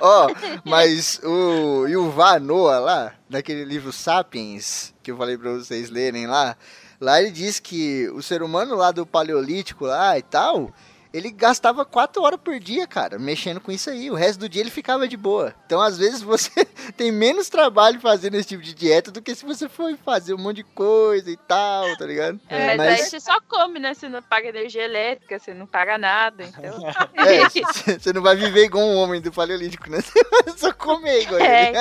Ó, 0.01 0.27
mas 0.63 1.19
o 1.23 1.85
Yuval 1.87 2.39
Noah 2.39 2.79
lá, 2.79 3.13
naquele 3.29 3.63
livro 3.65 3.91
Sapiens, 3.91 4.93
que 5.03 5.11
eu 5.11 5.17
falei 5.17 5.37
pra 5.37 5.51
vocês 5.51 5.89
lerem 5.89 6.27
lá, 6.27 6.55
lá 6.99 7.21
ele 7.21 7.31
diz 7.31 7.59
que 7.59 8.09
o 8.09 8.21
ser 8.21 8.41
humano 8.41 8.75
lá 8.75 8.91
do 8.91 9.05
Paleolítico 9.05 9.85
lá 9.85 10.17
e 10.17 10.21
tal, 10.21 10.71
ele 11.13 11.31
gastava 11.31 11.85
4 11.85 12.21
horas 12.21 12.39
por 12.43 12.59
dia, 12.59 12.85
cara, 12.87 13.17
mexendo 13.19 13.59
com 13.61 13.71
isso 13.71 13.89
aí. 13.89 14.09
O 14.11 14.15
resto 14.15 14.39
do 14.39 14.49
dia 14.49 14.61
ele 14.61 14.69
ficava 14.71 15.07
de 15.07 15.17
boa. 15.17 15.53
Então, 15.65 15.81
às 15.81 15.97
vezes, 15.97 16.21
você 16.21 16.51
tem 16.97 17.11
menos 17.11 17.49
trabalho 17.49 17.99
fazendo 17.99 18.35
esse 18.35 18.49
tipo 18.49 18.63
de 18.63 18.73
dieta 18.73 19.11
do 19.11 19.21
que 19.21 19.33
se 19.35 19.45
você 19.45 19.67
for 19.69 19.95
fazer 20.03 20.33
um 20.33 20.37
monte 20.37 20.57
de 20.57 20.63
coisa 20.63 21.29
e 21.31 21.37
tal, 21.37 21.95
tá 21.97 22.05
ligado? 22.05 22.39
É, 22.49 22.75
mas, 22.75 23.01
aí 23.01 23.09
você 23.09 23.19
só 23.19 23.39
come, 23.41 23.79
né? 23.79 23.93
Você 23.93 24.07
não 24.09 24.21
paga 24.21 24.49
energia 24.49 24.83
elétrica, 24.83 25.39
você 25.39 25.53
não 25.53 25.65
paga 25.65 25.97
nada, 25.97 26.43
então. 26.43 26.77
É, 27.17 27.49
c- 27.49 27.99
você 27.99 28.13
não 28.13 28.21
vai 28.21 28.35
viver 28.35 28.65
igual 28.65 28.83
um 28.85 28.95
homem 28.97 29.19
do 29.19 29.31
Paleolítico, 29.31 29.89
né? 29.89 29.99
Você 30.01 30.19
vai 30.45 30.57
só 30.57 30.71
comer 30.73 31.21
igual 31.23 31.39
É, 31.41 31.69
ele. 31.69 31.77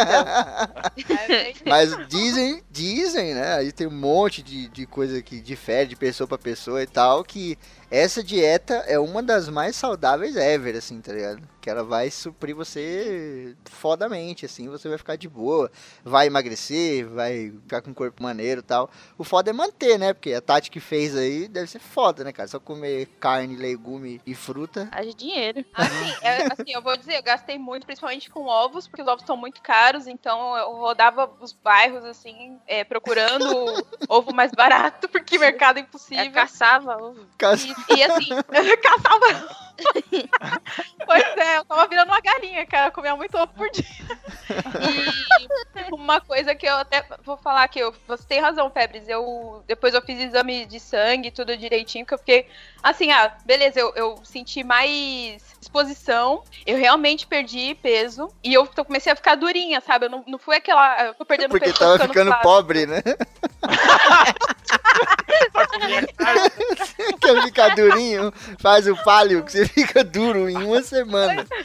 É, 1.29 1.53
Mas 1.67 1.97
dizem, 2.09 2.63
dizem, 2.71 3.35
né? 3.35 3.55
Aí 3.57 3.73
tem 3.73 3.87
um 3.87 3.91
monte 3.91 4.43
de, 4.43 4.69
de 4.69 4.87
coisa 4.87 5.23
que 5.23 5.41
difere 5.41 5.87
de 5.89 5.97
pessoa 5.97 6.27
pra 6.27 6.39
pessoa 6.39 6.83
e 6.83 6.87
tal, 6.87 7.23
que 7.25 7.59
essa 7.91 8.23
dieta 8.23 8.75
é 8.87 8.99
uma 8.99 9.23
das 9.23 9.49
mais 9.49 9.77
saudáveis 9.77 10.37
ever, 10.37 10.77
assim, 10.77 11.01
tá 11.01 11.13
ligado? 11.13 11.56
Que 11.67 11.71
ela 11.71 11.83
vai 11.83 12.13
suprir 12.13 12.55
você 12.55 13.57
fodamente, 13.65 14.47
assim, 14.47 14.69
você 14.69 14.89
vai 14.89 14.97
ficar 14.97 15.17
de 15.17 15.29
boa, 15.29 15.69
vai 16.05 16.29
emagrecer, 16.29 17.05
vai 17.09 17.51
ficar 17.65 17.83
com 17.83 17.91
um 17.91 17.95
corpo 17.95 18.23
maneiro 18.23 18.61
e 18.61 18.63
tal. 18.63 18.89
O 19.19 19.25
foda 19.25 19.51
é 19.51 19.53
manter, 19.53 19.99
né? 19.99 20.13
Porque 20.13 20.33
a 20.33 20.41
Tati 20.41 20.71
que 20.71 20.79
fez 20.79 21.17
aí 21.17 21.49
deve 21.49 21.67
ser 21.67 21.81
foda, 21.81 22.23
né, 22.23 22.31
cara? 22.33 22.49
Só 22.49 22.61
comer 22.61 23.07
carne, 23.19 23.57
legume 23.57 24.21
e 24.25 24.33
fruta. 24.33 24.89
Haja 24.93 25.13
dinheiro. 25.13 25.65
Assim, 25.75 26.15
é, 26.23 26.43
assim, 26.45 26.71
eu 26.73 26.81
vou 26.81 26.97
dizer, 26.97 27.17
eu 27.17 27.23
gastei 27.25 27.59
muito, 27.59 27.85
principalmente 27.85 28.31
com 28.31 28.45
ovos, 28.47 28.87
porque 28.87 29.03
os 29.03 29.09
ovos 29.09 29.23
estão 29.25 29.37
muito 29.37 29.61
caros, 29.61 30.07
então 30.07 30.57
eu 30.57 30.71
rodava 30.77 31.29
os 31.41 31.51
bairros, 31.53 32.05
assim, 32.05 32.61
é, 32.69 32.85
procurando 32.85 33.45
ovo 34.09 34.33
mais 34.33 34.53
barato, 34.53 35.09
porque 35.09 35.37
mercado 35.37 35.79
é 35.79 35.81
É, 35.81 35.83
impossível. 35.83 36.31
caçava 36.31 36.97
ovo. 37.03 37.27
Caso- 37.37 37.67
E, 37.91 37.95
e, 37.97 38.03
assim, 38.05 38.29
eu 38.31 38.79
caçava. 38.79 39.67
pois 41.07 41.23
é, 41.37 41.56
eu 41.57 41.65
tava 41.65 41.87
virando 41.87 42.09
uma 42.09 42.21
galinha, 42.21 42.67
cara. 42.67 42.89
Eu 42.89 42.93
comia 42.93 43.17
muito 43.17 43.37
ovo 43.37 43.53
por 43.55 43.71
dia. 43.71 43.85
E 45.89 45.93
uma 45.93 46.21
coisa 46.21 46.55
que 46.55 46.67
eu 46.67 46.77
até 46.77 47.05
vou 47.25 47.37
falar 47.37 47.67
que 47.69 47.79
eu, 47.79 47.95
você 48.07 48.25
tem 48.27 48.41
razão, 48.41 48.71
Febres. 48.71 49.09
Eu 49.09 49.65
depois 49.67 49.95
eu 49.95 50.03
fiz 50.03 50.21
exame 50.21 50.67
de 50.67 50.79
sangue, 50.79 51.31
tudo 51.31 51.57
direitinho, 51.57 52.05
porque 52.05 52.15
eu 52.15 52.19
fiquei 52.19 52.49
assim, 52.83 53.11
ah, 53.11 53.37
beleza, 53.45 53.81
eu, 53.81 53.93
eu 53.95 54.21
senti 54.25 54.63
mais 54.63 55.56
disposição, 55.67 56.43
eu 56.67 56.77
realmente 56.77 57.27
perdi 57.27 57.75
peso 57.83 58.31
e 58.43 58.55
eu 58.55 58.67
tô- 58.67 58.85
comecei 58.85 59.13
a 59.13 59.17
ficar 59.17 59.35
durinha, 59.35 59.81
sabe? 59.81 60.07
Eu 60.07 60.11
não, 60.11 60.25
não 60.27 60.39
fui 60.39 60.57
aquela. 60.57 61.07
Eu 61.07 61.15
tô 61.15 61.25
perdendo 61.25 61.51
Porque 61.51 61.67
peso, 61.67 61.79
tô 61.79 61.85
tava 61.85 62.07
ficando 62.09 62.35
pobre, 62.41 62.87
né? 62.87 63.03
Quer 67.21 67.43
ficar 67.43 67.75
durinho? 67.75 68.33
Faz 68.59 68.87
o 68.87 68.97
palio 69.05 69.45
que 69.45 69.53
você 69.53 69.67
fica 69.67 70.03
duro 70.05 70.49
em 70.49 70.57
uma 70.57 70.83
semana. 70.83 71.47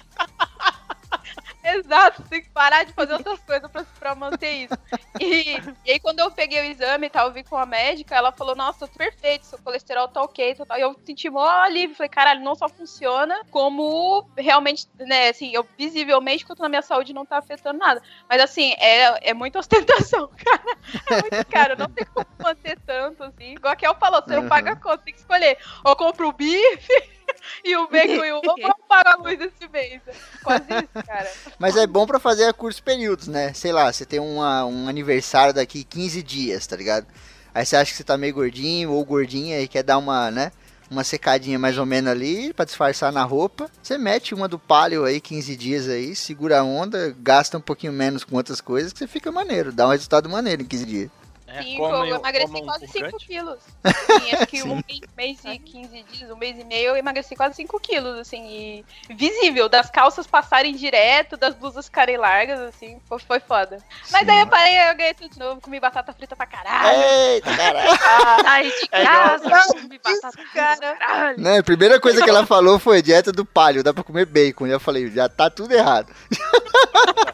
Exato, 1.74 2.24
tem 2.30 2.42
que 2.42 2.50
parar 2.50 2.84
de 2.84 2.94
fazer 2.94 3.14
outras 3.14 3.40
coisas 3.44 3.70
pra, 3.72 3.86
pra 4.00 4.16
manter 4.16 4.52
isso. 4.52 4.78
E, 5.20 5.64
e 5.86 5.92
aí, 5.92 6.00
quando 6.00 6.20
eu 6.20 6.32
peguei 6.32 6.60
o 6.62 6.66
exame 6.72 7.08
e 7.08 7.10
tal, 7.10 7.28
eu 7.28 7.34
vi 7.34 7.44
com 7.44 7.56
a 7.56 7.66
médica, 7.66 8.16
ela 8.16 8.32
falou: 8.32 8.56
Nossa, 8.56 8.88
tô 8.88 8.88
perfeito, 8.98 9.46
seu 9.46 9.60
colesterol 9.60 10.08
tá 10.08 10.22
ok. 10.24 10.56
Tal, 10.56 10.66
tal. 10.66 10.78
E 10.78 10.82
eu 10.82 10.96
senti 11.06 11.30
mó 11.30 11.46
alívio. 11.48 11.96
Falei: 11.96 12.10
Caralho, 12.10 12.42
não 12.44 12.56
só 12.56 12.68
funciona, 12.68 13.36
como 13.52 14.28
realmente, 14.38 14.88
né, 15.00 15.30
assim, 15.30 15.52
eu 15.54 15.68
visivelmente, 15.78 16.46
quanto 16.46 16.62
na 16.62 16.70
minha 16.70 16.82
saúde, 16.82 17.14
não 17.14 17.26
tá 17.26 17.38
afetando 17.38 17.78
nada. 17.80 18.02
Mas 18.30 18.42
assim, 18.42 18.74
é, 18.80 19.30
é 19.30 19.34
muita 19.34 19.60
ostentação, 19.60 20.28
cara. 20.44 20.64
É 21.06 21.16
muito 21.16 21.46
caro, 21.50 21.76
não 21.78 21.90
tem 21.90 22.06
como 22.14 22.26
manter 22.42 22.78
tanto 22.86 23.24
assim. 23.24 23.54
Igual 23.54 23.74
a 23.74 23.76
Kel 23.76 23.96
falou: 23.96 24.22
você 24.22 24.36
não 24.36 24.44
Uhum. 24.44 24.48
paga 24.48 24.72
a 24.72 24.76
conta, 24.76 25.04
tem 25.04 25.14
que 25.14 25.20
escolher. 25.20 25.58
Ou 25.86 25.96
compra 25.96 26.28
o 26.28 26.34
bife. 26.34 26.94
E 27.64 27.76
o 27.76 27.88
bacon 27.88 28.26
e 28.26 28.32
o 28.32 28.38
ovo 28.38 28.76
paga 28.90 29.12
a 29.12 29.16
luz 29.18 29.40
esse 29.40 29.70
mês. 29.72 30.02
Quase 30.44 30.64
isso, 30.64 31.06
cara. 31.06 31.30
Mas 31.60 31.76
é 31.78 31.86
bom 31.86 32.06
pra 32.08 32.20
fazer 32.20 32.46
a 32.46 32.54
curtos 32.54 32.80
períodos, 32.80 33.28
né? 33.28 33.54
Sei 33.54 33.72
lá, 33.72 33.92
você 33.92 34.06
tem 34.06 34.20
uma- 34.20 34.66
um 34.66 34.88
aniversário 34.88 35.54
daqui 35.54 35.84
15 35.84 36.24
dias, 36.24 36.66
tá 36.66 36.76
ligado? 36.76 37.06
Aí 37.54 37.66
você 37.66 37.76
acha 37.76 37.92
que 37.92 37.98
você 37.98 38.04
tá 38.04 38.18
meio 38.18 38.34
gordinho 38.34 38.92
ou 38.92 39.04
gordinha 39.06 39.60
e 39.62 39.68
quer 39.68 39.84
dar 39.84 39.98
uma, 39.98 40.32
né? 40.32 40.52
Uma 40.90 41.04
secadinha 41.04 41.58
mais 41.60 41.78
ou 41.78 41.86
menos 41.86 42.12
ali 42.12 42.54
pra 42.54 42.66
disfarçar 42.66 43.12
na 43.14 43.24
roupa. 43.24 43.70
Você 43.82 43.98
mete 43.98 44.34
uma 44.34 44.48
do 44.48 44.60
palio 44.60 45.06
aí, 45.06 45.22
15 45.22 45.56
dias 45.56 45.88
aí, 45.88 46.16
segura 46.16 46.60
a 46.60 46.64
onda, 46.64 47.16
gasta 47.20 47.58
um 47.58 47.62
pouquinho 47.62 47.94
menos 47.94 48.24
com 48.24 48.36
outras 48.36 48.60
coisas 48.60 48.92
que 48.92 49.00
você 49.00 49.08
fica 49.08 49.32
maneiro, 49.32 49.72
dá 49.72 49.88
um 49.88 49.92
resultado 49.92 50.28
maneiro 50.30 50.64
em 50.64 50.66
15 50.66 50.86
dias. 50.86 51.12
É, 51.54 51.64
Sim, 51.64 51.78
comem- 51.78 52.10
eu 52.10 52.16
emagreci 52.16 52.48
comam 52.48 52.66
quase 52.66 52.88
5 52.88 53.00
purgante. 53.04 53.26
quilos. 53.28 53.60
Sim, 54.08 54.32
acho 54.36 54.48
que 54.48 54.62
Sim. 54.62 54.70
um 54.72 54.82
mês, 55.18 55.40
e 55.44 55.60
15 55.60 56.04
dias, 56.04 56.32
um 56.32 56.38
mês 56.38 56.58
e 56.58 56.64
meio, 56.64 56.90
eu 56.92 56.96
emagreci 56.98 57.36
quase 57.36 57.56
5 57.56 57.80
quilos, 57.80 58.18
assim, 58.20 58.48
e 58.48 58.86
visível, 59.14 59.68
das 59.68 59.90
calças 59.90 60.26
passarem 60.26 60.74
direto, 60.76 61.36
das 61.36 61.54
blusas 61.54 61.86
ficarem 61.86 62.16
largas, 62.18 62.60
assim, 62.62 63.00
foi, 63.06 63.20
foi 63.20 63.40
foda. 63.42 63.78
Mas 64.12 64.26
Sim. 64.26 64.32
aí 64.32 64.40
eu 64.40 64.48
parei, 64.48 64.90
eu 64.90 64.96
ganhei 64.96 65.14
tudo 65.14 65.30
de 65.34 65.40
novo, 65.40 65.60
comi 65.60 65.80
batata 65.80 66.14
frita 66.14 66.36
pra 66.36 66.46
caralho. 66.46 67.02
Eita, 67.02 67.56
caralho. 67.58 67.98
Sai 68.44 68.64
de 68.64 68.88
É 68.92 69.02
igual- 69.02 69.40
casa, 69.40 69.74
come 69.74 69.81
batata 70.04 70.42
Isso, 70.42 70.54
cara. 70.54 70.96
caralho. 70.96 71.40
Né, 71.40 71.60
a 71.60 71.64
primeira 71.64 72.00
coisa 72.00 72.24
que 72.24 72.30
ela 72.30 72.46
falou 72.46 72.80
foi 72.80 73.02
dieta 73.02 73.32
do 73.32 73.46
palio, 73.46 73.84
dá 73.84 73.94
pra 73.94 74.04
comer 74.04 74.26
bacon. 74.26 74.68
E 74.68 74.72
eu 74.72 74.80
falei, 74.80 75.10
já 75.10 75.30
tá 75.30 75.50
tudo 75.50 75.74
errado. 75.74 76.12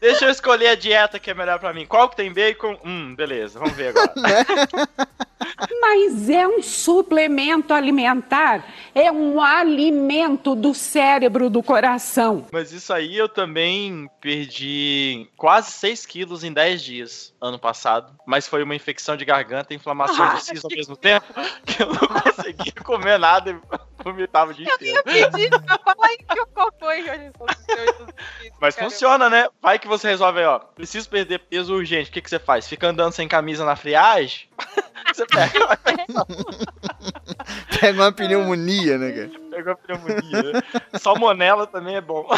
Deixa 0.00 0.24
eu 0.24 0.30
escolher 0.30 0.68
a 0.68 0.74
dieta 0.74 1.18
que 1.18 1.30
é 1.30 1.34
melhor 1.34 1.58
pra 1.58 1.72
mim. 1.72 1.86
Qual 1.86 2.08
que 2.08 2.16
tem 2.16 2.32
bacon? 2.32 2.78
Hum, 2.84 3.14
beleza, 3.14 3.58
vamos 3.58 3.74
ver 3.74 3.88
agora. 3.88 4.12
Mas 5.80 6.28
é 6.28 6.46
um 6.46 6.62
suplemento 6.62 7.72
alimentar, 7.72 8.64
é 8.94 9.10
um 9.10 9.40
alimento 9.40 10.54
do 10.54 10.74
cérebro, 10.74 11.48
do 11.50 11.62
coração. 11.62 12.46
Mas 12.52 12.72
isso 12.72 12.92
aí 12.92 13.16
eu 13.16 13.28
também 13.28 14.08
perdi 14.20 15.28
quase 15.36 15.70
6 15.72 16.06
quilos 16.06 16.44
em 16.44 16.52
10 16.52 16.82
dias 16.82 17.34
ano 17.40 17.58
passado. 17.58 18.12
Mas 18.26 18.46
foi 18.46 18.62
uma 18.62 18.74
infecção 18.74 19.16
de 19.16 19.24
garganta 19.24 19.72
e 19.72 19.76
inflamação 19.76 20.24
Ah, 20.24 20.34
de 20.34 20.44
siso 20.44 20.66
ao 20.66 20.76
mesmo 20.76 20.96
tempo 20.96 21.26
que 21.66 21.82
eu 21.82 21.86
não 21.88 22.08
conseguia 22.08 22.72
comer 22.84 23.18
nada 23.18 23.50
e 23.50 24.02
vomitava 24.02 24.52
dia 24.54 24.66
inteiro. 24.72 25.02
Eu 25.06 25.30
pedi 25.30 25.48
pra 25.50 25.78
falar 25.78 26.08
que 26.08 26.24
isso, 26.32 28.06
isso, 28.44 28.52
Mas 28.60 28.74
cara. 28.74 28.90
funciona, 28.90 29.30
né? 29.30 29.48
Vai 29.60 29.78
que 29.78 29.88
você 29.88 30.08
resolve 30.08 30.40
aí, 30.40 30.46
ó. 30.46 30.58
Preciso 30.58 31.08
perder 31.08 31.38
peso 31.40 31.74
urgente. 31.74 32.10
O 32.10 32.12
que, 32.12 32.20
que 32.20 32.30
você 32.30 32.38
faz? 32.38 32.68
Fica 32.68 32.88
andando 32.88 33.12
sem 33.12 33.28
camisa 33.28 33.64
na 33.64 33.76
friagem? 33.76 34.48
você 35.12 35.26
pega, 35.26 35.51
Pega 37.80 38.02
uma 38.02 38.12
pneumonia, 38.12 38.98
né, 38.98 39.12
cara? 39.12 39.42
pega 39.52 39.72
a 39.72 39.76
pneumonia. 39.76 40.52
né? 40.52 40.62
Salmonela 40.98 41.66
também 41.66 41.96
é 41.96 42.00
bom. 42.00 42.26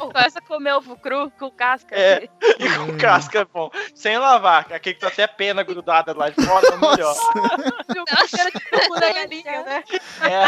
Começa 0.00 0.38
a 0.38 0.42
comer 0.42 0.72
ovo 0.74 0.96
cru 0.96 1.30
com 1.38 1.50
casca. 1.50 1.94
É. 1.94 2.28
E 2.58 2.70
com 2.70 2.96
casca 2.96 3.40
é 3.40 3.44
bom. 3.44 3.70
Sem 3.94 4.16
lavar. 4.18 4.64
que 4.64 4.72
Aquele 4.74 4.94
que 4.94 5.00
tá 5.00 5.08
até 5.08 5.26
pena 5.26 5.62
grudada 5.62 6.16
lá 6.16 6.30
de 6.30 6.42
fora 6.44 6.66
é 6.66 6.76
melhor. 6.76 7.14
Galinha, 9.14 9.62
né? 9.64 9.84
É. 10.22 10.44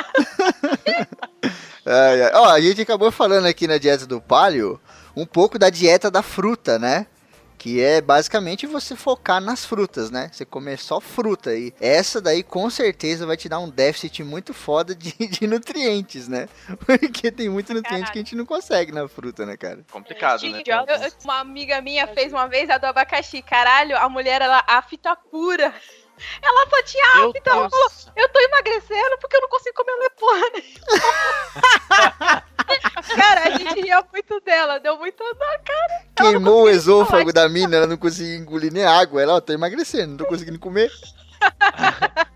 Ai, 1.86 2.22
ai. 2.22 2.30
Ó, 2.34 2.44
a 2.46 2.60
gente 2.60 2.80
acabou 2.82 3.10
falando 3.12 3.46
aqui 3.46 3.66
na 3.66 3.78
dieta 3.78 4.06
do 4.06 4.20
palio 4.20 4.80
um 5.16 5.26
pouco 5.26 5.58
da 5.58 5.70
dieta 5.70 6.10
da 6.10 6.22
fruta, 6.22 6.78
né? 6.78 7.06
Que 7.64 7.80
é 7.80 8.02
basicamente 8.02 8.66
você 8.66 8.94
focar 8.94 9.40
nas 9.40 9.64
frutas, 9.64 10.10
né? 10.10 10.28
Você 10.30 10.44
comer 10.44 10.78
só 10.78 11.00
fruta. 11.00 11.56
E 11.56 11.72
essa 11.80 12.20
daí 12.20 12.42
com 12.42 12.68
certeza 12.68 13.24
vai 13.24 13.38
te 13.38 13.48
dar 13.48 13.58
um 13.58 13.70
déficit 13.70 14.22
muito 14.22 14.52
foda 14.52 14.94
de, 14.94 15.12
de 15.26 15.46
nutrientes, 15.46 16.28
né? 16.28 16.46
Porque 16.84 17.32
tem 17.32 17.48
muito 17.48 17.72
nutriente 17.72 18.12
que 18.12 18.18
a 18.18 18.20
gente 18.20 18.36
não 18.36 18.44
consegue 18.44 18.92
na 18.92 19.08
fruta, 19.08 19.46
né, 19.46 19.56
cara? 19.56 19.82
Complicado, 19.90 20.42
né? 20.42 20.58
Eu- 20.90 20.96
eu- 21.06 21.12
uma 21.24 21.40
amiga 21.40 21.80
minha 21.80 22.06
fez 22.08 22.34
uma 22.34 22.46
vez 22.46 22.68
a 22.68 22.76
do 22.76 22.84
abacaxi. 22.84 23.40
Caralho, 23.40 23.96
a 23.96 24.10
mulher, 24.10 24.42
ela, 24.42 24.62
a 24.66 24.82
fita 24.82 25.16
pura. 25.16 25.72
Ela 26.42 26.66
só 26.70 26.82
tinha 26.84 27.14
Meu 27.16 27.30
afta, 27.30 27.50
ela 27.50 27.70
falou, 27.70 27.90
eu 28.16 28.28
tô 28.28 28.40
emagrecendo 28.40 29.18
porque 29.20 29.36
eu 29.36 29.40
não 29.40 29.48
consigo 29.48 29.76
comer 29.76 29.92
lepone. 29.98 30.74
Cara, 33.16 33.48
a 33.48 33.50
gente 33.58 33.80
ria 33.80 34.04
muito 34.12 34.40
dela, 34.40 34.78
deu 34.80 34.96
muito 34.98 35.22
dó, 35.22 35.58
cara. 35.64 36.04
Queimou 36.16 36.64
o 36.64 36.70
esôfago 36.70 37.32
da 37.32 37.48
mina, 37.48 37.76
ela 37.76 37.86
não 37.86 37.96
conseguia 37.96 38.36
engolir 38.36 38.72
nem 38.72 38.84
água. 38.84 39.20
Ela, 39.20 39.34
ó, 39.34 39.40
tô 39.40 39.52
emagrecendo, 39.52 40.10
não 40.10 40.16
tô 40.16 40.26
conseguindo 40.26 40.58
comer. 40.58 40.90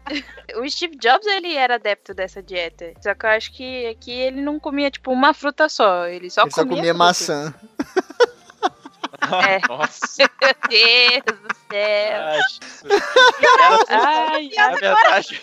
O 0.56 0.68
Steve 0.68 0.96
Jobs, 0.96 1.26
ele 1.26 1.54
era 1.54 1.74
adepto 1.74 2.14
dessa 2.14 2.42
dieta. 2.42 2.94
Só 3.02 3.14
que 3.14 3.26
eu 3.26 3.30
acho 3.30 3.52
que 3.52 3.86
aqui 3.88 4.10
ele 4.10 4.40
não 4.40 4.58
comia, 4.58 4.90
tipo, 4.90 5.12
uma 5.12 5.34
fruta 5.34 5.68
só. 5.68 6.06
Ele 6.06 6.30
só 6.30 6.42
Ele 6.42 6.50
só 6.50 6.62
comia, 6.62 6.76
comia 6.76 6.94
fruta. 6.94 7.04
maçã. 7.04 7.54
É. 9.46 9.60
Nossa. 9.68 10.30
Meu 10.40 10.54
Deus 10.68 11.22
do 11.26 11.54
céu. 11.70 12.22
Ai, 13.88 14.50
Na 14.56 14.68
verdade. 14.76 15.42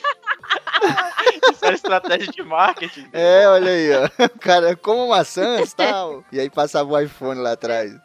Isso 1.52 1.66
era 1.66 1.76
estratégia 1.76 2.32
de 2.32 2.44
marketing. 2.44 3.08
É, 3.14 3.48
olha 3.48 3.72
aí, 3.72 3.90
ó. 3.96 4.06
O 4.26 4.40
cara, 4.40 4.76
como 4.76 5.10
maçãs 5.10 5.72
e 5.72 5.76
tal. 5.76 6.24
E 6.32 6.40
aí 6.40 6.50
passava 6.50 6.90
o 6.92 7.00
iPhone 7.00 7.40
lá 7.42 7.54
atrás. 7.54 7.92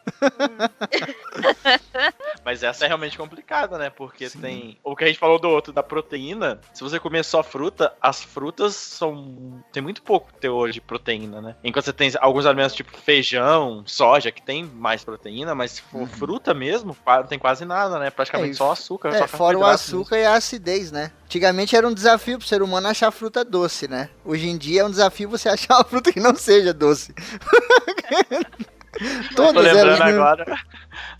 Mas 2.43 2.63
essa 2.63 2.85
é 2.85 2.87
realmente 2.87 3.17
complicada, 3.17 3.77
né? 3.77 3.89
Porque 3.89 4.29
tem. 4.29 4.77
O 4.83 4.95
que 4.95 5.03
a 5.03 5.07
gente 5.07 5.19
falou 5.19 5.39
do 5.39 5.47
outro, 5.47 5.71
da 5.71 5.83
proteína. 5.83 6.59
Se 6.73 6.83
você 6.83 6.99
comer 6.99 7.23
só 7.23 7.43
fruta, 7.43 7.93
as 8.01 8.23
frutas 8.23 8.75
são. 8.75 9.63
Tem 9.71 9.81
muito 9.81 10.01
pouco 10.01 10.31
teor 10.33 10.71
de 10.71 10.81
proteína, 10.81 11.41
né? 11.41 11.55
Enquanto 11.63 11.85
você 11.85 11.93
tem 11.93 12.11
alguns 12.19 12.45
alimentos 12.45 12.75
tipo 12.75 12.95
feijão, 12.97 13.83
soja, 13.85 14.31
que 14.31 14.41
tem 14.41 14.63
mais 14.63 15.03
proteína, 15.03 15.53
mas 15.53 15.71
se 15.73 15.81
for 15.81 16.07
fruta 16.07 16.53
mesmo, 16.53 16.95
não 17.05 17.23
tem 17.23 17.39
quase 17.39 17.63
nada, 17.65 17.99
né? 17.99 18.09
Praticamente 18.09 18.51
É, 18.51 18.55
só 18.55 18.71
açúcar. 18.71 19.09
É, 19.09 19.19
só 19.19 19.27
fora 19.27 19.57
o 19.57 19.65
açúcar 19.65 20.17
e 20.17 20.25
a 20.25 20.35
acidez, 20.35 20.91
né? 20.91 21.11
Antigamente 21.25 21.75
era 21.75 21.87
um 21.87 21.93
desafio 21.93 22.37
pro 22.37 22.47
ser 22.47 22.61
humano 22.61 22.87
achar 22.87 23.11
fruta 23.11 23.45
doce, 23.45 23.87
né? 23.87 24.09
Hoje 24.25 24.49
em 24.49 24.57
dia 24.57 24.81
é 24.81 24.85
um 24.85 24.89
desafio 24.89 25.29
você 25.29 25.47
achar 25.49 25.75
uma 25.75 25.83
fruta 25.83 26.11
que 26.11 26.19
não 26.19 26.35
seja 26.35 26.73
doce. 26.73 27.13
Todas 29.35 29.63
lembrando 29.63 30.01
elas. 30.01 30.01
agora. 30.01 30.57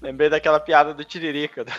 Lembrei 0.02 0.30
daquela 0.30 0.60
piada 0.60 0.94
do 0.94 1.06
Tiririca, 1.06 1.64
do, 1.64 1.72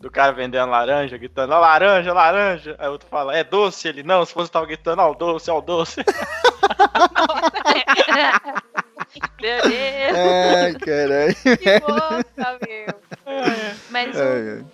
do 0.00 0.10
cara 0.10 0.32
vendendo 0.32 0.70
laranja, 0.70 1.18
gritando, 1.18 1.52
ó, 1.52 1.58
laranja, 1.58 2.12
laranja. 2.12 2.76
Aí 2.78 2.88
o 2.88 2.92
outro 2.92 3.08
fala, 3.08 3.36
é 3.36 3.44
doce? 3.44 3.88
Ele, 3.88 4.02
não, 4.02 4.24
se 4.24 4.32
fosse 4.32 4.50
tava 4.50 4.66
gritando, 4.66 5.02
ó, 5.02 5.10
o 5.10 5.14
doce, 5.14 5.50
ó, 5.50 5.58
o 5.58 5.62
doce. 5.62 6.02
meu 9.40 9.62
Deus. 9.62 10.16
Ai, 10.16 10.74
caralho. 10.74 11.34
Que 11.58 11.80
bosta, 11.80 12.58
meu. 12.66 12.94
Mas 13.90 14.14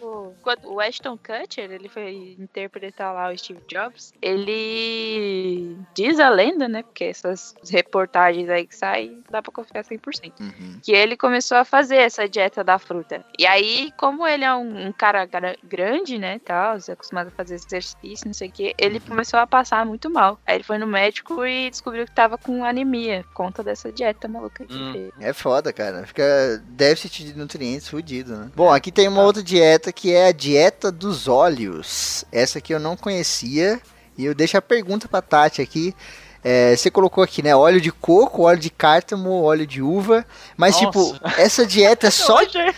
o, 0.01 0.07
o- 0.07 0.35
quando 0.43 0.73
o 0.73 0.81
Ashton 0.81 1.17
Kutcher, 1.19 1.71
ele 1.71 1.89
foi 1.89 2.37
interpretar 2.39 3.13
lá 3.15 3.31
o 3.33 3.37
Steve 3.39 3.61
Jobs, 3.69 4.13
ele 4.21 5.77
diz 5.95 6.19
a 6.21 6.29
lenda, 6.29 6.69
né? 6.69 6.83
Porque 6.83 7.05
essas 7.05 7.55
reportagens 7.71 8.49
aí 8.49 8.67
que 8.67 8.75
saem, 8.77 9.23
dá 9.31 9.43
pra 9.43 9.53
confiar 9.53 9.85
100%. 9.85 10.33
Uhum. 10.41 10.81
Que 10.83 10.93
ele 10.93 11.17
começou 11.17 11.57
a 11.59 11.65
fazer 11.65 11.97
essa 11.97 12.29
dieta 12.29 12.63
da 12.65 12.79
fruta. 12.79 13.25
E 13.39 13.47
aí, 13.47 13.93
como 13.97 14.27
ele 14.27 14.45
é 14.45 14.55
um, 14.55 14.89
um 14.89 14.93
cara 14.93 15.25
gra- 15.27 15.57
grande, 15.63 16.19
né, 16.19 16.39
tal, 16.45 16.77
é 16.89 16.93
acostumado 16.93 17.29
a 17.29 17.31
fazer 17.31 17.55
exercício, 17.57 18.27
não 18.27 18.35
sei 18.35 18.49
o 18.49 18.53
que, 18.53 18.75
ele 18.79 19.01
começou 19.01 19.39
a 19.39 19.47
passar 19.47 19.85
muito 19.85 20.11
mal. 20.11 20.39
Aí 20.47 20.57
ele 20.57 20.65
foi 20.65 20.79
no 20.79 20.87
médico 20.87 21.45
e 21.45 21.71
descobriu 21.71 22.05
que 22.07 22.13
tava 22.15 22.39
com 22.39 22.65
anemia, 22.65 23.25
por 23.29 23.35
conta 23.35 23.63
dessa 23.63 23.93
dieta 23.93 24.29
maluca 24.29 24.65
que 24.65 24.75
Hum. 24.75 24.93
fez. 24.93 25.13
É 25.21 25.33
foda, 25.33 25.73
cara. 25.73 26.07
Fica 26.07 26.23
déficit 26.69 27.25
de 27.25 27.35
nutrientes 27.39 27.89
fudido, 27.89 28.37
né? 28.37 28.40
Bom, 28.55 28.73
aqui 28.73 28.91
tem 28.91 29.09
uma 29.09 29.23
outra 29.23 29.43
dieta 29.43 29.93
que 29.93 30.13
é 30.13 30.27
a 30.27 30.33
dieta 30.33 30.91
dos 30.91 31.29
óleos. 31.29 32.25
Essa 32.33 32.59
aqui 32.59 32.75
eu 32.75 32.81
não 32.81 32.97
conhecia. 32.97 33.81
E 34.17 34.25
eu 34.25 34.35
deixo 34.35 34.57
a 34.57 34.63
pergunta 34.63 35.09
pra 35.09 35.23
Tati 35.23 35.63
aqui. 35.63 35.95
É, 36.43 36.75
você 36.75 36.91
colocou 36.91 37.23
aqui, 37.23 37.43
né? 37.43 37.55
Óleo 37.55 37.81
de 37.81 37.93
coco, 37.93 38.45
óleo 38.45 38.59
de 38.59 38.71
cártamo, 38.71 39.43
óleo 39.43 39.67
de 39.67 39.83
uva. 39.83 40.25
Mas, 40.57 40.81
Nossa. 40.81 40.87
tipo, 40.87 41.21
essa 41.39 41.67
dieta 41.67 42.07
é 42.07 42.11
só 42.11 42.41
Eu 42.41 42.47
achei, 42.49 42.75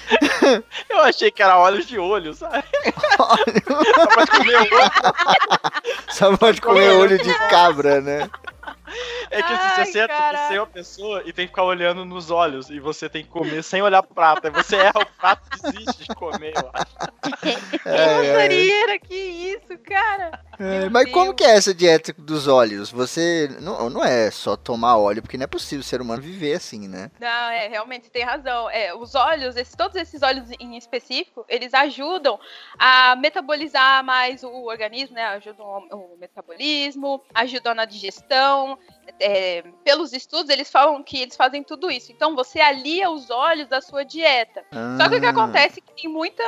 eu 0.90 1.00
achei 1.00 1.30
que 1.30 1.42
era 1.42 1.58
óleo 1.58 1.84
de 1.84 1.98
olho, 1.98 2.34
sabe? 2.34 2.64
Só 3.16 4.06
pra 4.06 4.26
comer 4.26 4.58
um. 4.58 6.12
Só 6.12 6.36
pode 6.36 6.60
comer 6.60 6.90
olho 6.98 7.18
de 7.18 7.32
cabra, 7.48 8.00
né? 8.00 8.28
É 9.30 9.43
que 9.43 9.53
assim, 9.53 9.62
Ai, 9.62 9.84
você, 9.86 9.93
senta, 9.93 10.12
é 10.12 10.61
uma 10.61 10.66
pessoa 10.66 11.22
e 11.24 11.32
tem 11.32 11.47
que 11.47 11.53
ficar 11.53 11.64
olhando 11.64 12.05
nos 12.05 12.30
olhos 12.30 12.68
e 12.70 12.78
você 12.78 13.09
tem 13.09 13.22
que 13.22 13.30
comer 13.30 13.62
sem 13.62 13.80
olhar 13.80 14.03
pro 14.03 14.14
prato. 14.14 14.47
Aí 14.47 14.53
você 14.53 14.76
erra 14.76 15.01
o 15.01 15.07
prato 15.07 15.43
e 15.57 15.72
desiste 15.72 16.05
de 16.09 16.14
comer, 16.14 16.53
eu 16.57 16.70
acho. 16.72 16.93
É, 17.86 18.26
é. 18.26 18.36
Maria, 18.36 18.99
que 18.99 19.14
isso, 19.14 19.78
cara? 19.84 20.38
É, 20.62 20.88
mas 20.88 21.10
como 21.10 21.26
Deus. 21.26 21.36
que 21.36 21.44
é 21.44 21.56
essa 21.56 21.74
dieta 21.74 22.14
dos 22.16 22.46
óleos? 22.46 22.90
Você 22.90 23.48
não, 23.60 23.90
não 23.90 24.04
é 24.04 24.30
só 24.30 24.56
tomar 24.56 24.96
óleo, 24.96 25.20
porque 25.20 25.36
não 25.36 25.44
é 25.44 25.48
possível 25.48 25.80
o 25.80 25.84
ser 25.84 26.00
humano 26.00 26.22
viver 26.22 26.54
assim, 26.54 26.86
né? 26.86 27.10
Não, 27.18 27.50
é, 27.50 27.66
realmente 27.66 28.10
tem 28.10 28.22
razão. 28.22 28.70
É, 28.70 28.94
os 28.94 29.14
óleos, 29.14 29.56
esses, 29.56 29.74
todos 29.74 29.96
esses 29.96 30.22
óleos 30.22 30.48
em 30.60 30.76
específico, 30.76 31.44
eles 31.48 31.74
ajudam 31.74 32.38
a 32.78 33.16
metabolizar 33.16 34.04
mais 34.04 34.44
o 34.44 34.66
organismo, 34.66 35.16
né? 35.16 35.24
Ajudam 35.24 35.66
o, 35.90 36.14
o 36.14 36.18
metabolismo, 36.18 37.20
ajudam 37.34 37.74
na 37.74 37.84
digestão. 37.84 38.78
É, 39.18 39.62
pelos 39.84 40.12
estudos, 40.12 40.48
eles 40.48 40.70
falam 40.70 41.03
que 41.03 41.20
eles 41.20 41.36
fazem 41.36 41.62
tudo 41.62 41.90
isso. 41.90 42.12
Então, 42.12 42.34
você 42.34 42.61
alia 42.61 43.11
os 43.11 43.30
óleos 43.30 43.68
da 43.68 43.80
sua 43.80 44.05
dieta. 44.05 44.64
Só 45.00 45.09
que 45.09 45.16
o 45.16 45.20
que 45.20 45.26
Ah, 45.26 45.30
acontece 45.30 45.78
é 45.78 45.82
que 45.82 46.03
tem 46.03 46.11
muita. 46.11 46.42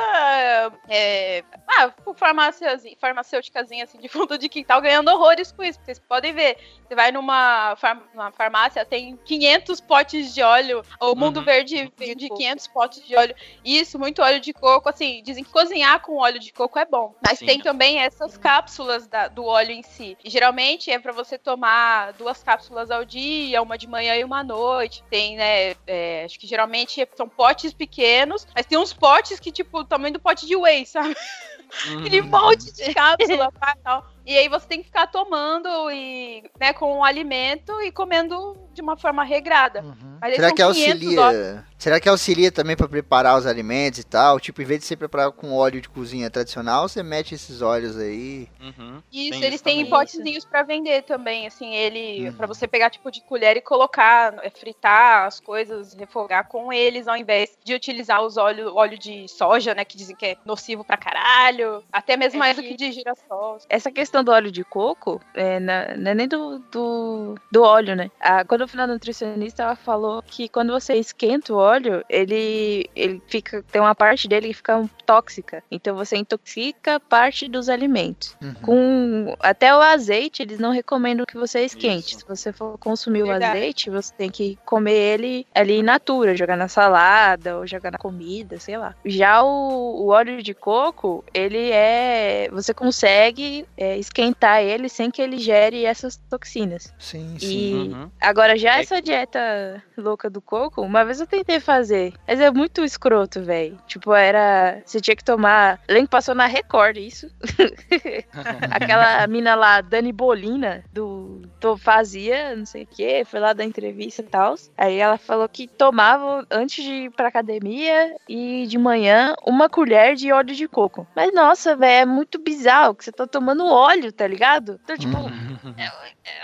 É, 0.89 1.43
ah, 1.67 1.91
farmácias, 2.15 2.83
farmacêuticas 2.99 3.69
assim, 3.71 3.99
de 3.99 4.07
fundo 4.07 4.37
de 4.37 4.47
quintal 4.49 4.81
ganhando 4.81 5.09
horrores 5.09 5.51
com 5.51 5.63
isso. 5.63 5.79
Vocês 5.83 5.99
podem 5.99 6.33
ver. 6.33 6.57
Você 6.87 6.95
vai 6.95 7.11
numa, 7.11 7.75
far- 7.77 8.01
numa 8.13 8.31
farmácia, 8.31 8.85
tem 8.85 9.17
500 9.25 9.81
potes 9.81 10.33
de 10.33 10.41
óleo. 10.41 10.81
O 11.01 11.15
Mundo 11.15 11.37
Uhum. 11.37 11.45
Verde 11.45 11.91
vende 11.97 12.29
500 12.29 12.67
potes 12.67 13.05
de 13.05 13.15
óleo. 13.15 13.35
Isso, 13.63 13.97
muito 13.99 14.21
óleo 14.21 14.39
de 14.39 14.53
coco. 14.53 14.87
Assim, 14.89 15.21
dizem 15.23 15.43
que 15.43 15.51
cozinhar 15.51 15.99
com 16.01 16.17
óleo 16.17 16.39
de 16.39 16.53
coco 16.53 16.77
é 16.79 16.85
bom. 16.85 17.15
Mas 17.25 17.39
Sim. 17.39 17.45
tem 17.45 17.59
também 17.59 17.99
essas 17.99 18.37
cápsulas 18.37 19.07
da- 19.07 19.27
do 19.27 19.45
óleo 19.45 19.71
em 19.71 19.83
si. 19.83 20.17
E 20.23 20.29
geralmente 20.29 20.91
é 20.91 20.99
pra 20.99 21.11
você 21.11 21.37
tomar 21.37 22.13
duas 22.13 22.43
cápsulas 22.45 22.91
ao 22.91 23.03
dia, 23.03 23.61
uma 23.61 23.77
de 23.77 23.87
manhã 23.87 24.15
e 24.15 24.23
uma 24.23 24.39
à 24.39 24.43
noite. 24.43 25.03
Tem, 25.09 25.35
né? 25.35 25.75
é, 25.87 26.23
acho 26.23 26.39
que 26.39 26.45
geralmente 26.45 27.05
são 27.15 27.27
potes 27.27 27.73
pequenos, 27.73 28.47
mas 28.53 28.65
tem 28.65 28.77
uns 28.77 28.93
potes 28.93 29.39
que, 29.39 29.51
tipo, 29.51 29.79
o 29.79 29.83
tamanho 29.83 30.13
do 30.13 30.19
pote 30.19 30.45
de 30.45 30.55
whey, 30.55 30.85
sabe? 30.85 31.15
Aquele 31.99 32.21
monte 32.21 32.71
de 32.71 32.93
cápsula 32.93 33.49
e 33.75 33.81
tal. 33.83 34.14
E 34.25 34.37
aí 34.37 34.49
você 34.49 34.65
tem 34.67 34.79
que 34.79 34.85
ficar 34.85 35.07
tomando 35.07 35.69
e, 35.91 36.43
né, 36.59 36.73
com 36.73 36.99
o 36.99 37.03
alimento 37.03 37.79
e 37.81 37.91
comendo 37.91 38.57
de 38.73 38.81
uma 38.81 38.97
forma 38.97 39.23
regrada. 39.23 39.81
Mas 40.19 40.31
aí 40.31 40.35
Será 40.35 40.49
que 40.49 40.55
500 40.55 40.77
auxilia? 40.91 41.15
dólares. 41.15 41.59
Será 41.77 41.99
que 41.99 42.09
auxilia 42.09 42.51
também 42.51 42.75
pra 42.75 42.87
preparar 42.87 43.37
os 43.37 43.45
alimentos 43.45 43.99
e 43.99 44.03
tal? 44.03 44.39
Tipo, 44.39 44.61
em 44.61 44.65
vez 44.65 44.79
de 44.79 44.85
você 44.87 44.95
preparar 44.95 45.31
com 45.31 45.53
óleo 45.53 45.79
de 45.79 45.87
cozinha 45.87 46.29
tradicional, 46.31 46.87
você 46.89 47.03
mete 47.03 47.35
esses 47.35 47.61
óleos 47.61 47.97
aí. 47.97 48.49
Uhum. 48.59 49.01
Isso, 49.11 49.31
Tem 49.39 49.43
eles 49.43 49.55
isso 49.55 49.63
têm 49.63 49.77
também. 49.85 49.89
potezinhos 49.91 50.45
pra 50.45 50.63
vender 50.63 51.03
também, 51.03 51.45
assim, 51.45 51.75
ele 51.75 52.29
Uhum. 52.29 52.33
pra 52.33 52.47
você 52.47 52.67
pegar 52.67 52.89
tipo 52.89 53.11
de 53.11 53.21
colher 53.21 53.55
e 53.57 53.61
colocar, 53.61 54.33
é, 54.43 54.49
fritar 54.49 55.25
as 55.27 55.39
coisas, 55.39 55.93
refogar 55.93 56.47
com 56.47 56.73
eles, 56.73 57.07
ao 57.07 57.15
invés 57.15 57.55
de 57.63 57.73
utilizar 57.75 58.21
os 58.23 58.35
óleo, 58.37 58.73
óleo 58.75 58.97
de 58.97 59.27
soja, 59.27 59.75
né, 59.75 59.85
que 59.85 59.95
dizem 59.97 60.15
que 60.15 60.25
é 60.25 60.37
nocivo 60.45 60.83
pra 60.83 60.97
caralho, 60.97 61.83
até 61.91 62.17
mesmo 62.17 62.37
É 62.37 62.39
mais 62.39 62.55
do 62.55 62.63
que- 62.63 62.69
que 62.69 62.75
de 62.77 62.91
girassol. 62.93 63.59
Essa 63.69 63.91
questão 63.91 64.14
do 64.23 64.31
óleo 64.31 64.51
de 64.51 64.63
coco, 64.63 65.21
é, 65.33 65.59
na- 65.59 65.95
não 65.97 66.11
é 66.11 66.15
nem 66.15 66.27
do, 66.27 66.59
do, 66.71 67.35
do 67.51 67.63
óleo, 67.63 67.95
né? 67.95 68.09
Ah, 68.19 68.43
quando 68.45 68.61
eu 68.61 68.67
fui 68.67 68.77
na 68.77 68.87
nutricionista, 68.87 69.63
ela 69.63 69.75
falou 69.75 70.21
que 70.21 70.47
quando 70.49 70.71
você 70.73 70.95
esquenta 70.95 71.53
o 71.53 71.57
óleo, 71.57 72.03
ele, 72.09 72.89
ele 72.95 73.21
fica. 73.27 73.63
Tem 73.71 73.81
uma 73.81 73.95
parte 73.95 74.27
dele 74.27 74.47
que 74.49 74.53
fica 74.55 74.89
tóxica. 75.05 75.63
Então 75.69 75.95
você 75.95 76.17
intoxica 76.17 76.99
parte 76.99 77.47
dos 77.47 77.69
alimentos. 77.69 78.35
Uhum. 78.41 78.53
Com 78.61 79.35
até 79.39 79.75
o 79.75 79.79
azeite, 79.81 80.41
eles 80.41 80.59
não 80.59 80.71
recomendam 80.71 81.25
que 81.25 81.37
você 81.37 81.61
esquente. 81.61 82.11
Isso. 82.11 82.19
Se 82.19 82.25
você 82.27 82.53
for 82.53 82.77
consumir 82.77 83.23
o 83.23 83.27
Verdade. 83.27 83.57
azeite, 83.57 83.89
você 83.89 84.13
tem 84.13 84.29
que 84.29 84.57
comer 84.65 84.93
ele 84.93 85.47
ali 85.53 85.79
in 85.79 85.83
natura, 85.83 86.35
jogar 86.35 86.55
na 86.57 86.67
salada 86.67 87.57
ou 87.57 87.67
jogar 87.67 87.91
na 87.91 87.97
comida, 87.97 88.59
sei 88.59 88.77
lá. 88.77 88.95
Já 89.05 89.43
o, 89.43 90.03
o 90.03 90.07
óleo 90.07 90.41
de 90.41 90.53
coco, 90.53 91.23
ele 91.33 91.71
é. 91.71 92.49
Você 92.51 92.73
consegue 92.73 93.65
é, 93.77 93.97
esquentar 94.05 94.61
ele 94.61 94.87
sem 94.89 95.09
que 95.11 95.21
ele 95.21 95.37
gere 95.37 95.85
essas 95.85 96.15
toxinas. 96.29 96.93
Sim, 96.99 97.35
sim. 97.39 97.47
E 97.47 97.73
Uhum. 97.93 98.09
agora, 98.21 98.57
já 98.57 98.77
É. 98.77 98.81
essa 98.81 99.01
dieta 99.01 99.83
louca 99.97 100.29
do 100.29 100.41
coco, 100.41 100.81
uma 100.81 101.03
vez 101.03 101.19
eu 101.19 101.27
tentei 101.27 101.59
fazer, 101.59 102.13
mas 102.27 102.39
é 102.39 102.49
muito 102.51 102.83
escroto, 102.83 103.41
velho. 103.43 103.77
Tipo, 103.87 104.13
era. 104.13 104.81
Você 104.85 104.99
tinha 105.01 105.15
que 105.15 105.23
tomar. 105.23 105.79
Lembro 105.89 106.05
que 106.07 106.11
passou 106.11 106.35
na 106.35 106.45
Record 106.45 106.97
isso. 106.97 107.27
Aquela 108.71 109.25
mina 109.27 109.55
lá, 109.55 109.81
Dani 109.81 110.11
Bolina, 110.11 110.83
do. 110.91 111.41
do 111.59 111.77
fazia, 111.77 112.55
não 112.55 112.65
sei 112.65 112.83
o 112.83 112.87
que, 112.87 113.25
foi 113.25 113.39
lá 113.39 113.53
da 113.53 113.63
entrevista 113.63 114.21
e 114.21 114.25
tal. 114.25 114.55
Aí 114.77 114.97
ela 114.97 115.17
falou 115.17 115.47
que 115.49 115.67
tomava 115.67 116.45
antes 116.51 116.83
de 116.83 116.91
ir 117.05 117.11
pra 117.11 117.27
academia 117.27 118.15
e 118.29 118.65
de 118.67 118.77
manhã 118.77 119.33
uma 119.45 119.67
colher 119.69 120.15
de 120.15 120.31
óleo 120.31 120.53
de 120.55 120.67
coco. 120.67 121.07
Mas 121.15 121.33
nossa, 121.33 121.75
velho, 121.75 122.01
é 122.01 122.05
muito 122.05 122.39
bizarro 122.39 122.95
que 122.95 123.03
você 123.03 123.11
tá 123.11 123.25
tomando 123.25 123.65
óleo, 123.65 123.94
tá 124.11 124.27
ligado? 124.27 124.79
Então, 124.83 124.97
tipo, 124.97 125.17
Uhum. 125.17 125.75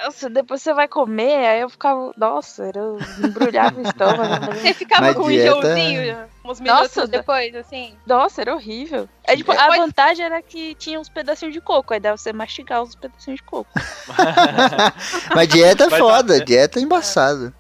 nossa, 0.04 0.30
depois 0.30 0.62
você 0.62 0.74
vai 0.74 0.88
comer, 0.88 1.46
aí 1.48 1.62
eu 1.62 1.70
ficava, 1.70 2.12
nossa, 2.18 2.72
eu 2.76 2.98
embrulhava 3.24 3.80
o 3.80 3.84
estômago. 3.84 4.46
mas- 4.48 4.60
Você 4.62 4.74
ficava 4.74 5.02
Mas 5.08 5.16
com 5.16 5.24
um 5.24 5.28
dieta- 5.30 5.58
enjoozinho 5.58 6.18
uns 6.44 6.60
minutos 6.60 6.84
Nossa, 6.96 7.08
depois, 7.08 7.56
assim. 7.56 7.96
Nossa, 8.06 8.42
era 8.42 8.54
horrível. 8.54 9.08
Aí, 9.28 9.38
tipo, 9.38 9.52
a 9.52 9.56
Depois- 9.56 9.80
vantagem 9.80 10.26
era 10.26 10.42
que 10.42 10.74
tinha 10.76 11.00
uns 11.00 11.10
pedacinhos 11.10 11.54
de 11.54 11.62
coco, 11.62 11.94
aí 11.94 12.00
dava 12.00 12.18
você 12.18 12.34
mastigar 12.34 12.82
os 12.82 12.96
pedacinhos 12.96 13.40
de 13.40 13.44
coco. 13.46 13.70
Mas 15.36 15.48
dieta 15.48 15.86
é 15.86 15.90
foda, 15.90 16.44
dieta 16.44 16.80
é 16.80 16.82
embaçado. 16.82 17.54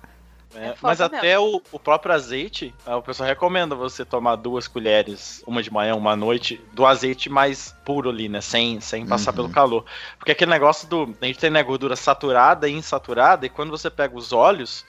É, 0.55 0.67
É 0.67 0.75
mas 0.81 0.99
até 1.01 1.39
o, 1.39 1.61
o 1.71 1.79
próprio 1.79 2.13
azeite, 2.13 2.73
ah, 2.85 2.97
o 2.97 3.01
pessoal 3.01 3.27
recomenda 3.27 3.75
você 3.75 4.03
tomar 4.03 4.35
duas 4.35 4.67
colheres, 4.67 5.43
uma 5.47 5.61
de 5.63 5.71
manhã, 5.71 5.95
uma 5.95 6.11
à 6.11 6.15
noite, 6.15 6.61
do 6.73 6.85
azeite 6.85 7.29
mais 7.29 7.73
puro 7.85 8.09
ali, 8.09 8.27
né? 8.27 8.41
Sem, 8.41 8.79
sem 8.81 9.05
passar 9.05 9.31
Uhum. 9.31 9.35
pelo 9.35 9.49
calor. 9.49 9.85
Porque 10.17 10.31
aquele 10.31 10.51
negócio 10.51 10.87
do. 10.87 11.15
A 11.21 11.25
gente 11.25 11.39
tem 11.39 11.49
né, 11.49 11.63
gordura 11.63 11.95
saturada 11.95 12.67
e 12.67 12.73
insaturada, 12.73 13.45
e 13.45 13.49
quando 13.49 13.69
você 13.71 13.89
pega 13.89 14.15
os 14.15 14.31
óleos. 14.33 14.85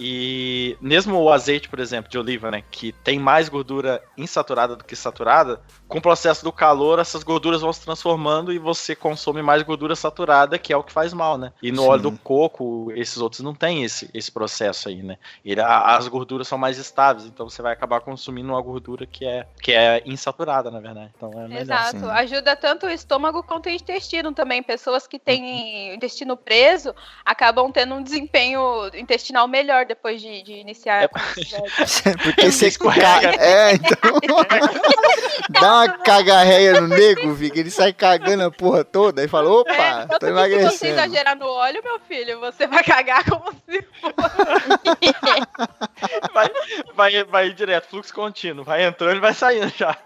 E 0.00 0.76
mesmo 0.80 1.18
o 1.18 1.30
azeite, 1.30 1.68
por 1.68 1.78
exemplo, 1.78 2.10
de 2.10 2.18
oliva, 2.18 2.50
né? 2.50 2.62
Que 2.70 2.92
tem 2.92 3.18
mais 3.18 3.48
gordura 3.48 4.02
insaturada 4.16 4.74
do 4.74 4.84
que 4.84 4.96
saturada, 4.96 5.60
com 5.86 5.98
o 5.98 6.02
processo 6.02 6.42
do 6.42 6.50
calor, 6.50 6.98
essas 6.98 7.22
gorduras 7.22 7.60
vão 7.60 7.72
se 7.72 7.82
transformando 7.84 8.52
e 8.52 8.58
você 8.58 8.96
consome 8.96 9.42
mais 9.42 9.62
gordura 9.62 9.94
saturada, 9.94 10.58
que 10.58 10.72
é 10.72 10.76
o 10.76 10.82
que 10.82 10.92
faz 10.92 11.12
mal, 11.12 11.36
né? 11.36 11.52
E 11.62 11.70
no 11.70 11.82
Sim. 11.82 11.88
óleo 11.88 12.02
do 12.02 12.12
coco, 12.18 12.90
esses 12.96 13.18
outros 13.18 13.42
não 13.42 13.54
tem 13.54 13.84
esse, 13.84 14.08
esse 14.14 14.32
processo 14.32 14.88
aí, 14.88 15.02
né? 15.02 15.18
Ele, 15.44 15.60
a- 15.60 15.94
as 15.96 16.08
gorduras 16.08 16.48
são 16.48 16.56
mais 16.56 16.78
estáveis, 16.78 17.26
então 17.26 17.48
você 17.48 17.60
vai 17.60 17.72
acabar 17.72 18.00
consumindo 18.00 18.48
uma 18.48 18.60
gordura 18.62 19.06
que 19.06 19.24
é, 19.24 19.46
que 19.62 19.72
é 19.72 20.02
insaturada, 20.06 20.70
na 20.70 20.80
verdade. 20.80 21.10
Então 21.16 21.30
é 21.32 21.46
melhor. 21.48 21.62
Exato. 21.62 21.98
sim. 21.98 22.10
Ajuda 22.10 22.56
tanto 22.56 22.86
o 22.86 22.90
estômago 22.90 23.42
quanto 23.42 23.66
o 23.66 23.70
intestino 23.70 24.32
também. 24.32 24.62
Pessoas 24.62 25.06
que 25.06 25.18
têm 25.18 25.90
o 25.92 25.94
intestino 25.94 26.36
preso 26.36 26.94
acabam 27.24 27.70
tendo 27.70 27.94
um 27.94 28.02
desempenho 28.02 28.62
intestinal 28.94 29.46
melhor 29.46 29.81
depois 29.84 30.20
de, 30.20 30.42
de 30.42 30.54
iniciar. 30.54 31.04
É-. 31.04 31.08
Porque 32.22 32.50
você 32.50 32.68
escorrega. 32.68 33.30
É, 33.38 33.74
então. 33.74 33.92
Dá 35.50 35.74
uma 35.74 35.88
cagarreia 35.98 36.80
no 36.80 36.88
nego, 36.88 37.34
fica. 37.36 37.60
Ele 37.60 37.70
sai 37.70 37.92
cagando 37.92 38.44
a 38.44 38.50
porra 38.50 38.82
toda 38.84 39.22
e 39.22 39.28
fala: 39.28 39.50
opa, 39.50 39.72
É, 39.72 40.06
tô 40.06 40.18
tanto 40.18 40.18
que 40.18 40.18
se 40.18 40.22
você 40.22 40.28
emagrecendo. 40.30 40.92
exagerar 40.92 41.36
no 41.36 41.46
óleo, 41.46 41.82
meu 41.84 42.00
filho, 42.00 42.40
você 42.40 42.66
vai 42.66 42.82
cagar 42.82 43.24
como 43.24 43.52
se 43.68 43.84
Vai, 46.32 46.50
vai, 46.94 47.24
vai 47.24 47.52
direto, 47.52 47.88
fluxo 47.88 48.14
contínuo. 48.14 48.64
Vai 48.64 48.84
entrando 48.84 49.16
e 49.16 49.20
vai 49.20 49.34
saindo 49.34 49.72
já. 49.76 49.96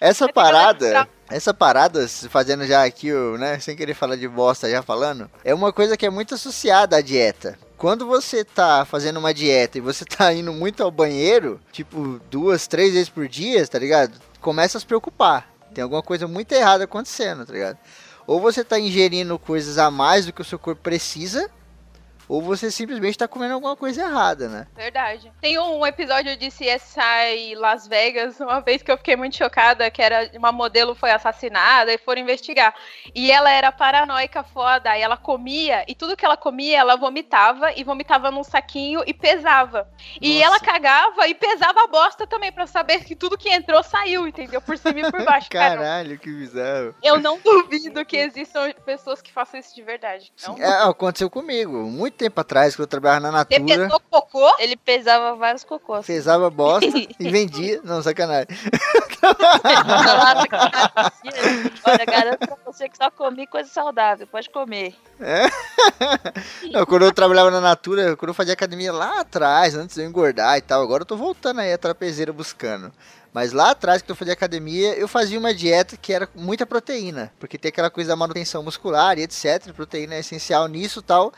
Essa 0.00 0.26
Vai 0.26 0.32
parada, 0.32 1.08
essa 1.30 1.54
parada, 1.54 2.06
fazendo 2.28 2.66
já 2.66 2.84
aqui, 2.84 3.12
né, 3.38 3.58
sem 3.60 3.76
querer 3.76 3.94
falar 3.94 4.16
de 4.16 4.26
bosta 4.26 4.68
já 4.68 4.82
falando, 4.82 5.30
é 5.44 5.54
uma 5.54 5.72
coisa 5.72 5.96
que 5.96 6.04
é 6.04 6.10
muito 6.10 6.34
associada 6.34 6.96
à 6.96 7.00
dieta. 7.00 7.56
Quando 7.76 8.04
você 8.06 8.44
tá 8.44 8.84
fazendo 8.84 9.18
uma 9.18 9.32
dieta 9.32 9.78
e 9.78 9.80
você 9.80 10.04
tá 10.04 10.32
indo 10.34 10.52
muito 10.52 10.82
ao 10.82 10.90
banheiro, 10.90 11.60
tipo 11.72 12.20
duas, 12.30 12.66
três 12.66 12.92
vezes 12.92 13.08
por 13.08 13.28
dia, 13.28 13.66
tá 13.66 13.78
ligado? 13.78 14.12
Começa 14.40 14.76
a 14.76 14.80
se 14.80 14.86
preocupar. 14.86 15.48
Tem 15.72 15.82
alguma 15.82 16.02
coisa 16.02 16.26
muito 16.26 16.52
errada 16.52 16.84
acontecendo, 16.84 17.46
tá 17.46 17.52
ligado? 17.52 17.78
Ou 18.26 18.40
você 18.40 18.64
tá 18.64 18.78
ingerindo 18.78 19.38
coisas 19.38 19.78
a 19.78 19.90
mais 19.90 20.26
do 20.26 20.32
que 20.32 20.42
o 20.42 20.44
seu 20.44 20.58
corpo 20.58 20.82
precisa, 20.82 21.50
ou 22.30 22.40
você 22.40 22.70
simplesmente 22.70 23.18
tá 23.18 23.26
comendo 23.26 23.54
alguma 23.54 23.74
coisa 23.74 24.02
errada, 24.02 24.48
né? 24.48 24.68
Verdade. 24.76 25.32
Tem 25.40 25.58
um 25.58 25.84
episódio 25.84 26.36
de 26.36 26.46
CSI 26.46 27.56
Las 27.56 27.88
Vegas, 27.88 28.38
uma 28.38 28.60
vez 28.60 28.84
que 28.84 28.92
eu 28.92 28.96
fiquei 28.96 29.16
muito 29.16 29.36
chocada, 29.36 29.90
que 29.90 30.00
era 30.00 30.30
uma 30.36 30.52
modelo 30.52 30.94
foi 30.94 31.10
assassinada 31.10 31.92
e 31.92 31.98
foram 31.98 32.20
investigar. 32.20 32.72
E 33.12 33.32
ela 33.32 33.50
era 33.50 33.72
paranoica 33.72 34.44
foda, 34.44 34.92
aí 34.92 35.02
ela 35.02 35.16
comia, 35.16 35.84
e 35.88 35.94
tudo 35.96 36.16
que 36.16 36.24
ela 36.24 36.36
comia, 36.36 36.78
ela 36.78 36.94
vomitava, 36.94 37.72
e 37.72 37.82
vomitava 37.82 38.30
num 38.30 38.44
saquinho 38.44 39.02
e 39.08 39.12
pesava. 39.12 39.88
E 40.20 40.34
Nossa. 40.34 40.44
ela 40.44 40.60
cagava 40.60 41.26
e 41.26 41.34
pesava 41.34 41.82
a 41.82 41.88
bosta 41.88 42.28
também, 42.28 42.52
pra 42.52 42.68
saber 42.68 43.02
que 43.02 43.16
tudo 43.16 43.36
que 43.36 43.48
entrou 43.48 43.82
saiu, 43.82 44.28
entendeu? 44.28 44.60
Por 44.60 44.78
cima 44.78 45.00
e 45.00 45.10
por 45.10 45.24
baixo. 45.24 45.50
Cara, 45.50 45.80
Caralho, 45.80 46.16
que 46.16 46.30
bizarro. 46.30 46.94
eu 47.02 47.18
não 47.18 47.40
duvido 47.40 48.04
que 48.04 48.16
existam 48.16 48.72
pessoas 48.86 49.20
que 49.20 49.32
façam 49.32 49.58
isso 49.58 49.74
de 49.74 49.82
verdade. 49.82 50.32
Não. 50.46 50.56
É, 50.58 50.88
aconteceu 50.88 51.28
comigo. 51.28 51.72
Muito 51.82 52.19
tempo 52.20 52.38
atrás, 52.38 52.76
quando 52.76 52.82
eu 52.82 52.86
trabalhava 52.86 53.30
na 53.30 53.44
Você 53.44 53.58
Natura. 53.58 53.84
pesou 53.84 54.00
cocô? 54.10 54.54
Ele 54.58 54.76
pesava 54.76 55.34
vários 55.36 55.64
cocôs. 55.64 56.06
Pesava 56.06 56.50
bosta 56.50 56.86
e 57.18 57.30
vendia. 57.30 57.80
Não, 57.82 58.02
sacanagem. 58.02 58.48
Olha, 61.84 62.04
garanto 62.04 62.46
pra 62.46 62.56
você 62.66 62.88
que 62.88 62.96
só 62.96 63.10
comi 63.10 63.46
coisa 63.46 63.70
saudável, 63.70 64.26
pode 64.26 64.50
comer. 64.50 64.94
Não, 66.70 66.84
quando 66.84 67.06
eu 67.06 67.12
trabalhava 67.12 67.50
na 67.50 67.60
Natura, 67.60 68.16
quando 68.16 68.30
eu 68.30 68.34
fazia 68.34 68.52
academia 68.52 68.92
lá 68.92 69.20
atrás, 69.20 69.74
antes 69.74 69.96
de 69.96 70.02
eu 70.02 70.06
engordar 70.06 70.58
e 70.58 70.60
tal, 70.60 70.82
agora 70.82 71.02
eu 71.02 71.06
tô 71.06 71.16
voltando 71.16 71.60
aí 71.60 71.72
a 71.72 71.78
trapezeira 71.78 72.32
buscando. 72.32 72.92
Mas 73.32 73.52
lá 73.52 73.70
atrás, 73.70 74.02
que 74.02 74.10
eu 74.10 74.16
fazia 74.16 74.34
academia, 74.34 74.92
eu 74.94 75.06
fazia 75.06 75.38
uma 75.38 75.54
dieta 75.54 75.96
que 75.96 76.12
era 76.12 76.28
muita 76.34 76.66
proteína. 76.66 77.32
Porque 77.38 77.56
tem 77.56 77.68
aquela 77.68 77.88
coisa 77.88 78.08
da 78.08 78.16
manutenção 78.16 78.62
muscular 78.62 79.18
e 79.18 79.22
etc. 79.22 79.72
Proteína 79.72 80.16
é 80.16 80.18
essencial 80.18 80.66
nisso 80.66 80.98
e 80.98 81.02
tal. 81.02 81.32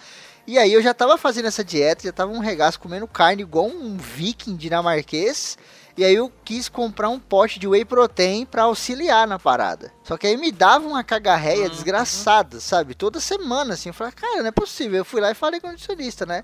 E 0.47 0.59
aí 0.59 0.73
eu 0.73 0.83
já 0.83 0.93
tava 0.93 1.17
fazendo 1.17 1.47
essa 1.47 1.63
dieta, 1.63 2.05
já 2.05 2.13
tava 2.13 2.33
um 2.33 2.41
regaço 2.41 2.81
comendo 2.81 3.07
carne 3.07 3.43
igual 3.43 3.67
um 3.67 3.97
viking 3.97 4.57
dinamarquês. 4.57 5.57
E 5.97 6.05
aí 6.05 6.15
eu 6.15 6.33
quis 6.45 6.69
comprar 6.69 7.11
um 7.11 7.19
pote 7.19 7.59
de 7.59 7.69
whey 7.69 7.85
protein 7.85 8.47
pra 8.47 8.63
auxiliar 8.63 9.27
na 9.27 9.39
parada. 9.39 9.93
Só 10.03 10.17
que 10.17 10.27
aí 10.27 10.37
me 10.37 10.51
dava 10.51 10.87
uma 10.89 11.05
cagarreia 11.05 11.69
desgraçada, 11.69 12.61
sabe? 12.61 12.95
Toda 12.95 13.21
semana, 13.21 13.75
assim. 13.75 13.91
Eu 13.91 13.95
falei, 13.95 14.13
cara, 14.15 14.41
não 14.41 14.47
é 14.47 14.53
possível. 14.53 14.99
Eu 14.99 15.05
fui 15.05 15.21
lá 15.21 15.31
e 15.31 15.35
falei 15.35 15.61
com 15.61 15.69
o 15.69 15.71
nutricionista, 15.71 16.25
né? 16.25 16.43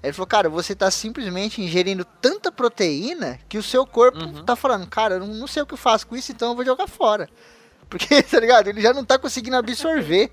Ele 0.00 0.12
falou, 0.12 0.26
cara, 0.26 0.48
você 0.48 0.74
tá 0.74 0.90
simplesmente 0.90 1.60
ingerindo 1.60 2.04
tanta 2.04 2.52
proteína 2.52 3.40
que 3.48 3.58
o 3.58 3.62
seu 3.62 3.86
corpo 3.86 4.42
tá 4.42 4.54
falando, 4.54 4.86
cara, 4.86 5.14
eu 5.14 5.20
não, 5.20 5.28
não 5.28 5.46
sei 5.46 5.62
o 5.62 5.66
que 5.66 5.74
eu 5.74 5.78
faço 5.78 6.06
com 6.06 6.14
isso, 6.14 6.30
então 6.30 6.50
eu 6.50 6.54
vou 6.54 6.64
jogar 6.64 6.86
fora. 6.86 7.28
Porque, 7.88 8.22
tá 8.22 8.38
ligado? 8.38 8.68
Ele 8.68 8.80
já 8.80 8.92
não 8.92 9.04
tá 9.04 9.18
conseguindo 9.18 9.56
absorver. 9.56 10.30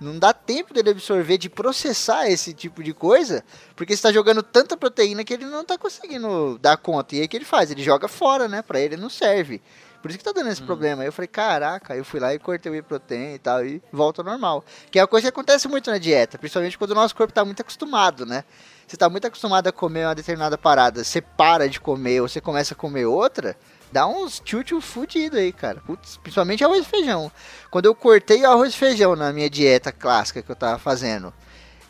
Não 0.00 0.18
dá 0.18 0.32
tempo 0.32 0.74
dele 0.74 0.90
absorver, 0.90 1.38
de 1.38 1.48
processar 1.48 2.28
esse 2.28 2.52
tipo 2.52 2.82
de 2.82 2.92
coisa, 2.92 3.42
porque 3.74 3.96
você 3.96 4.02
tá 4.02 4.12
jogando 4.12 4.42
tanta 4.42 4.76
proteína 4.76 5.24
que 5.24 5.32
ele 5.32 5.46
não 5.46 5.64
tá 5.64 5.78
conseguindo 5.78 6.58
dar 6.58 6.76
conta. 6.76 7.16
E 7.16 7.20
aí 7.20 7.26
o 7.26 7.28
que 7.28 7.36
ele 7.36 7.46
faz? 7.46 7.70
Ele 7.70 7.82
joga 7.82 8.06
fora, 8.06 8.46
né? 8.46 8.60
Pra 8.60 8.78
ele 8.78 8.96
não 8.96 9.08
serve. 9.08 9.62
Por 10.02 10.10
isso 10.10 10.18
que 10.18 10.24
tá 10.24 10.32
dando 10.32 10.50
esse 10.50 10.62
problema. 10.62 11.02
Aí 11.02 11.08
eu 11.08 11.12
falei, 11.12 11.26
caraca, 11.26 11.96
eu 11.96 12.04
fui 12.04 12.20
lá 12.20 12.32
e 12.32 12.38
cortei 12.38 12.70
o 12.70 12.74
whey 12.74 12.82
protein 12.82 13.34
e 13.34 13.38
tal, 13.38 13.64
e 13.64 13.82
volta 13.90 14.20
ao 14.20 14.24
normal. 14.26 14.64
Que 14.90 14.98
é 14.98 15.02
uma 15.02 15.08
coisa 15.08 15.24
que 15.24 15.28
acontece 15.30 15.66
muito 15.66 15.90
na 15.90 15.98
dieta, 15.98 16.38
principalmente 16.38 16.78
quando 16.78 16.92
o 16.92 16.94
nosso 16.94 17.16
corpo 17.16 17.32
tá 17.32 17.44
muito 17.44 17.60
acostumado, 17.60 18.24
né? 18.24 18.44
Você 18.86 18.96
tá 18.96 19.08
muito 19.08 19.26
acostumado 19.26 19.66
a 19.66 19.72
comer 19.72 20.06
uma 20.06 20.14
determinada 20.14 20.56
parada, 20.56 21.02
você 21.02 21.20
para 21.20 21.68
de 21.68 21.80
comer 21.80 22.20
ou 22.20 22.28
você 22.28 22.40
começa 22.40 22.72
a 22.72 22.76
comer 22.76 23.06
outra, 23.06 23.56
dá 23.96 24.06
uns 24.06 24.40
tchutchu 24.40 24.78
fudido 24.78 25.38
aí, 25.38 25.50
cara. 25.50 25.80
Putz, 25.80 26.18
principalmente 26.18 26.62
arroz 26.62 26.84
e 26.84 26.88
feijão. 26.90 27.32
Quando 27.70 27.86
eu 27.86 27.94
cortei 27.94 28.42
o 28.42 28.50
arroz 28.50 28.74
e 28.74 28.76
feijão 28.76 29.16
na 29.16 29.32
minha 29.32 29.48
dieta 29.48 29.90
clássica 29.90 30.42
que 30.42 30.52
eu 30.52 30.54
tava 30.54 30.78
fazendo 30.78 31.32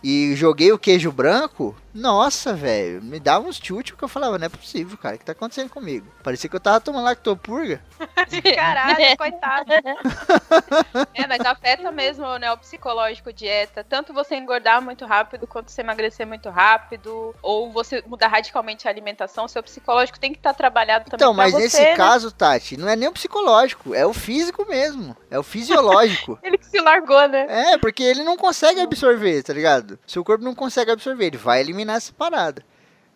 e 0.04 0.32
joguei 0.36 0.70
o 0.70 0.78
queijo 0.78 1.10
branco, 1.10 1.74
nossa, 1.96 2.52
velho, 2.52 3.02
me 3.02 3.18
dava 3.18 3.46
uns 3.48 3.58
tchutchu 3.58 3.96
que 3.96 4.04
eu 4.04 4.08
falava, 4.08 4.38
não 4.38 4.46
é 4.46 4.50
possível, 4.50 4.98
cara, 4.98 5.16
o 5.16 5.18
que 5.18 5.24
tá 5.24 5.32
acontecendo 5.32 5.70
comigo? 5.70 6.06
Parecia 6.22 6.48
que 6.50 6.54
eu 6.54 6.60
tava 6.60 6.78
tomando 6.80 7.04
lactopurga. 7.04 7.80
Caralho, 8.54 8.96
coitado. 9.16 9.72
É, 11.14 11.26
mas 11.26 11.40
afeta 11.40 11.90
mesmo, 11.90 12.26
né, 12.38 12.52
o 12.52 12.58
psicológico 12.58 13.32
dieta. 13.32 13.82
Tanto 13.82 14.12
você 14.12 14.36
engordar 14.36 14.82
muito 14.82 15.06
rápido, 15.06 15.46
quanto 15.46 15.70
você 15.70 15.80
emagrecer 15.80 16.26
muito 16.26 16.50
rápido, 16.50 17.34
ou 17.42 17.70
você 17.72 18.02
mudar 18.06 18.28
radicalmente 18.28 18.86
a 18.86 18.90
alimentação, 18.90 19.48
seu 19.48 19.62
psicológico 19.62 20.20
tem 20.20 20.32
que 20.32 20.38
estar 20.38 20.52
trabalhado 20.52 21.06
também 21.06 21.16
Então, 21.16 21.34
pra 21.34 21.44
mas 21.44 21.52
você, 21.52 21.62
nesse 21.62 21.80
né? 21.80 21.96
caso, 21.96 22.30
Tati, 22.30 22.76
não 22.76 22.88
é 22.88 22.96
nem 22.96 23.08
o 23.08 23.12
psicológico, 23.12 23.94
é 23.94 24.04
o 24.04 24.12
físico 24.12 24.66
mesmo, 24.68 25.16
é 25.30 25.38
o 25.38 25.42
fisiológico. 25.42 26.38
Ele 26.42 26.58
que 26.58 26.66
se 26.66 26.78
largou, 26.80 27.26
né? 27.28 27.46
É, 27.48 27.78
porque 27.78 28.02
ele 28.02 28.22
não 28.22 28.36
consegue 28.36 28.80
absorver, 28.80 29.42
tá 29.42 29.52
ligado? 29.52 29.98
Seu 30.06 30.22
corpo 30.24 30.44
não 30.44 30.54
consegue 30.54 30.90
absorver, 30.90 31.26
ele 31.26 31.38
vai 31.38 31.60
eliminar 31.60 31.85
essa 31.94 32.12
parada. 32.12 32.62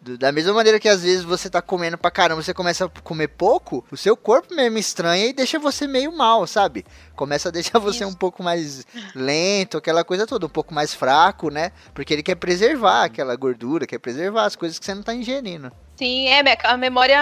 Da 0.02 0.32
mesma 0.32 0.54
maneira 0.54 0.80
que 0.80 0.88
às 0.88 1.02
vezes 1.02 1.22
você 1.22 1.50
tá 1.50 1.60
comendo 1.60 1.98
pra 1.98 2.10
caramba, 2.10 2.42
você 2.42 2.54
começa 2.54 2.86
a 2.86 3.00
comer 3.02 3.28
pouco, 3.28 3.84
o 3.90 3.98
seu 3.98 4.16
corpo 4.16 4.54
mesmo 4.54 4.78
estranha 4.78 5.26
e 5.26 5.32
deixa 5.32 5.58
você 5.58 5.86
meio 5.86 6.10
mal, 6.16 6.46
sabe? 6.46 6.86
Começa 7.20 7.50
a 7.50 7.52
deixar 7.52 7.78
você 7.78 8.02
um 8.02 8.14
pouco 8.14 8.42
mais 8.42 8.86
lento, 9.14 9.76
aquela 9.76 10.02
coisa 10.02 10.26
toda, 10.26 10.46
um 10.46 10.48
pouco 10.48 10.72
mais 10.72 10.94
fraco, 10.94 11.50
né? 11.50 11.70
Porque 11.92 12.14
ele 12.14 12.22
quer 12.22 12.34
preservar 12.34 13.04
aquela 13.04 13.36
gordura, 13.36 13.86
quer 13.86 13.98
preservar 13.98 14.46
as 14.46 14.56
coisas 14.56 14.78
que 14.78 14.86
você 14.86 14.94
não 14.94 15.02
tá 15.02 15.14
ingerindo. 15.14 15.70
Sim, 15.96 16.28
é, 16.28 16.42
a 16.64 16.78
memória 16.78 17.18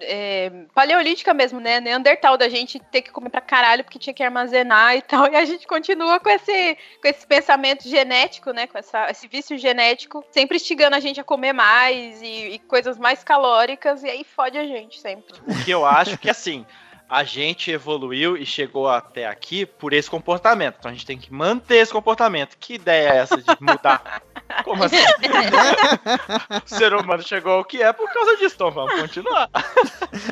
é, 0.00 0.52
paleolítica 0.72 1.34
mesmo, 1.34 1.58
né? 1.58 1.80
Neandertal 1.80 2.38
da 2.38 2.48
gente 2.48 2.78
ter 2.78 3.02
que 3.02 3.10
comer 3.10 3.30
pra 3.30 3.40
caralho 3.40 3.82
porque 3.82 3.98
tinha 3.98 4.14
que 4.14 4.22
armazenar 4.22 4.94
e 4.94 5.02
tal. 5.02 5.26
E 5.32 5.34
a 5.34 5.44
gente 5.44 5.66
continua 5.66 6.20
com 6.20 6.30
esse, 6.30 6.78
com 7.00 7.08
esse 7.08 7.26
pensamento 7.26 7.88
genético, 7.88 8.52
né? 8.52 8.68
Com 8.68 8.78
essa, 8.78 9.10
esse 9.10 9.26
vício 9.26 9.58
genético, 9.58 10.24
sempre 10.30 10.56
instigando 10.56 10.94
a 10.94 11.00
gente 11.00 11.20
a 11.20 11.24
comer 11.24 11.52
mais 11.52 12.22
e, 12.22 12.50
e 12.50 12.58
coisas 12.60 12.96
mais 12.96 13.24
calóricas, 13.24 14.04
e 14.04 14.08
aí 14.08 14.22
fode 14.22 14.56
a 14.56 14.64
gente 14.64 15.00
sempre. 15.00 15.34
O 15.48 15.64
que 15.64 15.72
eu 15.72 15.84
acho 15.84 16.16
que 16.16 16.30
assim, 16.30 16.64
a 17.12 17.24
gente 17.24 17.70
evoluiu 17.70 18.38
e 18.38 18.46
chegou 18.46 18.88
até 18.88 19.26
aqui 19.26 19.66
por 19.66 19.92
esse 19.92 20.08
comportamento. 20.08 20.76
Então 20.78 20.90
a 20.90 20.94
gente 20.94 21.04
tem 21.04 21.18
que 21.18 21.30
manter 21.30 21.76
esse 21.76 21.92
comportamento. 21.92 22.56
Que 22.58 22.76
ideia 22.76 23.10
é 23.10 23.16
essa 23.18 23.36
de 23.36 23.54
mudar? 23.60 24.22
Como 24.64 24.84
assim? 24.84 24.96
o 24.96 26.68
ser 26.68 26.94
humano 26.94 27.22
chegou 27.22 27.52
ao 27.52 27.64
que 27.64 27.82
é 27.82 27.92
por 27.92 28.12
causa 28.12 28.36
disso. 28.36 28.54
Então 28.54 28.70
vamos 28.70 29.00
continuar. 29.00 29.48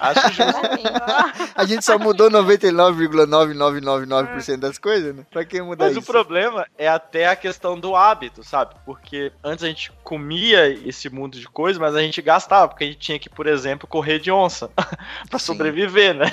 Acho 0.01 0.33
justo. 0.33 0.61
A 1.55 1.65
gente 1.65 1.85
só 1.85 1.99
mudou 1.99 2.31
99,9999% 2.31 4.59
das 4.59 4.79
coisas, 4.79 5.15
né? 5.15 5.27
Pra 5.31 5.45
que 5.45 5.61
mudar 5.63 5.85
Mas 5.87 5.97
isso? 5.97 6.01
o 6.01 6.05
problema 6.05 6.67
é 6.77 6.89
até 6.89 7.29
a 7.29 7.37
questão 7.37 7.79
do 7.79 7.95
hábito, 7.97 8.43
sabe? 8.43 8.75
Porque 8.85 9.33
antes 9.43 9.65
a 9.65 9.69
gente 9.69 9.91
comia 10.03 10.69
esse 10.69 11.09
mundo 11.09 11.39
de 11.39 11.49
coisas, 11.49 11.81
mas 11.81 11.95
a 11.95 12.03
gente 12.03 12.21
gastava, 12.23 12.69
porque 12.69 12.85
a 12.85 12.87
gente 12.87 12.99
tinha 12.99 13.19
que, 13.19 13.29
por 13.29 13.47
exemplo, 13.47 13.89
correr 13.89 14.19
de 14.19 14.31
onça 14.31 14.71
pra 15.29 15.39
sobreviver, 15.39 16.15
né? 16.15 16.27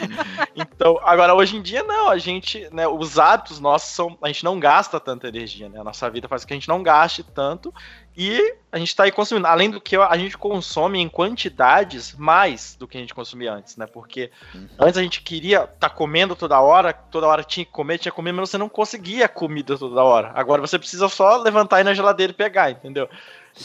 Então, 0.56 0.98
agora 1.04 1.36
hoje 1.36 1.58
em 1.58 1.62
dia 1.62 1.84
não, 1.84 2.10
a 2.10 2.18
gente, 2.18 2.68
né, 2.72 2.88
os 2.88 3.20
hábitos 3.20 3.60
nossos 3.60 3.94
são, 3.94 4.18
a 4.22 4.28
gente 4.28 4.44
não 4.44 4.60
gasta 4.60 5.00
tanta 5.00 5.28
energia, 5.28 5.70
né? 5.70 5.80
A 5.80 5.84
nossa 5.84 6.10
vida 6.10 6.28
faz 6.28 6.44
com 6.44 6.48
que 6.48 6.54
a 6.54 6.58
gente 6.58 6.68
não 6.68 6.82
gaste 6.82 7.24
tanto 7.24 7.74
e 8.18 8.56
a 8.72 8.80
gente 8.80 8.96
tá 8.96 9.04
aí 9.04 9.12
consumindo, 9.12 9.46
além 9.46 9.70
do 9.70 9.80
que 9.80 9.96
a 9.96 10.18
gente 10.18 10.36
consome 10.38 11.00
em 11.00 11.08
quantidades 11.08 12.16
mais 12.18 12.76
do 12.78 12.88
que 12.88 12.98
a 12.98 13.00
gente 13.00 13.14
consumia 13.14 13.54
antes, 13.54 13.78
né? 13.78 13.86
Porque 13.86 14.32
antes 14.80 14.98
a 14.98 15.04
gente 15.04 15.22
queria 15.22 15.64
estar 15.72 15.90
comendo 15.92 16.36
toda 16.36 16.60
hora, 16.60 16.92
toda 16.94 17.28
hora 17.28 17.44
tinha 17.44 17.66
que 17.66 17.72
comer, 17.72 18.00
tinha 18.00 18.12
que 18.12 18.16
comer, 18.16 18.32
mas 18.32 18.50
você 18.50 18.58
não 18.58 18.68
conseguia 18.68 19.28
comida 19.30 19.78
toda 19.78 20.04
hora. 20.04 20.32
Agora 20.34 20.60
você 20.62 20.80
precisa 20.80 21.08
só 21.08 21.38
levantar 21.38 21.78
aí 21.78 21.84
na 21.84 21.94
geladeira 21.94 22.32
e 22.32 22.36
pegar, 22.36 22.72
entendeu? 22.72 23.08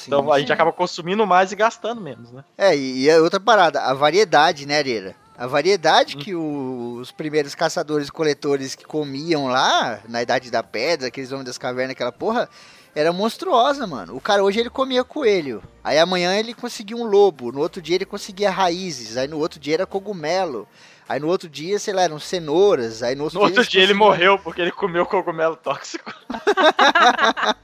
Então 0.07 0.33
a 0.33 0.39
gente 0.39 0.53
acaba 0.53 0.73
consumindo 0.73 1.27
mais 1.27 1.51
e 1.53 1.57
gastando 1.57 2.01
menos, 2.01 2.31
né? 2.31 2.45
É, 2.57 2.77
e 2.77 3.05
e 3.05 3.11
a 3.11 3.21
outra 3.23 3.41
parada, 3.41 3.81
a 3.83 3.95
variedade, 3.95 4.67
né, 4.67 4.79
Areira? 4.79 5.15
A 5.37 5.47
variedade 5.47 6.17
que 6.17 6.35
o- 6.35 6.99
os 7.01 7.11
primeiros 7.11 7.55
caçadores 7.55 8.09
e 8.09 8.13
coletores 8.13 8.75
que 8.75 8.85
comiam 8.85 9.47
lá, 9.49 9.99
na 10.09 10.23
Idade 10.23 10.51
da 10.51 10.63
Pedra, 10.63 11.09
aqueles 11.09 11.33
homens 11.33 11.47
das 11.47 11.59
cavernas, 11.59 11.93
aquela 11.93 12.13
porra, 12.13 12.49
era 12.95 13.13
monstruosa, 13.13 13.87
mano. 13.87 14.17
O 14.17 14.21
cara 14.21 14.43
hoje 14.45 14.61
ele 14.61 14.71
comia 14.71 15.03
coelho. 15.05 15.63
Aí 15.83 15.99
amanhã 15.99 16.35
ele 16.37 16.53
conseguia 16.55 16.97
um 16.97 17.05
lobo. 17.05 17.51
No 17.53 17.61
outro 17.61 17.81
dia 17.83 17.97
ele 17.97 18.05
conseguia 18.05 18.51
raízes. 18.51 19.17
Aí 19.17 19.27
no 19.29 19.39
outro 19.39 19.59
dia 19.59 19.75
era 19.75 19.87
cogumelo. 19.87 20.69
Aí 21.09 21.19
no 21.21 21.27
outro 21.29 21.49
dia, 21.49 21.79
sei 21.79 21.93
lá, 21.93 22.03
eram 22.03 22.19
cenouras. 22.19 23.03
Aí 23.03 23.15
no 23.15 23.25
outro 23.25 23.39
No 23.39 23.45
outro 23.45 23.61
eles 23.61 23.69
dia 23.71 23.83
ele 23.83 23.95
morreu 23.95 24.39
porque 24.39 24.61
ele 24.63 24.71
comeu 24.73 25.05
cogumelo 25.07 25.57
tóxico. 25.57 26.13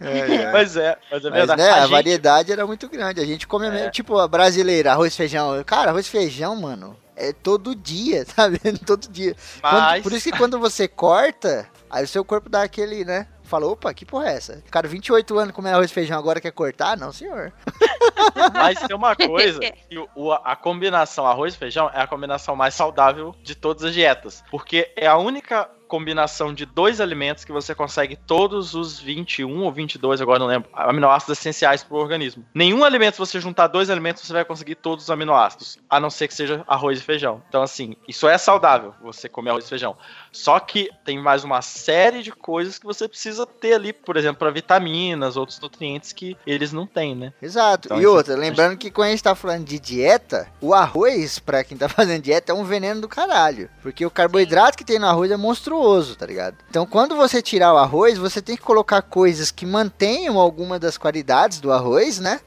É, 0.00 0.18
é. 0.36 0.52
Mas 0.52 0.76
é, 0.76 0.96
mas 1.10 1.24
é 1.24 1.30
Mas, 1.30 1.38
verdade. 1.38 1.60
né, 1.62 1.70
a, 1.70 1.80
gente- 1.82 1.90
variedade 1.90 2.52
era 2.52 2.66
muito 2.66 2.88
grande. 2.88 3.20
A 3.20 3.24
gente 3.26 3.46
come, 3.48 3.66
É. 3.66 3.90
tipo, 3.90 4.16
a 4.18 4.28
brasileira, 4.28 4.92
arroz 4.92 5.12
e 5.12 5.16
feijão. 5.16 5.62
Cara, 5.64 5.90
arroz 5.90 6.06
e 6.06 6.10
feijão, 6.10 6.54
mano, 6.54 6.96
é 7.16 7.32
todo 7.32 7.74
dia, 7.74 8.24
sabe? 8.36 8.60
todo 8.86 9.08
dia. 9.08 9.34
Quando- 9.60 9.74
Mas- 9.80 10.02
por 10.04 10.12
isso 10.12 10.30
que 10.30 10.38
quando 10.38 10.58
você 10.58 10.86
corta, 10.86 11.68
aí 11.90 12.04
o 12.04 12.08
seu 12.08 12.24
corpo 12.24 12.48
dá 12.48 12.62
aquele, 12.62 13.04
né? 13.04 13.26
Fala, 13.48 13.66
opa, 13.66 13.92
que 13.94 14.04
porra 14.04 14.28
é 14.28 14.34
essa? 14.36 14.62
Cara, 14.70 14.86
28 14.86 15.38
anos 15.38 15.54
comendo 15.54 15.76
arroz 15.76 15.90
e 15.90 15.94
feijão 15.94 16.18
agora 16.18 16.40
quer 16.40 16.52
cortar? 16.52 16.96
Não, 16.96 17.10
senhor. 17.12 17.52
Mas 18.54 18.78
tem 18.80 18.94
uma 18.94 19.16
coisa, 19.16 19.58
que 19.88 19.98
o- 19.98 20.08
o- 20.14 20.32
a 20.32 20.54
combinação 20.54 21.26
arroz 21.26 21.54
e 21.54 21.58
feijão 21.58 21.90
é 21.94 22.00
a 22.00 22.06
combinação 22.06 22.54
mais 22.54 22.74
saudável 22.74 23.34
de 23.42 23.54
todas 23.54 23.82
as 23.84 23.92
dietas. 23.94 24.44
Porque 24.50 24.92
é 24.96 25.06
a 25.06 25.16
única 25.16 25.68
combinação 25.88 26.54
de 26.54 26.64
dois 26.66 27.00
alimentos 27.00 27.44
que 27.44 27.50
você 27.52 27.74
consegue 27.74 28.14
todos 28.14 28.74
os 28.74 29.00
21 29.00 29.62
ou 29.64 29.72
22, 29.72 30.20
agora 30.20 30.38
não 30.38 30.46
lembro, 30.46 30.68
aminoácidos 30.72 31.38
essenciais 31.38 31.82
para 31.82 31.96
o 31.96 32.00
organismo. 32.00 32.44
Nenhum 32.54 32.84
alimento, 32.84 33.14
se 33.14 33.18
você 33.18 33.40
juntar 33.40 33.66
dois 33.66 33.90
alimentos, 33.90 34.22
você 34.22 34.32
vai 34.32 34.44
conseguir 34.44 34.74
todos 34.76 35.04
os 35.04 35.10
aminoácidos, 35.10 35.78
a 35.88 35.98
não 35.98 36.10
ser 36.10 36.28
que 36.28 36.34
seja 36.34 36.62
arroz 36.68 36.98
e 36.98 37.02
feijão. 37.02 37.42
Então, 37.48 37.62
assim, 37.62 37.96
isso 38.06 38.28
é 38.28 38.36
saudável, 38.38 38.94
você 39.02 39.28
comer 39.28 39.50
arroz 39.50 39.64
e 39.64 39.68
feijão. 39.68 39.96
Só 40.30 40.60
que 40.60 40.90
tem 41.04 41.18
mais 41.20 41.42
uma 41.42 41.62
série 41.62 42.22
de 42.22 42.30
coisas 42.30 42.78
que 42.78 42.84
você 42.86 43.08
precisa 43.08 43.46
ter 43.46 43.72
ali, 43.74 43.92
por 43.92 44.16
exemplo, 44.16 44.38
para 44.38 44.50
vitaminas, 44.50 45.36
outros 45.36 45.58
nutrientes 45.58 46.12
que 46.12 46.36
eles 46.46 46.72
não 46.72 46.86
têm, 46.86 47.14
né? 47.16 47.32
Exato. 47.40 47.88
Então, 47.88 47.98
e 47.98 48.02
isso- 48.02 48.12
outra, 48.12 48.36
lembrando 48.36 48.76
que 48.76 48.90
quando 48.90 49.08
a 49.08 49.10
gente 49.12 49.22
tá 49.22 49.34
falando 49.34 49.64
de 49.64 49.78
dieta, 49.80 50.48
o 50.60 50.74
arroz, 50.74 51.38
pra 51.38 51.64
quem 51.64 51.76
tá 51.78 51.88
fazendo 51.88 52.22
dieta, 52.22 52.52
é 52.52 52.54
um 52.54 52.64
veneno 52.64 53.00
do 53.00 53.08
caralho. 53.08 53.70
Porque 53.82 54.04
o 54.04 54.10
carboidrato 54.10 54.76
que 54.76 54.84
tem 54.84 54.98
no 54.98 55.06
arroz 55.06 55.30
é 55.30 55.36
monstruoso, 55.36 55.77
tá 56.16 56.26
ligado? 56.26 56.56
Então 56.68 56.86
quando 56.86 57.16
você 57.16 57.40
tirar 57.40 57.72
o 57.74 57.78
arroz, 57.78 58.18
você 58.18 58.40
tem 58.42 58.56
que 58.56 58.62
colocar 58.62 59.02
coisas 59.02 59.50
que 59.50 59.66
mantenham 59.66 60.38
alguma 60.38 60.78
das 60.78 60.98
qualidades 60.98 61.60
do 61.60 61.72
arroz, 61.72 62.18
né? 62.18 62.40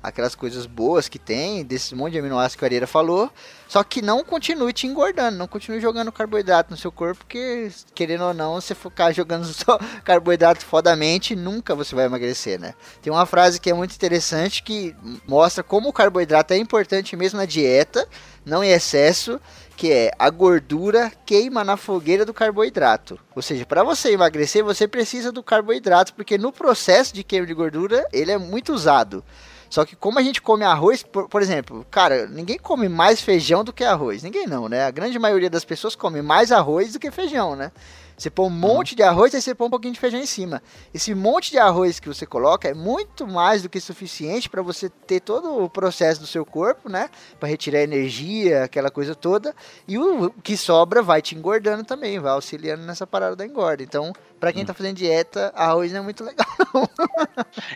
Aquelas 0.00 0.34
coisas 0.34 0.64
boas 0.64 1.08
que 1.08 1.18
tem, 1.18 1.64
desses 1.64 1.92
monte 1.92 2.12
de 2.12 2.20
aminoácidos 2.20 2.56
que 2.56 2.64
a 2.64 2.68
Areira 2.68 2.86
falou. 2.86 3.30
Só 3.66 3.82
que 3.82 4.00
não 4.00 4.24
continue 4.24 4.72
te 4.72 4.86
engordando, 4.86 5.36
não 5.36 5.48
continue 5.48 5.80
jogando 5.80 6.12
carboidrato 6.12 6.70
no 6.70 6.76
seu 6.76 6.90
corpo, 6.92 7.18
porque, 7.18 7.70
querendo 7.94 8.24
ou 8.24 8.32
não, 8.32 8.60
se 8.60 8.74
ficar 8.74 9.12
jogando 9.12 9.44
só 9.52 9.76
carboidrato 10.04 10.64
fodamente, 10.64 11.34
nunca 11.34 11.74
você 11.74 11.94
vai 11.94 12.06
emagrecer, 12.06 12.60
né? 12.60 12.74
Tem 13.02 13.12
uma 13.12 13.26
frase 13.26 13.60
que 13.60 13.68
é 13.68 13.74
muito 13.74 13.94
interessante 13.94 14.62
que 14.62 14.96
mostra 15.26 15.64
como 15.64 15.88
o 15.88 15.92
carboidrato 15.92 16.54
é 16.54 16.56
importante 16.56 17.16
mesmo 17.16 17.38
na 17.38 17.44
dieta, 17.44 18.08
não 18.46 18.62
em 18.62 18.70
excesso, 18.70 19.40
que 19.78 19.92
é 19.92 20.10
a 20.18 20.28
gordura 20.28 21.12
queima 21.24 21.62
na 21.62 21.76
fogueira 21.76 22.26
do 22.26 22.34
carboidrato. 22.34 23.16
Ou 23.32 23.40
seja, 23.40 23.64
para 23.64 23.84
você 23.84 24.10
emagrecer, 24.10 24.64
você 24.64 24.88
precisa 24.88 25.30
do 25.30 25.40
carboidrato, 25.40 26.14
porque 26.14 26.36
no 26.36 26.50
processo 26.50 27.14
de 27.14 27.22
queima 27.22 27.46
de 27.46 27.54
gordura, 27.54 28.04
ele 28.12 28.32
é 28.32 28.36
muito 28.36 28.72
usado. 28.72 29.22
Só 29.70 29.84
que 29.84 29.94
como 29.94 30.18
a 30.18 30.22
gente 30.22 30.42
come 30.42 30.64
arroz, 30.64 31.04
por, 31.04 31.28
por 31.28 31.40
exemplo, 31.40 31.86
cara, 31.92 32.26
ninguém 32.26 32.58
come 32.58 32.88
mais 32.88 33.20
feijão 33.20 33.62
do 33.62 33.72
que 33.72 33.84
arroz. 33.84 34.24
Ninguém 34.24 34.48
não, 34.48 34.68
né? 34.68 34.84
A 34.84 34.90
grande 34.90 35.16
maioria 35.16 35.48
das 35.48 35.64
pessoas 35.64 35.94
come 35.94 36.22
mais 36.22 36.50
arroz 36.50 36.94
do 36.94 36.98
que 36.98 37.12
feijão, 37.12 37.54
né? 37.54 37.70
Você 38.18 38.30
põe 38.30 38.46
um 38.48 38.50
monte 38.50 38.96
de 38.96 39.02
arroz, 39.04 39.32
aí 39.32 39.40
você 39.40 39.54
põe 39.54 39.68
um 39.68 39.70
pouquinho 39.70 39.94
de 39.94 40.00
feijão 40.00 40.18
em 40.18 40.26
cima. 40.26 40.60
Esse 40.92 41.14
monte 41.14 41.52
de 41.52 41.58
arroz 41.58 42.00
que 42.00 42.08
você 42.08 42.26
coloca 42.26 42.68
é 42.68 42.74
muito 42.74 43.28
mais 43.28 43.62
do 43.62 43.68
que 43.68 43.78
suficiente 43.80 44.50
para 44.50 44.60
você 44.60 44.88
ter 44.88 45.20
todo 45.20 45.62
o 45.62 45.70
processo 45.70 46.20
do 46.20 46.26
seu 46.26 46.44
corpo, 46.44 46.88
né? 46.88 47.08
Para 47.38 47.48
retirar 47.48 47.80
energia, 47.80 48.64
aquela 48.64 48.90
coisa 48.90 49.14
toda. 49.14 49.54
E 49.86 49.96
o 49.96 50.30
que 50.42 50.56
sobra 50.56 51.00
vai 51.00 51.22
te 51.22 51.36
engordando 51.36 51.84
também, 51.84 52.18
vai 52.18 52.32
auxiliando 52.32 52.84
nessa 52.84 53.06
parada 53.06 53.36
da 53.36 53.46
engorda. 53.46 53.84
Então, 53.84 54.12
para 54.38 54.52
quem 54.52 54.64
tá 54.64 54.72
fazendo 54.74 54.96
dieta, 54.96 55.52
arroz 55.54 55.92
não 55.92 56.00
é 56.00 56.02
muito 56.02 56.24
legal, 56.24 56.46
não. 56.74 56.88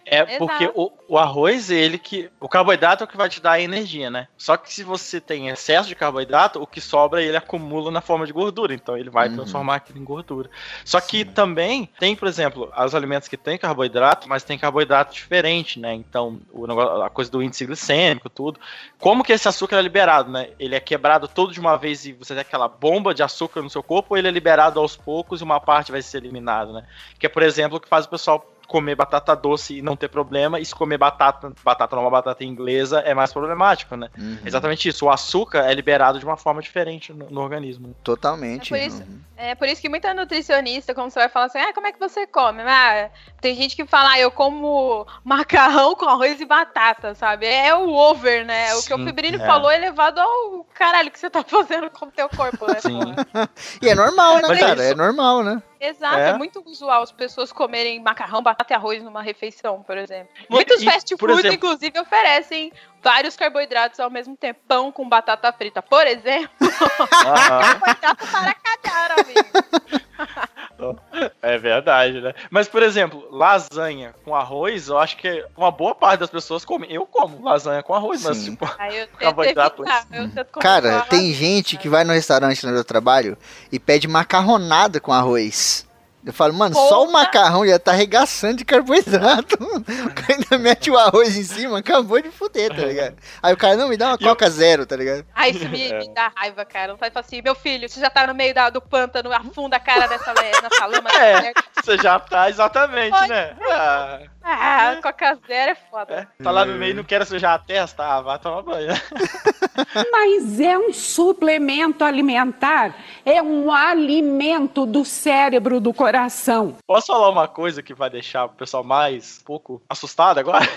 É 0.05 0.21
Exato. 0.21 0.39
porque 0.39 0.71
o, 0.75 0.91
o 1.09 1.19
arroz, 1.19 1.71
ele 1.71 1.99
que. 1.99 2.31
O 2.41 2.49
carboidrato 2.49 3.03
é 3.03 3.07
o 3.07 3.09
que 3.09 3.17
vai 3.17 3.29
te 3.29 3.41
dar 3.41 3.61
energia, 3.61 4.11
né? 4.11 4.29
Só 4.37 4.57
que 4.57 4.73
se 4.73 4.83
você 4.83 5.21
tem 5.21 5.49
excesso 5.49 5.89
de 5.89 5.95
carboidrato, 5.95 6.61
o 6.63 6.67
que 6.67 6.81
sobra 6.81 7.23
ele 7.23 7.37
acumula 7.37 7.91
na 7.91 8.01
forma 8.01 8.27
de 8.27 8.33
gordura. 8.33 8.75
Então 8.75 8.97
ele 8.97 9.11
vai 9.11 9.29
Uhum. 9.29 9.37
transformar 9.37 9.77
aquilo 9.77 9.99
em 9.99 10.05
gordura. 10.05 10.51
Só 10.85 11.01
que 11.01 11.25
também 11.25 11.89
tem, 11.99 12.15
por 12.17 12.29
exemplo, 12.29 12.73
os 12.77 12.95
alimentos 12.95 13.29
que 13.29 13.37
têm 13.37 13.57
carboidrato, 13.59 14.29
mas 14.29 14.43
tem 14.43 14.59
carboidrato 14.59 15.15
diferente, 15.15 15.79
né? 15.81 15.95
Então, 15.95 16.41
o 16.53 16.67
negócio- 16.67 17.03
a 17.03 17.11
coisa 17.11 17.31
do 17.31 17.43
índice 17.43 17.65
glicêmico, 17.67 18.29
tudo. 18.29 18.59
Como 18.99 19.25
que 19.25 19.33
esse 19.33 19.49
açúcar 19.49 19.77
é 19.77 19.83
liberado, 19.83 20.31
né? 20.31 20.51
Ele 20.59 20.75
é 20.75 20.81
quebrado 20.81 21.27
todo 21.29 21.53
de 21.53 21.61
uma 21.61 21.77
vez 21.77 22.05
e 22.07 22.13
você 22.13 22.35
tem 22.35 22.41
aquela 22.43 22.69
bomba 22.69 23.15
de 23.15 23.23
açúcar 23.23 23.63
no 23.63 23.71
seu 23.71 23.83
corpo, 23.83 24.09
ou 24.15 24.19
ele 24.19 24.29
é 24.29 24.31
liberado 24.31 24.79
aos 24.81 24.97
poucos 24.97 25.41
e 25.41 25.45
uma 25.45 25.61
parte 25.61 25.91
vai 25.93 26.03
ser 26.03 26.19
eliminada, 26.19 26.52
né? 26.73 26.85
Que 27.19 27.27
é, 27.27 27.29
por 27.29 27.43
exemplo, 27.43 27.79
o 27.79 27.81
que 27.81 27.89
faz 27.89 28.05
o 28.07 28.09
pessoal 28.09 28.47
comer 28.67 28.95
batata 28.95 29.37
doce 29.37 29.77
e 29.79 29.83
não 29.83 29.95
ter 29.95 30.09
problema, 30.09 30.59
e 30.59 30.65
se 30.65 30.75
comer 30.75 30.97
batata, 30.97 31.53
batata 31.63 31.95
não, 31.95 32.09
batata 32.11 32.43
inglesa 32.43 33.01
é 33.01 33.13
mais 33.13 33.31
problemático, 33.31 33.97
né? 33.97 34.09
Uhum. 34.17 34.39
Exatamente 34.47 34.89
isso. 34.89 35.05
O 35.05 35.11
açúcar 35.11 35.71
é 35.71 35.75
liberado 35.75 36.19
de 36.19 36.25
uma 36.25 36.39
forma 36.39 36.63
diferente 36.63 37.13
no, 37.13 37.29
no 37.29 37.43
organismo. 37.43 37.95
Totalmente. 38.03 38.73
É 38.73 38.79
por 38.79 38.87
isso- 38.87 39.03
uhum. 39.03 39.21
É 39.37 39.55
por 39.57 39.67
isso 39.69 39.83
que 39.83 39.89
muita 39.89 40.15
nutricionista, 40.15 40.95
como 40.95 41.11
você 41.11 41.19
vai 41.19 41.29
falar 41.29 41.47
assim, 41.47 41.59
ah, 41.59 41.73
como 41.75 41.87
é 41.87 41.93
que 41.93 41.99
você 41.99 42.27
come? 42.27 42.63
Ah, 42.63 43.11
tem 43.41 43.57
gente 43.57 43.75
que 43.75 43.85
fala, 43.85 44.13
ah, 44.13 44.21
eu 44.21 44.31
como 44.31 45.05
macarrão 45.25 45.95
com 45.97 46.07
arroz 46.09 46.41
e 46.41 46.45
batata, 46.45 47.13
sabe? 47.15 47.47
É 47.47 47.75
o 47.75 47.93
over, 47.93 48.47
né? 48.47 48.73
o 48.77 48.83
que 48.83 48.95
o 48.95 48.97
Sim, 48.99 49.05
Fibrino 49.07 49.43
é. 49.43 49.47
falou 49.47 49.71
é 49.71 49.79
levado 49.79 50.19
ao 50.19 50.65
caralho 50.73 51.11
que 51.11 51.19
você 51.19 51.29
tá 51.29 51.43
fazendo 51.45 51.91
com 51.91 52.07
o 52.07 52.11
teu 52.11 52.29
corpo, 52.29 52.67
né? 52.69 52.81
Sim. 52.81 53.01
E 53.83 53.89
é 53.89 53.95
normal, 53.95 54.37
né, 54.37 54.43
Mas 54.49 54.59
é 54.59 54.61
cara? 54.61 54.83
É 54.83 54.87
isso. 54.89 54.97
normal, 54.97 55.43
né? 55.43 55.63
Exato, 55.83 56.17
é. 56.17 56.29
É. 56.29 56.39
muito 56.39 56.63
usual 56.65 57.03
as 57.03 57.11
pessoas 57.11 57.51
comerem 57.53 58.01
macarrão, 58.01 58.41
batata 58.41 58.73
e 58.73 58.77
arroz 58.77 59.03
numa 59.03 59.21
refeição, 59.21 59.83
por 59.83 59.99
exemplo. 59.99 60.33
Muitos 60.49 60.81
E, 60.81 60.85
fast 60.85 61.17
foods, 61.17 61.45
inclusive, 61.53 61.99
oferecem 61.99 62.73
vários 63.03 63.35
carboidratos 63.35 63.99
ao 63.99 64.09
mesmo 64.09 64.37
tempo. 64.37 64.61
Pão 64.69 64.93
com 64.93 65.09
batata 65.09 65.53
frita, 65.53 65.83
por 65.83 66.07
exemplo, 66.07 66.49
Aham. 66.61 67.09
carboidrato 67.61 68.27
para 68.29 68.55
cagar, 68.55 69.11
amigo. 69.19 70.49
É 71.43 71.59
verdade, 71.59 72.21
né? 72.21 72.33
Mas, 72.51 72.69
por 72.69 72.83
exemplo, 72.83 73.27
lasanha 73.31 74.15
com 74.25 74.35
arroz, 74.35 74.89
eu 74.89 74.99
acho 74.99 75.17
que 75.17 75.45
uma 75.57 75.71
boa 75.71 75.95
parte 75.95 76.21
das 76.21 76.31
pessoas 76.31 76.65
comem. 76.65 76.91
Eu 76.93 77.05
como 77.05 77.45
lasanha 77.45 77.83
com 77.83 77.95
arroz, 77.95 78.23
mas, 78.23 78.37
Sim. 78.37 78.51
tipo, 78.53 78.69
Aí 78.79 78.99
eu 78.99 79.07
tento 79.07 79.19
Carboidrato. 79.19 79.83
evitar, 79.83 80.07
eu 80.13 80.45
Cara, 80.61 81.03
tem 81.03 81.33
gente 81.33 81.77
que 81.77 81.89
vai 81.89 82.05
no 82.05 82.13
restaurante 82.13 82.65
no 82.65 82.73
meu 82.73 82.85
trabalho 82.85 83.37
e 83.71 83.79
pede 83.79 84.07
macarronada 84.07 85.01
com 85.01 85.13
arroz. 85.13 85.87
Eu 86.25 86.33
falo, 86.33 86.55
mano, 86.55 86.73
só 86.75 87.03
o 87.03 87.07
Porra. 87.07 87.13
macarrão 87.25 87.67
já 87.67 87.79
tá 87.81 87.91
arregaçando 87.91 88.57
de 88.59 88.65
carboidrato. 88.65 89.57
O 90.03 90.15
cara 90.15 90.35
ainda 90.39 90.59
mete 90.59 90.91
o 90.91 90.97
arroz 90.99 91.37
em 91.37 91.43
cima, 91.43 91.79
acabou 91.79 92.21
de 92.21 92.31
fuder, 92.31 92.71
tá 92.75 92.83
ligado? 92.85 93.17
Aí 93.43 93.53
o 93.53 93.57
cara, 93.57 93.77
não, 93.77 93.89
me 93.89 93.97
dá 93.97 94.09
uma 94.11 94.19
E 94.21 94.25
eu- 94.25 94.29
coca 94.29 94.49
zero, 94.49 94.87
tá 94.87 94.95
ligado? 94.97 95.25
Ah, 95.35 95.49
isso 95.49 95.69
me, 95.69 95.91
É. 95.91 95.99
me 95.99 96.15
dá 96.15 96.31
raiva, 96.35 96.65
cara. 96.65 96.93
Não 96.93 96.99
faz 96.99 97.13
assim, 97.17 97.43
meu 97.43 97.55
filho, 97.55 97.89
você 97.89 97.99
já 98.01 98.09
tá 98.11 98.27
no 98.27 98.35
meio 98.35 98.55
da- 98.55 98.71
do 98.71 98.81
pântano, 98.81 99.33
afunda 99.33 99.77
a 99.77 99.81
cara 99.81 100.07
nessa, 100.07 100.33
le- 100.33 100.61
nessa 100.63 100.87
lama. 100.87 101.11
É. 101.11 101.33
dessa 101.33 101.43
merda. 101.43 101.63
você 101.83 101.99
já 101.99 102.19
tá 102.21 102.49
exatamente, 102.51 103.11
Pode. 103.17 103.29
né? 103.29 103.57
Ah, 103.71 104.19
Ah, 104.45 104.99
Coca 105.03 105.39
Zero 105.47 105.71
é 105.71 105.75
foda. 105.75 106.29
é. 106.39 106.43
Tá 106.43 106.51
lá 106.51 106.65
no 106.65 106.75
meio 106.75 106.91
e 106.91 106.95
não 106.95 107.05
quer 107.05 107.25
sujar 107.27 107.55
a 107.55 107.59
testa? 107.59 108.05
Ah, 108.05 108.21
vai 108.21 108.39
tomar 108.39 108.63
banho. 108.63 108.89
Mas 110.11 110.61
é 110.61 110.77
um 110.77 110.93
suplemento 110.93 112.05
alimentar, 112.05 112.95
é 113.25 113.43
um 113.43 113.71
alimento 113.71 114.85
do 114.87 115.05
cérebro, 115.05 115.81
do 115.81 115.93
coração. 115.95 116.77
Posso 116.87 117.07
falar 117.09 117.31
uma 117.31 117.49
coisa 117.49 117.83
que 117.83 117.95
vai 117.95 118.11
deixar 118.11 118.45
o 118.47 118.51
pessoal 118.51 118.85
mais 118.85 119.39
um 119.41 119.45
pouco 119.45 119.83
assustado 119.89 120.39
agora? 120.39 120.65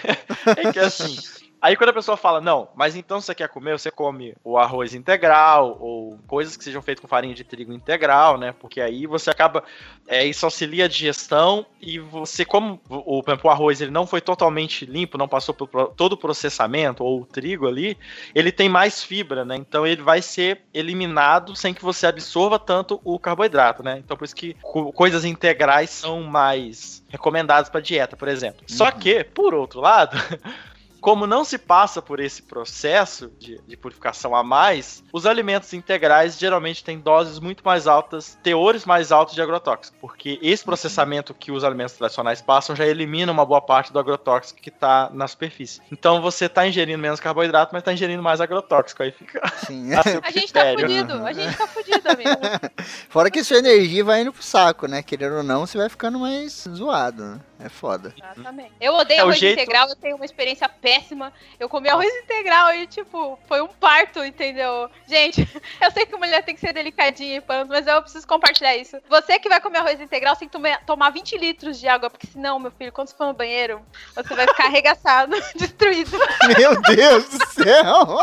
É 0.57 0.71
que 0.71 0.79
assim. 0.79 1.15
Aí 1.61 1.75
quando 1.75 1.89
a 1.89 1.93
pessoa 1.93 2.15
fala, 2.15 2.39
não, 2.39 2.69
mas 2.75 2.95
então 2.95 3.19
você 3.19 3.33
quer 3.33 3.49
comer, 3.49 3.77
você 3.77 3.89
come 3.89 4.35
o 4.43 4.57
arroz 4.57 4.93
integral, 4.93 5.77
ou 5.79 6.19
coisas 6.27 6.55
que 6.55 6.63
sejam 6.63 6.81
feitas 6.81 7.01
com 7.01 7.07
farinha 7.07 7.33
de 7.33 7.43
trigo 7.43 7.73
integral, 7.73 8.37
né? 8.37 8.53
Porque 8.59 8.79
aí 8.79 9.07
você 9.07 9.29
acaba. 9.29 9.63
É, 10.07 10.23
isso 10.23 10.45
auxilia 10.45 10.85
a 10.85 10.87
digestão 10.87 11.65
e 11.81 11.97
você, 11.97 12.45
como 12.45 12.79
o, 12.87 13.21
o 13.43 13.49
arroz 13.49 13.81
ele 13.81 13.89
não 13.89 14.05
foi 14.05 14.21
totalmente 14.21 14.85
limpo, 14.85 15.17
não 15.17 15.27
passou 15.27 15.55
por 15.55 15.67
todo 15.95 16.13
o 16.13 16.17
processamento, 16.17 17.03
ou 17.03 17.21
o 17.21 17.25
trigo 17.25 17.67
ali, 17.67 17.97
ele 18.35 18.51
tem 18.51 18.69
mais 18.69 19.03
fibra, 19.03 19.43
né? 19.43 19.55
Então 19.55 19.87
ele 19.87 20.03
vai 20.03 20.21
ser 20.21 20.61
eliminado 20.73 21.55
sem 21.55 21.73
que 21.73 21.81
você 21.83 22.05
absorva 22.05 22.59
tanto 22.59 23.01
o 23.03 23.17
carboidrato, 23.17 23.81
né? 23.81 23.97
Então 23.97 24.15
por 24.15 24.25
isso 24.25 24.35
que 24.35 24.55
co- 24.61 24.91
coisas 24.93 25.25
integrais 25.25 25.89
são 25.89 26.21
mais 26.23 27.03
recomendadas 27.09 27.69
para 27.69 27.81
dieta, 27.81 28.15
por 28.15 28.27
exemplo. 28.27 28.61
Só 28.67 28.91
que, 28.91 29.23
por 29.23 29.53
outro 29.53 29.79
lado, 29.79 30.15
como 31.05 31.27
não 31.27 31.45
se 31.45 31.59
passa 31.59 32.01
por 32.01 32.19
esse 32.19 32.41
processo 32.41 33.31
de, 33.37 33.61
de 33.67 33.77
purificação 33.77 34.35
a 34.35 34.43
mais, 34.43 35.03
os 35.13 35.27
alimentos 35.27 35.71
integrais 35.71 36.35
geralmente 36.35 36.83
têm 36.83 36.97
doses 36.97 37.37
muito 37.37 37.63
mais 37.63 37.85
altas, 37.85 38.39
teores 38.41 38.85
mais 38.85 39.11
altos 39.11 39.35
de 39.35 39.41
agrotóxico, 39.43 39.95
porque 40.01 40.39
esse 40.41 40.65
processamento 40.65 41.31
que 41.31 41.51
os 41.51 41.63
alimentos 41.63 41.93
tradicionais 41.93 42.41
passam 42.41 42.75
já 42.75 42.87
elimina 42.87 43.31
uma 43.31 43.45
boa 43.45 43.61
parte 43.61 43.93
do 43.93 43.99
agrotóxico 43.99 44.59
que 44.59 44.69
está 44.69 45.11
na 45.13 45.27
superfície. 45.27 45.79
Então 45.91 46.23
você 46.23 46.45
está 46.45 46.67
ingerindo 46.67 46.97
menos 46.97 47.19
carboidrato, 47.19 47.69
mas 47.71 47.81
está 47.81 47.93
ingerindo 47.93 48.23
mais 48.23 48.41
agrotóxico, 48.41 49.03
aí 49.03 49.11
fica 49.11 49.47
Sim. 49.63 49.93
a 49.93 50.01
seu 50.01 50.19
A 50.23 50.31
gente 50.31 50.51
tá 50.51 50.73
critério. 50.73 50.79
fudido, 50.79 51.23
a 51.23 51.33
gente 51.33 51.55
tá 51.55 51.67
fudido, 51.67 52.09
amigo. 52.09 52.31
Fora 53.09 53.29
que 53.29 53.43
sua 53.43 53.59
energia 53.59 54.03
vai 54.03 54.21
indo 54.21 54.33
pro 54.33 54.41
saco, 54.41 54.87
né? 54.87 55.03
Querendo 55.03 55.35
ou 55.35 55.43
não, 55.43 55.67
você 55.67 55.77
vai 55.77 55.87
ficando 55.87 56.17
mais 56.19 56.67
zoado, 56.67 57.23
né? 57.23 57.39
É 57.57 57.69
foda. 57.69 58.13
Exatamente. 58.17 58.73
Eu 58.81 58.93
odeio 58.95 59.19
É, 59.19 59.21
arroz 59.21 59.37
jeito- 59.39 59.61
integral, 59.61 59.87
eu 59.87 59.95
tenho 59.95 60.15
uma 60.17 60.25
experiência 60.25 60.67
péssima. 60.67 61.31
Eu 61.59 61.69
comi 61.69 61.87
arroz 61.89 62.13
integral 62.23 62.73
e, 62.73 62.85
tipo, 62.85 63.39
foi 63.47 63.61
um 63.61 63.67
parto, 63.67 64.23
entendeu? 64.25 64.89
Gente, 65.07 65.41
eu 65.81 65.89
sei 65.91 66.05
que 66.05 66.15
mulher 66.17 66.43
tem 66.43 66.53
que 66.53 66.59
ser 66.59 66.73
delicadinha 66.73 67.37
e 67.37 67.41
pano, 67.41 67.67
mas 67.69 67.87
eu 67.87 68.01
preciso 68.01 68.27
compartilhar 68.27 68.75
isso. 68.75 68.97
Você 69.09 69.39
que 69.39 69.47
vai 69.47 69.61
comer 69.61 69.77
arroz 69.79 70.01
integral, 70.01 70.35
você 70.35 70.45
tem 70.47 70.49
que 70.49 70.85
tomar 70.85 71.11
20 71.11 71.37
litros 71.37 71.79
de 71.79 71.87
água, 71.87 72.09
porque 72.09 72.27
senão, 72.27 72.59
meu 72.59 72.71
filho, 72.71 72.91
quando 72.91 73.07
você 73.07 73.15
for 73.15 73.27
no 73.27 73.33
banheiro, 73.33 73.81
você 74.13 74.35
vai 74.35 74.47
ficar 74.47 74.65
arregaçado, 74.65 75.33
destruído. 75.55 76.17
Meu 76.57 76.81
Deus 76.81 77.29
do 77.29 77.45
céu! 77.47 78.19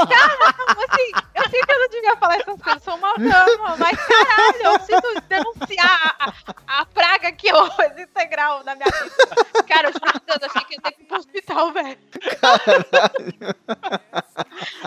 Assim, 0.68 1.11
eu 1.35 1.51
sei 1.51 1.61
que 1.62 1.72
eu 1.72 1.78
não 1.80 1.89
devia 1.89 2.16
falar 2.16 2.37
essas 2.37 2.61
coisas, 2.61 2.83
sou 2.83 2.95
uma 2.97 3.14
dama, 3.14 3.76
mas 3.78 3.99
caralho, 3.99 4.62
eu 4.62 4.78
preciso 4.78 5.20
denunciar 5.28 6.16
a, 6.18 6.28
a- 6.28 6.80
a 6.83 6.87
praga 6.87 7.33
que 7.33 7.49
é 7.49 7.55
o 7.55 7.59
arroz 7.59 7.99
integral 7.99 8.62
na 8.64 8.74
minha 8.74 8.87
vida. 8.91 9.22
Cara, 9.68 9.89
eu 9.89 9.93
eu 10.41 10.49
achei 10.49 10.64
que 10.64 10.75
ia 10.75 10.81
ter 10.81 10.93
que 10.93 11.03
ir 11.03 11.05
pro 11.07 11.18
hospital, 11.18 11.73
velho. 11.73 11.99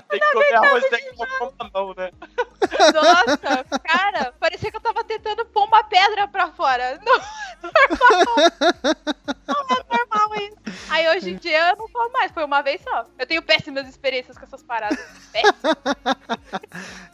Tem 0.09 0.19
que 0.19 0.31
comer 0.31 0.55
arroz 0.55 0.85
integral 0.85 1.27
com 1.37 1.53
a 1.59 1.69
mão, 1.73 1.93
né? 1.95 2.11
Nossa, 2.93 3.79
cara, 3.79 4.33
parecia 4.39 4.71
que 4.71 4.77
eu 4.77 4.81
tava 4.81 5.03
tentando 5.03 5.45
pôr 5.45 5.65
uma 5.65 5.83
pedra 5.83 6.27
pra 6.27 6.51
fora. 6.51 6.99
Não, 7.03 7.17
não 7.63 7.71
é 9.69 9.97
normal 9.97 10.35
isso. 10.41 10.57
Aí 10.89 11.07
hoje 11.15 11.31
em 11.31 11.37
dia 11.37 11.69
eu 11.71 11.77
não 11.77 11.87
como 11.89 12.11
mais, 12.11 12.31
foi 12.31 12.43
uma 12.43 12.61
vez 12.61 12.81
só. 12.81 13.05
Eu 13.17 13.25
tenho 13.27 13.41
péssimas 13.41 13.87
experiências 13.87 14.37
com 14.37 14.45
essas 14.45 14.63
paradas. 14.63 14.99
Péssimas, 15.31 15.55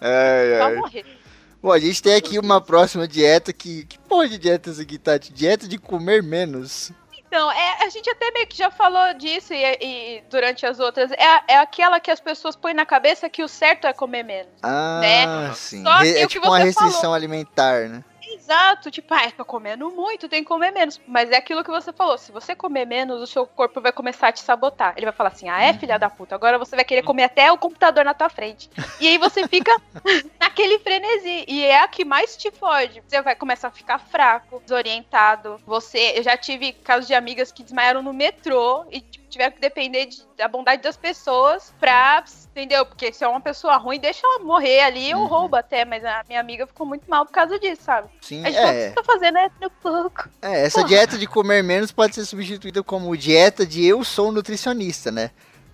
Ai, 0.01 0.57
só 0.57 0.65
ai. 0.65 0.75
morrer. 0.75 1.05
Bom, 1.61 1.71
a 1.71 1.79
gente 1.79 2.01
tem 2.01 2.15
aqui 2.15 2.39
uma 2.39 2.59
próxima 2.59 3.07
dieta 3.07 3.53
que. 3.53 3.85
Que 3.85 3.99
porra 3.99 4.27
de 4.27 4.39
dieta 4.39 4.69
é 4.69 4.71
essa 4.71 4.81
aqui, 4.81 4.97
Tati? 4.97 5.31
Dieta 5.31 5.67
de 5.67 5.77
comer 5.77 6.23
menos. 6.23 6.91
Então, 7.31 7.49
é, 7.49 7.85
a 7.85 7.87
gente 7.87 8.09
até 8.09 8.29
meio 8.31 8.45
que 8.45 8.57
já 8.57 8.69
falou 8.69 9.13
disso 9.13 9.53
e, 9.53 9.63
e 9.79 10.23
durante 10.29 10.65
as 10.65 10.81
outras. 10.81 11.09
É, 11.13 11.53
é 11.53 11.57
aquela 11.59 11.97
que 11.97 12.11
as 12.11 12.19
pessoas 12.19 12.57
põem 12.57 12.73
na 12.73 12.85
cabeça 12.85 13.29
que 13.29 13.41
o 13.41 13.47
certo 13.47 13.87
é 13.87 13.93
comer 13.93 14.21
menos. 14.23 14.51
Ah, 14.61 14.99
Né? 14.99 15.53
sim. 15.53 15.81
Só 15.81 16.01
é 16.01 16.13
que 16.13 16.27
tipo 16.27 16.45
uma 16.45 16.57
restrição 16.59 16.99
falou. 16.99 17.15
alimentar, 17.15 17.87
né? 17.87 18.03
Exato, 18.51 18.91
tipo, 18.91 19.13
ah, 19.13 19.31
tô 19.31 19.45
comendo 19.45 19.89
muito, 19.91 20.27
tem 20.27 20.43
que 20.43 20.49
comer 20.49 20.71
menos. 20.71 20.99
Mas 21.07 21.31
é 21.31 21.37
aquilo 21.37 21.63
que 21.63 21.71
você 21.71 21.93
falou, 21.93 22.17
se 22.17 22.33
você 22.33 22.53
comer 22.53 22.85
menos, 22.85 23.21
o 23.21 23.25
seu 23.25 23.47
corpo 23.47 23.79
vai 23.79 23.93
começar 23.93 24.27
a 24.27 24.31
te 24.33 24.41
sabotar. 24.41 24.93
Ele 24.97 25.05
vai 25.05 25.13
falar 25.13 25.29
assim, 25.29 25.47
ah, 25.47 25.61
é, 25.61 25.73
filha 25.73 25.97
da 25.97 26.09
puta, 26.09 26.35
agora 26.35 26.59
você 26.59 26.75
vai 26.75 26.83
querer 26.83 27.01
comer 27.01 27.23
até 27.23 27.49
o 27.49 27.57
computador 27.57 28.03
na 28.03 28.13
tua 28.13 28.27
frente. 28.27 28.69
E 28.99 29.07
aí 29.07 29.17
você 29.17 29.47
fica 29.47 29.71
naquele 30.37 30.79
frenesi. 30.79 31.45
E 31.47 31.63
é 31.63 31.79
a 31.79 31.87
que 31.87 32.03
mais 32.03 32.35
te 32.35 32.51
fode. 32.51 33.01
Você 33.07 33.21
vai 33.21 33.37
começar 33.37 33.69
a 33.69 33.71
ficar 33.71 33.99
fraco, 33.99 34.61
desorientado. 34.65 35.57
Você, 35.65 36.15
eu 36.17 36.23
já 36.23 36.35
tive 36.35 36.73
casos 36.73 37.07
de 37.07 37.13
amigas 37.13 37.53
que 37.53 37.63
desmaiaram 37.63 38.03
no 38.03 38.11
metrô 38.11 38.85
e, 38.91 38.99
tipo, 38.99 39.20
tiveram 39.31 39.51
que 39.53 39.59
depender 39.61 40.05
de- 40.05 40.23
da 40.37 40.47
bondade 40.47 40.81
das 40.83 40.95
pessoas 40.97 41.73
pra, 41.79 42.23
entendeu? 42.51 42.85
Porque 42.85 43.11
se 43.13 43.23
é 43.23 43.27
uma 43.27 43.41
pessoa 43.41 43.77
ruim, 43.77 43.99
deixa 43.99 44.21
ela 44.25 44.39
morrer 44.43 44.81
ali 44.81 45.13
ou 45.15 45.21
Uhum. 45.21 45.27
rouba 45.27 45.59
até. 45.59 45.83
Mas 45.85 46.03
a 46.05 46.23
minha 46.27 46.39
amiga 46.39 46.67
ficou 46.67 46.85
muito 46.85 47.09
mal 47.09 47.25
por 47.25 47.31
causa 47.31 47.57
disso, 47.59 47.81
sabe? 47.83 48.09
Sim, 48.21 48.43
A 48.45 48.51
gente 48.51 48.55
falou, 48.61 48.69
o 48.71 48.73
que 48.73 48.79
é. 48.81 48.87
você 48.89 48.95
tá 48.95 49.03
fazendo 49.03 49.37
é 49.37 49.49
no 49.61 49.69
pouco. 49.69 50.29
É, 50.41 50.65
essa 50.65 50.79
Porra. 50.79 50.87
dieta 50.89 51.17
de 51.17 51.25
comer 51.27 51.63
menos 51.63 51.91
pode 51.91 52.13
ser 52.15 52.25
substituída 52.25 52.83
como 52.83 53.15
dieta 53.17 53.65
de 53.65 53.85
eu 53.85 54.03
sou 54.03 54.31
nutricionista, 54.31 55.11
né? 55.11 55.31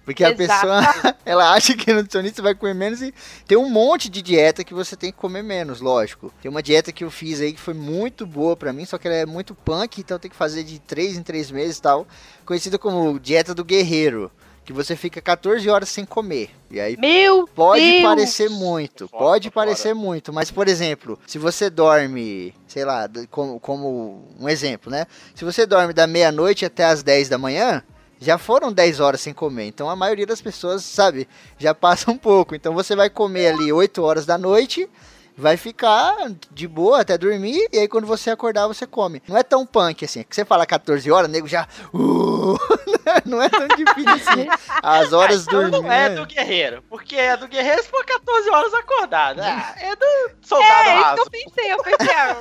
Porque 0.08 0.24
a 0.24 0.32
Exato. 0.32 0.38
pessoa, 0.38 1.16
ela 1.26 1.51
acha 1.51 1.76
que 1.76 1.91
nutricionista 1.91 2.41
vai 2.41 2.55
comer 2.55 2.74
menos 2.74 3.01
e 3.01 3.14
tem 3.45 3.58
um 3.58 3.70
monte 3.70 4.08
de 4.08 4.22
dieta 4.22 4.64
que 4.64 4.74
você 4.74 4.95
tem 4.95 5.12
que 5.12 5.18
comer 5.18 5.43
menos, 5.43 5.82
lógico. 5.82 6.32
Tem 6.41 6.49
uma 6.49 6.64
dieta 6.64 6.93
que 6.93 7.03
eu 7.03 7.12
fiz 7.12 7.41
aí 7.41 7.51
que 7.51 7.60
foi 7.60 7.74
muito 7.74 8.26
boa 8.26 8.55
pra 8.55 8.72
mim, 8.72 8.86
só 8.86 8.97
que 8.97 9.05
ela 9.05 9.18
é 9.18 9.26
muito 9.26 9.53
punk, 9.53 9.99
então 9.99 10.18
tem 10.18 10.32
que 10.32 10.38
fazer 10.38 10.64
de 10.64 10.80
3 10.80 11.18
em 11.18 11.24
3 11.24 11.51
meses 11.51 11.78
e 11.78 11.82
tal. 11.82 12.08
Conhecida 12.45 12.80
como 12.80 13.20
dieta 13.20 13.53
do 13.53 13.66
guerreiro, 13.66 14.32
que 14.64 14.72
você 14.72 14.95
fica 14.95 15.20
14 15.22 15.70
horas 15.70 15.89
sem 15.89 16.05
comer. 16.05 16.51
E 16.72 16.80
aí 16.80 16.95
Meu 16.95 17.45
Pode 17.45 17.82
Deus! 17.82 18.03
parecer 18.03 18.49
muito, 18.49 19.10
pode 19.10 19.51
parecer 19.51 19.93
muito, 19.93 20.32
mas 20.32 20.49
por 20.49 20.70
exemplo, 20.70 21.20
se 21.28 21.38
você 21.38 21.70
dorme, 21.70 22.53
sei 22.66 22.86
lá, 22.86 23.10
como, 23.30 23.60
como 23.60 24.24
um 24.39 24.47
exemplo, 24.47 24.89
né? 24.89 25.05
Se 25.36 25.43
você 25.43 25.66
dorme 25.66 25.91
da 25.91 26.08
meia-noite 26.08 26.64
até 26.64 26.86
as 26.86 27.03
10 27.03 27.28
da 27.28 27.38
manhã, 27.38 27.84
já 28.20 28.38
foram 28.38 28.72
10 28.72 28.99
horas 28.99 29.22
sem 29.22 29.34
comer. 29.34 29.68
Então 29.68 29.89
a 29.89 29.95
maioria 29.95 30.26
das 30.26 30.41
pessoas, 30.41 30.84
sabe, 30.84 31.28
já 31.57 31.74
passa 31.74 32.09
um 32.11 32.18
pouco. 32.18 32.55
Então 32.55 32.74
você 32.74 32.95
vai 32.95 33.09
comer 33.09 33.47
ali 33.47 33.72
8 33.72 34.01
horas 34.01 34.26
da 34.26 34.38
noite, 34.38 34.89
vai 35.38 35.56
ficar 35.58 36.16
de 36.52 36.68
boa 36.68 37.02
até 37.02 37.18
dormir, 37.18 37.68
e 37.72 37.78
aí 37.80 37.88
quando 37.88 38.08
você 38.08 38.30
acordar, 38.32 38.68
você 38.68 38.86
come. 38.88 39.22
Não 39.28 39.38
é 39.38 39.44
tão 39.44 39.66
punk 39.66 40.04
assim, 40.06 40.24
que 40.24 40.36
você 40.36 40.44
fala 40.44 40.66
14 40.66 41.10
horas, 41.12 41.30
o 41.30 41.32
nego 41.32 41.48
já. 41.48 41.68
"Uh", 41.94 42.58
não 43.26 43.42
é 43.42 43.50
tão 43.50 43.68
difícil 43.68 44.14
assim. 44.14 44.48
As 44.82 45.14
horas 45.14 45.44
Então 45.44 45.62
dormindo. 45.70 45.82
não 45.84 45.92
é 45.92 46.10
né? 46.10 46.16
do 46.16 46.26
guerreiro. 46.26 46.84
Porque 46.90 47.16
é 47.16 47.38
do 47.38 47.48
guerreiro 47.48 47.84
se 47.84 47.90
for 47.90 48.04
14 48.06 48.50
horas 48.50 48.74
acordado. 48.74 49.40
Ah, 49.42 49.76
é 49.78 49.96
do 49.96 50.06
soldado 50.42 50.72
É, 50.72 50.96
isso 50.96 50.98
que 50.98 51.04
raso. 51.04 51.22
eu 51.22 51.30
pensei. 51.30 51.74
Eu 51.74 51.78
pensei, 51.84 52.16
ah, 52.16 52.38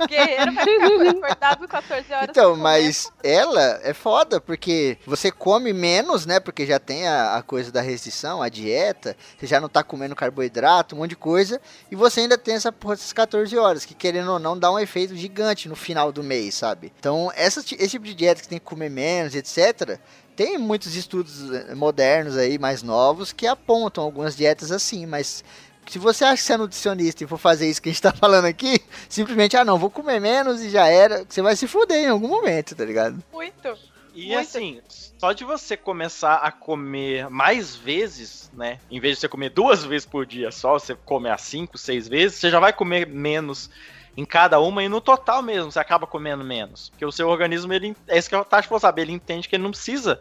o 0.00 0.06
guerreiro 0.06 0.52
vai 0.54 0.64
ficar 0.64 1.10
acordado 1.10 1.68
14 1.68 2.12
horas. 2.12 2.28
Então, 2.30 2.56
mas 2.56 3.12
ela 3.22 3.80
é 3.82 3.92
foda, 3.92 4.40
porque 4.40 4.98
você 5.06 5.30
come 5.30 5.72
menos, 5.72 6.24
né? 6.26 6.38
Porque 6.40 6.64
já 6.66 6.78
tem 6.78 7.06
a, 7.08 7.36
a 7.36 7.42
coisa 7.42 7.72
da 7.72 7.80
restrição, 7.80 8.42
a 8.42 8.48
dieta, 8.48 9.16
você 9.38 9.46
já 9.46 9.60
não 9.60 9.68
tá 9.68 9.82
comendo 9.82 10.14
carboidrato, 10.14 10.94
um 10.94 10.98
monte 10.98 11.10
de 11.10 11.16
coisa, 11.16 11.60
e 11.90 11.96
você 11.96 12.20
ainda 12.20 12.35
tem 12.38 12.54
essa 12.54 12.72
porra 12.72 12.94
dessas 12.94 13.12
14 13.12 13.56
horas, 13.56 13.84
que 13.84 13.94
querendo 13.94 14.32
ou 14.32 14.38
não, 14.38 14.58
dá 14.58 14.70
um 14.70 14.78
efeito 14.78 15.16
gigante 15.16 15.68
no 15.68 15.76
final 15.76 16.12
do 16.12 16.22
mês, 16.22 16.54
sabe? 16.54 16.92
Então, 16.98 17.30
essa, 17.34 17.60
esse 17.60 17.88
tipo 17.88 18.04
de 18.04 18.14
dieta 18.14 18.42
que 18.42 18.48
tem 18.48 18.58
que 18.58 18.64
comer 18.64 18.90
menos, 18.90 19.34
etc., 19.34 19.98
tem 20.34 20.58
muitos 20.58 20.94
estudos 20.94 21.50
eh, 21.50 21.74
modernos 21.74 22.36
aí, 22.36 22.58
mais 22.58 22.82
novos, 22.82 23.32
que 23.32 23.46
apontam 23.46 24.04
algumas 24.04 24.36
dietas 24.36 24.70
assim, 24.70 25.06
mas 25.06 25.42
se 25.88 25.98
você 25.98 26.24
acha 26.24 26.36
que 26.36 26.42
você 26.42 26.52
é 26.52 26.56
nutricionista 26.58 27.24
e 27.24 27.26
for 27.26 27.38
fazer 27.38 27.70
isso 27.70 27.80
que 27.80 27.88
a 27.88 27.92
gente 27.92 28.02
tá 28.02 28.12
falando 28.14 28.44
aqui, 28.44 28.80
simplesmente, 29.08 29.56
ah 29.56 29.64
não, 29.64 29.78
vou 29.78 29.90
comer 29.90 30.20
menos 30.20 30.60
e 30.60 30.68
já 30.68 30.86
era, 30.86 31.24
você 31.26 31.40
vai 31.40 31.56
se 31.56 31.66
fuder 31.66 32.04
em 32.04 32.08
algum 32.08 32.28
momento, 32.28 32.74
tá 32.74 32.84
ligado? 32.84 33.22
Muito. 33.32 33.76
E 34.14 34.28
Muito. 34.28 34.38
assim, 34.40 34.80
só 35.18 35.32
de 35.32 35.44
você 35.44 35.76
começar 35.76 36.36
a 36.36 36.52
comer 36.52 37.28
mais 37.30 37.74
vezes, 37.74 38.50
né? 38.52 38.78
Em 38.90 39.00
vez 39.00 39.16
de 39.16 39.20
você 39.20 39.28
comer 39.28 39.50
duas 39.50 39.82
vezes 39.86 40.06
por 40.06 40.26
dia 40.26 40.50
só, 40.50 40.74
você 40.74 40.94
comer 40.94 41.30
a 41.30 41.38
cinco, 41.38 41.78
seis 41.78 42.06
vezes, 42.06 42.38
você 42.38 42.50
já 42.50 42.60
vai 42.60 42.72
comer 42.72 43.06
menos 43.06 43.70
em 44.16 44.24
cada 44.24 44.58
uma 44.60 44.82
e 44.82 44.88
no 44.88 45.00
total 45.00 45.42
mesmo 45.42 45.70
você 45.70 45.78
acaba 45.78 46.06
comendo 46.06 46.42
menos. 46.42 46.90
Porque 46.90 47.04
o 47.04 47.12
seu 47.12 47.28
organismo, 47.28 47.72
ele, 47.72 47.94
é 48.08 48.18
isso 48.18 48.28
que 48.28 48.34
eu 48.34 48.44
Tati 48.44 48.68
falou, 48.68 48.80
sabe? 48.80 49.02
Ele 49.02 49.12
entende 49.12 49.48
que 49.48 49.56
ele 49.56 49.62
não 49.62 49.70
precisa 49.70 50.20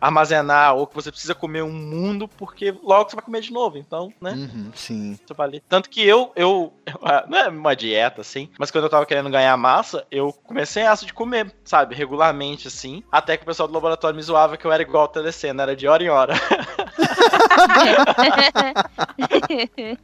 armazenar 0.00 0.74
ou 0.74 0.86
que 0.86 0.94
você 0.94 1.10
precisa 1.10 1.34
comer 1.34 1.62
um 1.62 1.72
mundo 1.72 2.28
porque 2.28 2.74
logo 2.82 3.10
você 3.10 3.16
vai 3.16 3.24
comer 3.24 3.40
de 3.40 3.52
novo. 3.52 3.78
Então, 3.78 4.12
né? 4.20 4.32
Uhum, 4.32 4.70
sim. 4.74 5.12
Isso 5.12 5.34
vale. 5.34 5.62
Tanto 5.68 5.88
que 5.88 6.06
eu, 6.06 6.32
eu, 6.36 6.72
não 7.28 7.38
é 7.38 7.48
uma 7.48 7.76
dieta 7.76 8.20
assim, 8.20 8.48
mas 8.58 8.70
quando 8.70 8.84
eu 8.84 8.90
tava 8.90 9.06
querendo 9.06 9.30
ganhar 9.30 9.56
massa, 9.56 10.06
eu 10.10 10.32
comecei 10.32 10.82
essa 10.82 11.06
de 11.06 11.12
comer, 11.12 11.52
sabe, 11.64 11.94
regularmente 11.94 12.68
assim, 12.68 13.02
até 13.10 13.36
que 13.36 13.42
o 13.42 13.46
pessoal 13.46 13.68
do 13.68 13.74
laboratório 13.74 14.16
me 14.16 14.22
zoava 14.22 14.56
que 14.56 14.66
eu 14.66 14.72
era 14.72 14.82
igual 14.82 15.02
ao 15.02 15.08
telecena, 15.08 15.62
era 15.62 15.76
de 15.76 15.86
hora 15.86 16.02
em 16.02 16.08
hora. 16.08 16.34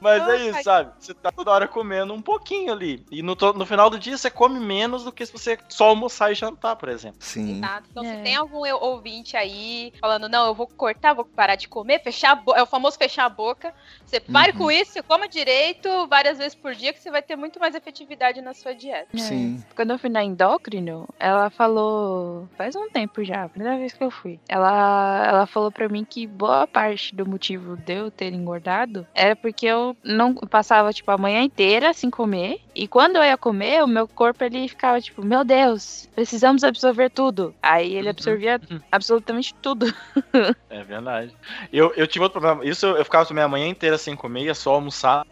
Mas 0.00 0.28
é 0.28 0.36
isso, 0.48 0.62
sabe? 0.62 0.92
Você 0.98 1.14
tá 1.14 1.30
toda 1.32 1.50
hora 1.50 1.66
comendo 1.68 2.12
um 2.12 2.20
pouquinho 2.20 2.70
ali. 2.72 3.04
E 3.10 3.22
no, 3.22 3.34
no 3.54 3.64
final 3.64 3.88
do 3.88 3.98
dia 3.98 4.16
você 4.18 4.28
come 4.30 4.60
menos 4.60 5.02
do 5.04 5.10
que 5.12 5.24
se 5.24 5.32
você 5.32 5.58
só 5.68 5.86
almoçar 5.88 6.30
e 6.30 6.34
jantar, 6.34 6.76
por 6.76 6.88
exemplo. 6.90 7.16
Sim. 7.20 7.56
Exato. 7.58 7.84
Então, 7.90 8.04
É. 8.04 8.16
se 8.16 8.22
tem 8.22 8.36
algum 8.36 8.60
ouvinte 8.82 9.34
aí 9.36 9.92
falando, 10.00 10.28
não, 10.28 10.46
eu 10.46 10.54
vou 10.54 10.66
cortar, 10.66 11.14
vou 11.14 11.24
parar 11.24 11.54
de 11.56 11.68
comer, 11.68 12.02
fechar 12.02 12.32
a 12.32 12.34
boca, 12.34 12.58
é 12.58 12.62
o 12.62 12.66
famoso 12.66 12.98
fechar 12.98 13.24
a 13.24 13.28
boca. 13.30 13.72
Você 14.04 14.20
pare 14.20 14.52
Uhum. 14.52 14.58
com 14.58 14.70
isso, 14.70 15.02
coma 15.04 15.26
direito 15.28 16.06
várias 16.06 16.36
vezes 16.38 16.54
por 16.54 16.74
dia, 16.74 16.92
que 16.92 17.00
você 17.00 17.10
vai 17.10 17.22
ter 17.22 17.36
muito 17.36 17.58
mais 17.58 17.74
efetividade 17.74 18.42
na 18.42 18.52
sua 18.52 18.74
dieta. 18.74 19.08
É. 19.14 19.18
Sim. 19.18 19.64
Quando 19.74 19.92
eu 19.92 19.98
fui 19.98 20.10
na 20.10 20.22
endócrino, 20.22 21.08
ela 21.18 21.48
falou. 21.50 22.46
Faz 22.58 22.76
um 22.76 22.90
tempo 22.90 23.24
já, 23.24 23.44
a 23.44 23.48
primeira 23.48 23.78
vez 23.78 23.92
que 23.94 24.04
eu 24.04 24.10
fui. 24.10 24.38
Ela, 24.48 25.26
ela 25.26 25.46
falou 25.46 25.72
pra 25.74 25.88
mim 25.88 26.04
que 26.08 26.26
boa 26.26 26.66
parte 26.66 27.14
do 27.14 27.26
motivo 27.26 27.76
de 27.76 27.94
eu 27.94 28.10
ter 28.10 28.32
engordado 28.32 29.06
era 29.14 29.34
porque 29.36 29.66
eu 29.66 29.96
não 30.02 30.34
passava, 30.34 30.92
tipo, 30.92 31.10
a 31.10 31.18
manhã 31.18 31.42
inteira 31.42 31.92
sem 31.92 32.08
comer. 32.10 32.60
E 32.74 32.88
quando 32.88 33.16
eu 33.16 33.22
ia 33.24 33.36
comer, 33.36 33.82
o 33.82 33.86
meu 33.86 34.08
corpo 34.08 34.42
ele 34.44 34.68
ficava, 34.68 35.00
tipo, 35.00 35.24
meu 35.24 35.44
Deus, 35.44 36.08
precisamos 36.14 36.64
absorver 36.64 37.10
tudo. 37.10 37.54
Aí 37.62 37.94
ele 37.94 38.06
Uhum. 38.06 38.10
absorvia 38.10 38.60
absolutamente 38.90 39.54
tudo. 39.60 39.86
É 40.70 40.82
verdade. 40.82 41.32
Eu, 41.72 41.92
eu 41.94 42.04
tive 42.06 42.24
outro 42.24 42.40
problema. 42.40 42.68
Isso 42.68 42.84
eu, 42.84 42.96
eu 42.96 43.04
ficava 43.04 43.24
também 43.24 43.44
a 43.44 43.48
manhã 43.48 43.68
inteira 43.68 43.96
sem 43.96 44.16
comer, 44.16 44.44
ia 44.44 44.54
só 44.54 44.74
almoçar. 44.74 45.24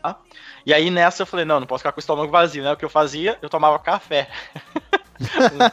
E 0.65 0.73
aí 0.73 0.89
nessa 0.89 1.23
eu 1.23 1.27
falei, 1.27 1.45
não, 1.45 1.59
não 1.59 1.67
posso 1.67 1.81
ficar 1.81 1.91
com 1.91 1.99
o 1.99 2.01
estômago 2.01 2.31
vazio, 2.31 2.63
né? 2.63 2.71
O 2.73 2.77
que 2.77 2.85
eu 2.85 2.89
fazia, 2.89 3.37
eu 3.43 3.49
tomava 3.49 3.77
café. 3.79 4.29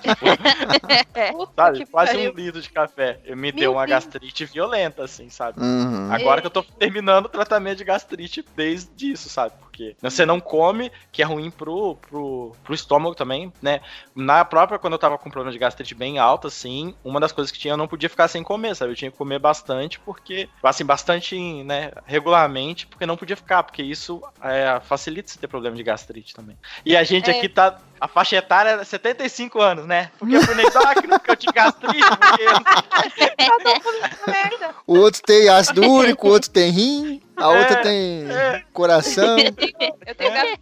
Tipo, 0.01 1.51
sabe? 1.55 1.85
Quase 1.85 2.13
pariu. 2.13 2.31
um 2.31 2.35
litro 2.35 2.61
de 2.61 2.69
café. 2.69 3.19
Eu 3.25 3.35
me 3.35 3.51
Meu 3.51 3.59
deu 3.59 3.71
uma 3.73 3.85
Deus. 3.85 4.05
gastrite 4.05 4.45
violenta, 4.45 5.03
assim, 5.03 5.29
sabe? 5.29 5.59
Uhum. 5.61 6.11
Agora 6.11 6.41
que 6.41 6.47
eu 6.47 6.51
tô 6.51 6.63
terminando 6.63 7.25
o 7.25 7.29
tratamento 7.29 7.77
de 7.77 7.83
gastrite 7.83 8.45
desde 8.55 9.11
isso, 9.11 9.29
sabe? 9.29 9.53
Porque 9.79 9.95
você 10.01 10.25
não 10.25 10.39
come, 10.41 10.91
que 11.11 11.21
é 11.21 11.25
ruim 11.25 11.49
pro, 11.49 11.95
pro, 11.95 12.53
pro 12.63 12.73
estômago 12.73 13.15
também, 13.15 13.51
né? 13.61 13.79
Na 14.13 14.43
própria, 14.43 14.77
quando 14.77 14.93
eu 14.93 14.99
tava 14.99 15.17
com 15.17 15.29
problema 15.29 15.53
de 15.53 15.57
gastrite 15.57 15.95
bem 15.95 16.19
alta, 16.19 16.49
assim, 16.49 16.93
uma 17.03 17.19
das 17.19 17.31
coisas 17.31 17.49
que 17.51 17.57
tinha, 17.57 17.73
eu 17.73 17.77
não 17.77 17.87
podia 17.87 18.09
ficar 18.09 18.27
sem 18.27 18.43
comer, 18.43 18.75
sabe? 18.75 18.91
Eu 18.91 18.95
tinha 18.95 19.09
que 19.09 19.17
comer 19.17 19.39
bastante, 19.39 19.97
porque, 19.99 20.49
assim, 20.61 20.83
bastante, 20.83 21.63
né, 21.63 21.91
regularmente, 22.05 22.87
porque 22.87 23.05
não 23.05 23.15
podia 23.15 23.37
ficar, 23.37 23.63
porque 23.63 23.81
isso 23.81 24.21
é, 24.43 24.81
facilita 24.83 25.29
você 25.29 25.39
ter 25.39 25.47
problema 25.47 25.77
de 25.77 25.83
gastrite 25.83 26.35
também. 26.35 26.57
E 26.85 26.97
a 26.97 27.03
gente 27.03 27.29
É. 27.29 27.37
aqui 27.37 27.47
tá, 27.47 27.79
a 28.01 28.07
faixa 28.07 28.35
etária 28.35 28.71
é 28.71 28.83
75 28.83 29.61
anos, 29.61 29.85
né? 29.85 30.11
Porque 30.19 30.35
eu 30.35 30.41
fui 30.41 30.61
endócrino, 30.61 31.17
porque 31.19 31.31
eu 31.31 31.37
tinha 31.37 31.53
gastrite, 31.53 32.09
porque 32.17 32.43
merda. 34.27 34.75
O 34.85 34.97
outro 34.97 35.21
tem 35.21 35.47
ácido 35.49 35.87
úrico, 35.87 36.27
o 36.27 36.31
outro 36.31 36.49
tem 36.49 36.71
rim, 36.71 37.21
a 37.39 37.49
outra 37.49 37.81
tem 37.81 38.29
é. 38.29 38.63
coração. 38.73 39.37
Eu 40.05 40.15
tenho 40.15 40.33
gastrite 40.33 40.58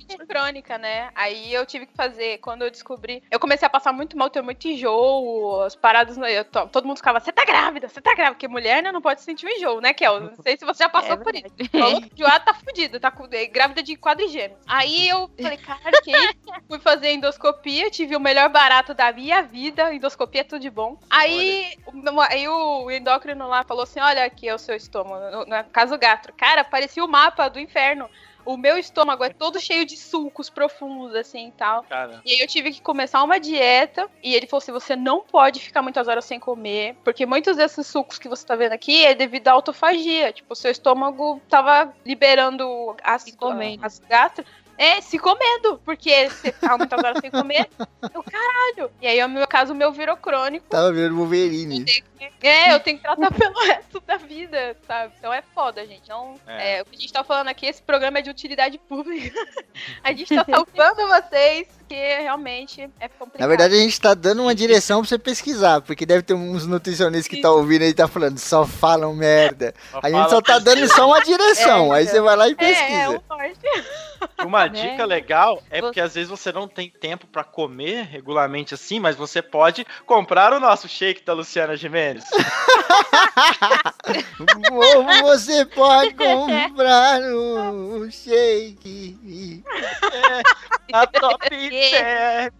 crônica, 0.47 0.77
né? 0.77 1.09
Aí 1.13 1.53
eu 1.53 1.65
tive 1.65 1.85
que 1.85 1.93
fazer, 1.93 2.37
quando 2.39 2.61
eu 2.63 2.71
descobri. 2.71 3.21
Eu 3.29 3.39
comecei 3.39 3.65
a 3.65 3.69
passar 3.69 3.91
muito 3.91 4.17
mal, 4.17 4.29
ter 4.29 4.41
muito 4.41 4.67
enjoo, 4.67 5.61
as 5.61 5.75
paradas. 5.75 6.17
eu 6.17 6.45
to- 6.45 6.67
todo 6.69 6.87
mundo 6.87 6.97
ficava, 6.97 7.19
você 7.19 7.31
tá 7.31 7.43
grávida, 7.43 7.89
você 7.89 8.01
tá 8.01 8.13
grávida. 8.13 8.35
Porque 8.35 8.47
mulher, 8.47 8.81
né, 8.81 8.91
não 8.91 9.01
pode 9.01 9.21
sentir 9.21 9.45
um 9.45 9.49
enjoo, 9.49 9.81
né, 9.81 9.93
Kel? 9.93 10.19
Não 10.19 10.35
sei 10.41 10.57
se 10.57 10.65
você 10.65 10.83
já 10.83 10.89
passou 10.89 11.13
É 11.13 11.17
por 11.17 11.35
isso. 11.35 11.47
Falou 11.71 12.01
que 12.01 12.23
tá 12.39 12.53
fudido, 12.53 12.99
tá 12.99 13.13
é, 13.31 13.45
grávida 13.47 13.83
de 13.83 13.95
quadrigêmeos. 13.95 14.59
Aí 14.67 15.07
eu 15.09 15.29
falei, 15.41 15.57
cara, 15.57 16.01
que? 16.01 16.11
Fui 16.67 16.79
fazer 16.79 17.11
endoscopia, 17.11 17.89
tive 17.89 18.15
o 18.15 18.19
melhor 18.19 18.49
barato 18.49 18.93
da 18.93 19.11
minha 19.11 19.41
vida. 19.41 19.93
Endoscopia 19.93 20.41
é 20.41 20.43
tudo 20.43 20.61
de 20.61 20.69
bom. 20.69 20.97
Aí, 21.09 21.73
o- 21.85 22.21
aí 22.21 22.47
o 22.47 22.89
endócrino 22.91 23.47
lá 23.47 23.63
falou 23.63 23.83
assim: 23.83 23.99
olha 23.99 24.23
aqui 24.25 24.47
é 24.47 24.53
o 24.55 24.57
seu 24.59 24.75
estômago, 24.75 25.29
no, 25.31 25.45
no 25.45 25.63
caso 25.71 25.97
gastro. 25.97 26.33
Cara, 26.33 26.63
parecia 26.63 27.03
o 27.03 27.07
mapa 27.07 27.47
do 27.49 27.59
inferno. 27.59 28.09
O 28.47 28.55
meu 28.55 28.77
estômago 28.77 29.25
é 29.25 29.29
todo 29.29 29.59
cheio 29.59 29.85
de 29.85 29.97
sulcos 29.97 30.49
profundos, 30.49 31.13
assim 31.13 31.49
e 31.49 31.51
tal. 31.51 31.83
Cara, 31.83 32.21
E 32.23 32.31
aí 32.31 32.39
eu 32.39 32.47
tive 32.47 32.71
que 32.71 32.81
começar 32.81 33.21
uma 33.21 33.41
dieta. 33.41 34.09
E 34.23 34.33
ele 34.33 34.47
falou 34.47 34.59
assim: 34.59 34.71
você 34.71 34.95
não 34.95 35.19
pode 35.21 35.59
ficar 35.59 35.81
muitas 35.81 36.07
horas 36.07 36.23
sem 36.23 36.39
comer. 36.39 36.95
Porque 37.03 37.25
muitos 37.25 37.57
desses 37.57 37.85
sucos 37.85 38.17
que 38.17 38.29
você 38.29 38.47
tá 38.47 38.55
vendo 38.55 38.71
aqui 38.71 39.03
é 39.05 39.13
devido 39.13 39.49
à 39.49 39.51
autofagia. 39.51 40.31
Tipo, 40.31 40.53
o 40.53 40.55
seu 40.55 40.71
estômago 40.71 41.41
tava 41.49 41.93
liberando 42.05 42.95
ácido, 43.03 43.49
ácido 43.81 44.07
gástrico. 44.07 44.49
É, 44.77 45.01
se 45.01 45.19
comendo. 45.19 45.81
Porque 45.83 46.29
você 46.29 46.53
ficava 46.53 46.77
muitas 46.77 47.03
horas 47.03 47.19
sem 47.19 47.29
comer. 47.29 47.67
Eu, 48.13 48.23
caralho. 48.23 48.91
E 49.01 49.07
aí, 49.07 49.21
no 49.21 49.29
meu 49.33 49.47
caso, 49.47 49.73
o 49.73 49.75
meu 49.75 49.91
virou 49.91 50.15
crônico. 50.15 50.67
Tava 50.69 50.93
vendo 50.93 51.17
Wolverine. 51.17 51.83
Que 52.17 52.47
É, 52.47 52.73
eu 52.75 52.79
tenho 52.79 52.97
que 52.97 53.03
tratar 53.03 53.31
pelo 53.31 53.59
resto 53.65 53.99
da 54.05 54.17
vida, 54.17 54.75
sabe? 54.87 55.13
Então 55.17 55.33
é 55.33 55.41
foda, 55.53 55.85
gente. 55.85 56.09
Não, 56.09 56.35
É. 56.47 56.77
é, 56.77 56.81
o 56.81 56.85
que 56.85 56.95
a 56.95 56.99
gente 56.99 57.13
tá 57.13 57.23
falando 57.23 57.47
aqui, 57.49 57.65
esse 57.65 57.81
programa 57.81 58.19
é 58.19 58.21
de 58.21 58.29
utilidade 58.29 58.77
pública. 58.77 59.33
a 60.03 60.11
gente 60.11 60.33
tá 60.35 60.45
salvando 60.49 61.07
vocês, 61.07 61.67
porque 61.79 61.95
realmente 61.95 62.81
é 62.99 63.07
complicado. 63.07 63.39
Na 63.41 63.47
verdade, 63.47 63.75
a 63.75 63.79
gente 63.79 63.99
tá 63.99 64.13
dando 64.13 64.41
uma 64.43 64.55
direção 64.55 65.01
pra 65.01 65.09
você 65.09 65.17
pesquisar, 65.19 65.81
porque 65.81 66.05
deve 66.05 66.23
ter 66.23 66.33
uns 66.33 66.65
nutricionistas 66.65 67.27
que 67.27 67.41
tá 67.41 67.51
ouvindo 67.51 67.83
aí 67.83 67.89
e 67.89 67.93
tá 67.93 68.07
falando, 68.07 68.37
só 68.39 68.65
falam 68.65 69.13
merda. 69.15 69.73
A 69.93 70.09
gente 70.09 70.17
fala 70.19 70.29
só 70.29 70.41
tá 70.41 70.59
dando 70.59 70.87
só 70.87 71.07
uma 71.07 71.21
direção, 71.21 71.93
É, 71.93 71.99
aí 71.99 72.07
você 72.07 72.19
vai 72.21 72.35
lá 72.35 72.47
e 72.47 72.51
é, 72.51 72.53
é, 72.53 72.55
pesquisa. 72.55 73.09
o 73.29 73.35
norte. 73.35 73.59
Uma 74.45 74.67
Né? 74.67 74.69
dica 74.69 75.05
legal 75.05 75.61
é 75.69 75.79
porque 75.79 75.99
às 76.01 76.15
vezes 76.15 76.29
você 76.29 76.51
não 76.51 76.67
tem 76.67 76.89
tempo 76.89 77.27
pra 77.27 77.43
comer 77.43 78.03
regularmente 78.05 78.73
assim, 78.73 78.99
mas 78.99 79.15
você 79.15 79.41
pode 79.41 79.85
comprar 80.05 80.51
o 80.53 80.59
nosso 80.59 80.87
shake 80.89 81.23
da 81.23 81.33
Luciana 81.33 81.75
Gimenez. 81.77 82.06
Ou 84.71 85.03
você 85.21 85.65
pode 85.65 86.13
comprar 86.13 87.19
um 87.33 88.09
shake. 88.09 89.63
A 90.93 91.05
top 91.07 91.49
10. 91.49 91.97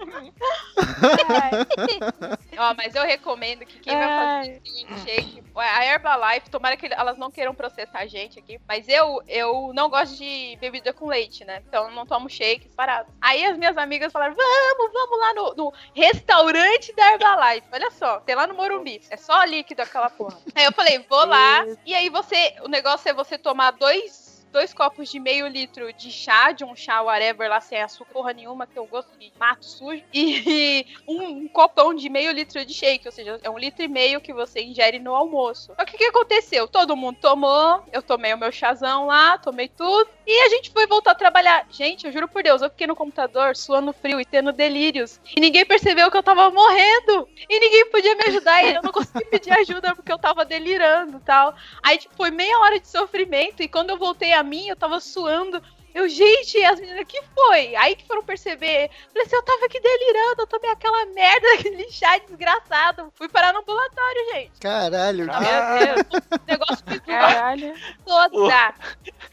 Ó, 2.57 2.73
mas 2.75 2.95
eu 2.95 3.03
recomendo 3.03 3.65
que 3.65 3.79
quem 3.79 3.95
vai 3.95 4.07
fazer 4.07 4.61
shake, 5.05 5.43
a 5.55 5.85
Herbalife, 5.85 6.49
tomara 6.49 6.75
que 6.75 6.87
elas 6.87 7.17
não 7.17 7.31
queiram 7.31 7.53
processar 7.53 7.99
a 7.99 8.07
gente 8.07 8.39
aqui, 8.39 8.59
mas 8.67 8.89
eu, 8.89 9.21
eu 9.27 9.71
não 9.73 9.89
gosto 9.89 10.17
de 10.17 10.57
bebida 10.59 10.91
com 10.91 11.07
leite, 11.07 11.45
né? 11.45 11.61
Então 11.67 11.85
eu 11.85 11.91
não 11.91 12.05
tomo 12.05 12.29
shakes 12.29 12.75
parados. 12.75 13.13
Aí 13.21 13.45
as 13.45 13.57
minhas 13.57 13.77
amigas 13.77 14.11
falaram: 14.11 14.35
vamos, 14.35 14.91
vamos 14.91 15.19
lá 15.19 15.33
no, 15.33 15.55
no 15.55 15.73
restaurante 15.93 16.93
da 16.95 17.13
Herbalife. 17.13 17.67
Olha 17.71 17.91
só, 17.91 18.19
tem 18.21 18.35
lá 18.35 18.47
no 18.47 18.55
Morumbi. 18.55 19.01
É 19.09 19.17
só 19.17 19.36
líquido 19.45 19.81
aquela 19.81 20.09
porra. 20.09 20.37
Aí 20.55 20.65
eu 20.65 20.71
falei: 20.71 21.05
vou 21.09 21.25
lá. 21.25 21.65
E 21.85 21.93
aí 21.93 22.09
você, 22.09 22.55
o 22.63 22.67
negócio 22.67 23.09
é 23.09 23.13
você 23.13 23.37
tomar 23.37 23.71
dois. 23.71 24.26
Dois 24.51 24.73
copos 24.73 25.09
de 25.09 25.19
meio 25.19 25.47
litro 25.47 25.91
de 25.93 26.11
chá, 26.11 26.51
de 26.51 26.63
um 26.63 26.75
chá 26.75 27.01
whatever 27.01 27.49
lá, 27.49 27.61
sem 27.61 27.81
açúcar 27.81 28.33
nenhuma, 28.33 28.65
que 28.65 28.77
eu 28.77 28.85
gosto 28.85 29.17
de 29.17 29.31
mato 29.39 29.65
sujo. 29.65 30.03
E 30.13 30.85
um, 31.07 31.21
um 31.21 31.47
copão 31.47 31.93
de 31.93 32.09
meio 32.09 32.31
litro 32.31 32.63
de 32.65 32.73
shake, 32.73 33.07
ou 33.07 33.11
seja, 33.11 33.39
é 33.43 33.49
um 33.49 33.57
litro 33.57 33.83
e 33.83 33.87
meio 33.87 34.21
que 34.21 34.33
você 34.33 34.61
ingere 34.61 34.99
no 34.99 35.13
almoço. 35.13 35.73
Só 35.75 35.85
que 35.85 35.95
o 35.95 35.97
que 35.97 36.05
aconteceu? 36.05 36.67
Todo 36.67 36.95
mundo 36.95 37.17
tomou, 37.21 37.83
eu 37.91 38.01
tomei 38.01 38.33
o 38.33 38.37
meu 38.37 38.51
chazão 38.51 39.05
lá, 39.05 39.37
tomei 39.37 39.67
tudo, 39.67 40.09
e 40.25 40.45
a 40.45 40.49
gente 40.49 40.71
foi 40.71 40.85
voltar 40.85 41.11
a 41.11 41.15
trabalhar. 41.15 41.65
Gente, 41.69 42.05
eu 42.05 42.11
juro 42.11 42.27
por 42.27 42.43
Deus, 42.43 42.61
eu 42.61 42.69
fiquei 42.69 42.85
no 42.85 42.95
computador 42.95 43.55
suando 43.55 43.93
frio 43.93 44.19
e 44.19 44.25
tendo 44.25 44.51
delírios. 44.51 45.19
E 45.35 45.39
ninguém 45.39 45.65
percebeu 45.65 46.11
que 46.11 46.17
eu 46.17 46.23
tava 46.23 46.49
morrendo. 46.51 47.29
E 47.49 47.59
ninguém 47.59 47.89
podia 47.89 48.15
me 48.15 48.23
ajudar. 48.27 48.63
E 48.63 48.75
eu 48.75 48.81
não 48.81 48.91
consegui 48.91 49.25
pedir 49.25 49.51
ajuda 49.51 49.95
porque 49.95 50.11
eu 50.11 50.17
tava 50.17 50.43
delirando 50.43 51.21
tal. 51.25 51.55
Aí, 51.81 51.97
tipo, 51.97 52.13
foi 52.15 52.31
meia 52.31 52.59
hora 52.59 52.79
de 52.79 52.87
sofrimento. 52.87 53.63
E 53.63 53.67
quando 53.67 53.91
eu 53.91 53.97
voltei 53.97 54.33
a 54.39 54.43
mim, 54.43 54.67
eu 54.67 54.75
tava 54.75 54.99
suando. 54.99 55.61
Eu, 55.95 56.07
gente, 56.07 56.63
as 56.63 56.79
meninas, 56.79 57.05
que 57.07 57.19
foi? 57.33 57.75
Aí 57.75 57.95
que 57.95 58.05
foram 58.05 58.21
perceber. 58.21 58.87
Falei 59.11 59.25
assim, 59.25 59.35
eu 59.35 59.41
tava 59.41 59.65
aqui 59.65 59.79
delirando, 59.79 60.41
eu 60.43 60.47
tomei 60.47 60.69
aquela 60.69 61.05
merda, 61.07 61.47
aquele 61.57 61.89
chá 61.91 62.19
desgraçado. 62.19 63.11
Fui 63.15 63.27
parar 63.27 63.51
no 63.51 63.61
ambulatório, 63.61 64.21
gente. 64.33 64.51
Caralho, 64.59 65.25
Meu 65.25 65.39
Deus, 65.39 66.23
o 66.31 66.51
negócio 66.51 66.83
foi 66.85 66.99
Caralho. 66.99 67.73
toda. 68.05 68.73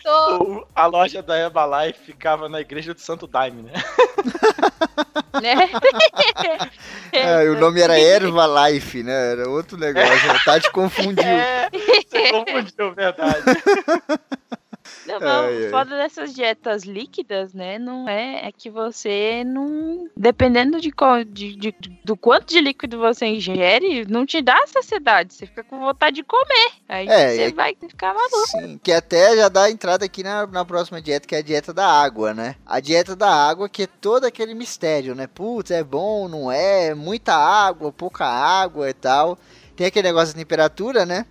Toda. 0.02 0.42
O- 0.44 0.66
A 0.74 0.86
loja 0.86 1.22
da 1.22 1.38
Herbalife 1.38 2.00
ficava 2.02 2.48
na 2.48 2.62
igreja 2.62 2.94
do 2.94 3.00
Santo 3.00 3.26
Daime, 3.26 3.62
né? 3.62 3.72
Né? 5.42 5.54
É, 7.12 7.48
o 7.48 7.58
nome 7.60 7.80
era 7.80 7.98
Erva 7.98 8.68
Life, 8.68 9.02
né? 9.02 9.32
Era 9.32 9.48
outro 9.48 9.76
negócio. 9.76 10.30
A 10.30 10.38
Tati 10.44 10.70
confundiu. 10.72 11.24
É, 11.24 11.68
você 11.70 12.30
confundiu, 12.30 12.92
verdade. 12.94 13.44
Não, 15.06 15.70
foda 15.70 15.96
dessas 15.96 16.34
dietas 16.34 16.82
líquidas, 16.84 17.52
né? 17.52 17.78
Não 17.78 18.08
é, 18.08 18.48
é 18.48 18.52
que 18.52 18.70
você 18.70 19.42
não. 19.44 20.08
Dependendo 20.16 20.80
de, 20.80 20.90
qual, 20.90 21.22
de, 21.24 21.54
de- 21.56 21.74
do 22.04 22.16
quanto 22.16 22.46
de 22.48 22.60
líquido 22.60 22.98
você 22.98 23.26
ingere, 23.26 24.04
não 24.08 24.24
te 24.26 24.40
dá 24.40 24.64
saciedade. 24.66 25.34
Você 25.34 25.46
fica 25.46 25.62
com 25.64 25.78
vontade 25.80 26.16
de 26.16 26.22
comer. 26.22 26.70
Aí 26.88 27.08
É, 27.08 27.34
você 27.34 27.42
é- 27.42 27.52
vai 27.52 27.74
ficar 27.78 28.14
maluco. 28.14 28.48
Sim, 28.48 28.78
que 28.82 28.92
até 28.92 29.36
já 29.36 29.48
dá 29.48 29.70
entrada 29.70 30.04
aqui 30.04 30.22
na, 30.22 30.46
na 30.46 30.64
próxima 30.64 31.00
dieta, 31.00 31.26
que 31.26 31.34
é 31.34 31.38
a 31.38 31.42
dieta 31.42 31.72
da 31.72 31.86
água, 31.86 32.32
né? 32.34 32.56
A 32.66 32.80
dieta 32.80 33.14
da 33.16 33.28
água, 33.30 33.68
que 33.68 33.82
é 33.84 33.86
todo 33.86 34.24
aquele 34.24 34.54
mistério, 34.54 35.14
né? 35.14 35.26
Putz, 35.26 35.70
é 35.70 35.82
bom, 35.84 36.28
não 36.28 36.50
é? 36.50 36.94
Muita 36.94 37.34
água, 37.34 37.92
pouca 37.92 38.26
água 38.26 38.88
e 38.88 38.94
tal. 38.94 39.38
Tem 39.76 39.88
aquele 39.88 40.06
negócio 40.08 40.32
da 40.34 40.38
temperatura, 40.40 41.04
né? 41.04 41.26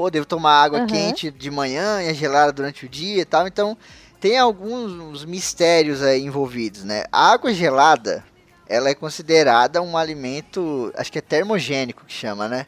Pô, 0.00 0.10
devo 0.10 0.24
tomar 0.24 0.62
água 0.62 0.78
Uhum. 0.80 0.86
quente 0.86 1.30
de 1.30 1.50
manhã 1.50 2.02
e 2.02 2.08
a 2.08 2.14
gelada 2.14 2.50
durante 2.50 2.86
o 2.86 2.88
dia 2.88 3.20
e 3.20 3.24
tal. 3.26 3.46
Então, 3.46 3.76
tem 4.18 4.38
alguns 4.38 5.26
mistérios 5.26 6.00
aí 6.00 6.24
envolvidos, 6.24 6.84
né? 6.84 7.04
A 7.12 7.30
água 7.32 7.52
gelada, 7.52 8.24
ela 8.66 8.88
é 8.88 8.94
considerada 8.94 9.82
um 9.82 9.98
alimento, 9.98 10.90
acho 10.96 11.12
que 11.12 11.18
é 11.18 11.20
termogênico 11.20 12.06
que 12.06 12.14
chama, 12.14 12.48
né? 12.48 12.66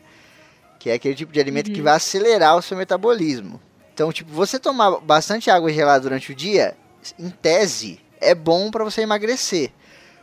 Que 0.78 0.90
é 0.90 0.92
aquele 0.92 1.14
tipo 1.14 1.32
de 1.32 1.40
alimento 1.40 1.70
que 1.70 1.78
Uhum. 1.78 1.84
vai 1.84 1.94
acelerar 1.94 2.54
o 2.54 2.60
seu 2.60 2.76
metabolismo. 2.76 3.58
Então, 3.94 4.12
tipo, 4.12 4.30
você 4.30 4.58
tomar 4.58 5.00
bastante 5.00 5.50
água 5.50 5.72
gelada 5.72 6.02
durante 6.02 6.32
o 6.32 6.34
dia, 6.34 6.76
em 7.18 7.30
tese, 7.30 7.98
é 8.20 8.34
bom 8.34 8.70
para 8.70 8.84
você 8.84 9.00
emagrecer. 9.00 9.72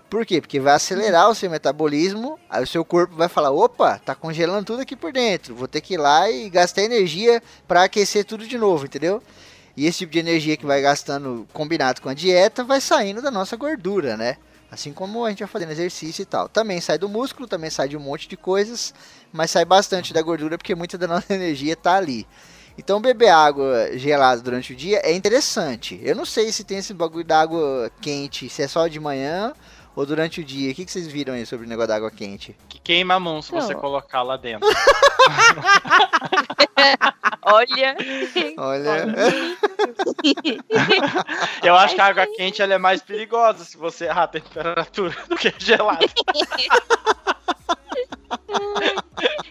Por 0.10 0.26
quê? 0.26 0.42
Porque 0.42 0.60
vai 0.60 0.74
acelerar 0.74 1.30
o 1.30 1.36
seu 1.36 1.50
metabolismo, 1.50 2.40
aí 2.50 2.64
o 2.64 2.68
seu 2.68 2.84
corpo 2.84 3.16
vai 3.16 3.30
falar: 3.30 3.52
opa, 3.52 4.00
tá 4.00 4.16
congelando 4.16 4.66
tudo 4.66 4.82
aqui 4.82 4.96
por 4.96 5.14
dentro, 5.14 5.54
vou 5.54 5.68
ter 5.68 5.82
que 5.82 5.94
ir 5.94 5.98
lá 5.98 6.30
e 6.30 6.50
gastar 6.50 6.82
energia 6.82 7.42
para 7.68 7.84
aquecer 7.84 8.26
tudo 8.26 8.48
de 8.48 8.58
novo, 8.58 8.86
entendeu? 8.86 9.22
E 9.78 9.86
esse 9.86 10.00
tipo 10.00 10.12
de 10.12 10.20
energia 10.20 10.58
que 10.58 10.66
vai 10.66 10.82
gastando 10.82 11.48
combinado 11.54 12.02
com 12.02 12.10
a 12.10 12.14
dieta 12.14 12.64
vai 12.64 12.82
saindo 12.82 13.22
da 13.22 13.30
nossa 13.30 13.56
gordura, 13.56 14.18
né? 14.18 14.38
Assim 14.72 14.92
como 14.92 15.26
a 15.26 15.30
gente 15.30 15.40
vai 15.40 15.48
fazendo 15.48 15.72
exercício 15.72 16.22
e 16.24 16.26
tal. 16.26 16.50
Também 16.50 16.82
sai 16.82 16.98
do 16.98 17.08
músculo, 17.08 17.48
também 17.48 17.70
sai 17.70 17.88
de 17.88 17.96
um 17.96 18.00
monte 18.00 18.28
de 18.28 18.36
coisas, 18.36 18.94
mas 19.32 19.52
sai 19.52 19.64
bastante 19.64 20.14
da 20.14 20.22
gordura 20.22 20.58
porque 20.58 20.76
muita 20.76 20.98
da 20.98 21.08
nossa 21.08 21.32
energia 21.34 21.76
tá 21.76 21.96
ali. 21.96 22.28
Então 22.78 23.02
beber 23.02 23.30
água 23.30 23.98
gelada 23.98 24.42
durante 24.42 24.74
o 24.74 24.76
dia 24.76 25.02
é 25.04 25.14
interessante. 25.14 26.00
Eu 26.04 26.16
não 26.16 26.26
sei 26.26 26.52
se 26.52 26.64
tem 26.64 26.78
esse 26.78 26.94
bagulho 26.94 27.26
da 27.26 27.42
água 27.42 27.92
quente, 28.02 28.48
se 28.50 28.62
é 28.62 28.68
só 28.68 28.88
de 28.88 29.00
manhã 29.00 29.54
ou 30.00 30.06
durante 30.06 30.40
o 30.40 30.44
dia. 30.46 30.72
O 30.72 30.76
que, 30.76 30.86
que 30.86 30.92
vocês 30.92 31.08
viram 31.08 31.34
aí 31.34 31.46
sobre 31.46 31.66
o 31.66 31.70
negócio 31.70 31.90
da 31.90 31.98
água 31.98 32.10
quente? 32.10 32.56
Que 32.70 32.80
queima 32.80 33.16
a 33.16 33.20
mão 33.20 33.42
se 33.42 33.52
você 33.52 33.74
Não. 33.74 33.82
colocar 33.82 34.24
lá 34.24 34.38
dentro. 34.38 34.66
Olha. 37.44 37.98
Olha. 38.58 39.08
Eu 41.62 41.76
acho 41.76 41.96
que 41.96 42.02
a 42.02 42.06
água 42.06 42.26
quente 42.38 42.62
ela 42.62 42.76
é 42.76 42.78
mais 42.78 43.02
perigosa 43.02 43.66
se 43.66 43.76
você 43.76 44.06
errar 44.06 44.24
a 44.24 44.28
temperatura 44.28 45.14
do 45.28 45.36
que 45.36 45.50
a 45.50 45.54
gelada. 45.58 46.00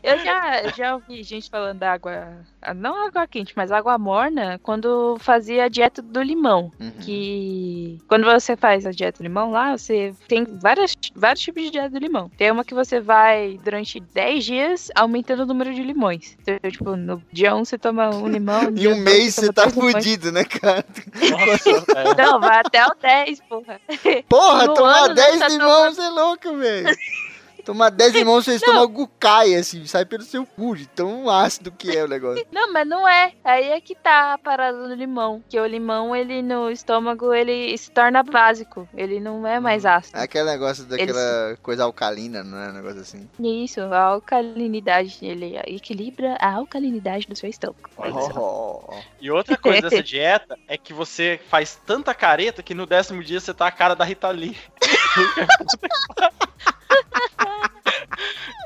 Eu 0.03 0.19
já, 0.19 0.69
já 0.77 0.95
ouvi 0.95 1.23
gente 1.23 1.51
falando 1.51 1.79
da 1.79 1.93
água. 1.93 2.29
Não 2.77 3.07
água 3.07 3.27
quente, 3.27 3.53
mas 3.57 3.71
água 3.71 3.99
morna, 3.99 4.59
quando 4.63 5.17
fazia 5.21 5.65
a 5.65 5.69
dieta 5.69 6.01
do 6.01 6.23
limão. 6.23 6.73
Uhum. 6.81 6.93
Que 7.01 7.99
quando 8.09 8.25
você 8.25 8.57
faz 8.57 8.87
a 8.87 8.91
dieta 8.91 9.19
do 9.19 9.25
limão 9.25 9.51
lá, 9.51 9.77
você 9.77 10.15
tem 10.27 10.45
várias, 10.45 10.95
vários 11.15 11.41
tipos 11.43 11.63
de 11.65 11.71
dieta 11.71 11.91
do 11.91 11.99
limão. 11.99 12.31
Tem 12.37 12.51
uma 12.51 12.65
que 12.65 12.75
você 12.75 13.01
vai 13.01 13.59
durante 13.63 14.01
10 14.01 14.45
dias 14.45 14.91
aumentando 14.95 15.43
o 15.43 15.47
número 15.47 15.75
de 15.75 15.83
limões. 15.83 16.37
Então, 16.41 16.71
tipo, 16.71 16.97
no 16.97 17.23
dia 17.33 17.55
1 17.55 17.65
você 17.65 17.77
toma 17.77 18.11
um 18.11 18.29
limão. 18.29 18.63
Em 18.75 18.89
um 18.89 18.97
mês 18.97 19.35
você 19.35 19.53
toma 19.53 19.69
tá 19.69 19.73
fudido, 19.73 20.33
né, 20.33 20.45
cara? 20.45 20.85
Nossa, 21.31 21.71
é. 21.99 22.15
Não, 22.15 22.41
vai 22.41 22.61
até 22.61 22.87
o 22.87 22.95
10, 23.01 23.41
porra. 23.49 23.81
Porra, 24.29 24.67
No 24.67 24.75
tomar 24.75 25.05
ano, 25.05 25.09
né, 25.09 25.15
10 25.15 25.39
tá 25.39 25.49
limões 25.49 25.99
é 25.99 26.09
louco, 26.09 26.57
velho. 26.57 26.89
Tomar 27.69 27.91
10 27.91 28.15
limões, 28.15 28.47
vocês 28.47 28.63
tomam 28.63 28.89
gucai, 28.89 29.55
assim, 29.55 29.85
sai 29.85 30.07
pelo 30.07 30.23
seu 30.23 30.47
cu, 30.47 30.75
de 30.75 30.87
tão 30.87 31.29
ácido 31.29 31.71
que 31.71 31.95
é 31.95 32.03
o 32.03 32.09
negócio. 32.09 32.43
Não, 32.51 32.73
mas 32.73 32.89
não 32.89 33.07
é. 33.07 33.35
Aí 33.45 33.73
é 33.73 33.79
que 33.79 33.95
tá 33.95 34.33
a 34.33 34.39
parada 34.39 34.89
do 34.89 34.95
limão. 34.95 35.45
Que 35.47 35.61
o 35.61 35.67
limão, 35.67 36.17
ele 36.17 36.41
no 36.41 36.71
estômago, 36.71 37.35
ele 37.35 37.77
se 37.77 37.91
torna 37.91 38.23
básico. 38.23 38.89
Ele 38.97 39.21
não 39.21 39.47
é 39.47 39.61
mais 39.61 39.85
ácido. 39.85 40.17
É 40.17 40.23
aquele 40.23 40.45
negócio 40.45 40.87
daquela 40.87 41.59
coisa 41.63 41.85
alcalina, 41.85 42.43
não 42.43 42.59
é? 42.59 42.71
Um 42.71 42.73
negócio 42.73 43.01
assim. 43.01 43.29
Isso, 43.39 43.83
a 43.83 44.01
alcalinidade, 44.01 45.19
ele 45.21 45.59
equilibra 45.67 46.39
a 46.41 46.55
alcalinidade 46.55 47.27
do 47.27 47.37
seu 47.37 47.51
estômago. 47.51 47.91
É 47.99 48.09
isso. 48.09 48.33
Oh, 48.35 48.95
E 49.21 49.31
outra 49.31 49.59
coisa 49.61 49.83
dessa 49.83 50.03
dieta 50.03 50.59
é 50.67 50.79
que 50.79 50.95
você 50.95 51.39
faz 51.51 51.79
tanta 51.87 52.15
careta 52.15 52.63
que 52.63 52.73
no 52.73 52.87
décimo 52.87 53.23
dia 53.23 53.41
você 53.41 53.53
tá 53.53 53.67
a 53.67 53.73
cara 53.73 53.95
da 53.95 54.07
Rita 54.07 54.31
Lee. 54.31 54.57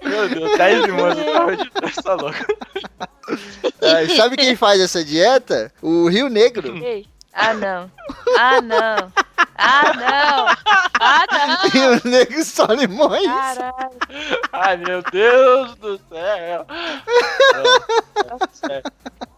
Meu 0.03 0.28
Deus, 0.28 0.57
10 0.59 0.85
limões 0.87 1.18
eu 1.18 1.33
tava 1.33 1.57
de 1.57 1.70
essa 1.83 2.14
louca. 2.14 2.47
Ah, 3.80 4.16
sabe 4.16 4.37
quem 4.37 4.57
faz 4.57 4.80
essa 4.80 5.05
dieta? 5.05 5.72
O 5.80 6.09
Rio 6.09 6.28
Negro. 6.28 6.76
Ei, 6.85 7.07
Ah, 7.33 7.55
não. 7.55 7.91
Ah, 8.39 8.61
não. 8.61 9.12
Ah, 9.57 9.93
não! 9.95 10.47
Ah, 11.01 11.24
E 11.72 11.78
não! 11.78 11.93
o 11.99 12.01
nego 12.09 12.45
só 12.45 12.66
limões. 12.66 13.24
Caralho. 13.26 13.99
Ai, 14.53 14.76
meu 14.76 15.03
Deus 15.11 15.74
do 15.76 15.99
céu. 16.09 16.66
É, 18.70 18.76
é. 18.76 18.83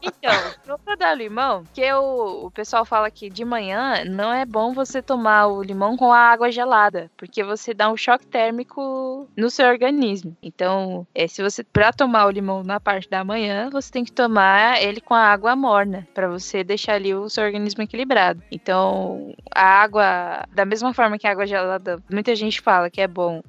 Então, 0.05 0.79
pra 0.79 0.95
dar 0.97 1.15
limão, 1.15 1.65
que 1.73 1.93
o, 1.93 2.51
pessoal 2.51 2.85
fala 2.85 3.11
que 3.11 3.29
de 3.31 3.45
manhã 3.45 4.05
não 4.05 4.33
é 4.33 4.45
bom 4.45 4.73
você 4.73 5.03
tomar 5.03 5.47
o 5.47 5.63
limão 5.63 5.97
com 5.97 6.13
a 6.13 6.19
água 6.19 6.51
gelada, 6.51 7.11
porque 7.17 7.43
você 7.43 7.73
dá 7.73 7.91
um 7.91 7.97
choque 7.97 8.27
térmico 8.27 9.29
no 9.37 9.51
seu 9.51 9.67
organismo. 9.67 10.37
Então, 10.43 11.07
é, 11.15 11.27
se 11.27 11.43
você 11.43 11.65
para 11.65 11.93
tomar 11.93 12.27
o 12.27 12.31
limão 12.31 12.63
na 12.63 12.79
parte 12.79 13.09
da 13.09 13.25
manhã, 13.25 13.71
você 13.71 13.91
tem 13.91 14.05
que 14.05 14.13
tomar 14.13 14.83
ele 14.83 15.01
com 15.01 15.15
a 15.15 15.21
água 15.21 15.57
morna, 15.57 16.07
para 16.15 16.29
você 16.29 16.63
deixar 16.63 16.95
ali 16.95 17.15
o 17.15 17.29
seu 17.29 17.45
organismo 17.45 17.83
equilibrado. 17.83 18.43
Então, 18.51 19.35
a 19.55 19.65
água, 19.65 20.45
da 20.53 20.65
mesma 20.65 20.93
forma 20.93 21.19
que 21.19 21.27
a 21.27 21.31
água 21.31 21.47
gelada, 21.47 22.03
muita 22.11 22.35
gente 22.35 22.61
fala 22.61 22.91
que 22.91 23.01
é 23.01 23.09
bom, 23.09 23.43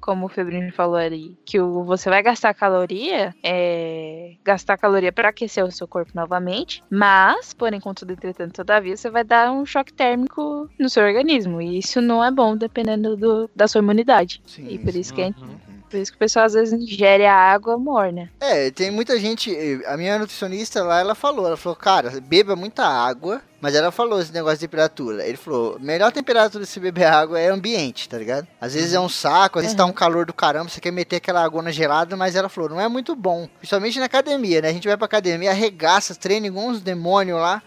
como 0.00 0.26
o 0.26 0.28
Febrino 0.28 0.72
falou 0.72 0.96
ali, 0.96 1.36
que 1.44 1.60
o, 1.60 1.84
você 1.84 2.08
vai 2.10 2.22
gastar 2.22 2.54
caloria, 2.54 3.34
é, 3.42 4.34
gastar 4.44 4.76
caloria 4.76 5.12
para 5.12 5.28
aquecer 5.28 5.64
o 5.64 5.70
seu 5.70 5.86
corpo 5.94 6.10
novamente, 6.14 6.82
mas, 6.90 7.52
porém, 7.54 7.78
contudo, 7.80 8.12
entretanto, 8.12 8.52
todavia, 8.52 8.96
você 8.96 9.08
vai 9.08 9.22
dar 9.22 9.52
um 9.52 9.64
choque 9.64 9.92
térmico 9.92 10.68
no 10.78 10.88
seu 10.90 11.04
organismo, 11.04 11.62
e 11.62 11.78
isso 11.78 12.00
não 12.00 12.22
é 12.24 12.30
bom 12.32 12.56
dependendo 12.56 13.16
do- 13.16 13.48
da 13.54 13.68
sua 13.68 13.78
imunidade. 13.80 14.42
Sim, 14.44 14.66
e 14.68 14.76
por 14.78 14.92
sim. 14.92 15.00
isso 15.00 15.14
que 15.14 15.22
é 15.22 15.26
Uhum. 15.26 15.56
por 15.88 15.96
isso 16.00 16.10
que 16.10 16.16
o 16.16 16.18
pessoal 16.18 16.46
às 16.46 16.54
vezes 16.54 16.72
ingere 16.72 17.24
a 17.24 17.34
água 17.36 17.78
morna. 17.78 18.28
É, 18.40 18.70
tem 18.72 18.90
muita 18.90 19.16
gente. 19.20 19.54
A 19.86 19.96
minha 19.96 20.18
nutricionista 20.18 20.82
lá, 20.82 20.98
ela 20.98 21.14
falou, 21.14 21.46
ela 21.46 21.56
falou, 21.56 21.76
cara, 21.76 22.10
beba 22.20 22.56
muita 22.56 22.84
água. 22.84 23.40
Mas 23.64 23.74
ela 23.74 23.90
falou 23.90 24.20
esse 24.20 24.30
negócio 24.30 24.58
de 24.58 24.66
temperatura. 24.66 25.26
Ele 25.26 25.38
falou, 25.38 25.78
melhor 25.80 26.12
temperatura 26.12 26.64
de 26.64 26.70
se 26.70 26.78
beber 26.78 27.06
água 27.06 27.40
é 27.40 27.48
ambiente, 27.48 28.06
tá 28.06 28.18
ligado? 28.18 28.46
Às 28.60 28.74
vezes 28.74 28.92
é 28.92 29.00
um 29.00 29.08
saco, 29.08 29.58
às 29.58 29.64
vezes 29.64 29.74
tá 29.74 29.86
um 29.86 29.92
calor 29.92 30.26
do 30.26 30.34
caramba, 30.34 30.68
você 30.68 30.82
quer 30.82 30.90
meter 30.90 31.16
aquela 31.16 31.42
água 31.42 31.72
gelada, 31.72 32.14
mas 32.14 32.36
ela 32.36 32.50
falou, 32.50 32.68
não 32.68 32.78
é 32.78 32.86
muito 32.88 33.16
bom. 33.16 33.48
Principalmente 33.56 33.98
na 33.98 34.04
academia, 34.04 34.60
né? 34.60 34.68
A 34.68 34.72
gente 34.74 34.86
vai 34.86 34.98
pra 34.98 35.06
academia, 35.06 35.50
arregaça, 35.50 36.14
treina 36.14 36.46
igual 36.46 36.66
uns 36.66 36.82
demônios 36.82 37.40
lá. 37.40 37.62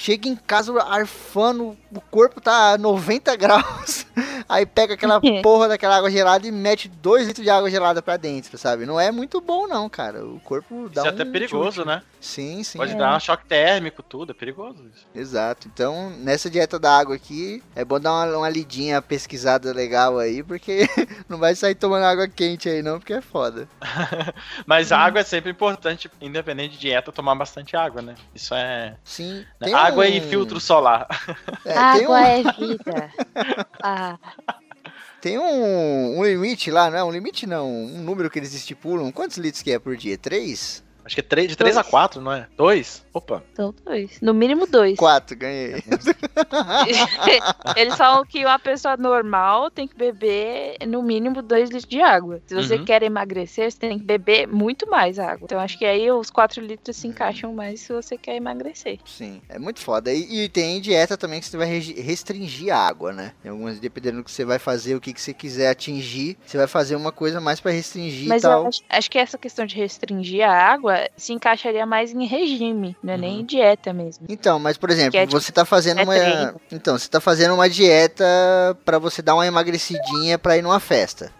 Chega 0.00 0.28
em 0.28 0.36
casa 0.36 0.72
arfando, 0.80 1.76
o 1.90 2.00
corpo 2.00 2.40
tá 2.40 2.74
a 2.74 2.78
90 2.78 3.34
graus. 3.34 4.06
Aí 4.48 4.64
pega 4.64 4.94
aquela 4.94 5.20
porra 5.42 5.66
daquela 5.66 5.96
água 5.96 6.08
gelada 6.08 6.46
e 6.46 6.52
mete 6.52 6.88
2 6.88 7.26
litros 7.26 7.44
de 7.44 7.50
água 7.50 7.68
gelada 7.68 8.00
pra 8.00 8.16
dentro, 8.16 8.56
sabe? 8.56 8.86
Não 8.86 8.98
é 8.98 9.10
muito 9.10 9.40
bom, 9.40 9.66
não, 9.66 9.88
cara. 9.88 10.24
O 10.24 10.38
corpo 10.38 10.88
dá 10.88 11.02
Isso 11.02 11.08
é 11.08 11.10
um. 11.10 11.14
até 11.14 11.24
perigoso, 11.24 11.84
né? 11.84 12.02
Sim, 12.20 12.62
sim. 12.62 12.78
Pode 12.78 12.92
é. 12.92 12.96
dar 12.96 13.16
um 13.16 13.20
choque 13.20 13.44
térmico, 13.46 14.02
tudo, 14.02 14.30
é 14.30 14.34
perigoso 14.34 14.84
isso. 14.94 15.06
Exato. 15.14 15.68
Então, 15.72 16.10
nessa 16.18 16.48
dieta 16.48 16.78
da 16.78 16.96
água 16.96 17.16
aqui, 17.16 17.62
é 17.74 17.84
bom 17.84 17.98
dar 17.98 18.12
uma, 18.12 18.38
uma 18.38 18.48
lidinha 18.48 19.02
pesquisada 19.02 19.72
legal 19.72 20.18
aí, 20.18 20.42
porque 20.42 20.88
não 21.28 21.38
vai 21.38 21.54
sair 21.54 21.74
tomando 21.74 22.04
água 22.04 22.28
quente 22.28 22.68
aí, 22.68 22.82
não, 22.82 22.98
porque 22.98 23.12
é 23.12 23.20
foda. 23.20 23.68
Mas 24.64 24.92
a 24.92 24.98
água 24.98 25.20
é 25.20 25.24
sempre 25.24 25.50
importante, 25.50 26.10
independente 26.20 26.74
de 26.74 26.78
dieta, 26.78 27.12
tomar 27.12 27.34
bastante 27.34 27.76
água, 27.76 28.00
né? 28.00 28.14
Isso 28.34 28.54
é. 28.54 28.96
Sim. 29.04 29.38
né? 29.60 29.66
Tem 29.66 29.74
Água 29.88 30.04
um- 30.04 30.08
e 30.08 30.20
filtro 30.20 30.60
solar. 30.60 31.06
É, 31.64 31.72
tem 31.72 32.04
água 32.04 32.20
um, 32.20 32.24
é 32.24 32.42
vida. 32.42 33.12
Ah, 33.82 34.18
tem 35.20 35.38
um, 35.38 36.18
um 36.18 36.24
limite 36.24 36.70
lá, 36.70 36.90
não 36.90 36.98
é? 36.98 37.04
Um 37.04 37.10
limite 37.10 37.46
não, 37.46 37.68
um 37.68 38.02
número 38.02 38.30
que 38.30 38.38
eles 38.38 38.54
estipulam. 38.54 39.10
Quantos 39.12 39.36
litros 39.36 39.62
que 39.62 39.72
é 39.72 39.78
por 39.78 39.96
dia? 39.96 40.16
Três? 40.16 40.82
Acho 41.08 41.16
que 41.16 41.20
é 41.20 41.24
três- 41.24 41.48
de 41.48 41.56
3 41.56 41.74
a 41.78 41.82
4, 41.82 42.20
não 42.20 42.30
é? 42.32 42.46
2? 42.54 43.02
Opa. 43.14 43.42
então 43.52 43.74
dois. 43.84 44.20
No 44.20 44.34
mínimo 44.34 44.66
dois. 44.66 44.96
Quatro, 44.98 45.34
ganhei. 45.36 45.82
Eles 47.76 47.94
falam 47.96 48.24
que 48.24 48.44
uma 48.44 48.58
pessoa 48.58 48.96
normal 48.96 49.70
tem 49.70 49.88
que 49.88 49.96
beber 49.96 50.76
no 50.86 51.02
mínimo 51.02 51.42
2 51.42 51.70
litros 51.70 51.84
de 51.88 52.00
água. 52.00 52.40
Se 52.46 52.54
você 52.54 52.76
Uhum. 52.76 52.84
quer 52.84 53.02
emagrecer, 53.02 53.70
você 53.72 53.78
tem 53.78 53.98
que 53.98 54.04
beber 54.04 54.46
muito 54.46 54.88
mais 54.88 55.18
água. 55.18 55.40
Então 55.44 55.58
acho 55.58 55.78
que 55.78 55.84
aí 55.84 56.10
os 56.10 56.30
4 56.30 56.62
litros 56.62 56.96
se 56.96 57.06
encaixam 57.08 57.52
mais 57.54 57.80
se 57.80 57.92
você 57.92 58.16
quer 58.16 58.36
emagrecer. 58.36 58.98
Sim, 59.04 59.40
é 59.48 59.58
muito 59.58 59.80
foda. 59.80 60.12
E, 60.12 60.44
e 60.44 60.48
tem 60.48 60.80
dieta 60.80 61.16
também 61.16 61.40
que 61.40 61.46
você 61.46 61.56
vai 61.56 61.66
restringir 61.66 62.72
a 62.74 62.78
água, 62.78 63.12
né? 63.12 63.32
Tem 63.42 63.50
algumas, 63.50 63.80
dependendo 63.80 64.18
do 64.18 64.24
que 64.24 64.30
você 64.30 64.44
vai 64.44 64.58
fazer, 64.58 64.94
o 64.94 65.00
que, 65.00 65.12
que 65.12 65.20
você 65.20 65.32
quiser 65.34 65.70
atingir, 65.70 66.36
você 66.44 66.56
vai 66.58 66.66
fazer 66.66 66.96
uma 66.96 67.10
coisa 67.12 67.40
mais 67.40 67.60
pra 67.60 67.70
restringir 67.72 68.28
Mas 68.28 68.42
e 68.42 68.46
tal. 68.46 68.62
eu 68.62 68.68
acho, 68.68 68.82
acho 68.88 69.10
que 69.10 69.18
essa 69.18 69.38
questão 69.38 69.64
de 69.66 69.74
restringir 69.76 70.46
a 70.48 70.52
água 70.52 70.94
se 71.16 71.32
encaixaria 71.32 71.84
mais 71.84 72.12
em 72.12 72.26
regime, 72.26 72.96
não 73.02 73.14
é 73.14 73.16
nem 73.16 73.40
em 73.40 73.44
dieta 73.44 73.92
mesmo. 73.92 74.26
Então, 74.28 74.58
mas 74.58 74.76
por 74.76 74.90
exemplo, 74.90 75.18
é, 75.18 75.26
tipo, 75.26 75.38
você 75.38 75.52
tá 75.52 75.64
fazendo 75.64 76.00
é 76.00 76.04
uma. 76.04 76.14
treino. 76.14 76.60
Então, 76.72 76.98
você 76.98 77.08
tá 77.08 77.20
fazendo 77.20 77.54
uma 77.54 77.68
dieta 77.68 78.24
pra 78.84 78.98
você 78.98 79.22
dar 79.22 79.34
uma 79.34 79.46
emagrecidinha 79.46 80.38
pra 80.38 80.56
ir 80.56 80.62
numa 80.62 80.80
festa. 80.80 81.32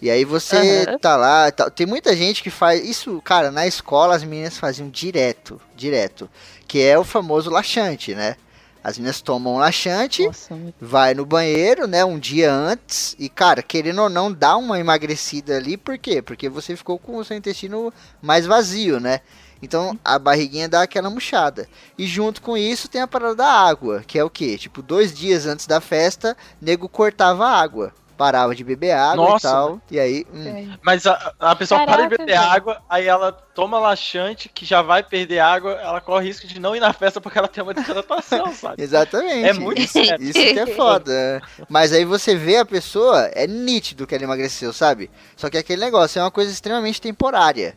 E 0.00 0.10
aí 0.10 0.24
você 0.24 0.84
Aham. 0.88 0.98
tá 0.98 1.16
lá, 1.16 1.50
tal. 1.52 1.70
tem 1.70 1.86
muita 1.86 2.16
gente 2.16 2.42
que 2.42 2.50
faz 2.50 2.84
isso, 2.84 3.22
cara, 3.22 3.52
na 3.52 3.68
escola 3.68 4.16
as 4.16 4.24
meninas 4.24 4.58
faziam 4.58 4.88
direto, 4.88 5.60
direto, 5.76 6.28
que 6.66 6.82
é 6.82 6.98
o 6.98 7.04
famoso 7.04 7.48
laxante, 7.48 8.12
né? 8.12 8.36
As 8.82 8.98
meninas 8.98 9.20
tomam 9.20 9.54
um 9.54 9.58
laxante, 9.58 10.26
Nossa, 10.26 10.58
vai 10.80 11.14
no 11.14 11.24
banheiro, 11.24 11.86
né, 11.86 12.04
um 12.04 12.18
dia 12.18 12.52
antes, 12.52 13.14
e 13.18 13.28
cara, 13.28 13.62
querendo 13.62 14.02
ou 14.02 14.08
não, 14.08 14.32
dá 14.32 14.56
uma 14.56 14.80
emagrecida 14.80 15.56
ali, 15.56 15.76
por 15.76 15.96
quê? 15.98 16.20
Porque 16.20 16.48
você 16.48 16.74
ficou 16.74 16.98
com 16.98 17.16
o 17.16 17.24
seu 17.24 17.36
intestino 17.36 17.92
mais 18.20 18.44
vazio, 18.44 18.98
né? 18.98 19.20
Então 19.62 19.96
a 20.04 20.18
barriguinha 20.18 20.68
dá 20.68 20.82
aquela 20.82 21.08
murchada. 21.08 21.68
E 21.96 22.04
junto 22.04 22.42
com 22.42 22.56
isso 22.56 22.88
tem 22.88 23.00
a 23.00 23.06
parada 23.06 23.36
da 23.36 23.46
água, 23.46 24.02
que 24.04 24.18
é 24.18 24.24
o 24.24 24.30
quê? 24.30 24.58
Tipo, 24.58 24.82
dois 24.82 25.14
dias 25.14 25.46
antes 25.46 25.66
da 25.68 25.80
festa, 25.80 26.36
nego 26.60 26.88
cortava 26.88 27.46
a 27.46 27.60
água. 27.60 27.94
Parava 28.22 28.54
de 28.54 28.62
beber 28.62 28.92
água 28.92 29.30
Nossa, 29.30 29.48
e 29.48 29.50
tal. 29.50 29.80
E 29.90 29.98
aí. 29.98 30.26
hum, 30.32 30.46
É. 30.46 30.78
Mas 30.80 31.06
a, 31.08 31.32
a 31.40 31.56
pessoa 31.56 31.80
para 31.80 31.96
Caraca, 31.96 32.08
de 32.08 32.18
beber 32.18 32.36
velho. 32.38 32.48
água, 32.52 32.82
aí 32.88 33.06
ela 33.08 33.32
toma 33.32 33.80
laxante, 33.80 34.48
que 34.48 34.64
já 34.64 34.80
vai 34.80 35.02
perder 35.02 35.40
água, 35.40 35.72
ela 35.72 36.00
corre 36.00 36.26
risco 36.28 36.46
de 36.46 36.60
não 36.60 36.76
ir 36.76 36.80
na 36.80 36.92
festa 36.92 37.20
porque 37.20 37.36
ela 37.36 37.48
tem 37.48 37.64
uma 37.64 37.74
desidratação, 37.74 38.46
sabe? 38.54 38.80
Exatamente. 38.80 39.48
É 39.48 39.52
muito 39.52 39.86
sério. 39.88 40.22
Isso 40.22 40.38
que 40.38 40.58
é 40.58 40.66
foda. 40.68 41.12
é. 41.12 41.40
Mas 41.68 41.92
aí 41.92 42.04
você 42.04 42.36
vê 42.36 42.58
a 42.58 42.64
pessoa, 42.64 43.28
é 43.34 43.46
nítido 43.46 44.06
que 44.06 44.14
ela 44.14 44.22
emagreceu, 44.22 44.72
sabe? 44.72 45.10
Só 45.36 45.50
que 45.50 45.58
aquele 45.58 45.80
negócio 45.84 46.20
é 46.20 46.22
uma 46.22 46.30
coisa 46.30 46.52
extremamente 46.52 47.00
temporária. 47.00 47.76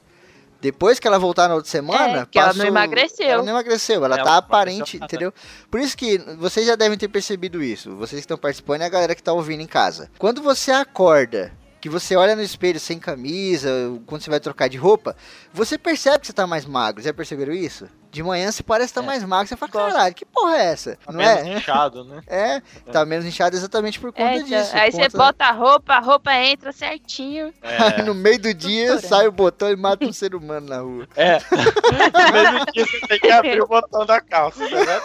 Depois 0.66 1.00
que 1.00 1.08
ela 1.08 1.20
voltar 1.20 1.48
na 1.48 1.54
outra 1.54 1.70
semana, 1.70 2.22
É, 2.22 2.26
que 2.26 2.40
ela 2.40 2.52
não 2.52 2.66
emagreceu. 2.66 3.28
Ela 3.28 3.44
não 3.44 3.52
emagreceu, 3.52 4.04
ela, 4.04 4.16
Ela 4.16 4.24
tá 4.24 4.32
não 4.32 4.38
aparente, 4.40 4.98
entendeu? 4.98 5.32
Por 5.70 5.80
isso 5.80 5.96
que 5.96 6.18
vocês 6.40 6.66
já 6.66 6.76
devem 6.76 6.98
ter 6.98 7.08
percebido 7.08 7.62
isso. 7.62 7.96
Vocês 7.96 8.20
que 8.20 8.24
estão 8.24 8.36
participando 8.36 8.82
e 8.82 8.84
a 8.84 8.90
galera 8.90 9.14
que 9.14 9.22
tá 9.22 9.32
ouvindo 9.32 9.62
em 9.62 9.68
casa. 9.68 10.10
Quando 10.18 10.42
você 10.42 10.72
acorda, 10.72 11.54
que 11.86 11.90
você 11.90 12.16
olha 12.16 12.36
no 12.36 12.42
espelho 12.42 12.80
sem 12.80 12.98
camisa, 12.98 13.70
quando 14.08 14.20
você 14.24 14.30
vai 14.32 14.40
trocar 14.40 14.68
de 14.68 14.76
roupa, 14.76 15.16
você 15.54 15.78
percebe 15.78 16.18
que 16.22 16.26
você 16.26 16.34
tá 16.34 16.48
mais 16.48 16.66
magro. 16.66 17.00
Já 17.04 17.14
perceberam 17.14 17.54
isso? 17.54 17.88
De 18.10 18.24
manhã 18.24 18.52
você 18.52 18.64
parece 18.64 18.90
estar 18.90 19.04
É. 19.04 19.06
mais 19.06 19.24
magro, 19.24 19.48
você 19.48 19.56
fala, 19.56 19.72
caralho, 19.72 20.16
que 20.16 20.26
porra 20.26 20.56
é 20.58 20.66
essa? 20.66 20.96
Tá 21.06 21.12
não 21.12 21.20
menos 21.20 21.44
é? 21.46 21.54
inchado, 21.58 22.04
né? 22.06 22.22
É, 22.26 22.62
tá 22.92 23.06
menos 23.06 23.24
inchado 23.26 23.56
exatamente 23.56 24.00
por 24.00 24.12
conta 24.12 24.24
É, 24.32 24.38
então, 24.38 24.48
disso. 24.48 24.76
aí 24.76 24.90
por 24.90 24.98
você 24.98 25.04
conta- 25.12 25.18
bota 25.18 25.46
a 25.46 25.52
roupa, 25.52 25.94
a 25.94 26.00
roupa 26.00 26.34
entra 26.34 26.72
certinho. 26.72 27.54
É. 27.62 28.02
no 28.02 28.16
meio 28.16 28.40
do 28.40 28.52
dia 28.52 28.98
sai 29.00 29.28
o 29.28 29.32
botão 29.32 29.70
e 29.70 29.76
mata 29.76 30.06
um 30.08 30.14
ser 30.14 30.34
humano 30.34 30.68
na 30.68 30.80
rua. 30.80 31.08
É. 31.16 31.38
No 32.26 32.32
mesmo 32.34 32.66
dia 32.74 32.86
você 32.86 33.00
tem 33.08 33.20
que 33.20 33.30
abrir 33.32 33.62
o 33.62 33.68
botão 33.68 34.06
da 34.08 34.20
calça, 34.20 34.68
tá 34.68 34.76
vendo? 34.76 35.04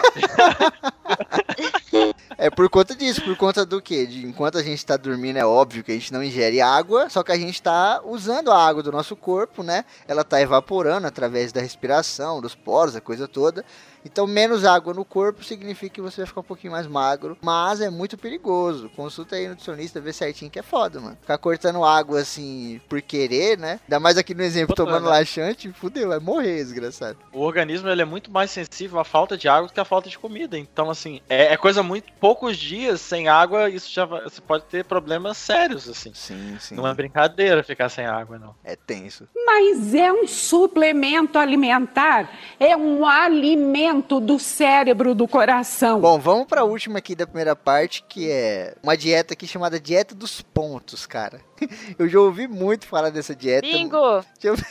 É 2.39 2.49
por 2.49 2.69
conta 2.71 2.95
disso, 2.95 3.23
por 3.23 3.37
conta 3.37 3.67
do 3.67 3.83
quê? 3.83 4.07
De 4.07 4.27
enquanto 4.27 4.57
a 4.57 4.63
gente 4.63 4.85
tá 4.85 4.97
dormindo, 4.97 5.37
é 5.37 5.45
óbvio 5.45 5.83
que 5.85 5.91
a 5.91 5.95
gente 5.95 6.13
não 6.13 6.23
ingere 6.23 6.61
água, 6.61 7.11
só 7.11 7.23
que 7.23 7.33
a 7.33 7.37
gente 7.37 7.61
tá 7.61 8.01
usando 8.05 8.51
a 8.51 8.67
água 8.67 8.83
do 8.83 8.93
nosso 8.93 9.15
corpo, 9.17 9.63
né? 9.63 9.85
Ela 10.07 10.25
tá 10.25 10.41
evaporando 10.41 11.07
através 11.07 11.53
da 11.53 11.61
respiração, 11.61 12.41
dos 12.41 12.55
poros, 12.55 12.97
a 12.97 13.01
coisa 13.01 13.29
toda. 13.29 13.65
Então, 14.05 14.27
menos 14.27 14.65
água 14.65 14.95
no 14.95 15.05
corpo 15.05 15.45
significa 15.45 15.95
que 15.95 16.01
você 16.01 16.19
vai 16.23 16.27
ficar 16.27 16.41
um 16.41 16.45
pouquinho 16.45 16.73
mais 16.73 16.87
magro, 16.87 17.37
mas 17.43 17.81
é 17.81 17.91
muito 17.91 18.17
perigoso. 18.17 18.91
Consulta 18.97 19.37
aí 19.37 19.45
no 19.45 19.51
nutricionista, 19.51 20.01
vê 20.01 20.13
certinho 20.13 20.51
que 20.51 20.59
é 20.59 20.63
foda, 20.63 21.01
mano. 21.01 21.19
Ficar 21.21 21.37
cortando 21.39 21.85
água 21.85 22.21
assim 22.21 22.81
por 22.89 23.01
querer, 23.03 23.59
né? 23.59 23.79
Ainda 23.85 24.01
mais 24.01 24.17
aqui 24.17 24.35
no 24.35 24.43
exemplo, 24.43 24.75
tomando 24.75 25.05
né? 25.05 25.11
laxante, 25.11 25.71
fudeu, 25.73 26.09
vai 26.09 26.19
morrer, 26.19 26.57
desgraçado. 26.65 27.19
O 27.33 27.41
organismo 27.41 27.89
ele 27.89 28.01
é 28.03 28.05
muito 28.05 28.31
mais 28.31 28.51
sensível 28.51 28.99
à 28.99 29.05
falta 29.05 29.37
de 29.37 29.49
água 29.49 29.69
do 29.69 29.73
que 29.75 29.81
à 29.81 29.85
falta 29.85 30.09
de 30.09 30.19
comida. 30.19 30.57
Então, 30.57 30.89
assim, 30.89 31.21
é, 31.29 31.53
é 31.53 31.57
coisa 31.57 31.83
muito. 31.83 32.11
Poucos 32.19 32.57
dias 32.57 33.01
sem 33.01 33.29
água, 33.29 33.69
isso 33.69 33.93
já 33.93 34.05
vai- 34.05 34.23
você 34.23 34.41
pode 34.41 34.65
ter 34.65 34.85
problemas 34.85 35.37
sérios, 35.37 35.89
assim. 35.89 36.13
Sim, 36.15 36.57
sim. 36.59 36.75
Não 36.75 36.87
é 36.87 36.95
brincadeira 36.95 37.63
ficar 37.63 37.89
sem 37.89 38.07
água, 38.07 38.39
não. 38.39 38.55
É 38.65 38.75
tenso. 38.77 39.29
Mas 39.47 39.95
é 39.95 40.11
um 40.13 40.27
suplemento 40.27 41.39
alimentar, 41.39 42.31
é 42.59 42.77
um 42.77 43.05
alimento 43.05 43.90
do 43.99 44.39
cérebro, 44.39 45.15
do 45.15 45.27
coração. 45.27 46.01
Bom, 46.01 46.19
vamos 46.19 46.47
pra 46.47 46.65
última 46.65 46.99
aqui 46.99 47.15
da 47.15 47.27
primeira 47.27 47.57
parte, 47.57 48.05
que 48.09 48.31
é 48.31 48.75
uma 48.83 48.97
dieta 48.97 49.35
aqui 49.35 49.47
chamada 49.47 49.81
dieta 49.81 50.15
dos 50.15 50.41
pontos, 50.41 51.07
cara. 51.07 51.41
Eu 51.99 52.09
já 52.09 52.19
ouvi 52.21 52.47
muito 52.49 52.87
falar 52.87 53.11
dessa 53.11 53.35
dieta. 53.35 53.67
Bingo! 53.67 54.25
Eu- 54.43 54.57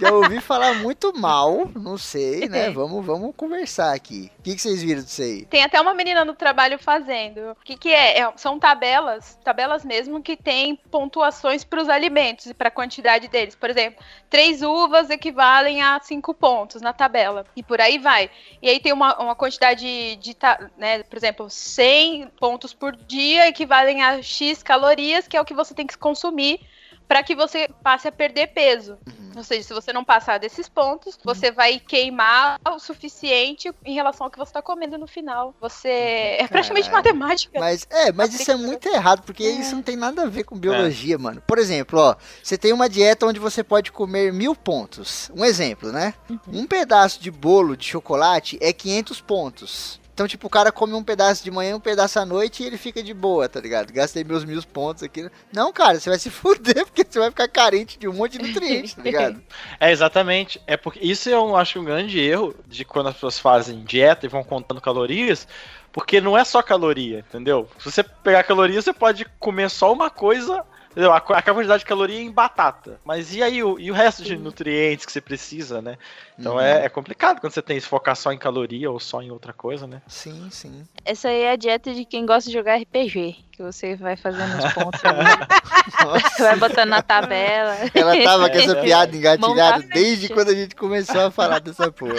Já 0.00 0.12
ouvi 0.12 0.40
falar 0.40 0.74
muito 0.76 1.12
mal, 1.18 1.68
não 1.74 1.96
sei, 1.98 2.48
né? 2.48 2.70
Vamos, 2.74 3.04
vamos 3.04 3.32
conversar 3.36 3.92
aqui. 3.94 4.30
O 4.38 4.42
que, 4.42 4.54
que 4.54 4.60
vocês 4.60 4.82
viram 4.82 5.02
disso 5.02 5.22
aí? 5.22 5.44
Tem 5.46 5.62
até 5.62 5.80
uma 5.80 5.94
menina 5.94 6.24
no 6.24 6.34
trabalho 6.34 6.78
fazendo. 6.78 7.52
O 7.52 7.56
que, 7.64 7.76
que 7.76 7.88
é? 7.90 8.20
É- 8.20 8.32
São 8.36 8.58
tabelas, 8.58 9.38
tabelas 9.44 9.84
mesmo 9.84 10.22
que 10.22 10.36
tem 10.36 10.76
pontuações 10.90 11.64
para 11.64 11.80
os 11.82 11.88
alimentos 11.88 12.46
e 12.46 12.54
para 12.54 12.68
a 12.68 12.70
quantidade 12.72 13.28
deles. 13.28 13.54
Por 13.54 13.68
exemplo, 13.70 14.02
três 14.30 14.62
uvas 14.62 15.10
equivalem 15.10 15.82
a 15.82 16.00
cinco 16.02 16.34
pontos 16.34 16.80
na 16.82 16.92
tabela. 16.92 17.44
E 17.56 17.62
por 17.62 17.80
aí 17.80 17.98
vai. 17.98 18.30
E 18.62 18.68
aí 18.68 18.80
tem 18.80 18.92
uma, 18.92 19.16
uma 19.20 19.34
quantidade 19.34 20.16
de, 20.16 20.34
ta- 20.34 20.70
né, 20.76 21.02
por 21.04 21.16
exemplo, 21.16 21.48
100 21.50 22.28
pontos 22.38 22.72
por 22.74 22.94
dia 22.96 23.48
equivalem 23.48 24.02
a 24.02 24.20
X 24.22 24.43
calorias, 24.62 25.28
que 25.28 25.36
é 25.36 25.40
o 25.40 25.44
que 25.44 25.54
você 25.54 25.74
tem 25.74 25.86
que 25.86 25.96
consumir 25.96 26.60
para 27.06 27.22
que 27.22 27.34
você 27.34 27.68
passe 27.82 28.08
a 28.08 28.12
perder 28.12 28.48
peso. 28.48 28.98
Ou 29.36 29.42
seja, 29.42 29.62
se 29.62 29.74
você 29.74 29.92
não 29.92 30.04
passar 30.04 30.38
desses 30.38 30.68
pontos, 30.68 31.18
você 31.24 31.50
vai 31.50 31.80
queimar 31.80 32.58
o 32.68 32.78
suficiente 32.78 33.72
em 33.84 33.94
relação 33.94 34.26
ao 34.26 34.30
que 34.30 34.38
você 34.38 34.50
está 34.50 34.62
comendo 34.62 34.96
no 34.96 35.06
final. 35.06 35.54
Você 35.60 35.88
é 35.88 36.46
praticamente 36.46 36.88
Caralho. 36.88 37.08
matemática. 37.08 37.60
Mas 37.60 37.86
é, 37.90 38.12
mas 38.12 38.32
isso 38.32 38.50
é 38.50 38.56
muito 38.56 38.88
errado, 38.88 39.22
porque 39.22 39.44
isso 39.44 39.74
não 39.74 39.82
tem 39.82 39.96
nada 39.96 40.22
a 40.22 40.26
ver 40.26 40.44
com 40.44 40.56
biologia, 40.56 41.18
mano. 41.18 41.42
Por 41.46 41.58
exemplo, 41.58 41.98
ó, 41.98 42.14
você 42.42 42.56
tem 42.56 42.72
uma 42.72 42.88
dieta 42.88 43.26
onde 43.26 43.40
você 43.40 43.64
pode 43.64 43.90
comer 43.90 44.32
mil 44.32 44.54
pontos. 44.54 45.30
Um 45.34 45.44
exemplo, 45.44 45.90
né? 45.90 46.14
Um 46.48 46.66
pedaço 46.66 47.20
de 47.20 47.30
bolo 47.30 47.76
de 47.76 47.86
chocolate 47.86 48.56
é 48.60 48.72
500 48.72 49.20
pontos. 49.20 50.00
Então, 50.14 50.28
tipo, 50.28 50.46
o 50.46 50.50
cara 50.50 50.70
come 50.70 50.94
um 50.94 51.02
pedaço 51.02 51.42
de 51.42 51.50
manhã, 51.50 51.74
um 51.74 51.80
pedaço 51.80 52.20
à 52.20 52.24
noite 52.24 52.62
e 52.62 52.66
ele 52.66 52.78
fica 52.78 53.02
de 53.02 53.12
boa, 53.12 53.48
tá 53.48 53.60
ligado? 53.60 53.92
Gastei 53.92 54.22
meus 54.22 54.44
mil 54.44 54.62
pontos 54.62 55.02
aqui. 55.02 55.28
Não, 55.52 55.72
cara, 55.72 55.98
você 55.98 56.08
vai 56.08 56.20
se 56.20 56.30
fuder, 56.30 56.86
porque 56.86 57.04
você 57.08 57.18
vai 57.18 57.30
ficar 57.30 57.48
carente 57.48 57.98
de 57.98 58.06
um 58.06 58.12
monte 58.12 58.38
de 58.38 58.46
nutrientes, 58.46 58.94
tá 58.94 59.02
ligado? 59.02 59.42
É, 59.80 59.90
exatamente. 59.90 60.60
É 60.66 60.76
porque 60.76 61.00
isso 61.00 61.28
eu 61.28 61.56
acho 61.56 61.80
um 61.80 61.84
grande 61.84 62.20
erro 62.20 62.54
de 62.66 62.84
quando 62.84 63.08
as 63.08 63.14
pessoas 63.14 63.38
fazem 63.38 63.82
dieta 63.82 64.24
e 64.24 64.28
vão 64.28 64.44
contando 64.44 64.80
calorias, 64.80 65.48
porque 65.92 66.20
não 66.20 66.38
é 66.38 66.44
só 66.44 66.62
caloria, 66.62 67.18
entendeu? 67.18 67.68
Se 67.78 67.90
você 67.90 68.02
pegar 68.02 68.44
caloria, 68.44 68.80
você 68.80 68.92
pode 68.92 69.24
comer 69.40 69.68
só 69.68 69.92
uma 69.92 70.10
coisa, 70.10 70.64
entendeu? 70.92 71.12
A, 71.12 71.16
a 71.16 71.42
quantidade 71.42 71.80
de 71.80 71.86
caloria 71.86 72.20
em 72.20 72.30
batata. 72.30 73.00
Mas 73.04 73.34
e 73.34 73.42
aí 73.42 73.62
o, 73.62 73.78
e 73.80 73.90
o 73.90 73.94
resto 73.94 74.22
de 74.22 74.36
nutrientes 74.36 75.04
que 75.04 75.12
você 75.12 75.20
precisa, 75.20 75.82
né? 75.82 75.98
Então 76.38 76.54
Uhum. 76.54 76.60
é, 76.60 76.84
é 76.84 76.88
complicado 76.88 77.40
quando 77.40 77.52
você 77.52 77.62
tem 77.62 77.78
que 77.78 77.86
focar 77.86 78.16
só 78.16 78.32
em 78.32 78.38
caloria 78.38 78.90
ou 78.90 78.98
só 78.98 79.22
em 79.22 79.30
outra 79.30 79.52
coisa, 79.52 79.86
né? 79.86 80.02
Sim, 80.08 80.48
sim. 80.50 80.84
Essa 81.04 81.28
aí 81.28 81.42
é 81.42 81.52
a 81.52 81.56
dieta 81.56 81.94
de 81.94 82.04
quem 82.04 82.26
gosta 82.26 82.50
de 82.50 82.56
jogar 82.56 82.76
RPG. 82.78 83.36
Que 83.52 83.62
você 83.62 83.94
vai 83.94 84.16
fazendo 84.16 84.58
os 84.58 84.72
pontos 84.72 85.00
ali. 85.04 85.20
Vai 86.40 86.56
botando 86.56 86.88
na 86.88 87.02
tabela. 87.02 87.76
ela 87.94 88.20
tava 88.24 88.50
com 88.50 88.56
essa 88.58 88.74
piada 88.82 89.16
engatilhada 89.16 89.84
desde 89.92 90.28
quando 90.28 90.48
a 90.48 90.54
gente 90.54 90.74
começou 90.74 91.20
a 91.20 91.30
falar 91.30 91.60
dessa 91.60 91.90
porra. 91.92 92.14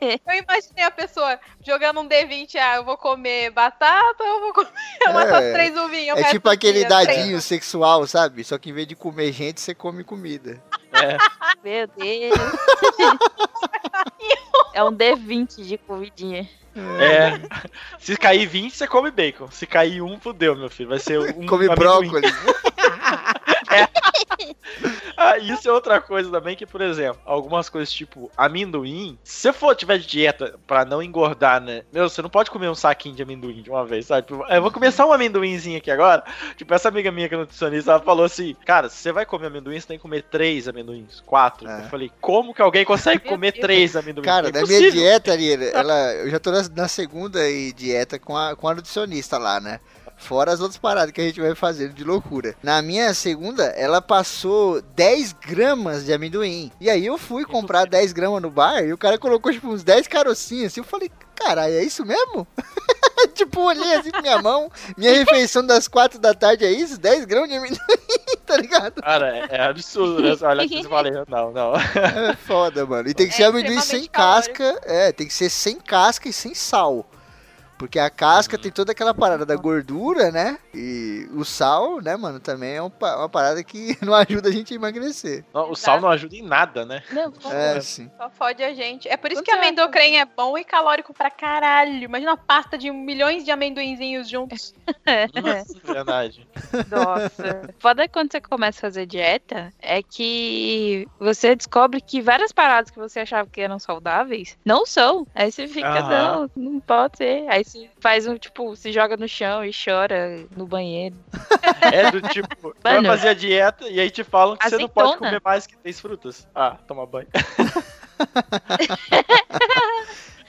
Eu 0.00 0.34
imaginei 0.34 0.84
a 0.84 0.90
pessoa 0.90 1.38
jogando 1.66 2.00
um 2.00 2.08
D20, 2.08 2.54
ah, 2.56 2.76
eu 2.76 2.84
vou 2.84 2.96
comer 2.96 3.50
batata 3.50 4.22
eu 4.22 4.40
vou 4.40 4.52
comer 4.52 4.70
umas 5.08 5.32
É. 5.32 5.52
três 5.52 5.76
uvinhas. 5.76 6.18
É 6.18 6.30
tipo 6.30 6.48
aquele 6.48 6.84
dadinho 6.84 7.40
sexual, 7.40 8.06
sabe? 8.06 8.44
Só 8.44 8.56
que 8.58 8.70
em 8.70 8.72
vez 8.72 8.86
de 8.86 8.94
comer 8.94 9.32
gente, 9.32 9.60
você 9.60 9.74
come 9.74 10.04
comida. 10.04 10.62
É. 11.02 11.16
Meu 11.62 11.86
Deus. 11.86 12.34
é 14.74 14.82
um 14.84 14.92
D20 14.92 15.64
de 15.64 15.78
comidinha. 15.78 16.48
É. 16.76 17.40
Se 17.98 18.16
cair 18.16 18.46
20, 18.46 18.76
você 18.76 18.86
come 18.86 19.10
bacon. 19.10 19.50
Se 19.50 19.66
cair 19.66 20.02
um, 20.02 20.20
fudeu, 20.20 20.54
meu 20.54 20.68
filho. 20.68 20.90
Vai 20.90 20.98
ser 20.98 21.18
um. 21.18 21.46
Come 21.46 21.66
amendoim. 21.66 22.10
Ah, 25.16 25.38
isso 25.38 25.66
é 25.66 25.72
outra 25.72 25.98
coisa 25.98 26.30
também 26.30 26.54
que, 26.54 26.66
por 26.66 26.82
exemplo, 26.82 27.18
algumas 27.24 27.70
coisas 27.70 27.90
tipo 27.90 28.30
amendoim, 28.36 29.18
se 29.24 29.40
você 29.40 29.52
for 29.52 29.74
tiver 29.74 29.98
de 29.98 30.06
dieta 30.06 30.58
pra 30.66 30.84
não 30.84 31.02
engordar, 31.02 31.60
né? 31.60 31.84
Meu, 31.90 32.08
você 32.08 32.20
não 32.20 32.28
pode 32.28 32.50
comer 32.50 32.68
um 32.68 32.74
saquinho 32.74 33.14
de 33.14 33.22
amendoim 33.22 33.62
de 33.62 33.70
uma 33.70 33.84
vez, 33.86 34.06
sabe? 34.06 34.26
Tipo, 34.26 34.44
Eu 34.46 34.60
vou 34.60 34.70
comer 34.70 34.92
só 34.92 35.08
um 35.08 35.12
amendoinzinho 35.12 35.78
aqui 35.78 35.90
agora. 35.90 36.22
Tipo, 36.56 36.74
essa 36.74 36.88
amiga 36.88 37.10
minha 37.10 37.28
que 37.28 37.34
é 37.34 37.38
nutricionista, 37.38 37.92
ela 37.92 38.00
falou 38.00 38.26
assim: 38.26 38.54
Cara, 38.66 38.90
se 38.90 38.96
você 38.96 39.10
vai 39.12 39.24
comer 39.24 39.46
amendoim, 39.46 39.80
você 39.80 39.86
tem 39.86 39.96
que 39.96 40.02
comer 40.02 40.22
três 40.22 40.68
amendoins, 40.68 41.22
quatro. 41.24 41.66
É. 41.66 41.80
Eu 41.80 41.84
falei: 41.84 42.10
Como 42.20 42.52
que 42.52 42.60
alguém 42.60 42.84
consegue 42.84 43.20
comer 43.26 43.52
três 43.52 43.96
amendoins? 43.96 44.26
Cara, 44.26 44.48
É 44.50 44.52
na 44.52 44.66
minha 44.66 44.90
dieta 44.90 45.32
ali, 45.32 45.54
ela, 45.72 46.12
eu 46.14 46.28
já 46.28 46.38
tô 46.38 46.50
na, 46.50 46.62
na 46.74 46.88
segunda 46.88 47.40
dieta 47.74 48.18
com 48.18 48.36
a, 48.36 48.54
com 48.54 48.68
a 48.68 48.74
nutricionista 48.74 49.38
lá, 49.38 49.60
né? 49.60 49.80
Fora 50.16 50.50
as 50.52 50.60
outras 50.60 50.78
paradas 50.78 51.12
que 51.12 51.20
a 51.20 51.24
gente 51.24 51.40
vai 51.40 51.54
fazendo 51.54 51.92
de 51.92 52.02
loucura. 52.02 52.54
Na 52.62 52.80
minha 52.80 53.12
segunda, 53.12 53.64
ela 53.66 54.00
passou 54.00 54.80
10 54.80 55.32
gramas 55.34 56.04
de 56.04 56.12
amendoim. 56.12 56.72
E 56.80 56.88
aí 56.88 57.04
eu 57.04 57.18
fui 57.18 57.44
comprar 57.44 57.86
10 57.86 58.12
gramas 58.12 58.40
no 58.42 58.50
bar 58.50 58.82
e 58.82 58.92
o 58.92 58.98
cara 58.98 59.18
colocou 59.18 59.52
tipo 59.52 59.68
uns 59.68 59.84
10 59.84 60.08
carocinhos 60.08 60.66
assim. 60.72 60.80
Eu 60.80 60.84
falei, 60.84 61.10
caralho, 61.34 61.74
é 61.74 61.82
isso 61.84 62.04
mesmo? 62.04 62.46
tipo, 63.34 63.60
olhei 63.60 63.94
assim 63.94 64.10
pra 64.10 64.22
minha 64.22 64.40
mão. 64.40 64.70
Minha 64.96 65.12
refeição 65.12 65.64
das 65.64 65.86
4 65.86 66.18
da 66.18 66.32
tarde 66.34 66.64
é 66.64 66.70
isso? 66.72 66.98
10 66.98 67.24
gramas 67.26 67.50
de 67.50 67.56
amendoim, 67.56 67.78
tá 68.46 68.56
ligado? 68.56 69.02
Cara, 69.02 69.36
é, 69.36 69.46
é 69.50 69.62
absurdo, 69.64 70.22
né? 70.22 70.34
Olha 70.40 70.64
aqui, 70.64 70.82
eu 70.82 70.88
falei, 70.88 71.12
não, 71.28 71.52
não. 71.52 71.72
É 72.30 72.34
foda, 72.34 72.86
mano. 72.86 73.08
E 73.08 73.14
tem 73.14 73.28
que 73.28 73.34
É 73.34 73.36
ser 73.36 73.44
amendoim 73.44 73.80
sem 73.80 74.00
extremamente 74.00 74.10
casca. 74.10 74.80
É, 74.84 75.12
tem 75.12 75.26
que 75.26 75.34
ser 75.34 75.50
sem 75.50 75.76
casca 75.78 76.28
e 76.28 76.32
sem 76.32 76.54
sal. 76.54 77.06
Porque 77.78 77.98
a 77.98 78.08
casca 78.08 78.56
tem 78.56 78.72
toda 78.72 78.92
aquela 78.92 79.12
parada 79.12 79.44
da 79.44 79.54
gordura, 79.56 80.30
né? 80.30 80.58
E 80.74 81.28
o 81.34 81.44
sal, 81.44 82.00
né, 82.00 82.16
mano, 82.16 82.40
também 82.40 82.74
é 82.76 82.82
um 82.82 82.90
uma 83.00 83.28
parada 83.28 83.62
que 83.62 83.96
não 84.02 84.14
ajuda 84.14 84.48
a 84.48 84.52
gente 84.52 84.72
a 84.72 84.76
emagrecer. 84.76 85.44
Não, 85.52 85.70
O 85.70 85.76
sal 85.76 86.00
não 86.00 86.08
ajuda 86.08 86.34
em 86.36 86.42
nada, 86.42 86.84
né? 86.86 87.02
Não, 87.12 87.32
É, 87.50 87.80
sim. 87.80 88.10
Só 88.16 88.30
fode 88.30 88.62
a 88.64 88.72
gente. 88.72 89.08
É 89.08 89.16
por 89.16 89.30
isso 89.30 89.42
que 89.42 89.50
é? 89.50 89.54
amendoim 89.54 90.16
é 90.16 90.24
bom 90.24 90.56
e 90.56 90.64
calórico 90.64 91.12
pra 91.12 91.30
caralho. 91.30 92.04
Imagina 92.04 92.30
uma 92.32 92.36
pasta 92.36 92.78
de 92.78 92.90
milhões 92.90 93.44
de 93.44 93.50
amendoinzinhos 93.50 94.28
juntos. 94.28 94.74
Nossa, 95.34 95.78
verdade. 95.84 96.48
Nossa. 96.88 97.74
Foda 97.78 98.04
é 98.04 98.08
quando 98.08 98.32
você 98.32 98.40
começa 98.40 98.78
a 98.78 98.82
fazer 98.82 99.06
dieta 99.06 99.72
é 99.80 100.02
que 100.02 101.06
você 101.18 101.54
descobre 101.54 102.00
que 102.00 102.20
várias 102.20 102.52
paradas 102.52 102.90
que 102.90 102.98
você 102.98 103.20
achava 103.20 103.48
que 103.50 103.60
eram 103.60 103.78
saudáveis 103.78 104.56
não 104.64 104.86
são. 104.86 105.26
Aí 105.34 105.52
você 105.52 105.68
fica, 105.68 105.88
Aham. 105.88 106.48
não, 106.56 106.72
não 106.72 106.80
pode 106.80 107.18
ser. 107.18 107.44
Aí 107.48 107.64
você 107.66 107.90
faz 107.98 108.26
um, 108.26 108.36
tipo, 108.38 108.76
se 108.76 108.92
joga 108.92 109.16
no 109.16 109.28
chão 109.28 109.64
e 109.64 109.72
chora 109.72 110.46
no 110.56 110.66
banheiro. 110.66 111.16
É 111.80 112.10
do 112.10 112.22
tipo, 112.22 112.74
vai 112.82 113.04
fazer 113.04 113.28
a 113.28 113.34
dieta 113.34 113.88
e 113.88 113.98
aí 113.98 114.08
te 114.10 114.22
falam 114.22 114.56
que 114.56 114.68
você 114.68 114.78
não 114.78 114.88
pode 114.88 115.08
Azeitona. 115.08 115.30
comer 115.30 115.42
mais 115.44 115.66
que 115.66 115.76
três 115.76 116.00
frutas. 116.00 116.46
Ah, 116.54 116.76
toma 116.86 117.04
banho. 117.04 117.26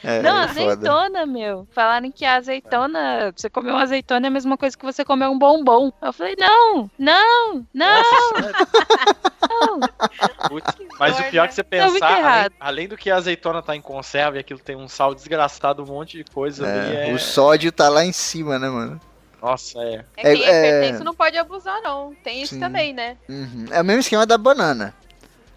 É, 0.10 0.22
não, 0.22 0.40
é 0.40 0.48
foda. 0.48 0.72
azeitona, 0.72 1.26
meu. 1.26 1.68
Falaram 1.72 2.10
que 2.10 2.24
a 2.24 2.36
azeitona, 2.36 3.34
você 3.36 3.50
comer 3.50 3.72
uma 3.72 3.84
azeitona 3.84 4.28
é 4.28 4.30
a 4.30 4.32
mesma 4.32 4.58
coisa 4.58 4.78
que 4.78 4.86
você 4.86 5.04
comer 5.04 5.28
um 5.28 5.38
bombom. 5.38 5.92
Eu 6.02 6.14
falei, 6.14 6.34
não, 6.40 6.90
não, 6.98 7.66
não, 7.74 8.04
não. 9.50 9.80
Putz, 10.48 10.74
Mas 10.98 11.20
o 11.20 11.24
pior 11.24 11.44
é 11.44 11.48
que 11.50 11.54
você 11.56 11.62
muito 11.62 11.94
pensar, 12.00 12.24
além, 12.24 12.50
além 12.58 12.88
do 12.88 12.96
que 12.96 13.12
a 13.12 13.18
azeitona 13.18 13.62
tá 13.62 13.76
em 13.76 13.82
conserva 13.82 14.38
e 14.38 14.40
aquilo 14.40 14.60
tem 14.62 14.78
um 14.78 14.88
sal 14.88 15.14
desgraçado, 15.14 15.84
um 15.84 15.88
monte 15.88 16.16
de 16.18 16.24
coisa 16.24 16.66
ali. 16.66 16.96
É, 16.96 17.10
É... 17.10 17.14
O 17.14 17.20
sódio 17.20 17.70
tá 17.72 17.90
lá 17.90 18.06
em 18.06 18.14
cima, 18.14 18.58
né, 18.58 18.70
mano? 18.70 19.02
Nossa, 19.42 19.80
é. 19.80 20.06
É, 20.16 20.34
quem 20.34 20.44
é, 20.44 20.50
É, 20.50 20.52
é- 20.52 20.78
hipertenso 20.78 21.04
não 21.04 21.14
pode 21.14 21.38
abusar, 21.38 21.82
não. 21.82 22.16
Tem 22.24 22.42
isso 22.42 22.56
Sim. 22.56 22.60
também, 22.62 22.94
né? 22.94 23.18
Uhum. 23.28 23.66
É 23.72 23.82
o 23.82 23.86
mesmo 23.86 24.00
esquema 24.00 24.26
da 24.26 24.38
banana. 24.38 24.94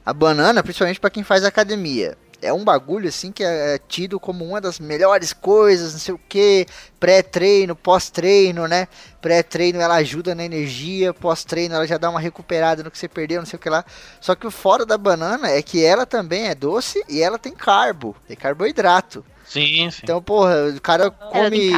A 0.04 0.12
banana, 0.12 0.60
principalmente 0.62 0.98
pra 0.98 1.08
quem 1.08 1.22
faz 1.22 1.44
academia, 1.44 2.18
é 2.42 2.52
um 2.52 2.64
bagulho 2.64 3.08
assim 3.08 3.30
que 3.30 3.44
é 3.44 3.78
tido 3.88 4.18
como 4.18 4.44
uma 4.44 4.60
das 4.60 4.78
melhores 4.78 5.32
coisas, 5.32 5.92
não 5.92 6.00
sei 6.00 6.14
o 6.14 6.20
que, 6.28 6.66
pré-treino, 6.98 7.76
pós-treino, 7.76 8.66
né? 8.66 8.88
Pré-treino 9.20 9.80
ela 9.80 9.96
ajuda 9.96 10.34
na 10.34 10.44
energia, 10.44 11.12
pós-treino 11.12 11.74
ela 11.74 11.86
já 11.86 11.98
dá 11.98 12.10
uma 12.10 12.20
recuperada 12.20 12.82
no 12.82 12.90
que 12.90 12.98
você 12.98 13.08
perdeu, 13.08 13.40
não 13.40 13.46
sei 13.46 13.56
o 13.56 13.60
que 13.60 13.68
lá. 13.68 13.84
Só 14.20 14.34
que 14.34 14.46
o 14.46 14.50
fora 14.50 14.86
da 14.86 14.96
banana 14.96 15.50
é 15.50 15.62
que 15.62 15.84
ela 15.84 16.06
também 16.06 16.48
é 16.48 16.54
doce 16.54 17.02
e 17.08 17.20
ela 17.20 17.38
tem 17.38 17.52
carbo, 17.52 18.16
tem 18.26 18.36
carboidrato. 18.36 19.24
Sim, 19.50 19.90
sim. 19.90 20.02
Então, 20.04 20.22
porra, 20.22 20.68
o 20.68 20.80
cara 20.80 21.10
come. 21.10 21.72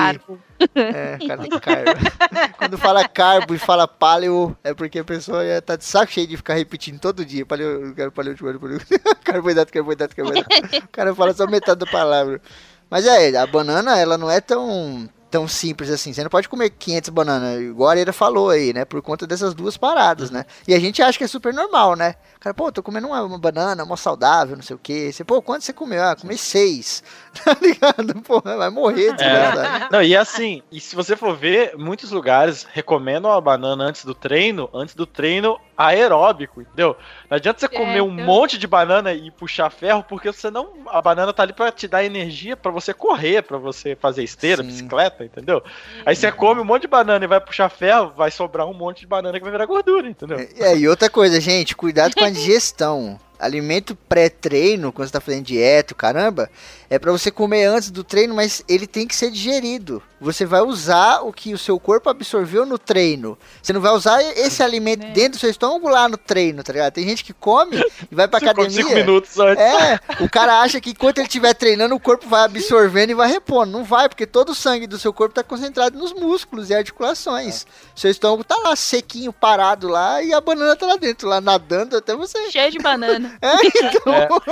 É, 0.74 1.16
cara 1.26 1.40
tem 1.40 1.58
carbo. 1.58 2.00
Quando 2.58 2.76
fala 2.76 3.08
carbo 3.08 3.54
e 3.54 3.58
fala 3.58 3.88
paleo, 3.88 4.54
é 4.62 4.74
porque 4.74 4.98
a 4.98 5.04
pessoa 5.04 5.42
já 5.42 5.58
tá 5.62 5.74
de 5.74 5.84
saco 5.86 6.12
cheio 6.12 6.26
de 6.26 6.36
ficar 6.36 6.52
repetindo 6.52 7.00
todo 7.00 7.24
dia. 7.24 7.46
Paleo, 7.46 7.86
eu 7.86 7.94
quero 7.94 8.12
paleo, 8.12 8.36
paleo, 8.36 8.60
paleo. 8.60 8.80
Carboidrato, 9.24 9.72
carboidrato, 9.72 10.14
carboidrato. 10.14 10.76
O 10.84 10.88
cara 10.88 11.14
fala 11.14 11.32
só 11.32 11.46
metade 11.46 11.80
da 11.80 11.86
palavra. 11.86 12.42
Mas 12.90 13.06
é, 13.06 13.34
a 13.34 13.46
banana, 13.46 13.98
ela 13.98 14.18
não 14.18 14.30
é 14.30 14.42
tão, 14.42 15.08
tão 15.30 15.48
simples 15.48 15.88
assim. 15.88 16.12
Você 16.12 16.22
não 16.22 16.28
pode 16.28 16.50
comer 16.50 16.68
500 16.68 17.08
bananas, 17.08 17.58
igual 17.58 17.88
a 17.88 17.92
Areira 17.92 18.12
falou 18.12 18.50
aí, 18.50 18.74
né? 18.74 18.84
Por 18.84 19.00
conta 19.00 19.26
dessas 19.26 19.54
duas 19.54 19.78
paradas, 19.78 20.30
né? 20.30 20.44
E 20.68 20.74
a 20.74 20.78
gente 20.78 21.00
acha 21.00 21.16
que 21.16 21.24
é 21.24 21.26
super 21.26 21.54
normal, 21.54 21.96
né? 21.96 22.16
Cara, 22.42 22.52
pô, 22.52 22.72
tô 22.72 22.82
comendo 22.82 23.06
uma, 23.06 23.22
uma 23.22 23.38
banana, 23.38 23.84
uma 23.84 23.96
saudável, 23.96 24.56
não 24.56 24.64
sei 24.64 24.74
o 24.74 24.78
quê. 24.78 25.12
Você, 25.12 25.22
pô, 25.22 25.40
quanto 25.40 25.62
você 25.64 25.72
comeu? 25.72 26.02
Ah, 26.02 26.16
comi 26.16 26.36
seis. 26.36 27.04
Tá 27.44 27.56
ligado? 27.62 28.20
Porra, 28.20 28.58
vai 28.58 28.68
morrer, 28.68 29.14
desgraçado. 29.14 29.86
Não, 29.90 30.02
e 30.02 30.14
assim, 30.14 30.62
e 30.70 30.78
se 30.78 30.94
você 30.94 31.16
for 31.16 31.34
ver, 31.34 31.74
muitos 31.78 32.10
lugares 32.10 32.66
recomendam 32.70 33.32
a 33.32 33.40
banana 33.40 33.84
antes 33.84 34.04
do 34.04 34.14
treino. 34.14 34.68
Antes 34.74 34.94
do 34.94 35.06
treino, 35.06 35.58
aeróbico, 35.74 36.60
entendeu? 36.60 36.94
Não 37.30 37.36
adianta 37.36 37.58
você 37.60 37.64
É, 37.64 37.68
comer 37.78 38.02
um 38.02 38.18
eu- 38.18 38.24
monte 38.26 38.58
de 38.58 38.66
banana 38.66 39.14
e 39.14 39.30
puxar 39.30 39.70
ferro, 39.70 40.04
porque 40.06 40.30
você 40.30 40.50
não. 40.50 40.74
A 40.88 41.00
banana 41.00 41.32
tá 41.32 41.42
ali 41.42 41.54
pra 41.54 41.72
te 41.72 41.88
dar 41.88 42.04
energia 42.04 42.54
pra 42.54 42.70
você 42.70 42.92
correr, 42.92 43.42
pra 43.42 43.56
você 43.56 43.96
fazer 43.96 44.22
esteira, 44.22 44.62
Sim. 44.62 44.68
bicicleta, 44.68 45.24
entendeu? 45.24 45.62
Aí 46.04 46.14
você 46.14 46.30
come 46.30 46.60
um 46.60 46.64
monte 46.66 46.82
de 46.82 46.88
banana 46.88 47.24
e 47.24 47.28
vai 47.28 47.40
puxar 47.40 47.70
ferro, 47.70 48.12
vai 48.14 48.30
sobrar 48.30 48.66
um 48.66 48.74
monte 48.74 49.00
de 49.00 49.06
banana 49.06 49.38
que 49.38 49.42
vai 49.42 49.52
virar 49.52 49.64
gordura, 49.64 50.06
entendeu? 50.06 50.38
É, 50.58 50.76
e 50.76 50.86
outra 50.86 51.08
coisa, 51.08 51.40
gente, 51.40 51.74
cuidado 51.74 52.14
com 52.14 52.24
a 52.24 52.30
digestão. 52.32 53.18
Alimento 53.42 53.96
pré-treino, 54.08 54.92
quando 54.92 55.08
você 55.08 55.12
tá 55.12 55.20
fazendo 55.20 55.44
dieta, 55.44 55.94
caramba, 55.94 56.48
é 56.88 56.96
pra 56.98 57.10
você 57.10 57.28
comer 57.30 57.64
antes 57.64 57.90
do 57.90 58.04
treino, 58.04 58.34
mas 58.34 58.62
ele 58.68 58.86
tem 58.86 59.06
que 59.06 59.16
ser 59.16 59.30
digerido. 59.32 60.00
Você 60.20 60.46
vai 60.46 60.60
usar 60.60 61.22
o 61.22 61.32
que 61.32 61.52
o 61.52 61.58
seu 61.58 61.80
corpo 61.80 62.08
absorveu 62.08 62.64
no 62.64 62.78
treino. 62.78 63.36
Você 63.60 63.72
não 63.72 63.80
vai 63.80 63.90
usar 63.92 64.22
esse 64.22 64.62
alimento 64.62 65.04
É. 65.04 65.10
dentro 65.10 65.32
do 65.32 65.38
seu 65.40 65.50
estômago 65.50 65.88
lá 65.88 66.08
no 66.08 66.16
treino, 66.16 66.62
tá 66.62 66.72
ligado? 66.72 66.92
Tem 66.92 67.04
gente 67.08 67.24
que 67.24 67.32
come 67.32 67.76
e 68.10 68.14
vai 68.14 68.28
pra 68.28 68.38
Você 68.38 68.46
come 68.46 68.60
academia. 68.62 68.84
cinco 68.84 68.94
minutos 68.94 69.36
antes. 69.40 69.60
É, 69.64 69.98
o 70.20 70.30
cara 70.30 70.60
acha 70.60 70.80
que 70.80 70.90
enquanto 70.90 71.18
ele 71.18 71.26
estiver 71.26 71.52
treinando, 71.54 71.96
o 71.96 72.00
corpo 72.00 72.28
vai 72.28 72.44
absorvendo 72.44 73.10
e 73.10 73.14
vai 73.14 73.28
repondo. 73.28 73.72
Não 73.72 73.82
vai, 73.82 74.08
porque 74.08 74.24
todo 74.26 74.50
o 74.50 74.54
sangue 74.54 74.86
do 74.86 74.98
seu 74.98 75.12
corpo 75.12 75.34
tá 75.34 75.42
concentrado 75.42 75.98
nos 75.98 76.12
músculos 76.12 76.70
e 76.70 76.74
articulações. 76.74 77.66
Seu 77.96 78.10
estômago 78.10 78.44
tá 78.44 78.56
lá 78.58 78.76
sequinho, 78.76 79.32
parado 79.32 79.88
lá, 79.88 80.22
e 80.22 80.32
a 80.32 80.40
banana 80.40 80.76
tá 80.76 80.86
lá 80.86 80.96
dentro, 80.96 81.28
lá 81.28 81.40
nadando 81.40 81.96
até 81.96 82.14
você. 82.14 82.50
Cheio 82.52 82.70
de 82.70 82.78
banana. 82.78 83.31
É, 83.40 83.54
então. 83.66 84.42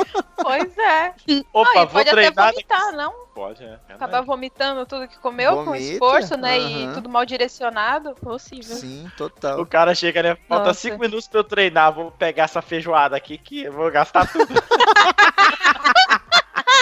Pois 0.43 0.78
é. 0.78 1.15
Opa, 1.52 1.70
Não, 1.74 1.86
pode 1.86 2.09
até 2.11 2.31
vomitar, 2.31 2.93
não? 2.93 3.12
Pode, 3.35 3.62
é. 3.65 3.78
Acabar 3.89 4.20
vomitando 4.23 4.85
tudo 4.86 5.07
que 5.09 5.19
comeu 5.19 5.57
com 5.59 5.65
Vomita, 5.66 5.85
esforço, 5.85 6.36
né? 6.36 6.59
E 6.59 6.93
tudo 6.94 7.09
mal 7.09 7.24
direcionado. 7.24 8.15
Possível. 8.15 8.77
Sim, 8.77 9.11
total. 9.16 9.61
O 9.61 9.66
cara 9.66 9.94
chega, 9.94 10.23
né? 10.23 10.36
Falta 10.48 10.66
Nossa. 10.69 10.81
5 10.81 10.98
minutos 10.98 11.28
pra 11.28 11.40
eu 11.40 11.44
treinar. 11.44 11.93
Vou 11.93 12.11
pegar 12.12 12.44
essa 12.44 12.61
feijoada 12.62 13.16
aqui 13.16 13.39
que 13.39 13.62
eu 13.65 13.73
vou 13.73 13.90
gastar 13.90 14.27
tudo. 14.31 14.47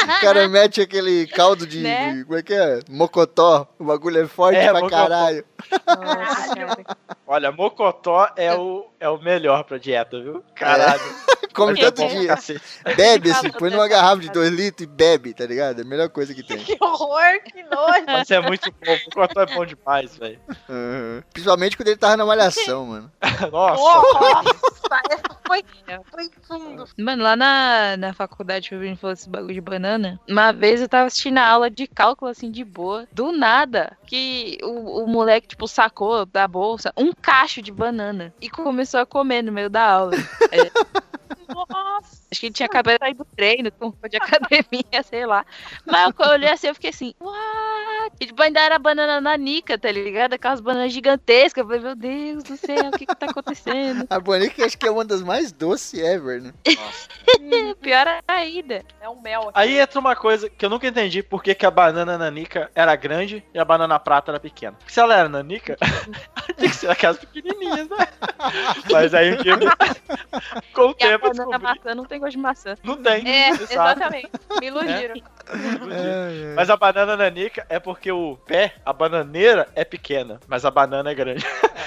O 0.09 0.21
cara 0.21 0.49
mete 0.49 0.81
aquele 0.81 1.27
caldo 1.27 1.67
de, 1.67 1.81
Né? 1.81 2.13
de- 2.15 2.25
Como 2.25 2.39
é 2.39 2.43
que 2.43 2.55
é? 2.55 2.81
Mocotó. 2.89 3.69
O 3.79 3.85
bagulho 3.85 4.23
é 4.23 4.27
forte 4.27 4.57
É, 4.59 4.65
pra 4.71 4.75
mocotó. 4.81 4.97
caralho. 4.97 5.45
Nossa. 5.87 6.97
Olha, 7.27 7.53
mocotó 7.53 8.31
é 8.37 8.55
o, 8.55 8.91
é 8.99 9.09
o 9.09 9.19
melhor 9.19 9.65
pra 9.65 9.79
dieta, 9.79 10.21
viu? 10.21 10.43
Caralho. 10.55 11.01
Come 11.55 11.73
Mas 11.73 11.83
é 11.83 11.91
todo 11.91 12.09
dia. 12.09 12.37
Bebe 12.95 13.33
assim, 13.33 13.51
põe 13.51 13.71
numa 13.71 13.89
garrafa 13.89 14.21
de 14.21 14.31
2 14.31 14.51
litros 14.51 14.85
e 14.85 14.87
bebe, 14.87 15.35
tá 15.35 15.45
ligado? 15.45 15.81
É 15.81 15.83
a 15.83 15.85
melhor 15.87 16.09
coisa 16.09 16.33
que 16.33 16.43
tem. 16.43 16.59
Que 16.69 16.77
horror, 16.81 17.43
que 17.45 17.63
nojo. 17.65 18.05
Mas 18.07 18.31
é 18.31 18.41
muito 18.41 18.71
bom. 18.71 18.97
Mocotó 19.07 19.41
é 19.41 19.47
bom 19.47 19.67
demais, 19.67 20.17
velho. 20.17 20.39
Uhum. 20.69 21.23
Principalmente 21.33 21.77
quando 21.77 21.89
ele 21.89 21.97
tava 21.97 22.17
na 22.17 22.27
malhação, 22.27 22.87
mano. 22.87 23.13
Nossa. 23.51 23.83
Nossa, 23.83 25.03
essa 25.11 25.39
foi, 25.47 25.65
foi 26.11 26.31
fundo. 26.43 26.85
Mano, 26.99 27.23
lá 27.23 27.35
na, 27.35 27.97
na 27.97 28.13
faculdade 28.13 28.69
que 28.69 28.77
o 28.77 28.79
Bruno 28.79 28.97
falou 28.97 29.15
esse 29.15 29.29
bagulho 29.29 29.55
de 29.55 29.61
banana, 29.61 30.21
uma 30.29 30.53
vez 30.53 30.81
eu 30.81 30.89
tava 30.89 31.07
assistindo 31.07 31.39
a 31.39 31.49
aula 31.49 31.71
de 31.71 31.87
cálculo, 31.87 32.31
assim, 32.31 32.51
de 32.51 32.65
boa. 32.65 33.07
Do 33.13 33.33
nada, 33.33 33.97
que 34.07 34.59
o, 34.63 35.05
o 35.05 35.07
moleque, 35.07 35.48
tipo, 35.49 35.67
sacou 35.67 36.25
da 36.27 36.47
bolsa 36.47 36.93
um 36.97 37.13
cacho 37.13 37.61
de 37.63 37.73
banana 37.73 38.33
e 38.41 38.49
começou 38.49 39.01
a 39.01 39.07
comer 39.07 39.43
no 39.43 39.51
meio 39.51 39.71
da 39.71 39.83
aula. 39.83 40.13
Nossa. 41.49 42.28
Acho 42.31 42.41
que 42.41 42.47
ele 42.47 42.53
tinha 42.55 42.67
acabado 42.67 42.95
de 42.95 42.99
sair 43.01 43.15
do 43.15 43.25
treino, 43.25 43.73
com 43.73 43.87
roupa 43.87 44.09
de 44.09 44.17
academia, 44.17 45.03
sei 45.05 45.25
lá. 45.25 45.45
Mas 45.87 46.13
eu 46.19 46.31
olhei 46.33 46.51
assim, 46.51 46.67
eu 46.69 46.75
fiquei 46.75 46.91
assim, 46.91 47.15
what? 47.21 48.13
E 48.21 48.27
tipo, 48.27 48.43
ainda 48.43 48.61
era 48.61 48.79
banana 48.79 49.21
nanica, 49.21 49.79
tá 49.79 49.91
ligado? 49.91 50.35
Aquelas 50.35 50.61
bananas 50.61 50.93
gigantescas. 50.93 51.63
Eu 51.63 51.67
falei, 51.67 51.83
meu 51.83 51.95
Deus 51.95 52.43
do 52.45 52.57
céu, 52.57 52.89
o 52.89 52.99
que 52.99 53.07
que 53.07 53.15
tá 53.15 53.27
acontecendo? 53.27 54.07
A 54.11 54.21
Bonica 54.21 54.65
acho 54.65 54.77
que 54.77 54.87
é 54.87 54.91
uma 54.91 55.05
das 55.05 55.23
mais 55.23 55.53
doces 55.53 55.99
ever, 56.01 56.43
né? 56.43 56.53
Pior 57.81 58.07
ainda. 58.27 58.85
É 59.01 59.09
um 59.09 59.21
mel. 59.21 59.43
aqui. 59.49 59.53
Aí 59.55 59.79
entra 59.79 59.99
uma 60.01 60.17
coisa 60.17 60.49
que 60.51 60.65
eu 60.65 60.71
nunca 60.71 60.87
entendi 60.87 61.23
por 61.23 61.43
que, 61.43 61.55
que 61.55 61.65
a 61.67 61.71
banana 61.71 62.19
nanica 62.19 62.71
era 62.75 62.95
grande 62.97 63.45
e 63.55 63.59
a 63.59 63.65
banana 63.65 63.99
prata 63.99 64.31
era 64.33 64.41
pequena. 64.41 64.73
Porque 64.79 64.93
se 64.93 65.01
ela 65.01 65.15
era 65.17 65.29
nanica, 65.29 65.77
tinha 66.57 66.71
que 66.71 66.77
ser 66.77 66.91
aquelas 66.91 67.19
pequenininhas, 67.19 67.89
né? 67.89 68.09
Mas 68.91 69.15
aí 69.15 69.37
dia, 69.43 69.57
com 70.75 70.83
o 70.89 70.95
E 70.99 71.05
a 71.05 71.09
tempo 71.09 71.27
eu 71.27 71.35
banana 71.35 71.59
descobri. 71.59 71.95
não 71.95 72.05
tem 72.05 72.18
gosto 72.19 72.33
de 72.33 72.39
maçã. 72.39 72.75
Não 72.83 72.97
tem. 72.97 73.27
É, 73.29 73.51
exatamente. 73.51 74.31
Me 74.61 74.67
iludiram. 74.67 75.15
É, 75.91 76.55
Mas 76.55 76.69
a 76.69 76.77
banana 76.77 77.17
nanica 77.17 77.65
é 77.69 77.79
porque 77.79 78.13
o 78.13 78.37
pé, 78.47 78.75
a 78.85 78.93
bananeira, 78.93 79.69
é 79.75 79.85
pequena, 79.85 80.41
mas 80.47 80.65
a 80.65 80.71
banana 80.71 81.11
é 81.11 81.15
grande. 81.15 81.45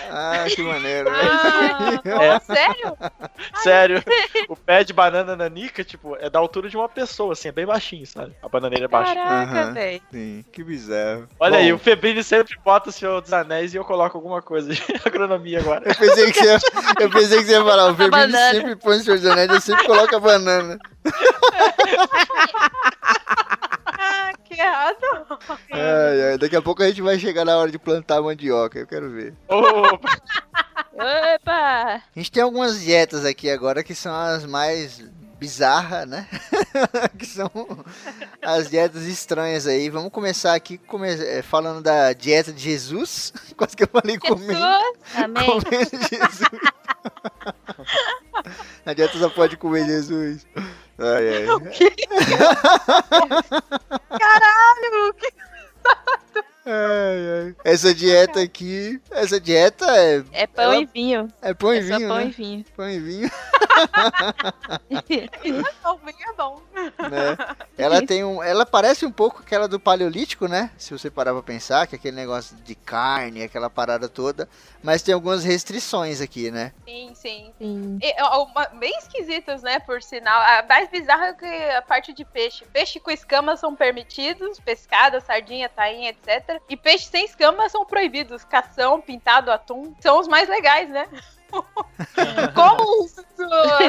Ah, 0.09 0.45
que 0.53 0.61
maneiro. 0.61 1.09
Ah, 1.09 2.01
É. 2.03 2.27
nossa, 2.33 2.53
sério? 2.53 2.97
Sério, 3.61 4.03
o 4.49 4.55
pé 4.55 4.83
de 4.83 4.93
banana 4.93 5.35
nanica, 5.35 5.83
tipo, 5.83 6.15
é 6.17 6.29
da 6.29 6.39
altura 6.39 6.69
de 6.69 6.77
uma 6.77 6.87
pessoa, 6.89 7.33
assim, 7.33 7.49
é 7.49 7.51
bem 7.51 7.65
baixinho, 7.65 8.05
sabe? 8.05 8.35
A 8.41 8.47
bananeira 8.49 8.85
é 8.85 8.87
baixa. 8.87 9.13
Caraca, 9.13 9.71
velho. 9.71 10.01
Sim, 10.11 10.45
que 10.51 10.63
bizarro. 10.63 11.27
Olha 11.39 11.57
Bom, 11.57 11.63
aí, 11.63 11.73
o 11.73 11.77
Febrini 11.79 12.23
sempre 12.23 12.57
bota 12.63 12.89
o 12.89 12.91
Senhor 12.91 13.21
dos 13.21 13.31
Anéis 13.33 13.73
e 13.73 13.77
eu 13.77 13.85
coloco 13.85 14.17
alguma 14.17 14.41
coisa 14.41 14.73
de 14.73 14.81
agronomia 15.05 15.59
agora. 15.59 15.83
Eu 15.89 15.95
pensei 15.95 16.31
que 16.31 16.39
você 16.39 16.45
ia, 16.45 16.59
eu 16.99 17.09
pensei 17.09 17.37
que 17.39 17.45
você 17.45 17.51
ia 17.53 17.63
falar, 17.63 17.87
o 17.91 17.93
banana. 18.09 18.51
sempre 18.51 18.75
põe 18.75 18.97
o 18.97 18.99
Senhor 19.03 19.17
dos 19.17 19.27
Anéis, 19.27 19.49
eu 19.51 19.61
sempre 19.61 19.85
coloco 19.85 20.15
a 20.15 20.19
banana. 20.19 20.79
Que 24.53 24.59
errado. 24.61 24.97
Ai, 25.71 26.21
ai, 26.31 26.37
daqui 26.37 26.55
a 26.55 26.61
pouco 26.61 26.83
a 26.83 26.87
gente 26.87 27.01
vai 27.01 27.17
chegar 27.17 27.45
na 27.45 27.57
hora 27.57 27.71
de 27.71 27.79
plantar 27.79 28.17
a 28.17 28.21
mandioca, 28.21 28.79
eu 28.79 28.87
quero 28.87 29.09
ver. 29.09 29.33
Opa, 29.47 30.09
Opa! 30.93 31.95
A 31.95 32.01
gente 32.15 32.31
tem 32.31 32.43
algumas 32.43 32.81
dietas 32.81 33.23
aqui 33.25 33.49
agora 33.49 33.83
que 33.83 33.95
são 33.95 34.13
as 34.13 34.45
mais 34.45 35.01
bizarras, 35.39 36.07
né? 36.07 36.27
que 37.17 37.25
são 37.25 37.49
as 38.41 38.69
dietas 38.69 39.03
estranhas 39.03 39.65
aí. 39.65 39.89
Vamos 39.89 40.11
começar 40.11 40.53
aqui 40.53 40.77
come- 40.77 41.09
eh, 41.13 41.41
falando 41.41 41.81
da 41.81 42.13
dieta 42.13 42.51
de 42.51 42.61
Jesus. 42.61 43.33
Quase 43.57 43.75
que 43.75 43.83
eu 43.83 43.87
falei 43.87 44.17
comendo, 44.19 44.53
Jesus. 44.53 44.93
Amém. 45.15 45.45
comendo 45.47 46.07
Jesus. 46.09 46.49
A 48.85 48.93
dieta 48.93 49.17
só 49.17 49.29
pode 49.29 49.57
comer 49.57 49.85
Jesus. 49.85 50.45
Ai, 51.01 51.27
ai. 51.35 51.45
Caralho. 54.19 55.13
que- 55.15 55.33
Ai, 56.71 57.45
ai. 57.47 57.55
Essa 57.65 57.93
dieta 57.93 58.41
aqui, 58.41 59.01
essa 59.11 59.39
dieta 59.39 59.85
é, 59.97 60.23
É 60.31 60.47
pão 60.47 60.63
Ela- 60.65 60.77
e 60.77 60.85
vinho. 60.85 61.27
é 61.41 61.53
pão 61.53 61.73
e 61.73 61.79
é 61.79 61.87
só 61.87 61.97
vinho, 61.97 62.07
pão 62.07 62.17
né? 62.17 62.25
e 62.25 62.29
vinho. 62.31 62.65
Pão 62.77 62.89
e 62.89 62.99
vinho, 62.99 63.31
Não, 65.83 65.97
vinho 65.97 66.29
é 66.29 66.33
bom. 66.33 66.61
né? 66.73 67.37
Ela 67.77 68.05
tem 68.05 68.23
um, 68.23 68.41
ela 68.41 68.65
parece 68.65 69.05
um 69.05 69.11
pouco 69.11 69.41
aquela 69.41 69.67
do 69.67 69.79
paleolítico, 69.79 70.47
né? 70.47 70.71
Se 70.77 70.91
você 70.93 71.09
parar 71.09 71.33
pra 71.33 71.41
pensar, 71.43 71.87
que 71.87 71.95
é 71.95 71.97
aquele 71.97 72.15
negócio 72.15 72.55
de 72.57 72.75
carne, 72.75 73.43
aquela 73.43 73.69
parada 73.69 74.07
toda, 74.07 74.47
mas 74.83 75.01
tem 75.01 75.13
algumas 75.13 75.43
restrições 75.43 76.21
aqui, 76.21 76.51
né? 76.51 76.71
Sim, 76.85 77.11
sim. 77.15 77.53
Sim. 77.57 77.99
E, 78.01 78.13
uma- 78.23 78.67
bem 78.79 78.95
esquisitas, 78.97 79.61
né, 79.63 79.79
por 79.79 80.01
sinal. 80.01 80.41
A 80.41 80.65
mais 80.67 80.89
bizarra 80.89 81.27
é 81.27 81.33
que 81.33 81.45
a 81.45 81.81
parte 81.81 82.13
de 82.13 82.23
peixe. 82.23 82.63
Peixe 82.71 82.99
com 82.99 83.11
escamas 83.11 83.59
são 83.59 83.75
permitidos, 83.75 84.59
pescada, 84.59 85.19
sardinha, 85.19 85.69
tainha, 85.69 86.09
etc. 86.09 86.60
E 86.69 86.77
peixes 86.77 87.07
sem 87.07 87.25
escamas 87.25 87.71
são 87.71 87.85
proibidos. 87.85 88.43
Cação, 88.45 89.01
pintado, 89.01 89.51
atum. 89.51 89.93
São 89.99 90.19
os 90.19 90.27
mais 90.27 90.47
legais, 90.47 90.89
né? 90.89 91.07
Como 92.55 93.03
os, 93.05 93.15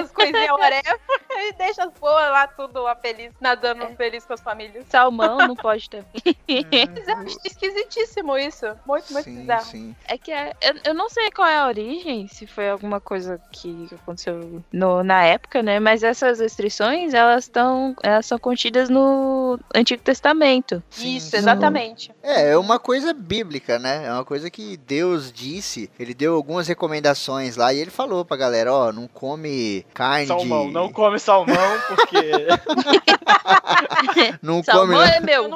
as 0.00 0.10
coisinhas 0.12 0.50
whatever 0.50 0.98
e 1.30 1.52
deixa 1.54 1.84
as 1.84 1.92
boas 1.94 2.30
lá 2.30 2.46
tudo 2.46 2.82
lá 2.82 2.94
feliz, 2.96 3.32
nadando 3.40 3.86
feliz 3.96 4.24
com 4.24 4.32
as 4.34 4.40
famílias. 4.40 4.84
Salmão 4.88 5.38
não 5.38 5.56
pode 5.56 5.88
ter. 5.88 6.04
Acho 7.24 7.38
esquisitíssimo 7.44 8.36
isso. 8.36 8.66
Muito, 8.86 9.12
muito 9.12 9.24
sim, 9.24 9.40
bizarro. 9.40 9.64
sim. 9.64 9.96
É 10.06 10.18
que 10.18 10.30
é- 10.32 10.52
eu, 10.60 10.74
eu 10.86 10.94
não 10.94 11.08
sei 11.08 11.30
qual 11.30 11.48
é 11.48 11.58
a 11.58 11.66
origem, 11.66 12.28
se 12.28 12.46
foi 12.46 12.68
alguma 12.70 13.00
coisa 13.00 13.40
que 13.50 13.88
aconteceu 13.92 14.62
no- 14.72 15.02
na 15.02 15.24
época, 15.24 15.62
né? 15.62 15.78
Mas 15.80 16.02
essas 16.02 16.40
restrições, 16.40 17.14
elas 17.14 17.44
estão, 17.44 17.94
elas 18.02 18.26
são 18.26 18.38
contidas 18.38 18.88
no 18.88 19.58
Antigo 19.74 20.02
Testamento. 20.02 20.82
Sim, 20.90 21.16
Isso, 21.16 21.30
sim. 21.30 21.36
exatamente. 21.38 22.12
É, 22.22 22.50
é 22.52 22.58
uma 22.58 22.78
coisa 22.78 23.12
bíblica, 23.12 23.78
né? 23.78 24.06
É 24.06 24.12
uma 24.12 24.24
coisa 24.24 24.50
que 24.50 24.76
Deus 24.76 25.32
disse. 25.32 25.90
Ele 25.98 26.14
deu 26.14 26.34
algumas 26.34 26.68
recomendações 26.68 27.51
lá 27.56 27.72
e 27.72 27.78
ele 27.78 27.90
falou 27.90 28.24
pra 28.24 28.36
galera, 28.36 28.72
ó, 28.72 28.92
não 28.92 29.06
come 29.06 29.84
carne 29.94 30.26
salmão, 30.26 30.66
de... 30.66 30.72
não 30.72 30.92
come 30.92 31.18
salmão 31.18 31.56
porque 31.88 32.46
Não 34.42 34.62
Salmão 34.62 34.98
come... 34.98 35.10
é 35.10 35.20
meu. 35.20 35.50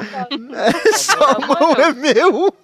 Salmão 0.92 1.72
é 1.72 1.92
meu! 1.92 2.54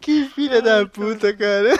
que 0.00 0.28
filha 0.34 0.60
da 0.60 0.86
puta, 0.86 1.34
cara. 1.34 1.70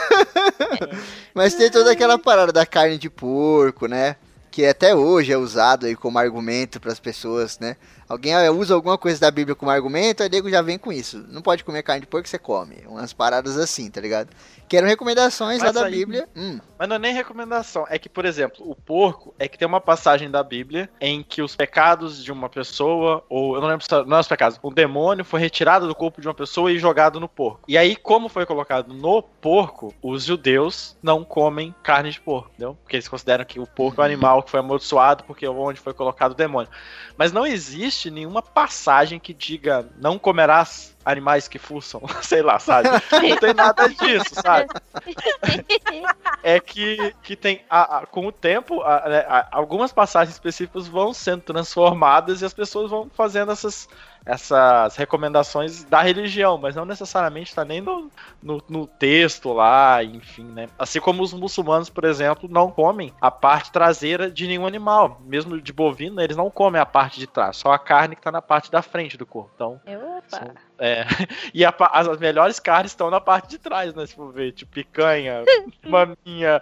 Mas 1.33 1.53
tem 1.55 1.69
toda 1.69 1.91
aquela 1.91 2.17
parada 2.17 2.51
da 2.51 2.65
carne 2.65 2.97
de 2.97 3.09
porco, 3.09 3.87
né? 3.87 4.15
Que 4.51 4.65
até 4.65 4.95
hoje 4.95 5.31
é 5.31 5.37
usado 5.37 5.85
aí 5.85 5.95
como 5.95 6.19
argumento 6.19 6.79
para 6.79 6.91
as 6.91 6.99
pessoas, 6.99 7.59
né? 7.59 7.75
Alguém 8.13 8.35
ah, 8.35 8.51
usa 8.51 8.75
alguma 8.75 8.97
coisa 8.97 9.19
da 9.19 9.31
Bíblia 9.31 9.55
como 9.55 9.71
argumento, 9.71 10.21
aí 10.21 10.29
nego 10.29 10.49
já 10.49 10.61
vem 10.61 10.77
com 10.77 10.91
isso. 10.93 11.25
Não 11.29 11.41
pode 11.41 11.63
comer 11.63 11.81
carne 11.81 12.01
de 12.01 12.07
porco, 12.07 12.27
você 12.27 12.37
come. 12.37 12.83
Umas 12.87 13.11
paradas 13.11 13.57
assim, 13.57 13.89
tá 13.89 13.99
ligado? 13.99 14.29
Que 14.69 14.77
eram 14.77 14.87
recomendações 14.87 15.59
lá 15.59 15.65
Mas 15.65 15.73
da 15.75 15.85
aí- 15.85 15.91
Bíblia. 15.91 16.29
Hum, 16.35 16.59
Mas 16.77 16.87
não 16.87 16.95
é 16.95 16.99
nem 16.99 17.13
recomendação. 17.13 17.85
É 17.89 17.97
que, 17.99 18.07
por 18.07 18.23
exemplo, 18.25 18.69
o 18.69 18.75
porco 18.75 19.33
é 19.39 19.47
que 19.47 19.57
tem 19.57 19.67
uma 19.67 19.81
passagem 19.81 20.29
da 20.29 20.43
Bíblia 20.43 20.89
em 21.01 21.23
que 21.23 21.41
os 21.41 21.55
pecados 21.55 22.23
de 22.23 22.31
uma 22.31 22.49
pessoa, 22.49 23.23
ou 23.29 23.55
eu 23.55 23.61
não 23.61 23.67
lembro 23.67 23.83
se 23.83 23.91
não 24.05 24.17
é 24.17 24.19
os 24.19 24.27
pecados, 24.27 24.59
um 24.63 24.71
demônio 24.71 25.25
foi 25.25 25.39
retirado 25.39 25.87
do 25.87 25.95
corpo 25.95 26.21
de 26.21 26.27
uma 26.27 26.33
pessoa 26.33 26.71
e 26.71 26.77
jogado 26.79 27.19
no 27.19 27.27
porco. 27.27 27.61
E 27.67 27.77
aí, 27.77 27.95
como 27.95 28.29
foi 28.29 28.45
colocado 28.45 28.93
no 28.93 29.21
porco, 29.21 29.93
os 30.01 30.23
judeus 30.23 30.95
não 31.01 31.23
comem 31.23 31.73
carne 31.83 32.11
de 32.11 32.19
porco, 32.21 32.49
entendeu? 32.49 32.77
Porque 32.83 32.95
eles 32.95 33.07
consideram 33.07 33.43
que 33.45 33.59
o 33.59 33.67
porco 33.67 34.01
é 34.01 34.03
um 34.03 34.05
animal 34.05 34.43
que 34.43 34.51
foi 34.51 34.59
amaldiçoado 34.59 35.23
porque 35.23 35.45
é 35.45 35.49
onde 35.49 35.79
foi 35.79 35.93
colocado 35.93 36.31
o 36.31 36.35
demônio. 36.35 36.69
Mas 37.17 37.31
não 37.31 37.45
existe 37.45 38.02
nenhuma 38.11 38.41
passagem 38.41 39.19
que 39.19 39.33
diga 39.33 39.87
não 39.97 40.17
comerás 40.19 40.95
animais 41.05 41.47
que 41.47 41.59
fuçam, 41.59 42.01
sei 42.21 42.41
lá, 42.41 42.59
sabe? 42.59 42.89
Não 43.11 43.37
tem 43.37 43.53
nada 43.53 43.87
disso, 43.89 44.35
sabe? 44.41 44.67
é 46.43 46.59
que, 46.59 47.13
que 47.23 47.35
tem 47.35 47.63
a- 47.69 47.99
a- 47.99 48.05
com 48.05 48.27
o 48.27 48.31
tempo 48.31 48.83
né, 48.83 49.25
a- 49.27 49.47
algumas 49.51 49.91
passagens 49.91 50.35
específicas 50.35 50.87
vão 50.87 51.13
sendo 51.13 51.41
transformadas 51.41 52.41
e 52.41 52.45
as 52.45 52.53
pessoas 52.53 52.89
vão 52.89 53.09
fazendo 53.13 53.51
essas 53.51 53.87
essas 54.25 54.95
recomendações 54.95 55.83
da 55.83 56.01
religião, 56.01 56.57
mas 56.57 56.75
não 56.75 56.85
necessariamente 56.85 57.49
está 57.49 57.65
nem 57.65 57.81
no, 57.81 58.09
no, 58.41 58.63
no 58.69 58.87
texto 58.87 59.51
lá, 59.51 60.03
enfim, 60.03 60.45
né? 60.45 60.69
Assim 60.79 60.99
como 60.99 61.21
os 61.21 61.33
muçulmanos, 61.33 61.89
por 61.89 62.05
exemplo, 62.05 62.49
não 62.49 62.71
comem 62.71 63.13
a 63.19 63.29
parte 63.29 63.71
traseira 63.71 64.31
de 64.31 64.47
nenhum 64.47 64.65
animal, 64.65 65.21
mesmo 65.25 65.59
de 65.61 65.73
bovino, 65.73 66.21
eles 66.21 66.37
não 66.37 66.49
comem 66.49 66.81
a 66.81 66.85
parte 66.85 67.19
de 67.19 67.27
trás, 67.27 67.57
só 67.57 67.71
a 67.71 67.79
carne 67.79 68.15
que 68.15 68.21
está 68.21 68.31
na 68.31 68.41
parte 68.41 68.71
da 68.71 68.81
frente 68.81 69.17
do 69.17 69.25
corpo. 69.25 69.51
Então, 69.55 69.81
Opa. 69.85 70.53
é, 70.79 71.05
e 71.53 71.65
a 71.65 71.73
as, 71.91 72.17
melhores 72.17 72.59
carnes 72.59 72.91
estão 72.91 73.09
na 73.09 73.19
parte 73.19 73.49
de 73.49 73.57
trás, 73.57 73.93
né? 73.93 74.05
Se 74.05 74.15
for 74.15 74.31
ver, 74.31 74.53
tipo 74.53 74.71
picanha, 74.71 75.43
maminha, 75.83 76.61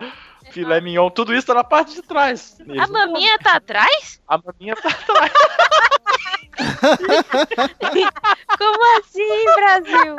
filé 0.52 0.82
mignon, 0.82 1.10
tudo 1.10 1.34
isso 1.34 1.48
tá 1.48 1.54
na 1.54 1.64
parte 1.64 1.94
de 1.94 2.02
trás. 2.02 2.58
A 2.60 2.64
Eles 2.64 2.90
maminha 2.90 3.38
tá 3.40 3.56
atrás? 3.56 4.22
a 4.28 4.38
maminha 4.38 4.76
tá 4.76 4.90
atrás. 4.90 5.32
Como 8.58 9.00
assim, 9.00 9.46
Brasil? 9.56 10.16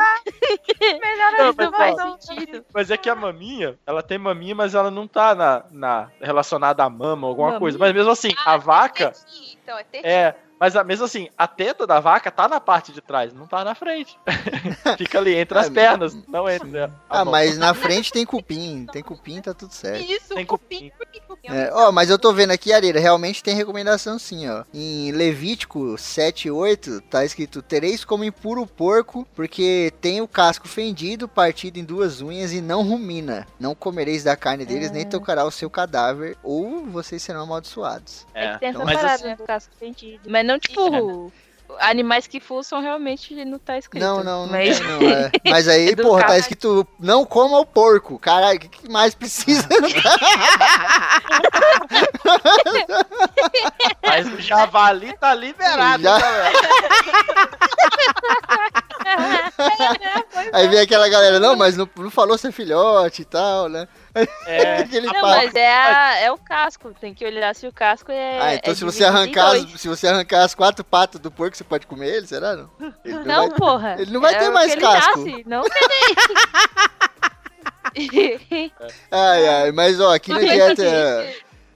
Melhor 0.81 1.33
Não, 1.39 1.47
ainda, 1.47 1.55
mas, 1.57 1.57
Não 1.57 1.73
faz 1.73 1.97
ó, 1.99 2.17
sentido. 2.19 2.65
Mas 2.73 2.91
é 2.91 2.97
que 2.97 3.09
a 3.09 3.15
maminha, 3.15 3.79
ela 3.87 4.03
tem 4.03 4.19
maminha, 4.19 4.55
mas 4.55 4.75
ela 4.75 4.91
não 4.91 5.07
tá 5.07 5.35
na, 5.35 5.65
na 5.71 6.09
relacionada 6.21 6.83
à 6.85 6.91
mama, 6.91 7.27
alguma 7.29 7.47
Maminha? 7.49 7.61
coisa. 7.61 7.79
Mas 7.79 7.93
mesmo 7.93 8.11
assim, 8.11 8.31
a 8.45 8.57
vaca 8.57 9.13
Tetinha, 9.13 9.57
Então, 9.63 9.79
é 9.79 9.85
tetinha. 9.85 10.13
é. 10.13 10.35
Mas 10.63 10.77
a- 10.77 10.85
mesmo 10.85 11.05
assim, 11.07 11.29
a 11.37 11.49
teta 11.49 11.89
da 11.89 11.99
vaca 11.99 12.31
tá 12.31 12.47
na 12.47 12.61
parte 12.61 12.93
de 12.93 13.01
trás, 13.01 13.33
não 13.35 13.49
tá 13.49 13.65
na 13.65 13.75
frente. 13.75 14.17
Fica 14.97 15.19
ali 15.19 15.35
entre 15.35 15.59
as 15.59 15.67
Ah, 15.67 15.71
pernas, 15.73 16.17
não 16.29 16.49
entre. 16.49 16.79
a 16.79 16.91
Ah, 17.11 17.25
mão. 17.25 17.33
mas 17.33 17.59
na 17.59 17.75
frente 17.75 18.13
tem 18.13 18.25
cupim. 18.25 18.87
Tem 18.93 19.03
cupim, 19.03 19.41
tá 19.43 19.53
tudo 19.53 19.75
certo. 19.75 20.05
Isso, 20.09 20.33
Tem 20.37 20.47
cupim, 20.47 20.93
cupim, 20.97 21.21
cupim. 21.27 21.49
É, 21.49 21.69
ó, 21.73 21.91
mas 21.91 22.11
eu 22.11 22.17
tô 22.17 22.33
vendo 22.33 22.53
aqui, 22.53 22.73
Areira, 22.73 23.01
realmente 23.01 23.43
tem 23.43 23.57
recomendação 23.57 24.21
sim, 24.21 24.49
ó. 24.49 24.63
Em 24.73 25.11
Levítico 25.11 25.99
7, 25.99 26.49
8, 26.49 27.01
tá 27.11 27.25
escrito: 27.25 27.61
Tereis 27.61 28.05
como 28.05 28.23
impuro 28.23 28.65
porco, 28.65 29.27
porque 29.35 29.93
tem 30.01 30.21
o 30.21 30.29
casco 30.29 30.69
fendido, 30.69 31.27
partido 31.27 31.79
em 31.79 31.85
duas 31.85 32.21
unhas 32.21 32.53
e 32.53 32.61
não 32.61 32.85
rumina. 32.85 33.49
Não 33.59 33.75
comereis 33.75 34.23
da 34.23 34.37
carne 34.37 34.65
deles, 34.65 34.93
nem 34.93 35.05
tocará 35.05 35.45
o 35.45 35.51
seu 35.51 35.69
cadáver, 35.69 36.37
ou 36.41 36.87
vocês 36.87 37.21
serão 37.21 37.43
amaldiçoados. 37.43 38.25
É 38.33 38.53
que 38.53 38.61
tem 38.61 38.69
essa 38.69 38.85
mas 38.85 38.95
parada, 38.95 39.15
assim- 39.17 39.25
né? 39.25 39.35
Do 39.35 39.43
casco 39.43 39.75
fendido. 39.77 40.31
Mas 40.31 40.47
não, 40.47 40.52
tipo, 40.59 41.33
animais 41.81 42.27
que 42.27 42.41
fuçam 42.41 42.81
realmente 42.81 43.45
não 43.45 43.59
tá 43.59 43.79
escrito. 43.79 44.03
Não, 44.03 44.23
não, 44.23 44.47
não, 44.47 44.53
mas... 44.53 44.81
não 44.81 45.01
é. 45.09 45.31
Mas 45.49 45.69
aí, 45.69 45.91
É 45.91 45.97
porra, 45.97 46.21
tá 46.23 46.27
casco. 46.29 46.41
escrito: 46.41 46.87
Não 46.99 47.25
coma 47.25 47.59
o 47.59 47.67
porco. 47.67 48.19
Caralho, 48.19 48.59
o 48.59 48.61
que 48.61 48.69
que 48.69 48.91
mais 48.91 49.15
precisa? 49.15 49.67
Mas 54.07 54.27
o 54.27 54.41
javali 54.41 55.17
tá 55.19 55.35
liberado, 55.35 56.03
Já-. 56.03 56.19
aí 60.53 60.69
vem 60.69 60.81
aquela 60.81 61.09
galera: 61.09 61.39
Não, 61.41 61.57
mas 61.57 61.77
não, 61.77 61.89
não 61.97 62.11
falou 62.11 62.37
ser 62.39 62.53
filhote 62.53 63.23
e 63.23 63.25
tal, 63.25 63.69
né? 63.69 63.87
É, 64.47 64.79
Aquele 64.83 65.07
Não, 65.07 65.21
mas 65.23 65.55
é, 65.55 65.73
a- 65.73 66.19
é 66.21 66.31
o 66.33 66.39
casco. 66.39 66.93
Tem 67.01 67.15
que 67.15 67.25
olhar 67.25 67.55
se 67.55 67.67
o 67.67 67.73
casco 67.73 68.11
é. 68.13 68.39
Ah, 68.41 68.55
então 68.55 68.73
é 68.73 68.77
se 68.77 68.85
você 68.85 69.05
arrancar 69.05 69.53
as, 69.53 69.65
dois. 69.65 69.81
se 69.81 69.89
você 69.89 70.07
arrancar 70.09 70.43
as 70.45 70.55
quatro 70.55 70.85
patas 70.85 71.21
do 71.21 71.31
porco, 71.31 71.57
você 71.57 71.65
pode 71.65 71.87
comer 71.87 72.09
ele, 72.17 72.27
será 72.27 72.55
não? 72.57 72.71
Ele 73.05 73.19
Não, 73.25 73.49
vai- 73.49 73.59
porra. 73.59 73.97
ele 73.99 74.11
não 74.13 74.21
vai 74.21 74.35
É 74.35 74.39
ter 74.39 74.49
mais 74.51 74.67
que 74.75 74.79
ele 74.79 74.81
casco. 74.87 75.19
nasce, 75.21 75.45
Não 75.47 75.63
tem. 75.63 75.83
Ai, 79.11 79.49
ai, 79.49 79.73
mas 79.73 80.01
ó, 80.01 80.15
aqui 80.15 80.31
na 80.31 80.39
dieta, 80.41 80.83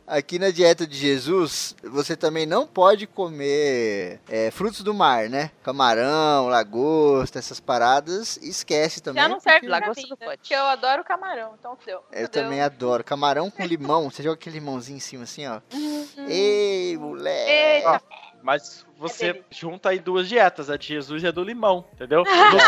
aqui 0.07 0.39
na 0.39 0.51
dieta 0.51 0.87
de 0.87 0.97
Jesus, 0.97 1.74
você 1.83 2.16
também 2.16 2.47
não 2.47 2.66
pode 2.66 3.07
comer 3.07 4.20
é, 4.28 4.51
frutos 4.51 4.83
do 4.83 4.95
mar, 4.95 5.28
né? 5.28 5.51
Camarão, 5.62 6.49
lagosta, 6.49 7.39
essas 7.39 7.61
paradas, 7.61 8.37
esquece 8.39 9.01
também. 9.01 9.23
Já 9.23 9.28
não 9.28 9.41
serve 9.41 9.66
Lagosta 9.66 10.03
não 10.03 10.11
né? 10.11 10.27
pode. 10.27 10.39
Porque 10.39 10.55
eu 10.55 10.65
adoro 10.65 11.05
camarão, 11.05 11.55
então 11.59 11.77
deu. 11.85 12.03
Eu 12.12 12.28
Deu. 12.28 12.28
também 12.28 12.61
adoro. 12.61 13.03
Camarão 13.03 13.51
com 13.51 13.62
limão, 13.66 14.11
você 14.11 14.23
joga 14.23 14.35
aquele 14.35 14.59
limãozinho 14.59 14.97
em 14.97 15.01
cima 15.01 15.24
assim, 15.24 15.47
ó. 15.47 15.61
Uhum. 15.73 16.27
Ei, 16.28 16.97
moleque. 16.97 17.51
Eita, 17.51 18.03
Mas 18.47 18.86
você 18.97 19.32
delícia. 19.32 19.44
junta 19.51 19.89
aí 19.89 19.98
duas 19.98 20.28
dietas, 20.28 20.70
a 20.70 20.77
de 20.77 20.86
Jesus 20.86 21.20
e 21.24 21.27
a 21.27 21.32
do 21.32 21.43
limão, 21.43 21.85
entendeu? 21.93 22.23
Não 22.24 22.60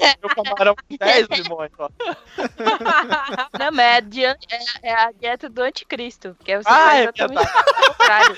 é 0.00 0.14
meu 0.20 0.28
camarão 0.34 0.74
com 0.74 0.96
10 0.96 1.28
limões, 1.38 1.70
ó. 1.78 1.88
Não, 3.56 3.70
mas 3.72 4.04
é 4.18 4.26
a, 4.26 4.30
é- 4.32 4.36
é 4.82 4.92
a 4.94 5.12
dieta 5.12 5.48
do 5.48 5.62
anticristo. 5.62 6.36
Que 6.44 6.50
é 6.52 6.56
você 6.58 6.68
Ah, 6.68 6.96
é 6.96 7.02
exatamente 7.04 7.48
o 7.48 7.86
contrário. 7.94 8.36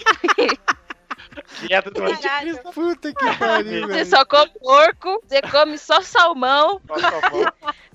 Dieta 1.63 1.91
do 1.91 2.01
Caralho. 2.03 2.63
Puta 2.73 3.13
que 3.13 3.37
pariu, 3.39 3.89
Você 3.89 4.05
só 4.05 4.25
come 4.25 4.51
porco, 4.61 5.21
você 5.27 5.43
come 5.43 5.79
só 5.79 6.01
salmão, 6.01 6.81
anticristo. 6.91 7.53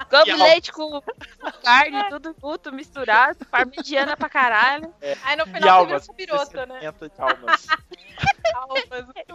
come 0.10 0.30
E 0.32 0.34
leite 0.34 0.72
com 0.74 1.02
carne, 1.64 2.04
tudo 2.10 2.34
puto, 2.34 2.72
misturado, 2.74 3.46
parmegiana 3.46 4.18
pra 4.18 4.28
caralho. 4.30 4.94
Aí 5.24 5.36
no 5.38 5.44
E 5.44 5.46
final 5.54 5.56
você 5.56 5.58
vira 5.58 5.72
almas. 5.72 6.10
um 6.10 6.14
piroto, 6.14 6.58
né? 6.68 6.80
60 6.82 7.10
de 7.10 7.22
almas. 7.22 7.68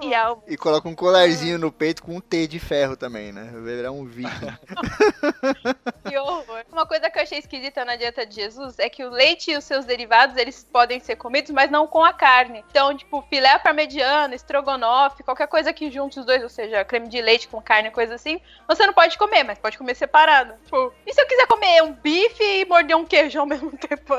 E. 0.02 0.52
E 0.52 0.56
coloca 0.56 0.88
um 0.88 0.94
colarzinho 0.94 1.58
no 1.58 1.72
peito 1.72 2.02
com 2.02 2.16
um 2.16 2.20
T 2.20 2.46
de 2.46 2.58
ferro 2.58 2.96
também, 2.96 3.32
né? 3.32 3.50
Vai 3.52 3.76
virar 3.76 3.92
um 3.92 4.04
viking. 4.04 4.30
Que 6.04 6.18
horror. 6.18 6.64
Uma 6.70 6.86
coisa 6.86 7.08
que 7.08 7.18
eu 7.18 7.22
achei 7.22 7.38
esquisita 7.38 7.84
na 7.84 7.96
dieta 7.96 8.26
de 8.26 8.34
Jesus 8.34 8.78
é 8.78 8.90
que 8.90 9.02
o 9.02 9.10
leite 9.10 9.50
e 9.50 9.56
os 9.56 9.64
seus 9.64 9.86
derivados, 9.86 10.36
eles 10.36 10.66
podem 10.70 11.00
ser 11.00 11.16
comidos, 11.16 11.50
mas 11.50 11.70
não 11.70 11.86
com 11.86 12.04
a 12.04 12.12
carne. 12.12 12.62
Então, 12.70 12.94
tipo, 12.94 13.22
filé 13.22 13.58
parmegiana, 13.58 14.34
estrogonofe, 14.34 15.22
qualquer 15.22 15.46
coisa 15.48 15.72
que 15.72 15.90
junte 15.90 16.20
os 16.20 16.26
dois, 16.26 16.42
ou 16.42 16.48
seja, 16.48 16.84
creme 16.84 17.08
de 17.08 17.20
leite 17.22 17.48
com 17.48 17.60
carne, 17.60 17.90
coisa 17.90 18.14
assim, 18.14 18.38
você 18.68 18.86
não 18.86 18.92
pode 18.92 19.16
comer, 19.16 19.44
mas 19.44 19.58
pode 19.58 19.78
comer 19.78 19.94
separado. 19.94 20.54
Tipo, 20.64 20.92
e 21.06 21.12
se 21.12 21.20
eu 21.20 21.26
quiser 21.26 21.46
comer 21.46 21.82
um 21.82 21.92
bife 21.92 22.42
e 22.42 22.64
morder 22.66 22.96
um 22.96 23.04
queijão 23.04 23.42
ao 23.42 23.48
mesmo 23.48 23.70
tempo? 23.72 24.14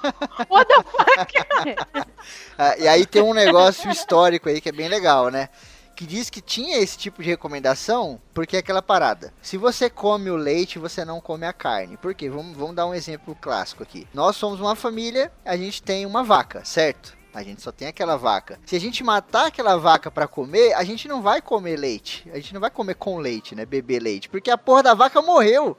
What 0.48 0.68
the 0.68 0.82
fuck? 0.82 2.10
Ah, 2.58 2.76
e 2.78 2.86
aí 2.86 3.06
tem 3.06 3.22
um 3.22 3.32
negócio 3.32 3.90
histórico 3.90 4.29
aí 4.48 4.60
que 4.60 4.68
é 4.68 4.72
bem 4.72 4.88
legal, 4.88 5.30
né? 5.30 5.48
Que 5.96 6.06
diz 6.06 6.30
que 6.30 6.40
tinha 6.40 6.78
esse 6.78 6.96
tipo 6.96 7.22
de 7.22 7.28
recomendação 7.28 8.20
porque 8.32 8.56
é 8.56 8.60
aquela 8.60 8.80
parada. 8.80 9.34
Se 9.42 9.56
você 9.56 9.90
come 9.90 10.30
o 10.30 10.36
leite, 10.36 10.78
você 10.78 11.04
não 11.04 11.20
come 11.20 11.46
a 11.46 11.52
carne. 11.52 11.96
Por 11.96 12.14
quê? 12.14 12.30
Vamos, 12.30 12.56
vamos 12.56 12.74
dar 12.74 12.86
um 12.86 12.94
exemplo 12.94 13.36
clássico 13.38 13.82
aqui. 13.82 14.06
Nós 14.14 14.36
somos 14.36 14.60
uma 14.60 14.74
família, 14.74 15.30
a 15.44 15.56
gente 15.56 15.82
tem 15.82 16.06
uma 16.06 16.22
vaca, 16.22 16.64
certo? 16.64 17.18
A 17.32 17.42
gente 17.42 17.62
só 17.62 17.70
tem 17.70 17.86
aquela 17.86 18.16
vaca. 18.16 18.58
Se 18.66 18.74
a 18.74 18.80
gente 18.80 19.04
matar 19.04 19.46
aquela 19.46 19.76
vaca 19.76 20.10
pra 20.10 20.26
comer, 20.26 20.72
a 20.74 20.82
gente 20.82 21.06
não 21.06 21.22
vai 21.22 21.40
comer 21.40 21.76
leite. 21.76 22.28
A 22.32 22.36
gente 22.36 22.52
não 22.52 22.60
vai 22.60 22.70
comer 22.70 22.94
com 22.94 23.18
leite, 23.18 23.54
né? 23.54 23.64
Beber 23.64 24.00
leite. 24.00 24.28
Porque 24.28 24.50
a 24.50 24.58
porra 24.58 24.82
da 24.82 24.94
vaca 24.94 25.22
morreu. 25.22 25.76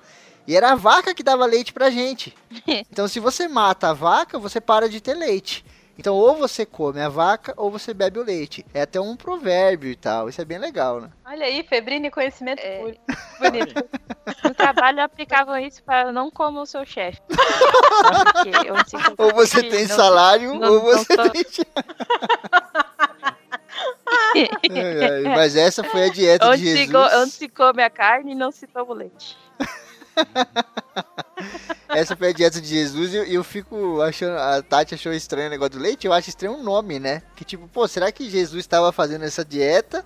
E 0.47 0.55
era 0.55 0.71
a 0.71 0.75
vaca 0.75 1.13
que 1.13 1.23
dava 1.23 1.45
leite 1.45 1.73
pra 1.73 1.89
gente. 1.89 2.35
Então, 2.91 3.07
se 3.07 3.19
você 3.19 3.47
mata 3.47 3.89
a 3.89 3.93
vaca, 3.93 4.39
você 4.39 4.61
para 4.61 4.87
de 4.87 5.01
ter 5.01 5.13
leite. 5.13 5.65
Então, 6.01 6.15
ou 6.15 6.35
você 6.35 6.65
come 6.65 6.99
a 6.99 7.07
vaca 7.07 7.53
ou 7.55 7.69
você 7.69 7.93
bebe 7.93 8.17
o 8.17 8.23
leite. 8.23 8.65
É 8.73 8.81
até 8.81 8.99
um 8.99 9.15
provérbio 9.15 9.87
e 9.91 9.95
tal. 9.95 10.27
Isso 10.27 10.41
é 10.41 10.45
bem 10.45 10.57
legal, 10.57 10.99
né? 10.99 11.11
Olha 11.23 11.45
aí, 11.45 11.61
febrine 11.61 12.07
e 12.07 12.11
conhecimento 12.11 12.59
É. 12.59 12.79
puro. 12.79 12.97
Bonito. 13.39 13.85
No 14.43 14.55
trabalho 14.55 15.03
aplicavam 15.03 15.55
isso 15.59 15.83
para 15.83 16.11
não 16.11 16.31
comer 16.31 16.57
o 16.57 16.65
seu 16.65 16.83
chefe. 16.87 17.21
Se- 17.29 19.01
Ou 19.15 19.31
você 19.31 19.61
tem 19.61 19.85
não- 19.87 19.95
salário, 19.95 20.55
não- 20.55 20.73
ou 20.73 20.79
você 20.81 21.15
não 21.15 21.25
tô- 21.25 21.31
tem. 21.33 21.45
Mas 25.35 25.55
essa 25.55 25.83
foi 25.83 26.05
a 26.05 26.09
dieta 26.11 26.47
Onde 26.49 26.63
de 26.63 26.71
se, 26.71 26.77
Jesus. 26.85 26.91
go- 26.91 27.17
onde 27.21 27.31
se 27.31 27.47
come 27.47 27.83
a 27.83 27.91
carne 27.91 28.31
e 28.31 28.35
não 28.35 28.49
se 28.51 28.65
toma 28.65 28.91
o 28.91 28.95
leite. 28.95 29.37
essa 31.89 32.15
foi 32.15 32.29
a 32.29 32.33
dieta 32.33 32.61
de 32.61 32.67
Jesus 32.67 33.13
e 33.13 33.17
eu, 33.17 33.23
eu 33.25 33.43
fico 33.43 34.01
achando. 34.01 34.37
A 34.37 34.61
Tati 34.61 34.95
achou 34.95 35.13
estranho 35.13 35.47
o 35.47 35.51
negócio 35.51 35.73
do 35.73 35.79
leite. 35.79 36.07
Eu 36.07 36.13
acho 36.13 36.29
estranho 36.29 36.55
o 36.55 36.63
nome, 36.63 36.99
né? 36.99 37.21
Que 37.35 37.43
tipo, 37.43 37.67
pô, 37.67 37.87
será 37.87 38.11
que 38.11 38.29
Jesus 38.29 38.61
estava 38.61 38.91
fazendo 38.91 39.23
essa 39.23 39.43
dieta? 39.43 40.05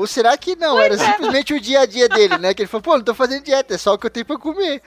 Ou 0.00 0.06
será 0.06 0.34
que 0.38 0.56
não? 0.56 0.80
Era 0.80 0.96
simplesmente 0.96 1.52
o 1.52 1.60
dia 1.60 1.80
a 1.80 1.86
dia 1.86 2.08
dele, 2.08 2.38
né? 2.38 2.54
Que 2.54 2.62
ele 2.62 2.68
falou, 2.68 2.82
pô, 2.82 2.96
não 2.96 3.04
tô 3.04 3.14
fazendo 3.14 3.44
dieta, 3.44 3.74
é 3.74 3.78
só 3.78 3.92
o 3.92 3.98
que 3.98 4.06
eu 4.06 4.10
tenho 4.10 4.24
pra 4.24 4.38
comer. 4.38 4.80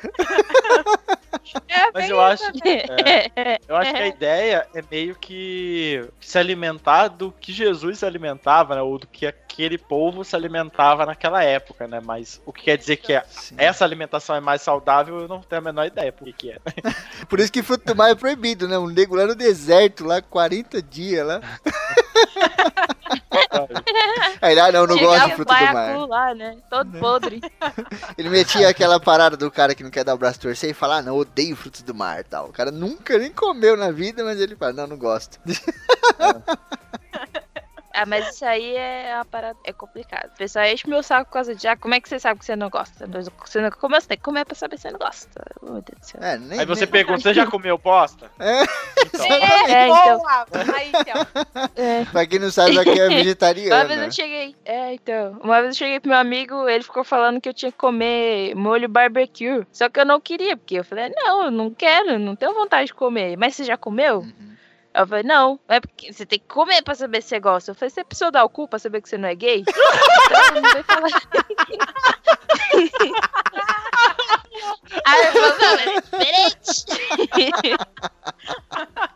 É, 1.68 1.92
Mas 1.94 2.10
eu 2.10 2.20
acho, 2.20 2.44
é, 2.66 3.60
eu 3.68 3.76
acho 3.76 3.92
que 3.92 4.02
a 4.02 4.08
ideia 4.08 4.68
é 4.74 4.84
meio 4.90 5.16
que 5.16 6.04
se 6.20 6.38
alimentar 6.40 7.10
do 7.10 7.32
que 7.32 7.52
Jesus 7.54 8.00
se 8.00 8.06
alimentava, 8.06 8.74
né? 8.76 8.82
Ou 8.82 8.98
do 8.98 9.06
que 9.06 9.28
aquele 9.28 9.78
povo 9.78 10.24
se 10.24 10.36
alimentava 10.36 11.06
naquela 11.06 11.44
época, 11.44 11.88
né? 11.88 12.02
Mas 12.04 12.42
o 12.46 12.52
que 12.52 12.64
quer 12.64 12.78
dizer 12.78 12.98
que 12.98 13.14
é- 13.14 13.24
Sim. 13.30 13.56
essa 13.58 13.84
alimentação 13.86 14.36
é 14.36 14.40
mais 14.40 14.62
saudável, 14.64 15.20
eu 15.22 15.28
não 15.28 15.42
tenho 15.42 15.62
a 15.62 15.66
menor 15.66 15.86
ideia 15.86 16.12
por 16.12 16.26
que 16.26 16.34
que 16.34 16.52
é. 16.52 16.58
Por 17.30 17.40
isso 17.40 17.52
que 17.52 17.62
fruto 17.62 17.86
do 17.86 17.96
mar 17.96 18.10
é 18.10 18.16
proibido, 18.16 18.68
né? 18.68 18.78
Um 18.80 18.88
nego 18.88 19.16
lá 19.16 19.28
no 19.28 19.36
deserto, 19.36 20.06
lá 20.06 20.22
40 20.24 20.82
dias 20.82 21.26
lá. 21.26 21.40
Aí, 24.42 24.60
ah, 24.60 24.72
não, 24.72 24.86
não 24.88 24.98
gosto 24.98 25.26
de 25.28 25.36
fruto 25.36 25.54
do 25.54 25.74
mar. 25.74 26.08
lá, 26.08 26.34
né? 26.34 26.58
Todo 26.70 27.00
podre. 27.00 27.42
Ele 28.18 28.30
metia 28.30 28.68
aquela 28.70 29.00
parada 29.00 29.38
do 29.38 29.50
cara 29.52 29.76
que 29.76 29.84
não 29.84 29.90
quer 29.92 30.04
dar 30.04 30.14
o 30.14 30.18
braço 30.18 30.40
torcer 30.40 30.70
e 30.70 30.74
falar, 30.74 30.98
ah, 30.98 31.02
não, 31.02 31.18
odeio 31.18 31.56
frutos 31.56 31.82
do 31.82 31.94
mar 31.94 32.24
tal. 32.24 32.50
O 32.50 32.54
cara 32.54 32.72
nunca 32.72 33.18
nem 33.18 33.32
comeu 33.32 33.78
na 33.78 33.92
vida, 33.92 34.24
mas 34.24 34.40
ele 34.40 34.56
fala, 34.56 34.74
não, 34.74 34.88
não 34.88 34.98
gosto. 34.98 35.40
Ah, 37.94 38.06
mas 38.08 38.28
isso 38.34 38.44
aí 38.44 38.76
é 38.76 39.12
uma 39.16 39.26
parada, 39.26 39.58
é 39.64 39.72
complicado. 39.72 40.32
O 40.34 40.38
pessoal 40.38 40.66
enche 40.66 40.90
meu 40.90 41.04
saco 41.04 41.26
por 41.26 41.34
causa 41.34 41.54
de, 41.54 41.68
ah, 41.68 41.78
como 41.78 41.94
é 41.94 42.02
que 42.02 42.10
você 42.10 42.20
sabe 42.20 42.40
que 42.40 42.46
você 42.46 42.56
não 42.56 42.70
gosta? 42.70 43.06
Você 43.46 43.62
não, 43.62 43.70
como 43.72 43.96
você 43.96 44.08
tem 44.08 44.18
que 44.18 44.24
comer 44.24 44.46
pra 44.46 44.56
saber 44.56 44.78
se 44.78 44.84
você 44.84 44.92
não 44.92 45.00
gosta? 45.00 45.30
Oh, 45.62 45.66
Meu 45.74 45.82
Deus 45.82 46.00
do 46.00 46.06
céu. 46.06 46.22
É, 46.24 46.38
nem, 46.38 46.60
Aí 46.60 46.66
você 46.66 46.86
nem- 46.86 46.92
pergunta, 46.92 47.20
você 47.22 47.34
já 47.36 47.46
comeu 47.46 47.78
bosta? 47.78 48.32
É. 48.40 48.64
Então, 49.06 49.26
É, 49.26 49.88
então. 49.88 50.18
Boa! 50.18 50.48
Aí, 50.76 50.92
então. 50.96 51.28
É. 51.76 52.06
Pra 52.06 52.26
quem 52.26 52.40
não 52.40 52.50
sabe, 52.52 52.80
aqui 52.80 52.90
é 52.90 52.94
Uma 53.06 53.10
vez 53.10 53.24
vegetariana. 53.24 54.06
eu 54.06 54.12
cheguei. 54.12 54.56
É, 54.66 54.94
então. 54.96 55.40
Uma 55.44 55.62
vez 55.62 55.76
eu 55.76 55.78
cheguei 55.78 56.00
pro 56.00 56.10
meu 56.10 56.18
amigo, 56.18 56.68
ele 56.68 56.84
ficou 56.84 57.04
falando 57.04 57.40
que 57.40 57.48
eu 57.50 57.54
tinha 57.54 57.72
que 57.72 57.78
comer 57.78 58.56
molho 58.56 58.90
barbecue. 58.90 59.66
Só 59.72 59.88
que 59.88 60.00
eu 60.00 60.06
não 60.06 60.20
queria, 60.20 60.58
porque 60.58 60.80
eu 60.80 60.84
falei, 60.84 61.12
não, 61.16 61.46
eu 61.46 61.52
não 61.52 61.70
quero, 61.72 62.18
não 62.18 62.36
tenho 62.36 62.54
vontade 62.56 62.88
de 62.88 62.94
comer. 62.94 63.38
Mas 63.38 63.56
você 63.56 63.64
já 63.64 63.78
comeu? 63.78 64.20
Uhum. 64.20 64.53
Eu 64.96 65.08
falei, 65.08 65.24
não, 65.24 65.60
é 65.68 65.80
porque 65.80 66.14
você 66.14 66.24
tem 66.26 66.38
que 66.38 66.46
comer 66.48 66.84
pra 66.84 66.94
saber 66.94 67.22
se 67.22 67.30
você 67.30 67.40
gosta. 67.40 67.72
Eu 67.72 67.76
falei, 67.76 67.90
você 67.90 68.04
precisou 68.04 68.32
dar 68.32 68.44
o 68.44 68.50
cu 68.50 68.68
pra 68.68 68.78
saber 68.78 69.02
que 69.02 69.10
você 69.10 69.18
não 69.18 69.28
é 69.28 69.34
gay? 69.34 69.64
então, 69.66 70.62
não 70.62 70.72
vem 70.72 70.84
falar. 70.84 71.10
Aí 75.06 75.26
eu 75.26 75.32
falei, 75.34 75.86
não, 75.86 76.20
é 76.20 76.50
diferente. 76.50 76.86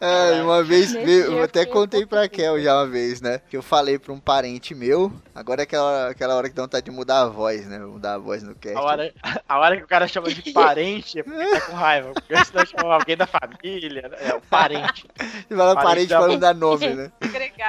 É, 0.00 0.42
uma 0.42 0.62
vez, 0.64 0.92
veio- 0.92 1.32
eu 1.32 1.42
até 1.44 1.64
contei 1.66 2.06
pra 2.06 2.28
Kel 2.28 2.60
já 2.60 2.74
uma 2.76 2.86
vez, 2.86 3.20
né? 3.20 3.40
Que 3.50 3.56
eu 3.56 3.62
falei 3.62 3.98
pra 3.98 4.12
um 4.12 4.18
parente 4.18 4.74
meu. 4.74 5.12
Agora 5.34 5.62
é 5.62 5.64
aquela, 5.64 6.08
aquela 6.08 6.34
hora 6.34 6.48
que 6.48 6.54
dá 6.54 6.62
vontade 6.62 6.86
de 6.86 6.90
mudar 6.90 7.20
a 7.22 7.26
voz, 7.26 7.66
né? 7.66 7.78
Mudar 7.78 8.14
a 8.14 8.18
voz 8.18 8.42
no 8.42 8.54
cast. 8.54 8.76
a 8.76 8.80
hora, 8.80 9.12
a 9.48 9.58
hora 9.58 9.76
que 9.76 9.82
o 9.82 9.86
cara 9.86 10.08
chama 10.08 10.28
de 10.30 10.52
parente 10.52 11.18
é 11.20 11.22
porque 11.22 11.50
tá 11.50 11.60
com 11.60 11.72
raiva. 11.74 12.12
Porque 12.14 12.44
senão 12.44 12.66
chama 12.66 12.94
alguém 12.94 13.16
da 13.16 13.26
família, 13.26 14.08
né? 14.08 14.16
é 14.20 14.34
o 14.34 14.40
parente. 14.40 15.06
Você 15.18 15.54
fala 15.54 15.74
parente 15.74 15.84
parente 15.84 16.08
da 16.08 16.18
pra 16.18 16.28
não 16.28 16.38
dar 16.38 16.54
nome, 16.54 16.94
né? 16.94 17.12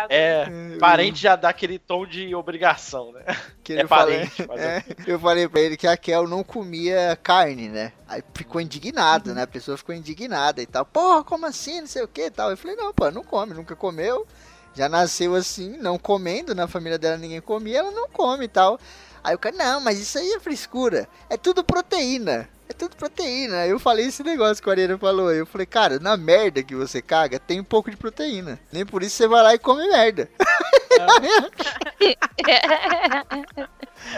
É, 0.10 0.48
Eu- 0.74 0.80
parente 0.80 1.22
já 1.22 1.36
dá 1.36 1.50
aquele 1.50 1.78
tom 1.80 2.06
de 2.06 2.34
obrigação, 2.36 3.12
né? 3.12 3.24
Que 3.64 3.74
É 3.74 3.84
eu 3.84 3.88
falei, 3.88 4.18
parente, 4.18 4.46
mas 4.48 4.60
é, 4.62 4.84
eu 5.08 5.20
falei 5.20 5.48
pra 5.48 5.62
ele 5.62 5.78
que 5.78 5.88
a 5.88 5.96
Kel 5.96 6.28
não 6.28 6.44
comia 6.44 7.18
carne, 7.22 7.70
né? 7.70 7.92
Aí 8.08 8.24
ficou 8.34 8.60
indignado, 8.62 9.34
né? 9.34 9.44
A 9.44 9.48
pessoa 9.48 9.78
ficou 9.78 9.94
indignada 9.94 10.62
e 10.62 10.66
tal. 10.66 10.86
Porra, 10.86 11.24
como 11.24 11.46
assim? 11.46 11.82
Não 11.82 11.88
sei 11.88 12.04
o 12.04 12.08
que 12.08 12.26
e 12.26 12.32
tal. 12.32 12.50
Eu 12.50 12.58
falei, 12.58 12.76
não, 12.76 12.94
pô, 12.94 13.12
não 13.12 13.24
come, 13.24 13.54
nunca 13.54 13.76
comeu. 13.76 14.26
Já 14.74 14.88
nasceu 14.90 15.36
assim, 15.36 15.78
não 15.78 15.98
comendo. 15.98 16.56
Na 16.56 16.68
família 16.68 16.98
dela 16.98 17.18
ninguém 17.18 17.42
comia, 17.42 17.80
ela 17.80 17.92
não 17.92 18.08
come 18.10 18.46
e 18.46 18.48
tal. 18.48 18.80
Aí 19.24 19.36
o 19.36 19.40
cara, 19.40 19.56
não, 19.56 19.82
mas 19.82 20.00
isso 20.00 20.18
aí 20.18 20.34
é 20.34 20.40
frescura. 20.40 21.08
É 21.30 21.38
tudo 21.38 21.64
proteína. 21.64 22.50
É 22.72 22.74
tudo 22.74 22.96
proteína. 22.96 23.64
Aí 23.64 23.70
eu 23.70 23.78
falei 23.78 24.06
esse 24.06 24.24
negócio 24.24 24.64
que 24.64 24.70
o 24.70 24.72
Ariana 24.72 24.98
falou. 24.98 25.30
Eu 25.30 25.46
falei, 25.46 25.68
cara, 25.68 26.00
na 26.00 26.16
merda 26.16 26.64
que 26.64 26.74
você 26.74 27.02
caga, 27.02 27.38
tem 27.38 27.60
um 27.60 27.66
pouco 27.66 27.92
de 27.92 27.98
proteína. 27.98 28.58
Nem 28.72 28.86
por 28.86 29.04
isso 29.04 29.18
você 29.18 29.28
vai 29.28 29.44
lá 29.44 29.54
e 29.54 29.60
come 29.60 29.86
merda. 29.90 30.30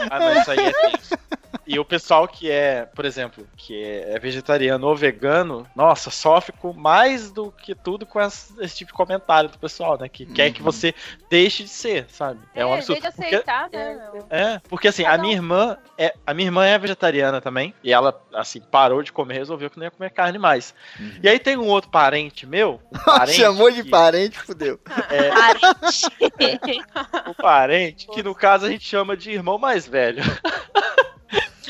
Ah, 0.10 0.20
não, 0.20 0.42
isso 0.42 0.52
aí 0.52 0.60
é 0.60 0.72
tenso. 0.72 1.18
E 1.68 1.80
o 1.80 1.86
pessoal 1.86 2.28
que 2.28 2.50
é, 2.52 2.86
por 2.86 3.06
exemplo, 3.06 3.48
que 3.56 3.82
é 3.84 4.20
vegetariano 4.20 4.86
ou 4.88 4.96
vegano, 4.96 5.66
nossa, 5.76 6.10
sofre 6.10 6.52
com 6.52 6.74
mais 6.74 7.32
do 7.32 7.52
que 7.52 7.74
tudo 7.74 8.06
com 8.06 8.20
esse, 8.20 8.54
esse 8.62 8.76
tipo 8.78 8.92
de 8.92 8.98
comentário 8.98 9.50
do 9.50 9.58
pessoal, 9.58 9.98
né? 9.98 10.10
Que 10.10 10.26
quer 10.26 10.52
que 10.52 10.60
Uhum. 10.60 10.66
você 10.66 10.94
deixe 11.30 11.64
de 11.64 11.70
ser, 11.70 12.06
sabe? 12.10 12.40
É, 12.54 12.66
um 12.66 12.74
absurdo. 12.74 13.02
de 13.02 13.08
Porque- 13.12 13.24
aceitar, 13.36 13.70
né? 13.72 14.10
meu? 14.14 14.26
É, 14.30 14.60
porque 14.68 14.88
assim, 14.88 15.06
a 15.06 15.18
minha 15.18 15.34
irmã 15.34 15.78
é 15.98 16.14
a 16.26 16.34
minha 16.34 16.48
irmã 16.48 16.66
é 16.66 16.78
vegetariana 16.78 17.40
também, 17.40 17.74
e 17.84 17.94
ela 17.94 18.20
assim 18.34 18.60
parou 18.60 19.02
de 19.04 19.12
comer, 19.12 19.36
resolveu 19.36 19.70
que 19.70 19.78
não 19.78 19.86
ia 19.86 19.92
comer 19.92 20.10
carne 20.12 20.38
mais. 20.38 20.74
Uhum. 21.00 21.20
E 21.24 21.30
aí 21.30 21.40
tem 21.40 21.56
um 21.58 21.68
outro 21.68 21.90
parente 21.90 22.46
meu, 22.46 22.82
um 22.92 22.98
parente 23.06 23.38
Chamou 23.40 23.72
de 23.72 23.84
que- 23.84 23.90
parente, 23.90 24.38
fudeu. 24.40 24.80
é, 25.10 25.30
Parente. 25.30 26.08
um 27.30 27.34
parente 27.34 28.08
que 28.08 28.22
no 28.24 28.36
caso 28.36 28.66
a 28.66 28.70
gente 28.70 28.84
chama 28.86 29.16
de 29.16 29.32
irmão 29.32 29.58
mais 29.58 29.88
velho. 29.88 30.22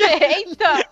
Eita! 0.37 0.89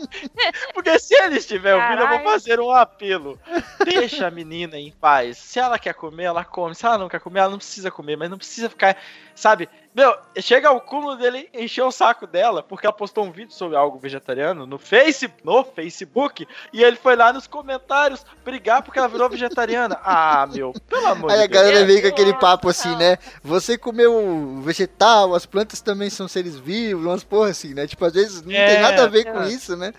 Porque 0.73 0.97
se 0.99 1.13
ele 1.15 1.37
estiver 1.37 1.75
ouvindo, 1.75 2.01
eu 2.01 2.07
vou 2.07 2.31
fazer 2.31 2.59
um 2.59 2.71
apelo. 2.71 3.39
Deixa 3.83 4.27
a 4.27 4.31
menina 4.31 4.77
em 4.77 4.91
paz. 4.91 5.37
Se 5.37 5.59
ela 5.59 5.77
quer 5.77 5.93
comer, 5.93 6.23
ela 6.25 6.43
come. 6.43 6.75
Se 6.75 6.85
ela 6.85 6.97
não 6.97 7.09
quer 7.09 7.19
comer, 7.19 7.41
ela 7.41 7.51
não 7.51 7.57
precisa 7.57 7.91
comer, 7.91 8.15
mas 8.17 8.29
não 8.29 8.37
precisa 8.37 8.69
ficar, 8.69 8.97
sabe? 9.41 9.67
Meu, 9.93 10.15
chega 10.37 10.69
ao 10.69 10.79
cúmulo 10.79 11.17
dele 11.17 11.49
encher 11.53 11.83
o 11.83 11.91
saco 11.91 12.25
dela, 12.25 12.63
porque 12.63 12.85
ela 12.85 12.93
postou 12.95 13.25
um 13.25 13.31
vídeo 13.31 13.53
sobre 13.53 13.75
algo 13.75 13.99
vegetariano 13.99 14.65
no, 14.65 14.77
face, 14.77 15.29
no 15.43 15.65
Facebook, 15.65 16.47
e 16.71 16.81
ele 16.81 16.95
foi 16.95 17.13
lá 17.17 17.33
nos 17.33 17.45
comentários 17.45 18.25
brigar 18.45 18.83
porque 18.83 18.97
ela 18.99 19.09
virou 19.09 19.29
vegetariana. 19.29 19.99
Ah, 20.13 20.45
meu, 20.45 20.73
pelo 20.87 21.07
amor 21.07 21.31
Aí 21.31 21.39
a 21.39 21.41
de 21.43 21.47
Deus. 21.47 21.63
galera 21.63 21.85
vem 21.85 22.01
com 22.01 22.07
aquele 22.07 22.33
papo 22.33 22.67
assim, 22.69 22.93
né? 22.97 23.17
Você 23.41 23.77
comeu 23.77 24.59
vegetal, 24.61 25.33
as 25.33 25.45
plantas 25.45 25.81
também 25.81 26.09
são 26.09 26.27
seres 26.27 26.57
vivos, 26.59 27.05
umas 27.05 27.23
porra 27.23 27.49
assim, 27.49 27.73
né? 27.73 27.87
Tipo, 27.87 28.05
às 28.05 28.13
vezes 28.13 28.41
não 28.41 28.51
É, 28.53 28.73
tem 28.73 28.81
nada 28.81 29.03
a 29.03 29.07
ver 29.07 29.25
com 29.25 29.41
é. 29.41 29.47
isso, 29.49 29.75
né? 29.75 29.93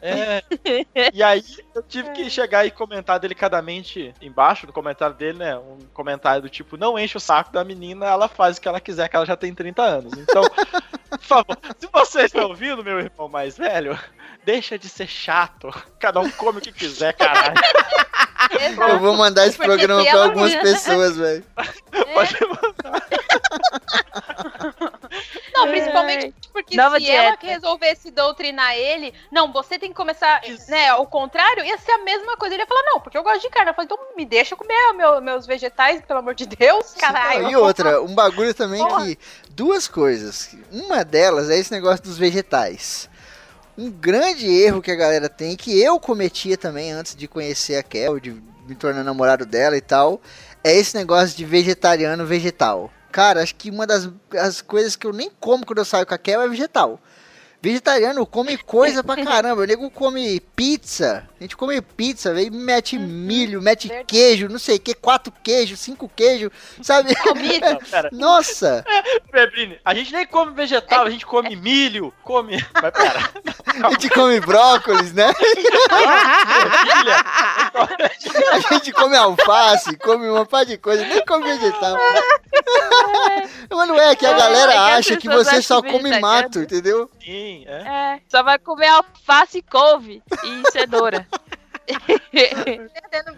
É. 0.00 0.42
E 1.12 1.22
aí 1.22 1.42
eu 1.74 1.82
tive 1.82 2.10
que 2.10 2.28
chegar 2.30 2.64
e 2.66 2.70
comentar 2.70 3.18
delicadamente 3.18 4.12
embaixo 4.20 4.66
do 4.66 4.72
comentário 4.72 5.14
dele, 5.14 5.38
né? 5.38 5.56
Um 5.58 5.78
comentário 5.92 6.42
do 6.42 6.48
tipo, 6.48 6.76
não 6.76 6.98
enche 6.98 7.16
o 7.16 7.20
saco 7.20 7.50
da 7.52 7.64
menina, 7.64 8.06
ela 8.06 8.27
faz 8.28 8.56
o 8.56 8.60
que 8.60 8.68
ela 8.68 8.80
quiser, 8.80 9.08
que 9.08 9.16
ela 9.16 9.26
já 9.26 9.36
tem 9.36 9.54
30 9.54 9.82
anos. 9.82 10.12
Então, 10.14 10.42
por 11.10 11.20
favor, 11.20 11.58
se 11.78 11.88
você 11.92 12.22
está 12.22 12.44
ouvindo, 12.46 12.84
meu 12.84 13.00
irmão 13.00 13.28
mais 13.28 13.56
velho, 13.56 13.98
deixa 14.44 14.78
de 14.78 14.88
ser 14.88 15.06
chato. 15.06 15.70
Cada 15.98 16.20
um 16.20 16.30
come 16.30 16.58
o 16.58 16.62
que 16.62 16.72
quiser, 16.72 17.14
caralho. 17.14 17.54
Eu 18.88 19.00
vou 19.00 19.16
mandar 19.16 19.46
esse 19.46 19.56
Porque 19.56 19.68
programa 19.68 20.04
pra 20.04 20.24
algumas 20.24 20.54
pessoas, 20.54 21.16
velho. 21.16 21.44
Pode 22.14 22.36
mandar. 22.46 23.06
Não, 25.52 25.68
principalmente 25.68 26.34
porque 26.52 26.76
Nova 26.76 26.98
se 26.98 27.10
ela 27.10 27.22
dieta. 27.22 27.36
que 27.38 27.46
resolvesse 27.46 28.10
doutrinar 28.10 28.74
ele, 28.76 29.12
não, 29.30 29.52
você 29.52 29.78
tem 29.78 29.90
que 29.90 29.94
começar, 29.96 30.40
Isso. 30.48 30.70
né, 30.70 30.88
ao 30.88 31.06
contrário, 31.06 31.64
ia 31.64 31.76
ser 31.78 31.92
a 31.92 31.98
mesma 31.98 32.36
coisa. 32.36 32.54
Ele 32.54 32.62
ia 32.62 32.66
falar, 32.66 32.82
não, 32.84 33.00
porque 33.00 33.16
eu 33.18 33.22
gosto 33.22 33.42
de 33.42 33.50
carne. 33.50 33.70
Eu 33.70 33.74
falei, 33.74 33.86
então 33.92 33.98
me 34.16 34.24
deixa 34.24 34.56
comer 34.56 34.92
meu- 34.94 35.20
meus 35.20 35.46
vegetais, 35.46 36.00
pelo 36.02 36.20
amor 36.20 36.34
de 36.34 36.46
Deus, 36.46 36.94
caralho. 36.94 37.50
E 37.50 37.56
outra, 37.56 38.00
um 38.02 38.14
bagulho 38.14 38.54
também 38.54 38.80
Porra. 38.86 39.04
que. 39.06 39.18
Duas 39.50 39.88
coisas. 39.88 40.56
Uma 40.72 41.04
delas 41.04 41.50
é 41.50 41.58
esse 41.58 41.72
negócio 41.72 42.04
dos 42.04 42.16
vegetais. 42.16 43.08
Um 43.76 43.90
grande 43.90 44.46
erro 44.46 44.82
que 44.82 44.90
a 44.90 44.96
galera 44.96 45.28
tem, 45.28 45.56
que 45.56 45.80
eu 45.80 46.00
cometia 46.00 46.56
também 46.56 46.92
antes 46.92 47.14
de 47.14 47.28
conhecer 47.28 47.76
a 47.76 47.82
Kel, 47.82 48.18
de 48.18 48.30
me 48.66 48.74
tornar 48.74 49.04
namorado 49.04 49.46
dela 49.46 49.76
e 49.76 49.80
tal, 49.80 50.20
é 50.64 50.74
esse 50.74 50.96
negócio 50.96 51.36
de 51.36 51.44
vegetariano 51.44 52.26
vegetal. 52.26 52.90
Cara, 53.10 53.42
acho 53.42 53.54
que 53.54 53.70
uma 53.70 53.86
das 53.86 54.08
as 54.38 54.60
coisas 54.60 54.94
que 54.94 55.06
eu 55.06 55.12
nem 55.12 55.30
como 55.40 55.64
quando 55.64 55.78
eu 55.78 55.84
saio 55.84 56.06
com 56.06 56.14
a 56.14 56.18
Kel 56.18 56.42
é 56.42 56.48
vegetal. 56.48 57.00
Vegetariano 57.60 58.24
come 58.24 58.56
coisa 58.56 59.02
pra 59.02 59.16
caramba. 59.24 59.62
O 59.62 59.64
nego 59.66 59.90
come 59.90 60.40
pizza. 60.54 61.28
A 61.40 61.42
gente 61.44 61.56
come 61.56 61.80
pizza, 61.80 62.32
aí 62.32 62.50
mete 62.50 62.98
milho, 62.98 63.62
mete 63.62 63.86
Verdade. 63.88 64.06
queijo, 64.08 64.48
não 64.48 64.58
sei 64.58 64.76
o 64.76 64.80
que, 64.80 64.92
quatro 64.94 65.32
queijos, 65.42 65.78
cinco 65.78 66.10
queijos, 66.14 66.50
sabe? 66.82 67.14
Não, 68.10 68.10
Nossa! 68.10 68.84
A 69.84 69.94
gente 69.94 70.12
nem 70.12 70.26
come 70.26 70.52
vegetal, 70.52 71.04
a 71.06 71.10
gente 71.10 71.24
come 71.24 71.54
milho, 71.54 72.12
come. 72.24 72.64
Mas 72.74 72.90
pera. 72.92 73.30
A 73.84 73.90
gente 73.90 74.10
come 74.10 74.40
brócolis, 74.40 75.12
né? 75.12 75.32
A 78.52 78.74
gente 78.74 78.92
come 78.92 79.16
alface, 79.16 79.96
come 79.98 80.28
uma 80.28 80.44
par 80.44 80.64
de 80.66 80.76
coisa, 80.76 81.04
nem 81.06 81.24
come 81.24 81.44
vegetal. 81.44 81.96
Mas 83.70 83.88
não 83.88 84.00
é 84.00 84.16
que 84.16 84.26
a 84.26 84.30
É, 84.30 84.36
galera 84.38 84.72
é 84.72 84.78
acha 84.96 85.16
que 85.16 85.28
você 85.28 85.62
só 85.62 85.80
come 85.80 86.02
vegetariano. 86.10 86.26
mato, 86.26 86.58
entendeu? 86.60 87.08
Sim, 87.24 87.47
é. 87.66 88.14
É, 88.16 88.20
só 88.28 88.42
vai 88.42 88.58
comer 88.58 88.88
alface, 88.88 89.62
couve 89.62 90.22
e 90.44 90.70
cenoura. 90.70 91.26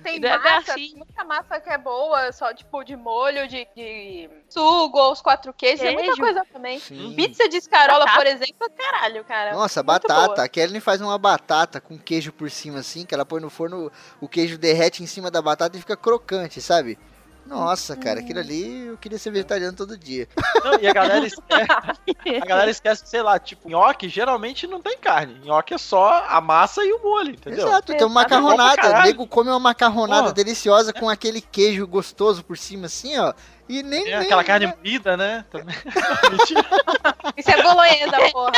Tem 0.02 0.18
Não 0.20 0.28
é 0.28 0.38
massa, 0.38 0.72
assim. 0.72 0.88
tem 0.88 0.94
muita 0.96 1.24
massa 1.24 1.60
que 1.60 1.70
é 1.70 1.78
boa, 1.78 2.32
só 2.32 2.52
tipo 2.52 2.82
de 2.82 2.96
molho, 2.96 3.46
de, 3.46 3.66
de 3.76 4.28
sugo, 4.48 4.98
ou 4.98 5.12
os 5.12 5.22
quatro 5.22 5.52
queijos, 5.52 5.82
é 5.86 5.92
muita 5.92 6.02
Queijo. 6.02 6.20
coisa 6.20 6.44
também. 6.52 6.80
Sim. 6.80 7.14
Pizza 7.14 7.48
de 7.48 7.56
escarola, 7.58 8.00
Batata. 8.00 8.18
por 8.18 8.26
exemplo, 8.26 8.66
é 8.66 8.68
caralho, 8.70 9.24
cara. 9.24 9.52
Nossa, 9.54 9.82
batata. 9.82 10.26
boa. 10.26 10.44
A 10.44 10.48
Kelly 10.48 10.80
faz 10.80 11.00
uma 11.00 11.16
batata 11.16 11.80
com 11.80 11.96
queijo 11.96 12.32
por 12.32 12.50
cima, 12.50 12.80
assim, 12.80 13.06
que 13.06 13.14
ela 13.14 13.24
põe 13.24 13.40
no 13.40 13.50
forno, 13.50 13.90
o 14.20 14.28
queijo 14.28 14.58
derrete 14.58 15.02
em 15.02 15.06
cima 15.06 15.30
da 15.30 15.40
batata 15.40 15.76
e 15.76 15.80
fica 15.80 15.96
crocante, 15.96 16.60
sabe? 16.60 16.98
Nossa, 17.46 17.96
cara, 17.96 18.20
aquilo 18.20 18.38
ali 18.38 18.86
eu 18.86 18.96
queria 18.96 19.18
ser 19.18 19.30
vegetariano 19.30 19.76
todo 19.76 19.96
dia. 19.98 20.28
Não, 20.64 20.78
e 20.80 20.86
a 20.86 20.92
galera 20.92 21.24
esquece. 21.26 22.40
A 22.42 22.46
galera 22.46 22.70
esquece 22.70 23.02
que, 23.02 23.08
sei 23.08 23.22
lá, 23.22 23.38
tipo, 23.38 23.68
nhoque 23.68 24.08
geralmente 24.08 24.66
não 24.66 24.80
tem 24.80 24.96
carne. 24.98 25.40
Nhoque 25.44 25.74
é 25.74 25.78
só 25.78 26.24
a 26.28 26.40
massa 26.40 26.84
e 26.84 26.92
o 26.92 27.02
molho, 27.02 27.30
entendeu? 27.32 27.66
Exato, 27.66 27.92
tem 27.94 28.06
uma 28.06 28.20
É 28.20 28.24
macarronada. 28.24 28.88
O 29.00 29.02
nego 29.02 29.26
come 29.26 29.50
uma 29.50 29.58
macarronada 29.58 30.22
Porra. 30.22 30.32
deliciosa 30.34 30.92
com 30.92 31.08
aquele 31.08 31.40
queijo 31.40 31.86
gostoso 31.86 32.44
por 32.44 32.56
cima, 32.56 32.86
assim, 32.86 33.18
ó. 33.18 33.34
E 33.68 33.82
nem. 33.82 34.02
É 34.02 34.18
nem- 34.18 34.26
aquela 34.26 34.42
carne 34.44 34.66
moída, 34.66 35.16
né? 35.16 35.44
Também. 35.50 35.74
Isso 37.36 37.50
é 37.50 37.62
bolonhesa, 37.62 38.16
porra. 38.32 38.52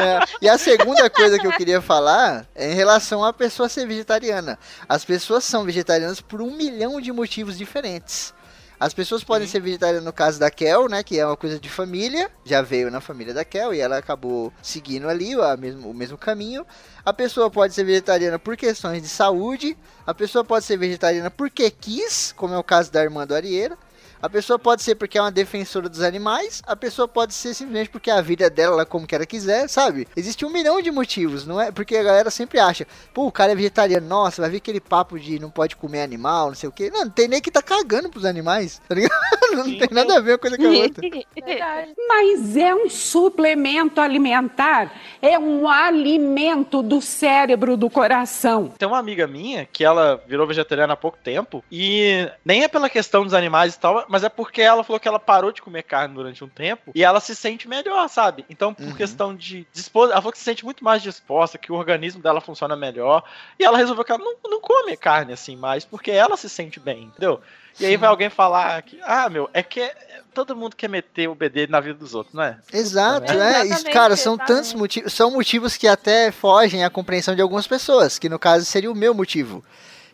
É, 0.00 0.20
E 0.42 0.48
a 0.48 0.58
segunda 0.58 1.08
coisa 1.10 1.38
que 1.38 1.46
eu 1.46 1.52
queria 1.52 1.80
falar 1.80 2.46
é 2.54 2.70
em 2.70 2.74
relação 2.74 3.24
à 3.24 3.32
pessoa 3.32 3.68
ser 3.68 3.86
vegetariana. 3.86 4.58
As 4.88 5.04
pessoas 5.04 5.44
são 5.44 5.64
vegetarianas 5.64 6.20
por 6.20 6.42
um 6.42 6.50
milhão 6.50 7.00
de 7.00 7.12
motivos 7.12 7.56
diferentes. 7.56 8.34
As 8.78 8.92
pessoas 8.92 9.22
podem 9.22 9.46
ser 9.46 9.60
vegetarianas 9.60 10.04
no 10.04 10.12
caso 10.12 10.38
da 10.38 10.50
Kel, 10.50 10.88
né? 10.88 11.02
Que 11.02 11.18
é 11.18 11.24
uma 11.26 11.36
coisa 11.36 11.58
de 11.58 11.68
família. 11.68 12.30
Já 12.44 12.60
veio 12.60 12.90
na 12.90 13.00
família 13.00 13.32
da 13.32 13.44
Kel 13.44 13.72
e 13.72 13.80
ela 13.80 13.98
acabou 13.98 14.52
seguindo 14.60 15.08
ali 15.08 15.32
a 15.34 15.56
mesmo, 15.56 15.88
o 15.88 15.94
mesmo 15.94 16.18
caminho. 16.18 16.66
A 17.04 17.12
pessoa 17.12 17.50
pode 17.50 17.72
ser 17.72 17.84
vegetariana 17.84 18.38
por 18.38 18.56
questões 18.56 19.00
de 19.00 19.08
saúde. 19.08 19.76
A 20.06 20.12
pessoa 20.12 20.44
pode 20.44 20.64
ser 20.64 20.76
vegetariana 20.76 21.30
porque 21.30 21.70
quis, 21.70 22.32
como 22.36 22.52
é 22.52 22.58
o 22.58 22.64
caso 22.64 22.90
da 22.92 23.02
irmã 23.02 23.26
do 23.26 23.34
Arieira. 23.34 23.78
A 24.24 24.28
pessoa 24.30 24.58
pode 24.58 24.82
ser 24.82 24.94
porque 24.94 25.18
é 25.18 25.20
uma 25.20 25.30
defensora 25.30 25.86
dos 25.86 26.00
animais, 26.00 26.62
a 26.66 26.74
pessoa 26.74 27.06
pode 27.06 27.34
ser 27.34 27.52
simplesmente 27.52 27.90
porque 27.90 28.10
a 28.10 28.22
vida 28.22 28.48
dela 28.48 28.72
ela 28.72 28.86
como 28.86 29.06
que 29.06 29.14
ela 29.14 29.26
quiser, 29.26 29.68
sabe? 29.68 30.08
Existe 30.16 30.46
um 30.46 30.50
milhão 30.50 30.80
de 30.80 30.90
motivos, 30.90 31.46
não 31.46 31.60
é? 31.60 31.70
Porque 31.70 31.94
a 31.94 32.02
galera 32.02 32.30
sempre 32.30 32.58
acha, 32.58 32.86
pô, 33.12 33.26
o 33.26 33.30
cara 33.30 33.52
é 33.52 33.54
vegetariano, 33.54 34.08
nossa, 34.08 34.40
vai 34.40 34.50
vir 34.50 34.56
aquele 34.56 34.80
papo 34.80 35.20
de 35.20 35.38
não 35.38 35.50
pode 35.50 35.76
comer 35.76 36.00
animal, 36.00 36.48
não 36.48 36.54
sei 36.54 36.70
o 36.70 36.72
quê. 36.72 36.90
Não, 36.90 37.04
não 37.04 37.10
tem 37.10 37.28
nem 37.28 37.38
que 37.38 37.50
tá 37.50 37.60
cagando 37.60 38.08
pros 38.08 38.24
animais, 38.24 38.80
tá 38.88 38.94
ligado? 38.94 39.12
Não 39.54 39.78
tem 39.78 39.88
nada 39.92 40.16
a 40.16 40.20
ver 40.20 40.32
uma 40.32 40.38
coisa 40.38 40.56
com 40.56 40.66
a 40.66 40.70
outra. 40.70 41.02
Verdade. 41.44 41.94
Mas 42.08 42.56
é 42.56 42.74
um 42.74 42.88
suplemento 42.90 44.00
alimentar, 44.00 44.92
é 45.22 45.38
um 45.38 45.68
alimento 45.68 46.82
do 46.82 47.00
cérebro 47.00 47.76
do 47.76 47.88
coração. 47.88 48.72
Tem 48.76 48.88
uma 48.88 48.98
amiga 48.98 49.28
minha 49.28 49.68
que 49.70 49.84
ela 49.84 50.20
virou 50.26 50.46
vegetariana 50.46 50.94
há 50.94 50.96
pouco 50.96 51.18
tempo 51.22 51.62
e 51.70 52.28
nem 52.44 52.64
é 52.64 52.68
pela 52.68 52.90
questão 52.90 53.22
dos 53.22 53.34
animais 53.34 53.74
e 53.74 53.78
tal, 53.78 54.04
mas 54.14 54.22
é 54.22 54.28
porque 54.28 54.62
ela 54.62 54.84
falou 54.84 55.00
que 55.00 55.08
ela 55.08 55.18
parou 55.18 55.50
de 55.50 55.60
comer 55.60 55.82
carne 55.82 56.14
durante 56.14 56.44
um 56.44 56.48
tempo 56.48 56.92
e 56.94 57.02
ela 57.02 57.18
se 57.18 57.34
sente 57.34 57.66
melhor, 57.68 58.08
sabe? 58.08 58.44
Então, 58.48 58.72
por 58.72 58.84
Uhum. 58.86 58.94
questão 58.94 59.34
de 59.34 59.66
disposto, 59.72 60.12
ela 60.12 60.20
falou 60.22 60.30
que 60.30 60.38
se 60.38 60.44
sente 60.44 60.64
muito 60.64 60.84
mais 60.84 61.02
disposta, 61.02 61.58
que 61.58 61.72
o 61.72 61.74
organismo 61.74 62.22
dela 62.22 62.40
funciona 62.40 62.76
melhor 62.76 63.24
e 63.58 63.64
ela 63.64 63.76
resolveu 63.76 64.04
que 64.04 64.12
ela 64.12 64.22
não, 64.22 64.36
não 64.48 64.60
come 64.60 64.96
carne 64.96 65.32
assim 65.32 65.56
mais 65.56 65.84
porque 65.84 66.12
ela 66.12 66.36
se 66.36 66.48
sente 66.48 66.78
bem, 66.78 67.04
entendeu? 67.04 67.40
E 67.80 67.84
aí 67.84 67.96
vai 67.96 68.08
alguém 68.08 68.30
falar 68.30 68.80
que, 68.82 69.00
ah, 69.02 69.28
meu, 69.28 69.50
é 69.52 69.60
que 69.60 69.92
todo 70.32 70.54
mundo 70.54 70.76
quer 70.76 70.88
meter 70.88 71.28
o 71.28 71.34
bedelho 71.34 71.72
na 71.72 71.80
vida 71.80 71.98
dos 71.98 72.14
outros, 72.14 72.32
não 72.32 72.44
é? 72.44 72.56
Exato, 72.72 73.32
É, 73.32 73.36
é. 73.36 73.50
Isso, 73.64 73.64
exatamente, 73.66 73.92
cara, 73.92 74.16
são 74.16 74.34
exatamente. 74.34 74.56
tantos 74.56 74.74
motivos, 74.74 75.12
são 75.12 75.30
motivos 75.32 75.76
que 75.76 75.88
até 75.88 76.30
fogem 76.30 76.84
à 76.84 76.90
compreensão 76.90 77.34
de 77.34 77.42
algumas 77.42 77.66
pessoas, 77.66 78.16
que 78.16 78.28
no 78.28 78.38
caso 78.38 78.64
seria 78.64 78.92
o 78.92 78.94
meu 78.94 79.12
motivo. 79.12 79.64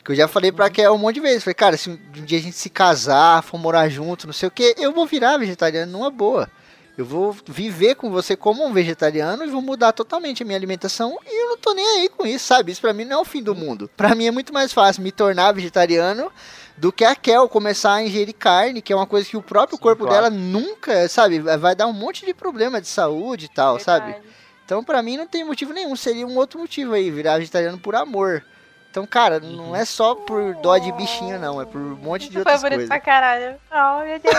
Que 0.05 0.13
eu 0.13 0.17
já 0.17 0.27
falei 0.27 0.51
pra 0.51 0.71
Kel 0.71 0.95
um 0.95 0.99
monte 0.99 1.17
de 1.17 1.21
vezes. 1.21 1.45
Falei, 1.45 1.55
cara, 1.55 1.77
se 1.77 1.91
um 1.91 1.99
dia 2.25 2.39
a 2.39 2.43
gente 2.43 2.57
se 2.57 2.71
casar, 2.71 3.43
for 3.43 3.59
morar 3.59 3.89
junto, 3.89 4.27
não 4.27 4.33
sei 4.33 4.49
o 4.49 4.51
que, 4.51 4.75
eu 4.79 4.93
vou 4.93 5.07
virar 5.07 5.37
vegetariano 5.37 5.93
numa 5.93 6.11
boa. 6.11 6.49
Eu 6.97 7.05
vou 7.05 7.35
viver 7.47 7.95
com 7.95 8.11
você 8.11 8.37
como 8.37 8.65
um 8.65 8.73
vegetariano 8.73 9.45
e 9.45 9.49
vou 9.49 9.63
mudar 9.63 9.93
totalmente 9.93 10.43
a 10.43 10.47
minha 10.47 10.59
alimentação 10.59 11.19
e 11.25 11.45
eu 11.45 11.51
não 11.51 11.57
tô 11.57 11.73
nem 11.73 11.87
aí 11.97 12.09
com 12.09 12.27
isso, 12.27 12.45
sabe? 12.45 12.73
Isso 12.73 12.81
pra 12.81 12.93
mim 12.93 13.05
não 13.05 13.19
é 13.19 13.21
o 13.21 13.25
fim 13.25 13.43
do 13.43 13.55
mundo. 13.55 13.91
Pra 13.97 14.15
mim 14.15 14.27
é 14.27 14.31
muito 14.31 14.53
mais 14.53 14.73
fácil 14.73 15.03
me 15.03 15.11
tornar 15.11 15.53
vegetariano 15.53 16.31
do 16.77 16.93
que 16.93 17.05
a 17.05 17.15
Kel 17.15 17.49
começar 17.49 17.95
a 17.95 18.03
ingerir 18.03 18.35
carne, 18.35 18.83
que 18.83 18.93
é 18.93 18.97
uma 18.97 19.07
coisa 19.07 19.29
que 19.29 19.37
o 19.37 19.43
próprio 19.43 19.77
Sim, 19.77 19.83
corpo 19.83 20.05
claro. 20.05 20.25
dela 20.25 20.31
nunca, 20.31 21.09
sabe, 21.09 21.39
vai 21.39 21.75
dar 21.75 21.87
um 21.87 21.93
monte 21.93 22.27
de 22.27 22.35
problema 22.35 22.81
de 22.81 22.89
saúde 22.89 23.47
e 23.47 23.49
tal, 23.49 23.79
sabe? 23.79 24.13
Verdade. 24.13 24.27
Então, 24.65 24.85
pra 24.85 25.03
mim, 25.03 25.17
não 25.17 25.27
tem 25.27 25.45
motivo 25.45 25.73
nenhum. 25.73 25.97
Seria 25.97 26.27
um 26.27 26.37
outro 26.37 26.59
motivo 26.59 26.93
aí, 26.93 27.11
virar 27.11 27.39
vegetariano 27.39 27.79
por 27.79 27.95
amor. 27.95 28.45
Então, 28.91 29.07
cara, 29.07 29.39
não 29.39 29.75
é 29.77 29.85
só 29.85 30.17
por 30.17 30.53
dó 30.57 30.77
de 30.77 30.91
bichinho, 30.91 31.39
não. 31.39 31.63
É 31.63 31.65
por 31.65 31.81
um 31.81 31.95
monte 31.95 32.23
de 32.29 32.35
Isso 32.39 32.43
foi 32.43 32.53
outras 32.55 32.61
bonito 32.61 32.79
coisas. 32.79 32.89
pra 32.89 32.99
caralho. 33.01 33.55
Oh, 33.71 34.05
meu 34.05 34.19
Deus. 34.19 34.35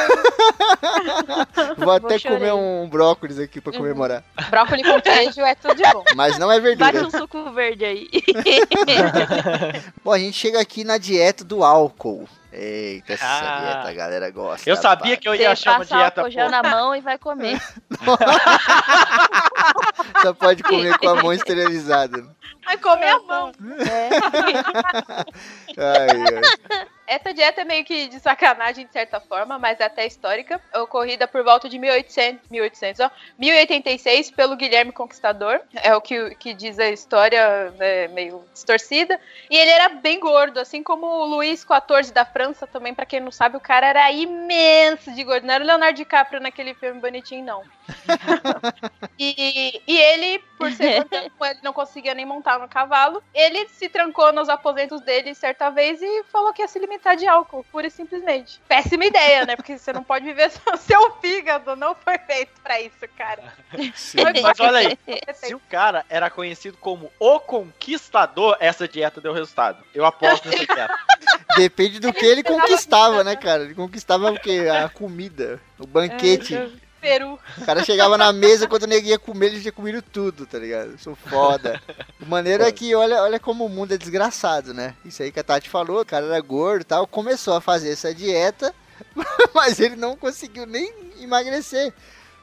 Vou 1.78 1.94
até 1.94 2.20
chorei. 2.20 2.38
comer 2.38 2.52
um 2.54 2.86
brócolis 2.90 3.40
aqui 3.40 3.62
pra 3.62 3.72
comemorar. 3.72 4.22
Brócolis 4.50 4.86
com 4.86 5.00
queijo 5.02 5.40
é 5.40 5.56
tudo 5.56 5.76
de 5.76 5.84
bom. 5.94 6.04
Mas 6.18 6.38
não 6.38 6.52
é 6.52 6.60
Bate 6.60 6.78
verdura. 6.78 7.08
um 7.08 7.12
suco 7.12 7.50
verde 7.52 7.86
aí. 7.86 8.10
Bom, 10.04 10.12
a 10.12 10.20
gente 10.20 10.38
chega 10.38 10.60
aqui 10.60 10.84
na 10.84 10.98
dieta 10.98 11.46
do 11.46 11.64
álcool. 11.64 12.28
Eita, 12.52 13.14
essa 13.14 13.26
Ah. 13.26 13.60
dieta 13.62 13.88
a 13.90 13.94
galera 13.94 14.30
gosta. 14.32 14.70
Eu 14.70 14.76
sabia 14.76 15.16
que 15.18 15.28
eu 15.28 15.34
ia 15.36 15.56
Você 15.56 15.68
achar 15.68 15.72
uma 15.72 15.80
passa 15.80 15.96
dieta 15.96 16.22
boa. 16.24 16.50
na 16.50 16.64
mão 16.70 16.96
e 16.96 17.02
vai 17.02 17.18
comer. 17.18 17.60
Só 20.22 20.34
pode 20.34 20.62
comer 20.64 20.98
com 20.98 21.10
a 21.10 21.16
mão 21.16 21.32
esterilizada. 21.34 22.24
Ai, 22.68 22.78
come 22.78 23.06
a 23.08 23.20
mão. 23.20 23.52
Ai, 25.78 26.10
ai. 26.10 26.88
Essa 27.12 27.34
dieta 27.34 27.60
é 27.60 27.66
meio 27.66 27.84
que 27.84 28.08
de 28.08 28.22
sacanagem, 28.22 28.86
de 28.86 28.94
certa 28.94 29.20
forma, 29.20 29.60
mas 29.60 29.82
é 29.82 29.84
até 29.84 30.06
histórica. 30.06 30.62
Ocorrida 30.76 31.28
por 31.28 31.44
volta 31.44 31.68
de 31.68 31.78
1800, 31.78 32.50
1800 32.50 33.02
ó, 33.02 33.12
1086 33.38 34.32
pelo 34.32 34.56
Guilherme 34.56 34.94
Conquistador. 34.94 35.60
É 35.74 35.94
o 35.94 36.00
que, 36.00 36.34
que 36.36 36.54
diz 36.54 36.80
a 36.80 36.90
história 36.90 37.70
né, 37.72 38.08
meio 38.08 38.46
distorcida. 38.54 39.20
E 39.50 39.58
ele 39.58 39.72
era 39.72 39.90
bem 39.90 40.22
gordo, 40.22 40.58
assim 40.58 40.82
como 40.82 41.06
o 41.06 41.26
Luís 41.26 41.66
XIV 41.66 42.14
da 42.14 42.24
França 42.24 42.66
também. 42.66 42.94
Pra 42.94 43.06
quem 43.06 43.20
não 43.20 43.30
sabe, 43.30 43.58
o 43.58 43.60
cara 43.60 43.88
era 43.88 44.10
imenso 44.10 45.14
de 45.14 45.22
gordo. 45.26 45.46
Não 45.46 45.54
era 45.54 45.66
o 45.66 45.68
Leonardo 45.68 45.98
DiCaprio 45.98 46.40
naquele 46.40 46.74
filme 46.76 47.02
bonitinho, 47.02 47.44
não. 47.44 47.62
e, 49.18 49.82
e 49.88 49.98
ele, 49.98 50.44
por 50.58 50.72
ser 50.72 51.06
gordo, 51.38 51.52
ele 51.52 51.60
não 51.64 51.74
conseguia 51.74 52.14
nem 52.14 52.26
montar 52.26 52.60
no 52.60 52.68
cavalo. 52.68 53.22
Ele 53.34 53.68
se 53.70 53.90
trancou 53.90 54.32
nos 54.32 54.50
aposentos 54.50 55.02
dele 55.02 55.34
certa 55.36 55.70
vez 55.70 56.02
e 56.02 56.24
falou 56.32 56.54
que 56.54 56.62
ia 56.62 56.68
se 56.68 56.80
limitar 56.80 57.16
de 57.16 57.28
álcool, 57.28 57.66
pura 57.72 57.88
e 57.88 57.92
simplesmente. 57.92 58.60
Péssima 58.68 59.06
ideia, 59.06 59.46
né? 59.46 59.56
Porque 59.56 59.78
você 59.78 59.94
não 59.94 60.04
pode 60.04 60.26
viver 60.26 60.52
o 60.74 60.78
seu 60.78 61.12
fígado, 61.22 61.76
não 61.76 61.96
foi 61.96 62.18
feito 62.20 62.52
pra 62.64 62.80
isso, 62.82 63.08
cara. 63.18 63.44
Mas 64.42 64.60
olha 64.60 64.80
aí, 64.80 64.98
se 65.34 65.54
o 65.56 65.60
cara 65.60 66.06
era 66.10 66.30
conhecido 66.30 66.78
como 66.78 67.12
o 67.20 67.40
conquistador, 67.40 68.58
essa 68.60 68.88
dieta 68.88 69.22
deu 69.22 69.34
resultado. 69.34 69.84
Eu 69.94 70.06
aposto 70.06 70.50
nessa 70.50 70.66
dieta. 70.66 70.96
Depende 71.58 72.00
do 72.00 72.14
que 72.14 72.26
ele 72.26 72.44
conquistava, 72.44 73.24
né, 73.24 73.36
cara? 73.36 73.64
Ele 73.64 73.76
conquistava 73.76 74.32
o 74.32 74.40
quê? 74.40 74.68
A 74.72 74.90
comida, 74.90 75.60
o 75.78 75.86
banquete. 75.86 76.56
Peru. 77.02 77.40
O 77.58 77.66
cara 77.66 77.84
chegava 77.84 78.16
na 78.18 78.32
mesa, 78.32 78.68
quando 78.68 78.84
o 78.84 78.88
nego 78.88 79.08
ia 79.08 79.18
comer, 79.18 79.48
ele 79.48 79.62
tinha 79.62 79.72
comido 79.72 80.02
tudo, 80.02 80.46
tá 80.46 80.60
ligado? 80.60 80.98
Sou 81.00 81.16
foda. 81.16 81.82
O 82.22 82.26
maneiro 82.28 82.64
é 82.64 82.72
que, 82.72 82.94
olha, 82.94 83.24
olha 83.24 83.40
como 83.40 83.66
o 83.66 83.70
mundo 83.70 83.96
é 83.96 83.98
desgraçado, 83.98 84.74
né? 84.74 84.96
Isso 85.04 85.24
aí 85.24 85.32
que 85.32 85.40
a 85.40 85.44
Tati 85.44 85.68
falou, 85.68 86.02
o 86.02 86.06
cara 86.06 86.28
era 86.28 86.40
gordo 86.40 86.82
e 86.82 86.86
tal, 86.86 87.08
começou 87.08 87.56
a 87.56 87.62
fazer 87.62 87.90
essa 87.90 88.14
dieta, 88.14 88.74
mas 89.54 89.80
ele 89.80 89.96
não 89.96 90.16
conseguiu 90.16 90.68
nem 90.68 90.94
emagrecer. 91.20 91.92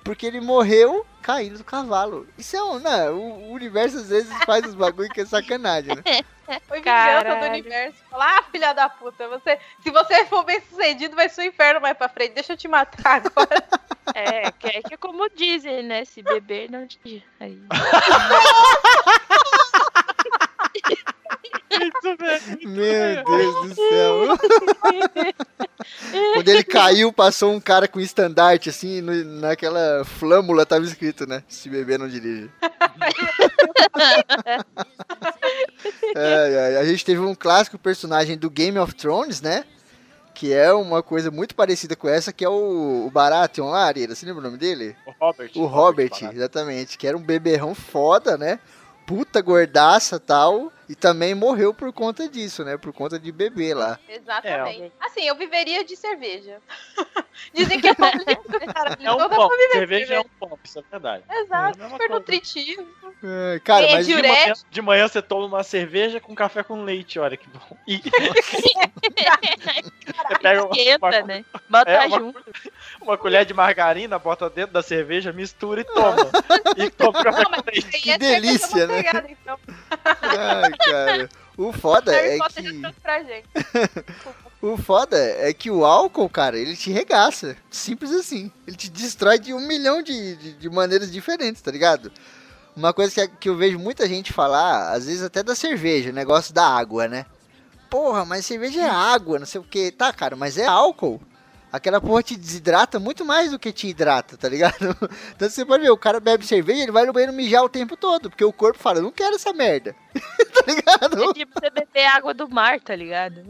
Porque 0.09 0.25
ele 0.25 0.41
morreu 0.41 1.05
caindo 1.21 1.59
do 1.59 1.65
cavalo. 1.65 2.27
Isso 2.39 2.57
é 2.57 2.65
um, 2.65 2.79
né? 2.79 3.11
O 3.11 3.53
universo 3.53 3.99
às 3.99 4.09
vezes 4.09 4.33
faz 4.47 4.65
os 4.65 4.75
bagulho 4.75 5.11
que 5.11 5.21
é 5.21 5.27
sacanagem, 5.27 5.97
né? 5.97 6.03
Foi 6.67 6.79
vingança 6.79 7.37
do 7.37 7.45
universo. 7.45 7.99
Falar, 8.09 8.39
ah, 8.39 8.43
filha 8.51 8.73
da 8.73 8.89
puta, 8.89 9.29
você, 9.29 9.59
se 9.83 9.91
você 9.91 10.25
for 10.25 10.47
bem 10.47 10.63
sucedido, 10.63 11.15
vai 11.15 11.29
ser 11.29 11.43
um 11.43 11.45
inferno 11.45 11.83
mais 11.83 11.95
pra 11.95 12.09
frente. 12.09 12.33
Deixa 12.33 12.55
eu 12.55 12.57
te 12.57 12.67
matar 12.67 13.21
agora. 13.27 13.63
É, 14.15 14.51
que 14.53 14.69
é 14.69 14.83
que 14.83 14.97
como 14.97 15.29
dizem, 15.29 15.83
né? 15.83 16.07
Se 16.07 16.23
beber, 16.23 16.71
não 16.71 16.87
te. 16.87 17.23
Aí. 17.39 17.61
Meu 22.65 23.25
Deus 23.25 23.69
do 23.69 23.75
céu. 23.75 24.39
Quando 26.49 26.57
ele 26.57 26.65
caiu, 26.65 27.13
passou 27.13 27.53
um 27.53 27.61
cara 27.61 27.87
com 27.89 28.01
estandarte, 28.01 28.69
assim, 28.71 29.01
no- 29.01 29.25
naquela 29.41 30.05
flâmula 30.05 30.65
tava 30.67 30.85
escrito, 30.85 31.27
né? 31.27 31.43
Se 31.49 31.69
beber, 31.69 31.99
não 31.99 32.09
dirige. 32.09 32.51
Ai, 36.17 36.57
ai, 36.59 36.77
A 36.77 36.85
gente 36.85 37.05
teve 37.05 37.21
um 37.21 37.35
clássico 37.35 37.79
personagem 37.79 38.37
do 38.37 38.51
Game 38.51 38.79
of 38.79 38.95
Thrones, 38.95 39.41
né? 39.41 39.65
que 40.35 40.53
é 40.53 40.73
uma 40.73 41.03
coisa 41.03 41.33
muito 41.33 41.53
parecida 41.53 41.97
com 41.97 42.09
essa, 42.09 42.33
que 42.33 42.45
é 42.45 42.49
o, 42.49 43.07
o 43.07 43.11
Baratheon 43.11 43.71
lá, 43.71 43.87
Arira. 43.87 44.15
Você 44.15 44.25
lembra 44.25 44.41
o 44.41 44.45
nome 44.45 44.57
dele? 44.57 44.95
O 45.05 45.11
Robert. 45.21 45.51
O 45.57 45.67
Robert, 45.67 46.11
Baratheon. 46.11 46.31
exatamente. 46.33 46.97
Que 46.97 47.09
era 47.09 47.17
um 47.17 47.21
beberrão 47.21 47.75
foda, 47.75 48.39
né? 48.39 48.61
Puta 49.05 49.41
gordaça 49.43 50.21
tal. 50.21 50.73
E 50.89 50.95
também 50.95 51.35
morreu 51.35 51.75
por 51.75 51.93
conta 51.93 52.27
disso, 52.29 52.65
né? 52.65 52.77
Por 52.79 52.93
conta 52.95 53.19
de 53.19 53.31
beber 53.31 53.75
lá. 53.75 53.99
Exatamente. 54.09 54.91
Assim, 55.01 55.23
eu 55.27 55.35
viveria 55.37 55.85
de 55.85 55.95
cerveja. 55.97 56.61
Dizem 57.55 57.81
que 57.81 57.89
é 57.89 57.95
bom, 57.95 58.07
né, 58.07 58.35
cara? 58.75 58.97
É 59.01 59.13
um 59.13 59.19
pop. 59.29 59.29
pra 59.29 59.37
viver 59.39 59.69
de 59.69 59.73
Cerveja 60.07 60.15
é 60.15 60.21
um 60.21 60.25
pop, 60.41 60.59
isso 60.65 60.79
é 60.79 60.83
verdade. 60.91 61.25
Exato, 61.31 61.79
É 61.79 61.83
a 61.83 61.85
mesma 61.85 61.89
super 61.91 61.99
coisa. 61.99 62.15
nutritivo. 62.15 62.87
É, 63.23 63.61
cara, 63.65 63.87
É 63.87 63.93
mas 63.95 64.07
De 64.07 64.15
manhã, 64.15 64.53
de 64.71 64.83
manhã 64.83 65.09
você 65.09 65.21
toma 65.23 65.45
uma 65.47 65.63
cerveja 65.63 66.21
com 66.21 66.35
café 66.35 66.63
com 66.63 66.83
leite, 66.83 67.19
olha 67.19 67.37
que 67.37 67.49
bom. 67.49 67.61
E 67.87 67.99
você 70.29 70.39
pega 70.41 70.65
uma, 70.65 70.77
Esquenta, 70.77 71.07
uma- 71.07 71.23
né? 71.23 71.45
Bota 71.69 71.91
É, 71.91 72.07
uma- 72.07 72.19
junto. 72.19 72.45
uma 73.03 73.17
colher 73.19 73.45
de 73.45 73.55
margarina, 73.55 74.19
bota 74.19 74.49
dentro 74.51 74.73
da 74.73 74.83
cerveja, 74.83 75.33
mistura 75.33 75.81
e 75.83 75.85
toma. 75.85 76.31
e 76.77 76.91
toma 76.91 77.23
café 77.23 77.43
Não, 77.45 77.51
com 77.53 77.63
leite. 77.71 77.89
Que 78.01 78.11
é 78.11 78.19
cerveja 78.19 78.41
delícia, 78.41 78.87
né? 78.87 78.97
manteiga, 78.97 79.27
Então, 79.31 79.59
Ai, 80.23 80.71
cara. 80.79 81.29
O 81.57 81.73
foda 81.73 82.15
é 82.15 82.39
que. 82.39 82.83
O 84.61 84.77
foda 84.77 85.17
é 85.17 85.53
que 85.53 85.71
o 85.71 85.85
álcool, 85.85 86.29
cara, 86.29 86.59
ele 86.59 86.77
te 86.77 86.91
regaça. 86.91 87.57
Simples 87.71 88.11
assim. 88.11 88.51
Ele 88.67 88.77
te 88.77 88.91
destrói 88.91 89.39
de 89.39 89.55
um 89.55 89.61
milhão 89.61 90.03
de, 90.03 90.35
de, 90.35 90.53
de 90.55 90.69
maneiras 90.69 91.13
diferentes, 91.13 91.63
tá 91.63 91.71
ligado? 91.71 92.11
Uma 92.75 92.93
coisa 92.93 93.29
que, 93.29 93.37
que 93.37 93.49
eu 93.49 93.57
vejo 93.57 93.79
muita 93.79 94.09
gente 94.09 94.33
falar, 94.33 94.93
às 94.93 95.07
vezes 95.07 95.23
até 95.23 95.45
da 95.45 95.55
cerveja, 95.55 96.11
o 96.11 96.13
negócio 96.15 96.53
da 96.53 96.67
água, 96.67 97.07
né? 97.07 97.25
Porra, 97.89 98.25
mas 98.25 98.47
cerveja 98.47 98.83
é 98.83 98.91
água, 98.91 99.39
não 99.39 99.47
sei 99.47 99.61
o 99.61 99.65
que. 99.65 99.93
Tá, 99.93 100.13
cara, 100.13 100.35
mas 100.35 100.59
é 100.59 100.67
álcool. 100.67 101.21
Aquela 101.73 102.01
porra 102.01 102.23
te 102.23 102.37
desidrata 102.37 102.99
muito 102.99 103.25
mais 103.25 103.51
do 103.51 103.59
que 103.59 103.73
te 103.73 103.89
hidrata, 103.89 104.37
tá 104.37 104.49
ligado? 104.49 104.75
Então 105.35 105.49
você 105.49 105.65
pode 105.65 105.83
ver, 105.83 105.91
o 105.91 105.97
cara 105.97 106.19
bebe 106.21 106.45
cerveja, 106.47 106.83
ele 106.83 106.93
vai 106.93 107.05
no 107.05 107.13
banheiro 107.13 107.33
mijar 107.33 107.63
o 107.63 107.69
tempo 107.69 107.97
todo, 107.97 108.29
porque 108.31 108.45
o 108.45 108.53
corpo 108.53 108.79
fala, 108.79 108.99
eu 108.99 109.03
não 109.03 109.13
quero 109.13 109.37
essa 109.37 109.53
merda. 109.53 109.95
tá 110.19 110.65
ligado? 110.67 111.31
É 111.31 111.33
tipo 111.33 111.53
você 111.61 111.71
beber 111.71 112.07
água 112.07 112.35
do 112.35 112.49
mar, 112.49 112.81
tá 112.81 112.95
ligado? 112.97 113.43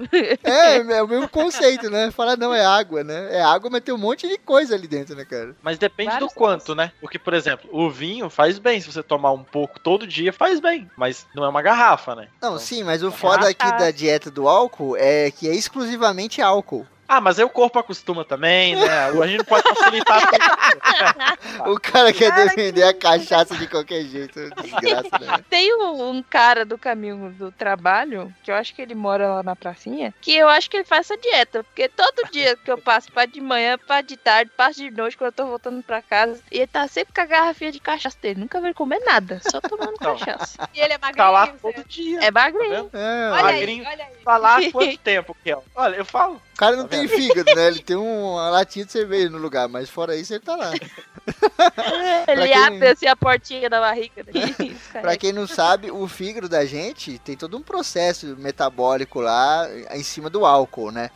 É, 0.42 0.76
é 0.76 1.02
o 1.02 1.08
mesmo 1.08 1.28
conceito, 1.28 1.88
né? 1.88 2.10
Fala, 2.10 2.36
não, 2.36 2.52
é 2.52 2.64
água, 2.64 3.02
né? 3.02 3.28
É 3.36 3.42
água, 3.42 3.70
mas 3.70 3.82
tem 3.82 3.94
um 3.94 3.98
monte 3.98 4.28
de 4.28 4.36
coisa 4.38 4.74
ali 4.74 4.86
dentro, 4.86 5.14
né, 5.14 5.24
cara? 5.24 5.54
Mas 5.62 5.78
depende 5.78 6.10
Vários 6.10 6.30
do 6.30 6.34
quanto, 6.34 6.74
né? 6.74 6.92
Porque, 7.00 7.18
por 7.18 7.32
exemplo, 7.34 7.68
o 7.72 7.90
vinho 7.90 8.28
faz 8.28 8.58
bem. 8.58 8.80
Se 8.80 8.92
você 8.92 9.02
tomar 9.02 9.32
um 9.32 9.44
pouco 9.44 9.78
todo 9.80 10.06
dia, 10.06 10.32
faz 10.32 10.60
bem. 10.60 10.90
Mas 10.96 11.26
não 11.34 11.44
é 11.44 11.48
uma 11.48 11.62
garrafa, 11.62 12.14
né? 12.14 12.28
Não, 12.42 12.50
Então- 12.50 12.58
sim, 12.58 12.82
mas 12.82 13.02
o 13.02 13.10
foda 13.10 13.48
aqui 13.48 13.70
da 13.78 13.90
dieta 13.90 14.30
do 14.30 14.48
álcool 14.48 14.96
é 14.96 15.30
que 15.30 15.48
é 15.48 15.54
exclusivamente 15.54 16.42
álcool. 16.42 16.86
Ah, 17.08 17.22
mas 17.22 17.38
aí 17.38 17.44
o 17.44 17.48
corpo 17.48 17.78
acostuma 17.78 18.22
também, 18.22 18.76
né? 18.76 19.06
A 19.06 19.26
gente 19.26 19.38
não 19.38 19.44
pode 19.46 19.62
facilitar 19.74 20.20
tudo. 20.28 21.72
O 21.72 21.80
cara 21.80 22.12
quer 22.12 22.30
Cara, 22.30 22.44
defender 22.44 22.82
a 22.82 22.92
cachaça 22.92 23.56
de 23.56 23.66
qualquer 23.66 24.04
jeito. 24.04 24.38
Desgraça, 24.60 25.18
né? 25.18 25.42
Tem 25.48 25.72
um, 25.74 26.22
cara 26.22 26.66
do 26.66 26.76
caminho 26.76 27.30
do 27.32 27.50
trabalho, 27.50 28.32
que 28.42 28.50
eu 28.50 28.54
acho 28.54 28.74
que 28.74 28.82
ele 28.82 28.94
mora 28.94 29.26
lá 29.36 29.42
na 29.42 29.56
pracinha, 29.56 30.12
que 30.20 30.36
eu 30.36 30.48
acho 30.48 30.68
que 30.68 30.76
ele 30.76 30.84
faz 30.84 31.10
essa 31.10 31.16
dieta. 31.20 31.64
Porque 31.64 31.88
todo 31.88 32.30
dia 32.30 32.54
que 32.56 32.70
eu 32.70 32.76
passo, 32.76 33.10
pra 33.10 33.24
de 33.24 33.40
manhã, 33.40 33.78
pra 33.78 34.02
de 34.02 34.16
tarde, 34.16 34.50
passo 34.56 34.78
de 34.78 34.90
noite, 34.90 35.16
quando 35.16 35.28
eu 35.28 35.32
tô 35.32 35.46
voltando 35.46 35.82
pra 35.82 36.02
casa, 36.02 36.40
e 36.52 36.58
ele 36.58 36.66
tá 36.66 36.86
sempre 36.88 37.14
com 37.14 37.20
a 37.22 37.24
garrafinha 37.26 37.72
de 37.72 37.80
cachaça 37.80 38.18
dele. 38.20 38.40
Nunca 38.40 38.60
vai 38.60 38.74
comer 38.74 39.00
nada, 39.06 39.40
só 39.50 39.60
tomando 39.60 39.94
Não. 40.00 40.16
cachaça. 40.18 40.68
E 40.74 40.80
ele 40.80 40.92
é 40.92 40.98
Tá 40.98 41.30
lá 41.30 41.40
magrinho. 41.46 41.58
todo 41.62 41.84
dia. 41.88 42.18
É 42.18 42.30
Tá 42.30 42.32
magrinho. 42.32 42.68
vendo? 42.68 42.90
É, 42.92 43.30
Olha 43.32 43.44
aí, 43.46 43.54
magrinho. 43.54 43.84
olha 43.88 44.04
aí. 44.04 44.10
Tá 44.24 44.36
lá 44.36 44.56
há 44.58 44.60
quanto 44.72 44.98
tempo, 44.98 45.36
Kel? 45.42 45.64
Olha, 45.74 45.96
eu 45.96 46.04
falo. 46.04 46.40
O 46.58 46.60
cara 46.66 46.74
não 46.74 46.88
Tá 46.88 46.96
tem 46.96 47.06
fígado, 47.06 47.54
né? 47.54 47.68
Ele 47.68 47.78
tem 47.78 47.94
uma 47.94 48.50
latinha 48.50 48.84
de 48.84 48.90
cerveja 48.90 49.30
no 49.30 49.38
lugar, 49.38 49.68
mas 49.68 49.88
fora 49.88 50.16
isso 50.16 50.34
ele 50.34 50.40
tá 50.40 50.56
lá. 50.56 50.72
Ele 52.26 52.46
quem- 52.48 52.54
abre 52.56 52.88
assim 52.88 53.06
a 53.06 53.14
portinha 53.14 53.70
da 53.70 53.78
barriga 53.80 54.24
dele. 54.24 54.54
Isso. 54.58 54.90
Pra 55.00 55.16
quem 55.16 55.32
não 55.32 55.46
sabe, 55.46 55.88
o 55.90 56.08
fígado 56.08 56.48
da 56.48 56.64
gente 56.64 57.16
tem 57.20 57.36
todo 57.36 57.56
um 57.56 57.62
processo 57.62 58.26
metabólico 58.38 59.20
lá 59.20 59.68
em 59.92 60.02
cima 60.02 60.28
do 60.28 60.44
álcool, 60.44 60.90
né? 60.90 61.10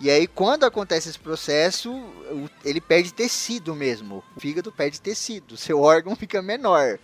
E 0.00 0.10
aí, 0.10 0.26
quando 0.26 0.64
acontece 0.64 1.08
esse 1.08 1.18
processo, 1.18 1.92
ele 2.64 2.80
perde 2.80 3.12
tecido 3.12 3.74
mesmo. 3.76 4.24
O 4.36 4.40
fígado 4.40 4.72
perde 4.72 5.00
tecido, 5.00 5.56
seu 5.56 5.80
órgão 5.80 6.14
fica 6.16 6.42
menor. 6.42 6.98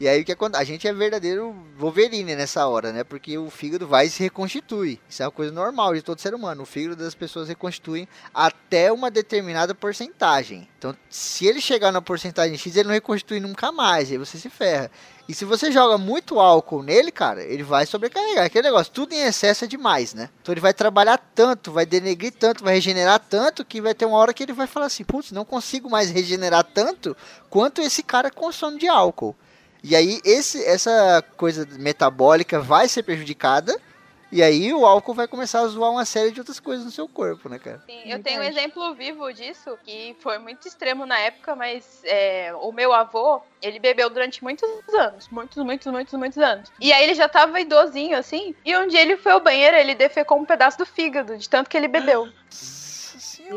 E 0.00 0.08
aí, 0.08 0.22
o 0.22 0.24
que 0.24 0.32
acontece? 0.32 0.62
A 0.62 0.64
gente 0.64 0.88
é 0.88 0.94
verdadeiro 0.94 1.54
Wolverine 1.78 2.34
nessa 2.34 2.66
hora, 2.66 2.90
né? 2.90 3.04
Porque 3.04 3.36
o 3.36 3.50
fígado 3.50 3.86
vai 3.86 4.06
e 4.06 4.10
se 4.10 4.22
reconstitui. 4.22 4.98
Isso 5.06 5.22
é 5.22 5.26
uma 5.26 5.30
coisa 5.30 5.52
normal 5.52 5.92
de 5.92 6.00
todo 6.00 6.22
ser 6.22 6.34
humano. 6.34 6.62
O 6.62 6.66
fígado 6.66 6.96
das 6.96 7.14
pessoas 7.14 7.48
reconstitui 7.48 8.08
até 8.32 8.90
uma 8.90 9.10
determinada 9.10 9.74
porcentagem. 9.74 10.66
Então, 10.78 10.96
se 11.10 11.44
ele 11.44 11.60
chegar 11.60 11.92
na 11.92 12.00
porcentagem 12.00 12.56
X, 12.56 12.76
ele 12.76 12.88
não 12.88 12.94
reconstitui 12.94 13.40
nunca 13.40 13.70
mais. 13.70 14.10
Aí 14.10 14.16
você 14.16 14.38
se 14.38 14.48
ferra. 14.48 14.90
E 15.28 15.34
se 15.34 15.44
você 15.44 15.70
joga 15.70 15.98
muito 15.98 16.40
álcool 16.40 16.82
nele, 16.82 17.12
cara, 17.12 17.42
ele 17.42 17.62
vai 17.62 17.84
sobrecarregar. 17.84 18.46
Aquele 18.46 18.68
negócio, 18.68 18.90
tudo 18.90 19.12
em 19.12 19.20
excesso 19.20 19.66
é 19.66 19.68
demais, 19.68 20.14
né? 20.14 20.30
Então 20.40 20.54
ele 20.54 20.62
vai 20.62 20.72
trabalhar 20.72 21.18
tanto, 21.34 21.72
vai 21.72 21.84
denegrir 21.84 22.32
tanto, 22.32 22.64
vai 22.64 22.72
regenerar 22.72 23.18
tanto, 23.20 23.66
que 23.66 23.82
vai 23.82 23.94
ter 23.94 24.06
uma 24.06 24.16
hora 24.16 24.32
que 24.32 24.44
ele 24.44 24.54
vai 24.54 24.66
falar 24.66 24.86
assim, 24.86 25.04
putz, 25.04 25.30
não 25.30 25.44
consigo 25.44 25.90
mais 25.90 26.10
regenerar 26.10 26.64
tanto 26.64 27.14
quanto 27.50 27.82
esse 27.82 28.02
cara 28.02 28.30
consome 28.30 28.78
de 28.78 28.88
álcool. 28.88 29.36
E 29.82 29.96
aí 29.96 30.20
esse, 30.24 30.64
essa 30.64 31.24
coisa 31.36 31.66
metabólica 31.78 32.60
vai 32.60 32.88
ser 32.88 33.02
prejudicada. 33.02 33.78
E 34.32 34.44
aí 34.44 34.72
o 34.72 34.86
álcool 34.86 35.12
vai 35.12 35.26
começar 35.26 35.60
a 35.60 35.66
zoar 35.66 35.90
uma 35.90 36.04
série 36.04 36.30
de 36.30 36.38
outras 36.38 36.60
coisas 36.60 36.84
no 36.84 36.90
seu 36.92 37.08
corpo, 37.08 37.48
né, 37.48 37.58
cara? 37.58 37.82
Sim, 37.84 38.00
eu 38.04 38.22
tenho 38.22 38.40
um 38.40 38.44
exemplo 38.44 38.94
vivo 38.94 39.32
disso, 39.32 39.76
que 39.82 40.14
foi 40.20 40.38
muito 40.38 40.68
extremo 40.68 41.04
na 41.04 41.18
época, 41.18 41.56
mas 41.56 42.00
é, 42.04 42.54
o 42.60 42.70
meu 42.70 42.92
avô, 42.92 43.42
ele 43.60 43.80
bebeu 43.80 44.08
durante 44.08 44.40
muitos 44.44 44.68
anos. 44.94 45.28
Muitos, 45.30 45.64
muitos, 45.64 45.92
muitos, 45.92 46.14
muitos 46.14 46.38
anos. 46.38 46.70
E 46.80 46.92
aí 46.92 47.02
ele 47.02 47.14
já 47.14 47.28
tava 47.28 47.60
idosinho, 47.60 48.16
assim, 48.16 48.54
e 48.64 48.76
um 48.76 48.86
dia 48.86 49.00
ele 49.00 49.16
foi 49.16 49.32
ao 49.32 49.40
banheiro, 49.40 49.76
ele 49.76 49.96
defecou 49.96 50.38
um 50.38 50.44
pedaço 50.44 50.78
do 50.78 50.86
fígado, 50.86 51.36
de 51.36 51.48
tanto 51.48 51.68
que 51.68 51.76
ele 51.76 51.88
bebeu. 51.88 52.28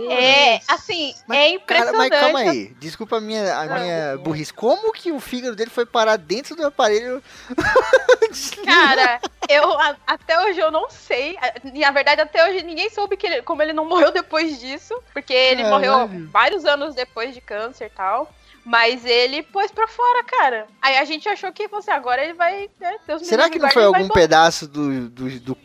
É, 0.10 0.60
assim, 0.68 1.14
Mas, 1.28 1.38
é 1.38 1.42
Cara, 1.42 1.82
impressionante. 1.82 1.98
mas 2.10 2.20
calma 2.20 2.40
aí, 2.40 2.66
desculpa 2.80 3.18
a 3.18 3.22
minha, 3.22 3.56
a 3.58 3.66
minha 3.80 4.18
burrice. 4.18 4.54
Como 4.54 4.92
que 4.92 5.12
o 5.12 5.20
fígado 5.20 5.56
dele 5.56 5.70
foi 5.70 5.86
parar 5.86 6.18
dentro 6.18 6.56
do 6.56 6.66
aparelho? 6.66 7.22
Cara, 8.66 9.20
eu 9.50 9.80
a- 9.80 9.96
até 10.08 10.40
hoje 10.46 10.60
eu 10.60 10.72
não 10.72 10.90
sei. 10.90 11.38
Na 11.74 11.92
verdade, 11.92 12.22
até 12.22 12.48
hoje 12.50 12.64
ninguém 12.64 12.90
soube 12.90 13.16
que 13.18 13.28
ele- 13.28 13.42
como 13.42 13.62
ele 13.62 13.74
não 13.74 13.86
morreu 13.90 14.12
depois 14.12 14.60
disso. 14.60 14.94
Porque 15.14 15.34
ele 15.34 15.64
Caralho. 15.64 16.08
morreu 16.08 16.28
vários 16.32 16.66
anos 16.66 16.96
depois 16.96 17.34
de 17.34 17.42
câncer 17.42 17.86
e 17.86 17.90
tal. 17.90 18.34
Mas 18.66 19.04
ele 19.06 19.44
pôs 19.44 19.72
pra 19.72 19.90
fora, 19.90 20.24
cara. 20.24 20.68
Aí 20.82 20.98
a 20.98 21.04
gente 21.04 21.28
achou 21.28 21.52
que 21.52 21.68
fosse 21.68 21.92
agora 21.92 22.24
ele 22.24 22.32
vai. 22.34 22.70
Né, 22.80 22.96
Será 23.22 23.50
que 23.50 23.60
não 23.60 23.70
foi 23.70 23.84
algum 23.84 24.08
pedaço 24.08 24.68
do, 24.70 25.10
do, 25.10 25.30
do 25.30 25.40
do, 25.40 25.56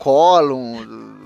do 0.85 1.18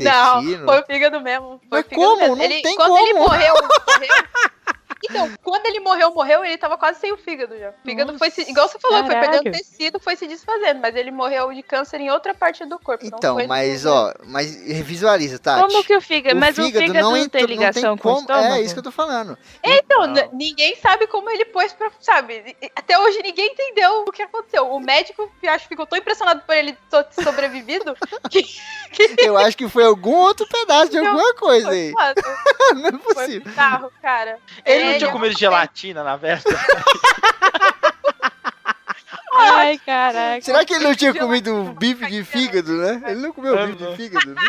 Não, 0.00 0.42
foi 0.66 0.80
o 0.80 0.84
fígado 0.84 1.20
mesmo. 1.20 1.60
Foi 1.68 1.78
Mas 1.78 1.86
o 1.86 1.88
fígado 1.88 2.06
como? 2.08 2.20
mesmo. 2.20 2.36
Não 2.36 2.44
ele, 2.44 2.62
tem 2.62 2.76
quando 2.76 2.96
ele 2.98 3.12
como. 3.12 3.24
morreu, 3.24 3.54
morreu. 3.54 4.14
Então, 5.08 5.30
quando 5.42 5.66
ele 5.66 5.80
morreu, 5.80 6.12
morreu, 6.14 6.44
ele 6.44 6.56
tava 6.56 6.76
quase 6.78 7.00
sem 7.00 7.12
o 7.12 7.16
fígado 7.16 7.56
já. 7.58 7.70
O 7.70 7.74
fígado 7.84 8.18
foi 8.18 8.30
se, 8.30 8.42
igual 8.50 8.68
você 8.68 8.78
falou, 8.78 9.04
foi 9.04 9.14
perdendo 9.14 9.50
tecido, 9.52 10.00
foi 10.00 10.16
se 10.16 10.26
desfazendo, 10.26 10.80
mas 10.80 10.94
ele 10.96 11.10
morreu 11.10 11.52
de 11.52 11.62
câncer 11.62 12.00
em 12.00 12.10
outra 12.10 12.34
parte 12.34 12.64
do 12.64 12.78
corpo. 12.78 13.04
não 13.08 13.16
Então, 13.18 13.34
foi 13.34 13.46
mas 13.46 13.84
ó, 13.86 14.12
mas 14.24 14.54
visualiza, 14.82 15.38
tá? 15.38 15.60
Como 15.60 15.82
que 15.84 15.94
o 15.96 16.00
fígado? 16.00 16.36
Mas 16.38 16.56
o 16.58 16.64
fígado 16.64 16.92
não, 16.92 17.16
entra- 17.16 17.40
tem 17.40 17.46
ligação 17.46 17.96
com 17.96 18.08
o 18.08 18.12
como. 18.14 18.20
estômago? 18.20 18.54
É 18.54 18.60
isso 18.62 18.74
que 18.74 18.78
eu 18.80 18.84
tô 18.84 18.92
falando. 18.92 19.36
Então, 19.62 20.06
Não. 20.06 20.28
ninguém 20.32 20.76
sabe 20.76 21.06
como 21.06 21.28
ele 21.30 21.44
pôs 21.46 21.72
pra. 21.72 21.90
Sabe? 22.00 22.56
Até 22.74 22.98
hoje 22.98 23.20
ninguém 23.22 23.52
entendeu 23.52 24.04
o 24.06 24.12
que 24.12 24.22
aconteceu. 24.22 24.68
O 24.70 24.80
médico, 24.80 25.30
eu 25.42 25.50
acho, 25.52 25.68
ficou 25.68 25.86
tão 25.86 25.98
impressionado 25.98 26.42
por 26.46 26.54
ele 26.54 26.76
ter 26.90 27.06
sobrevivido 27.22 27.96
que. 28.30 28.44
Eu 29.18 29.36
acho 29.36 29.56
que 29.56 29.68
foi 29.68 29.84
algum 29.84 30.14
outro 30.14 30.46
pedaço 30.46 30.90
de 30.90 31.00
Não, 31.00 31.08
alguma 31.08 31.34
coisa 31.34 31.66
Foi, 31.66 31.76
aí. 31.76 31.90
foda, 31.92 32.22
Não 32.74 32.86
é 32.88 32.92
foi 32.92 33.14
possível. 33.14 33.40
bizarro, 33.42 33.92
cara. 34.00 34.38
Ele 34.64 34.93
não 34.94 34.98
tinha 34.98 35.10
é 35.10 35.12
comido 35.12 35.38
gelatina 35.38 36.02
na 36.02 36.16
véspera? 36.16 36.58
Ai, 39.36 39.78
caraca. 39.78 40.42
Será 40.42 40.64
que 40.64 40.74
ele 40.74 40.84
não 40.84 40.94
tinha 40.94 41.12
comido 41.12 41.74
bife 41.78 42.06
de 42.06 42.24
fígado, 42.24 42.72
né? 42.76 43.02
Ele 43.06 43.20
não 43.20 43.32
comeu 43.32 43.66
bife 43.66 43.78
de 43.78 43.96
fígado, 43.96 44.34
né? 44.34 44.40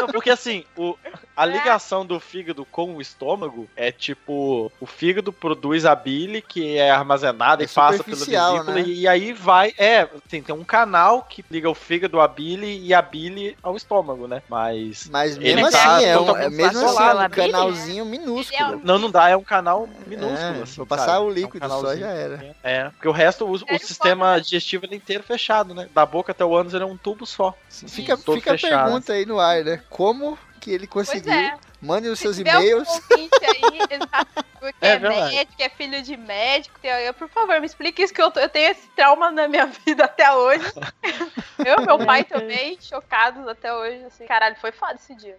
Não, 0.00 0.06
porque 0.08 0.30
assim, 0.30 0.64
o, 0.76 0.96
a 1.36 1.44
ligação 1.44 2.04
do 2.04 2.18
fígado 2.20 2.64
com 2.64 2.94
o 2.96 3.00
estômago 3.00 3.68
é 3.76 3.90
tipo, 3.90 4.70
o 4.80 4.86
fígado 4.86 5.32
produz 5.32 5.84
a 5.84 5.94
bile 5.94 6.40
que 6.42 6.76
é 6.76 6.90
armazenada 6.90 7.62
É 7.62 7.64
e 7.64 7.68
passa 7.68 8.02
pela 8.02 8.16
superficial, 8.16 8.52
vesícula 8.52 8.74
né? 8.76 8.82
e 8.86 9.08
aí 9.08 9.32
vai, 9.32 9.72
é, 9.78 10.06
tem, 10.28 10.42
tem 10.42 10.54
um 10.54 10.64
canal 10.64 11.22
que 11.22 11.44
liga 11.50 11.68
o 11.68 11.74
fígado 11.74 12.20
à 12.20 12.28
bile 12.28 12.78
e 12.84 12.92
a 12.94 13.02
bile 13.02 13.56
ao 13.62 13.76
estômago, 13.76 14.26
né? 14.26 14.42
Mas 14.48 15.08
Mas 15.10 15.36
mesmo 15.36 15.70
tá 15.70 15.96
assim, 15.96 16.04
é, 16.04 16.18
um, 16.18 16.36
é 16.36 16.48
mesmo 16.48 16.78
assim, 16.78 16.86
isolado, 16.86 17.18
um 17.18 17.22
né? 17.22 17.28
canalzinho 17.28 18.04
minúsculo. 18.04 18.80
não, 18.84 18.98
não 18.98 19.10
dá, 19.10 19.28
é 19.28 19.36
um 19.36 19.44
canal 19.44 19.88
minúsculo. 20.06 20.60
É, 20.60 20.62
assim, 20.62 20.76
vou 20.76 20.86
passar 20.86 21.06
sabe? 21.06 21.24
o 21.26 21.28
É 21.28 21.30
um 21.30 21.30
líquido 21.30 21.68
só 21.68 21.96
já 21.96 22.08
era. 22.10 22.56
É, 22.62 22.90
porque 22.90 23.08
o 23.08 23.12
resto, 23.12 23.44
o, 23.46 23.52
o 23.52 23.64
É, 23.66 23.78
sistema 23.78 24.40
digestivo 24.40 24.84
ele 24.86 24.94
é 24.94 24.96
inteiro 24.96 25.22
fechado, 25.22 25.74
né? 25.74 25.88
Da 25.94 26.04
boca 26.06 26.32
até 26.32 26.44
o 26.44 26.54
ânus 26.56 26.74
ele 26.74 26.84
é 26.84 26.86
um 26.86 26.96
tubo 26.96 27.26
só. 27.26 27.54
Fica, 27.68 28.16
fica 28.16 28.52
a 28.54 28.58
fechado. 28.58 28.84
pergunta 28.84 29.12
aí 29.12 29.21
no 29.26 29.38
ar, 29.40 29.64
né? 29.64 29.80
Como 29.90 30.38
que 30.60 30.70
ele 30.70 30.86
conseguiu. 30.86 31.32
é. 31.32 31.56
Mandem 31.80 32.12
os 32.12 32.18
Se 32.20 32.22
seus 32.22 32.38
e-mails. 32.38 32.88
ouvinte 32.88 33.34
aí, 33.44 33.78
É 34.80 34.90
é, 34.92 34.98
médico, 35.00 35.60
é 35.60 35.68
filho 35.68 36.00
de 36.02 36.16
médico, 36.16 36.78
eu, 36.84 37.12
por 37.14 37.28
favor, 37.28 37.58
me 37.58 37.66
explique 37.66 38.00
isso 38.00 38.14
que 38.14 38.22
eu, 38.22 38.30
tô- 38.30 38.38
eu 38.38 38.48
tenho 38.48 38.70
esse 38.70 38.86
trauma 38.94 39.32
na 39.32 39.48
minha 39.48 39.66
vida 39.84 40.04
até 40.04 40.32
hoje. 40.32 40.64
Eu 41.64 41.80
e 41.82 41.86
meu 41.86 41.98
pai 42.04 42.24
também, 42.24 42.76
chocados 42.80 43.46
até 43.46 43.72
hoje. 43.72 44.04
Assim, 44.04 44.24
caralho, 44.26 44.56
foi 44.60 44.72
foda 44.72 44.94
esse 44.94 45.14
dia. 45.14 45.36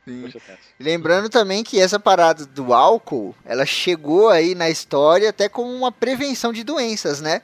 Lembrando 0.80 1.30
também 1.30 1.64
que 1.64 1.80
essa 1.82 2.00
parada 2.00 2.46
do 2.46 2.74
álcool, 2.74 3.36
ela 3.46 3.66
chegou 3.66 4.30
aí 4.30 4.56
na 4.56 4.70
história 4.70 5.30
até 5.30 5.50
como 5.50 5.70
uma 5.74 5.92
prevenção 5.92 6.54
de 6.54 6.64
doenças, 6.64 7.20
né? 7.20 7.42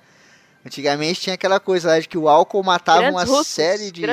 Antigamente 0.70 1.22
tinha 1.22 1.34
aquela 1.34 1.60
coisa 1.60 1.90
lá 1.90 2.00
de 2.00 2.08
que 2.08 2.16
o 2.16 2.30
álcool 2.30 2.62
matava 2.62 3.00
Grandes 3.00 3.16
uma 3.16 3.24
russos, 3.24 3.48
série 3.48 3.90
de, 3.90 4.06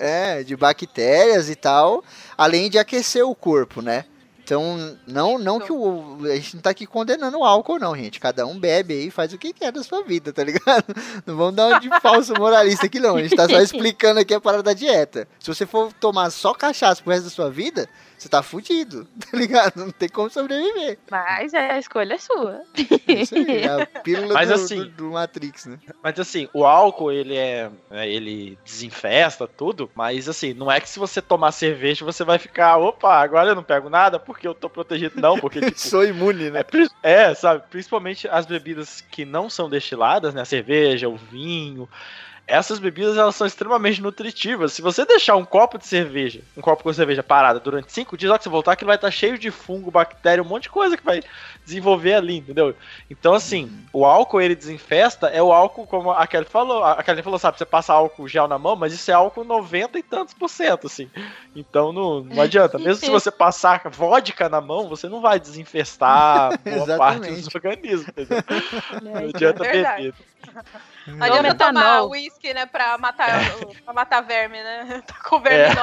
é, 0.00 0.42
de 0.42 0.56
bactérias 0.56 1.48
e 1.48 1.54
tal, 1.54 2.02
além 2.36 2.68
de 2.68 2.80
aquecer 2.80 3.24
o 3.24 3.32
corpo, 3.32 3.80
né? 3.80 4.04
Então, 4.42 4.98
não, 5.06 5.38
não 5.38 5.60
que 5.60 5.70
o. 5.70 6.18
A 6.24 6.34
gente 6.34 6.56
não 6.56 6.62
tá 6.62 6.70
aqui 6.70 6.84
condenando 6.84 7.38
o 7.38 7.44
álcool, 7.44 7.78
não, 7.78 7.94
gente. 7.94 8.18
Cada 8.18 8.44
um 8.44 8.58
bebe 8.58 8.92
aí 8.92 9.06
e 9.06 9.10
faz 9.10 9.32
o 9.32 9.38
que 9.38 9.52
quer 9.52 9.70
da 9.70 9.84
sua 9.84 10.02
vida, 10.02 10.32
tá 10.32 10.42
ligado? 10.42 10.84
Não 11.24 11.36
vamos 11.36 11.54
dar 11.54 11.68
uma 11.68 11.78
de 11.78 11.88
falso 12.00 12.34
moralista 12.34 12.86
aqui, 12.86 12.98
não. 12.98 13.14
A 13.14 13.22
gente 13.22 13.36
tá 13.36 13.48
só 13.48 13.60
explicando 13.62 14.18
aqui 14.18 14.34
a 14.34 14.40
parada 14.40 14.64
da 14.64 14.72
dieta. 14.72 15.28
Se 15.38 15.54
você 15.54 15.64
for 15.64 15.92
tomar 15.92 16.30
só 16.30 16.52
cachaça 16.52 17.00
pro 17.00 17.12
resto 17.12 17.26
da 17.26 17.30
sua 17.30 17.48
vida, 17.48 17.88
você 18.22 18.28
tá 18.28 18.42
fudido, 18.42 19.06
tá 19.30 19.36
ligado? 19.36 19.76
Não 19.76 19.90
tem 19.90 20.08
como 20.08 20.28
sobreviver. 20.30 20.98
Mas 21.10 21.54
a 21.54 21.78
escolha 21.78 22.14
é 22.14 22.18
sua. 22.18 22.60
É 23.08 23.12
Isso 23.12 23.34
aí, 23.34 23.62
é 23.62 23.82
a 23.82 23.86
pílula 23.86 24.34
Mas 24.34 24.48
do, 24.48 24.54
assim- 24.54 24.76
do- 24.84 24.88
do 24.90 25.10
Matrix, 25.12 25.66
né? 25.66 25.78
Mas 26.02 26.18
assim, 26.20 26.48
o 26.52 26.64
álcool, 26.64 27.10
ele 27.12 27.36
é. 27.36 27.70
é, 27.90 28.08
Ele 28.08 28.58
desinfesta 28.64 29.46
tudo, 29.46 29.90
mas 29.94 30.28
assim, 30.28 30.52
não 30.54 30.70
é 30.70 30.80
que 30.80 30.88
se 30.88 30.98
você 30.98 31.22
tomar 31.22 31.52
cerveja 31.52 32.04
você 32.04 32.22
vai 32.24 32.38
ficar, 32.38 32.76
opa, 32.76 33.14
agora 33.14 33.50
eu 33.50 33.54
não 33.54 33.62
pego 33.62 33.88
nada 33.88 34.18
porque 34.18 34.46
eu 34.46 34.54
tô 34.54 34.68
protegido, 34.68 35.20
não, 35.20 35.38
porque 35.38 35.60
tipo. 35.60 35.80
Sou 35.80 36.04
imune, 36.04 36.50
né? 36.50 36.60
É, 37.02 37.12
é, 37.30 37.34
sabe, 37.34 37.62
principalmente 37.70 38.28
as 38.28 38.44
bebidas 38.46 39.00
que 39.10 39.24
não 39.24 39.48
são 39.48 39.68
destiladas, 39.70 40.34
né, 40.34 40.42
a 40.42 40.44
cerveja, 40.44 41.08
o 41.08 41.16
vinho, 41.16 41.88
essas 42.50 42.78
bebidas 42.78 43.16
elas 43.16 43.34
são 43.36 43.46
extremamente 43.46 44.02
nutritivas. 44.02 44.72
Se 44.72 44.82
você 44.82 45.06
deixar 45.06 45.36
um 45.36 45.44
copo 45.44 45.78
de 45.78 45.86
cerveja, 45.86 46.42
um 46.56 46.60
copo 46.60 46.82
com 46.82 46.92
cerveja 46.92 47.22
parada 47.22 47.60
durante 47.60 47.92
cinco 47.92 48.16
dias, 48.16 48.30
hora 48.30 48.38
que 48.38 48.44
você 48.44 48.50
voltar, 48.50 48.72
aquilo 48.72 48.88
vai 48.88 48.96
estar 48.96 49.10
cheio 49.10 49.38
de 49.38 49.50
fungo, 49.50 49.90
bactéria, 49.90 50.42
um 50.42 50.46
monte 50.46 50.64
de 50.64 50.70
coisa 50.70 50.96
que 50.96 51.04
vai 51.04 51.22
desenvolver 51.64 52.14
ali, 52.14 52.38
entendeu? 52.38 52.74
Então, 53.08 53.32
assim, 53.34 53.70
o 53.92 54.04
álcool 54.04 54.40
ele 54.40 54.54
desinfesta, 54.56 55.28
é 55.28 55.42
o 55.42 55.52
álcool, 55.52 55.86
como 55.86 56.10
a 56.10 56.26
Kelly 56.26 56.46
falou, 56.46 56.82
a 56.82 57.02
Kelly 57.02 57.22
falou, 57.22 57.38
sabe, 57.38 57.58
você 57.58 57.64
passa 57.64 57.92
álcool 57.92 58.26
gel 58.28 58.48
na 58.48 58.58
mão, 58.58 58.74
mas 58.76 58.92
isso 58.92 59.10
é 59.10 59.14
álcool 59.14 59.44
90 59.44 59.98
e 59.98 60.02
tantos 60.02 60.34
por 60.34 60.48
cento, 60.48 60.86
assim. 60.86 61.08
Então 61.54 61.92
não, 61.92 62.20
não 62.22 62.42
adianta. 62.42 62.78
Mesmo 62.80 62.96
se 62.96 63.10
você 63.10 63.30
passar 63.30 63.82
vodka 63.90 64.48
na 64.48 64.60
mão, 64.60 64.88
você 64.88 65.08
não 65.08 65.20
vai 65.20 65.38
desinfestar 65.38 66.58
boa 66.64 66.96
parte 66.96 67.30
dos 67.30 67.54
organismos, 67.54 68.08
entendeu? 68.08 68.38
Não 69.02 69.16
É, 69.16 69.24
adianta 69.24 69.62
Verdade. 69.62 70.02
beber. 70.02 70.14
Não 71.06 71.26
adianta 71.26 71.54
tomar 71.66 72.04
uísque, 72.04 72.52
né, 72.54 72.66
pra 72.66 72.96
matar, 72.98 73.40
pra 73.84 73.92
matar 73.94 74.20
verme, 74.22 74.62
né? 74.62 75.02
Tá 75.06 75.14
com 75.28 75.40
verme 75.40 75.74
É. 75.74 75.80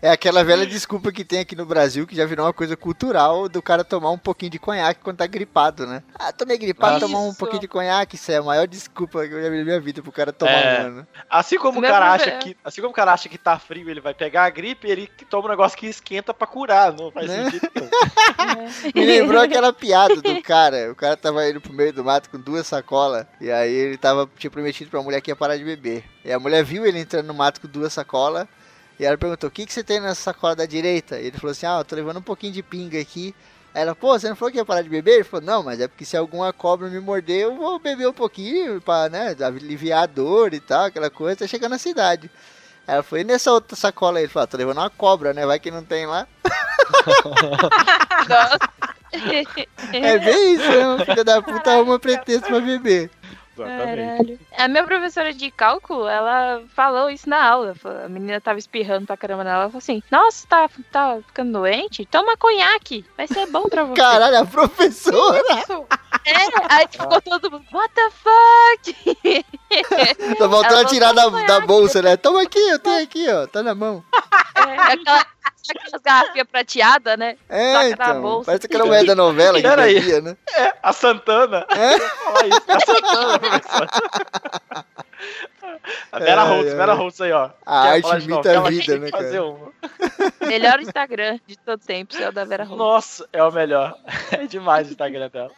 É 0.02 0.10
aquela 0.10 0.44
velha 0.44 0.66
desculpa 0.66 1.10
que 1.12 1.24
tem 1.24 1.40
aqui 1.40 1.54
no 1.56 1.64
Brasil, 1.66 2.06
que 2.06 2.14
já 2.16 2.26
virou 2.26 2.46
uma 2.46 2.52
coisa 2.52 2.76
cultural 2.76 3.48
do 3.48 3.62
cara 3.62 3.84
tomar 3.84 4.10
um 4.10 4.18
pouquinho 4.18 4.50
de 4.50 4.58
conhaque 4.58 5.00
quando 5.02 5.18
tá 5.18 5.26
gripado, 5.26 5.86
né? 5.86 6.02
Ah, 6.18 6.32
tomei 6.32 6.58
gripado, 6.58 7.00
tomar 7.00 7.20
um 7.20 7.34
pouquinho 7.34 7.60
de 7.60 7.68
conhaque, 7.68 8.16
isso 8.16 8.30
é 8.30 8.36
a 8.36 8.42
maior 8.42 8.66
desculpa 8.66 9.26
que 9.26 9.32
eu 9.34 9.42
já 9.42 9.48
vi 9.48 9.58
na 9.58 9.64
minha 9.64 9.80
vida 9.80 10.02
pro 10.02 10.12
cara 10.12 10.32
tomar 10.32 10.52
É. 10.52 10.82
um 10.82 10.86
ano. 10.86 11.06
Assim 11.30 11.56
como 11.58 11.78
o 11.78 11.80
Meu 11.80 11.90
cara 11.90 12.12
acha 12.12 12.30
que, 12.32 12.56
assim 12.64 12.80
como 12.80 12.92
o 12.92 12.94
cara 12.96 13.12
acha 13.12 13.28
que 13.28 13.38
tá 13.38 13.58
frio, 13.58 13.88
ele 13.88 14.00
vai 14.00 14.14
pegar 14.14 14.44
a 14.44 14.50
gripe, 14.50 14.88
ele 14.88 15.06
toma 15.30 15.46
um 15.46 15.50
negócio 15.50 15.78
que 15.78 15.86
esquenta 15.86 16.34
pra 16.34 16.46
curar, 16.46 16.92
não 16.92 17.10
faz 17.10 17.28
Né? 17.28 17.50
sentido. 17.50 17.64
Me 18.94 19.04
lembrou 19.04 19.40
aquela 19.42 19.72
piada 19.72 20.16
do 20.20 20.42
cara. 20.42 20.90
O 20.90 20.94
cara 20.94 21.16
tava 21.16 21.48
indo 21.48 21.60
pro 21.60 21.72
meio 21.72 21.92
do 21.92 22.03
mato 22.04 22.30
com 22.30 22.38
duas 22.38 22.66
sacolas. 22.66 23.26
E 23.40 23.50
aí 23.50 23.72
ele 23.72 23.98
tava, 23.98 24.28
tinha 24.36 24.50
prometido 24.50 24.90
pra 24.90 25.02
mulher 25.02 25.20
que 25.20 25.30
ia 25.30 25.36
parar 25.36 25.56
de 25.56 25.64
beber. 25.64 26.04
E 26.24 26.32
a 26.32 26.38
mulher 26.38 26.62
viu 26.64 26.86
ele 26.86 27.00
entrando 27.00 27.26
no 27.26 27.34
mato 27.34 27.60
com 27.60 27.68
duas 27.68 27.92
sacolas. 27.92 28.46
E 28.98 29.04
ela 29.04 29.18
perguntou: 29.18 29.48
O 29.48 29.50
que, 29.50 29.66
que 29.66 29.72
você 29.72 29.82
tem 29.82 30.00
nessa 30.00 30.22
sacola 30.22 30.54
da 30.54 30.66
direita? 30.66 31.18
E 31.18 31.26
ele 31.26 31.38
falou 31.38 31.50
assim: 31.52 31.66
Ah, 31.66 31.78
eu 31.78 31.84
tô 31.84 31.96
levando 31.96 32.18
um 32.18 32.22
pouquinho 32.22 32.52
de 32.52 32.62
pinga 32.62 33.00
aqui. 33.00 33.34
Aí 33.74 33.82
ela, 33.82 33.94
pô, 33.94 34.16
você 34.16 34.28
não 34.28 34.36
falou 34.36 34.52
que 34.52 34.58
ia 34.58 34.64
parar 34.64 34.82
de 34.82 34.88
beber? 34.88 35.14
Ele 35.14 35.24
falou, 35.24 35.44
não, 35.44 35.62
mas 35.64 35.80
é 35.80 35.88
porque 35.88 36.04
se 36.04 36.16
alguma 36.16 36.52
cobra 36.52 36.88
me 36.88 37.00
morder, 37.00 37.40
eu 37.40 37.56
vou 37.56 37.76
beber 37.80 38.06
um 38.06 38.12
pouquinho 38.12 38.80
pra, 38.80 39.08
né, 39.08 39.34
aliviar 39.44 40.04
a 40.04 40.06
dor 40.06 40.54
e 40.54 40.60
tal, 40.60 40.84
aquela 40.84 41.10
coisa, 41.10 41.32
até 41.34 41.48
chegar 41.48 41.68
na 41.68 41.76
cidade. 41.76 42.30
Aí 42.86 42.94
Ela 42.94 43.02
foi 43.02 43.22
"E 43.22 43.24
nessa 43.24 43.50
outra 43.50 43.76
sacola 43.76 44.18
aí, 44.18 44.26
ele 44.26 44.32
falou, 44.32 44.44
ah, 44.44 44.46
tô 44.46 44.56
levando 44.56 44.78
uma 44.78 44.90
cobra, 44.90 45.34
né, 45.34 45.44
vai 45.44 45.58
que 45.58 45.72
não 45.72 45.82
tem 45.82 46.06
lá. 46.06 46.24
É 49.92 50.18
bem 50.18 50.54
isso, 50.54 50.68
né, 50.68 50.94
o 50.94 51.04
filho 51.04 51.24
da 51.24 51.42
puta 51.42 51.72
arruma 51.72 51.98
pretexto 51.98 52.48
pra 52.48 52.60
beber. 52.60 53.10
Exatamente. 53.56 53.96
Caralho. 53.96 54.40
A 54.58 54.68
minha 54.68 54.84
professora 54.84 55.32
de 55.32 55.50
cálculo, 55.50 56.08
ela 56.08 56.62
falou 56.74 57.08
isso 57.08 57.28
na 57.28 57.42
aula. 57.42 57.74
A 58.04 58.08
menina 58.08 58.40
tava 58.40 58.58
espirrando 58.58 59.06
pra 59.06 59.16
caramba 59.16 59.44
nela. 59.44 59.62
Ela 59.62 59.68
falou 59.68 59.78
assim: 59.78 60.02
Nossa, 60.10 60.46
tá, 60.48 60.68
tá 60.90 61.18
ficando 61.24 61.52
doente? 61.52 62.04
Toma 62.06 62.36
conhaque. 62.36 63.04
Vai 63.16 63.28
ser 63.28 63.46
bom 63.46 63.68
pra 63.68 63.84
você. 63.84 64.00
Caralho, 64.00 64.38
a 64.40 64.44
professora! 64.44 65.60
Isso. 65.60 65.86
É, 66.26 66.74
aí 66.74 66.88
ficou 66.90 67.20
todo 67.20 67.50
mundo, 67.50 67.64
What 67.72 67.94
the 67.94 68.10
fuck? 68.10 69.46
Tá 70.38 70.46
voltando 70.46 70.80
a 70.80 70.84
tirar 70.86 71.12
da, 71.12 71.28
da 71.28 71.60
bolsa, 71.60 72.00
né? 72.00 72.16
Toma 72.16 72.42
aqui, 72.42 72.58
eu 72.58 72.78
tenho 72.78 73.02
aqui, 73.02 73.28
ó, 73.28 73.46
tá 73.46 73.62
na 73.62 73.74
mão. 73.74 74.02
É, 74.56 74.80
aquela, 74.80 75.26
aquelas 75.70 76.02
garrafinhas 76.02 76.46
prateadas, 76.50 77.18
né? 77.18 77.36
É, 77.48 77.90
então, 77.90 78.20
bolsa. 78.22 78.46
parece 78.46 78.66
aquela 78.66 78.86
moeda 78.86 79.06
da 79.06 79.14
novela 79.14 79.56
que 79.60 79.68
Pera 79.68 79.82
aí. 79.82 80.20
né? 80.22 80.36
É, 80.56 80.74
a 80.82 80.92
Santana. 80.92 81.66
É? 81.70 81.98
Falar 81.98 82.46
isso, 82.46 82.62
a 82.68 82.80
Santana, 82.80 83.38
professor. 83.38 83.88
A 86.12 86.18
Vera 86.18 86.42
Ai, 86.42 86.48
Holtz, 86.48 86.70
ai. 86.70 86.76
Vera 86.76 86.94
Holtz 86.94 87.20
aí, 87.20 87.32
ó. 87.32 87.50
A 87.66 87.82
Quer 87.82 88.06
arte 88.12 88.24
imita 88.24 88.58
a 88.58 88.62
vida, 88.68 88.98
né, 88.98 89.10
cara? 89.10 89.54
Melhor 90.46 90.80
Instagram 90.80 91.38
de 91.46 91.56
todo 91.58 91.80
tempo, 91.80 92.16
é 92.16 92.28
o 92.28 92.32
da 92.32 92.44
Vera 92.44 92.64
Holtz. 92.64 92.78
Nossa, 92.78 93.28
é 93.32 93.42
o 93.42 93.50
melhor. 93.50 93.96
É 94.32 94.46
demais 94.46 94.88
o 94.88 94.90
Instagram 94.90 95.28
dela. 95.30 95.50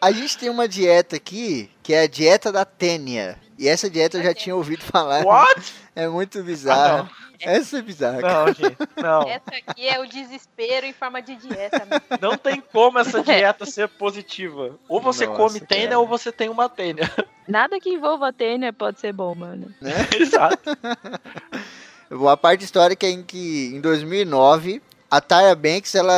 A 0.00 0.12
gente 0.12 0.38
tem 0.38 0.48
uma 0.48 0.68
dieta 0.68 1.16
aqui, 1.16 1.70
que 1.82 1.92
é 1.92 2.02
a 2.02 2.06
dieta 2.06 2.52
da 2.52 2.64
tênia. 2.64 3.38
E 3.58 3.68
essa 3.68 3.88
dieta 3.88 4.18
eu 4.18 4.22
já 4.22 4.34
tinha 4.34 4.54
ouvido 4.56 4.82
falar. 4.82 5.24
What? 5.24 5.72
É 5.96 6.08
muito 6.08 6.40
Ah, 6.40 6.42
bizarra. 6.42 7.10
Essa 7.40 7.78
é 7.78 7.82
bizarra. 7.82 8.20
cara. 8.20 8.46
Não, 8.46 8.52
gente, 8.52 8.76
não. 8.96 9.22
Essa 9.28 9.50
aqui 9.64 9.86
é 9.86 10.00
o 10.00 10.06
desespero 10.08 10.84
em 10.84 10.92
forma 10.92 11.22
de 11.22 11.36
dieta. 11.36 11.84
né? 11.84 12.00
Não 12.20 12.36
tem 12.36 12.60
como 12.72 12.98
essa 12.98 13.22
dieta 13.22 13.64
ser 13.64 13.86
positiva. 13.90 14.74
Ou 14.88 15.00
você 15.00 15.24
Nossa, 15.24 15.38
come 15.38 15.60
cara. 15.60 15.66
tênia 15.68 15.96
ou 16.00 16.04
você 16.08 16.32
tem 16.32 16.48
uma 16.48 16.68
tênia. 16.68 17.08
Nada 17.46 17.78
que 17.78 17.90
envolva 17.90 18.32
tênia 18.32 18.72
pode 18.72 18.98
ser 18.98 19.12
bom, 19.12 19.36
mano. 19.36 19.72
Exato. 20.18 20.76
Bom, 22.10 22.28
A 22.28 22.36
parte 22.36 22.64
histórica 22.64 23.06
é 23.06 23.10
em 23.10 23.22
que 23.22 23.70
em 23.72 23.80
2009 23.80 24.82
a 25.08 25.20
Tyra 25.20 25.54
Banks 25.54 25.94
ela 25.94 26.14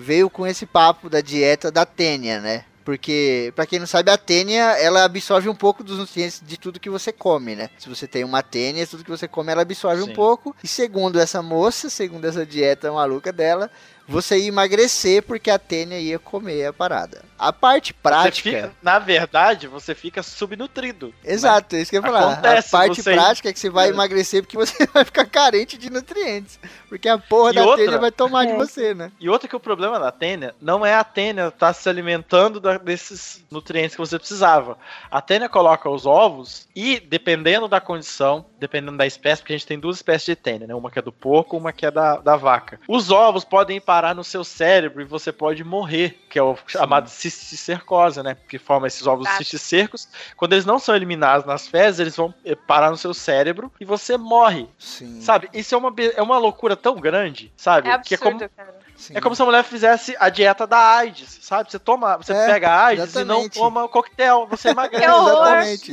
veio 0.00 0.28
com 0.28 0.44
esse 0.44 0.66
papo 0.66 1.08
da 1.08 1.20
dieta 1.20 1.70
da 1.70 1.86
tênia, 1.86 2.40
né? 2.40 2.64
Porque, 2.84 3.52
pra 3.54 3.66
quem 3.66 3.78
não 3.78 3.86
sabe, 3.86 4.10
a 4.10 4.18
tênia, 4.18 4.62
ela 4.78 5.04
absorve 5.04 5.48
um 5.48 5.54
pouco 5.54 5.84
dos 5.84 5.98
nutrientes 5.98 6.42
de 6.44 6.56
tudo 6.56 6.80
que 6.80 6.90
você 6.90 7.12
come, 7.12 7.54
né? 7.54 7.70
Se 7.78 7.88
você 7.88 8.06
tem 8.06 8.24
uma 8.24 8.42
tênia, 8.42 8.86
tudo 8.86 9.04
que 9.04 9.10
você 9.10 9.28
come, 9.28 9.52
ela 9.52 9.62
absorve 9.62 10.02
um 10.02 10.06
Sim. 10.06 10.12
pouco. 10.12 10.54
E 10.62 10.68
segundo 10.68 11.18
essa 11.18 11.42
moça, 11.42 11.88
segundo 11.88 12.24
essa 12.24 12.44
dieta 12.44 12.90
maluca 12.92 13.32
dela, 13.32 13.70
você 14.08 14.38
ia 14.38 14.48
emagrecer 14.48 15.22
porque 15.22 15.50
a 15.50 15.58
tênia 15.58 15.98
ia 15.98 16.18
comer 16.18 16.66
a 16.66 16.72
parada. 16.72 17.22
A 17.38 17.52
parte 17.52 17.92
prática... 17.92 18.50
fica- 18.50 18.72
na 18.82 18.98
verdade, 18.98 19.66
você 19.66 19.94
fica 19.94 20.22
subnutrido. 20.22 21.12
Exato, 21.24 21.74
é 21.74 21.80
isso 21.80 21.90
que 21.90 21.96
eu 21.96 22.02
ia 22.02 22.06
falar. 22.06 22.32
Acontece, 22.34 22.68
a 22.68 22.78
parte 22.78 23.02
você- 23.02 23.12
prática 23.14 23.48
é 23.48 23.52
que 23.52 23.58
você 23.58 23.70
vai 23.70 23.88
emagrecer 23.88 24.42
porque 24.42 24.56
você 24.56 24.86
vai 24.94 25.04
ficar 25.04 25.26
carente 25.26 25.76
de 25.76 25.90
nutrientes. 25.90 26.58
Porque 26.88 27.08
a 27.08 27.18
porra 27.18 27.50
E 27.50 27.54
da 27.56 27.64
outra- 27.64 27.84
telha 27.84 27.98
vai 27.98 28.12
tomar 28.12 28.44
de 28.46 28.52
É. 28.52 28.56
você, 28.56 28.94
né? 28.94 29.10
E 29.18 29.28
outra 29.28 29.48
que 29.48 29.56
o 29.56 29.60
problema 29.60 29.98
da 29.98 30.12
tênia 30.12 30.54
não 30.60 30.84
é 30.86 30.94
a 30.94 31.02
tênia 31.04 31.48
estar 31.48 31.72
se 31.72 31.88
alimentando 31.88 32.60
da- 32.60 32.78
desses 32.78 33.42
nutrientes 33.50 33.96
que 33.96 34.00
você 34.00 34.18
precisava. 34.18 34.78
A 35.10 35.20
tênia 35.20 35.48
coloca 35.48 35.88
os 35.90 36.06
ovos 36.06 36.68
e, 36.76 37.00
dependendo 37.00 37.66
da 37.66 37.80
condição, 37.80 38.44
dependendo 38.62 38.96
da 38.96 39.04
espécie, 39.04 39.42
porque 39.42 39.52
a 39.52 39.56
gente 39.56 39.66
tem 39.66 39.78
duas 39.78 39.96
espécies 39.96 40.24
de 40.24 40.36
tênia, 40.36 40.68
né? 40.68 40.74
Uma 40.74 40.88
que 40.88 40.98
é 40.98 41.02
do 41.02 41.10
porco, 41.10 41.56
uma 41.56 41.72
que 41.72 41.84
é 41.84 41.90
da, 41.90 42.18
da 42.18 42.36
vaca. 42.36 42.78
Os 42.86 43.10
ovos 43.10 43.44
podem 43.44 43.80
parar 43.80 44.14
no 44.14 44.22
seu 44.22 44.44
cérebro 44.44 45.02
e 45.02 45.04
você 45.04 45.32
pode 45.32 45.64
morrer, 45.64 46.16
que 46.30 46.38
é 46.38 46.42
o 46.42 46.56
chamado 46.68 47.10
cisticercose, 47.10 48.22
né? 48.22 48.36
Que 48.48 48.58
forma 48.58 48.86
esses 48.86 49.04
ovos 49.04 49.26
Ah. 49.26 49.36
cisticercos. 49.36 50.08
Quando 50.36 50.52
eles 50.52 50.64
não 50.64 50.78
são 50.78 50.94
eliminados 50.94 51.44
nas 51.44 51.66
fezes, 51.66 51.98
eles 51.98 52.16
vão 52.16 52.32
eh, 52.44 52.54
parar 52.54 52.90
no 52.90 52.96
seu 52.96 53.12
cérebro 53.12 53.70
e 53.80 53.84
você 53.84 54.16
morre. 54.16 54.68
Sim. 54.78 55.20
Sabe? 55.20 55.48
Isso 55.52 55.74
é 55.74 55.78
uma, 55.78 55.92
é 56.16 56.22
uma 56.22 56.38
loucura 56.38 56.76
tão 56.76 56.94
grande, 56.94 57.52
sabe? 57.56 57.88
É 57.88 57.98
que 57.98 58.14
é 58.14 58.16
como, 58.16 58.36
absurdo, 58.36 58.52
cara. 58.56 58.78
Sim. 58.96 59.12
é 59.16 59.20
como 59.20 59.34
se 59.34 59.42
a 59.42 59.44
mulher 59.44 59.64
fizesse 59.64 60.14
a 60.18 60.28
dieta 60.28 60.66
da 60.66 60.78
AIDS, 60.96 61.38
sabe? 61.42 61.70
Você 61.70 61.78
toma, 61.78 62.16
você 62.16 62.32
É, 62.32 62.46
pega 62.46 62.70
a 62.70 62.84
AIDS 62.86 63.14
e 63.14 63.24
não 63.24 63.36
exatamente. 63.40 63.58
toma 63.58 63.84
o 63.84 63.88
coquetel, 63.88 64.46
você 64.48 64.68
emagrece. 64.70 65.04
Que 65.04 65.10
horror. 65.10 65.46
Exatamente. 65.58 65.92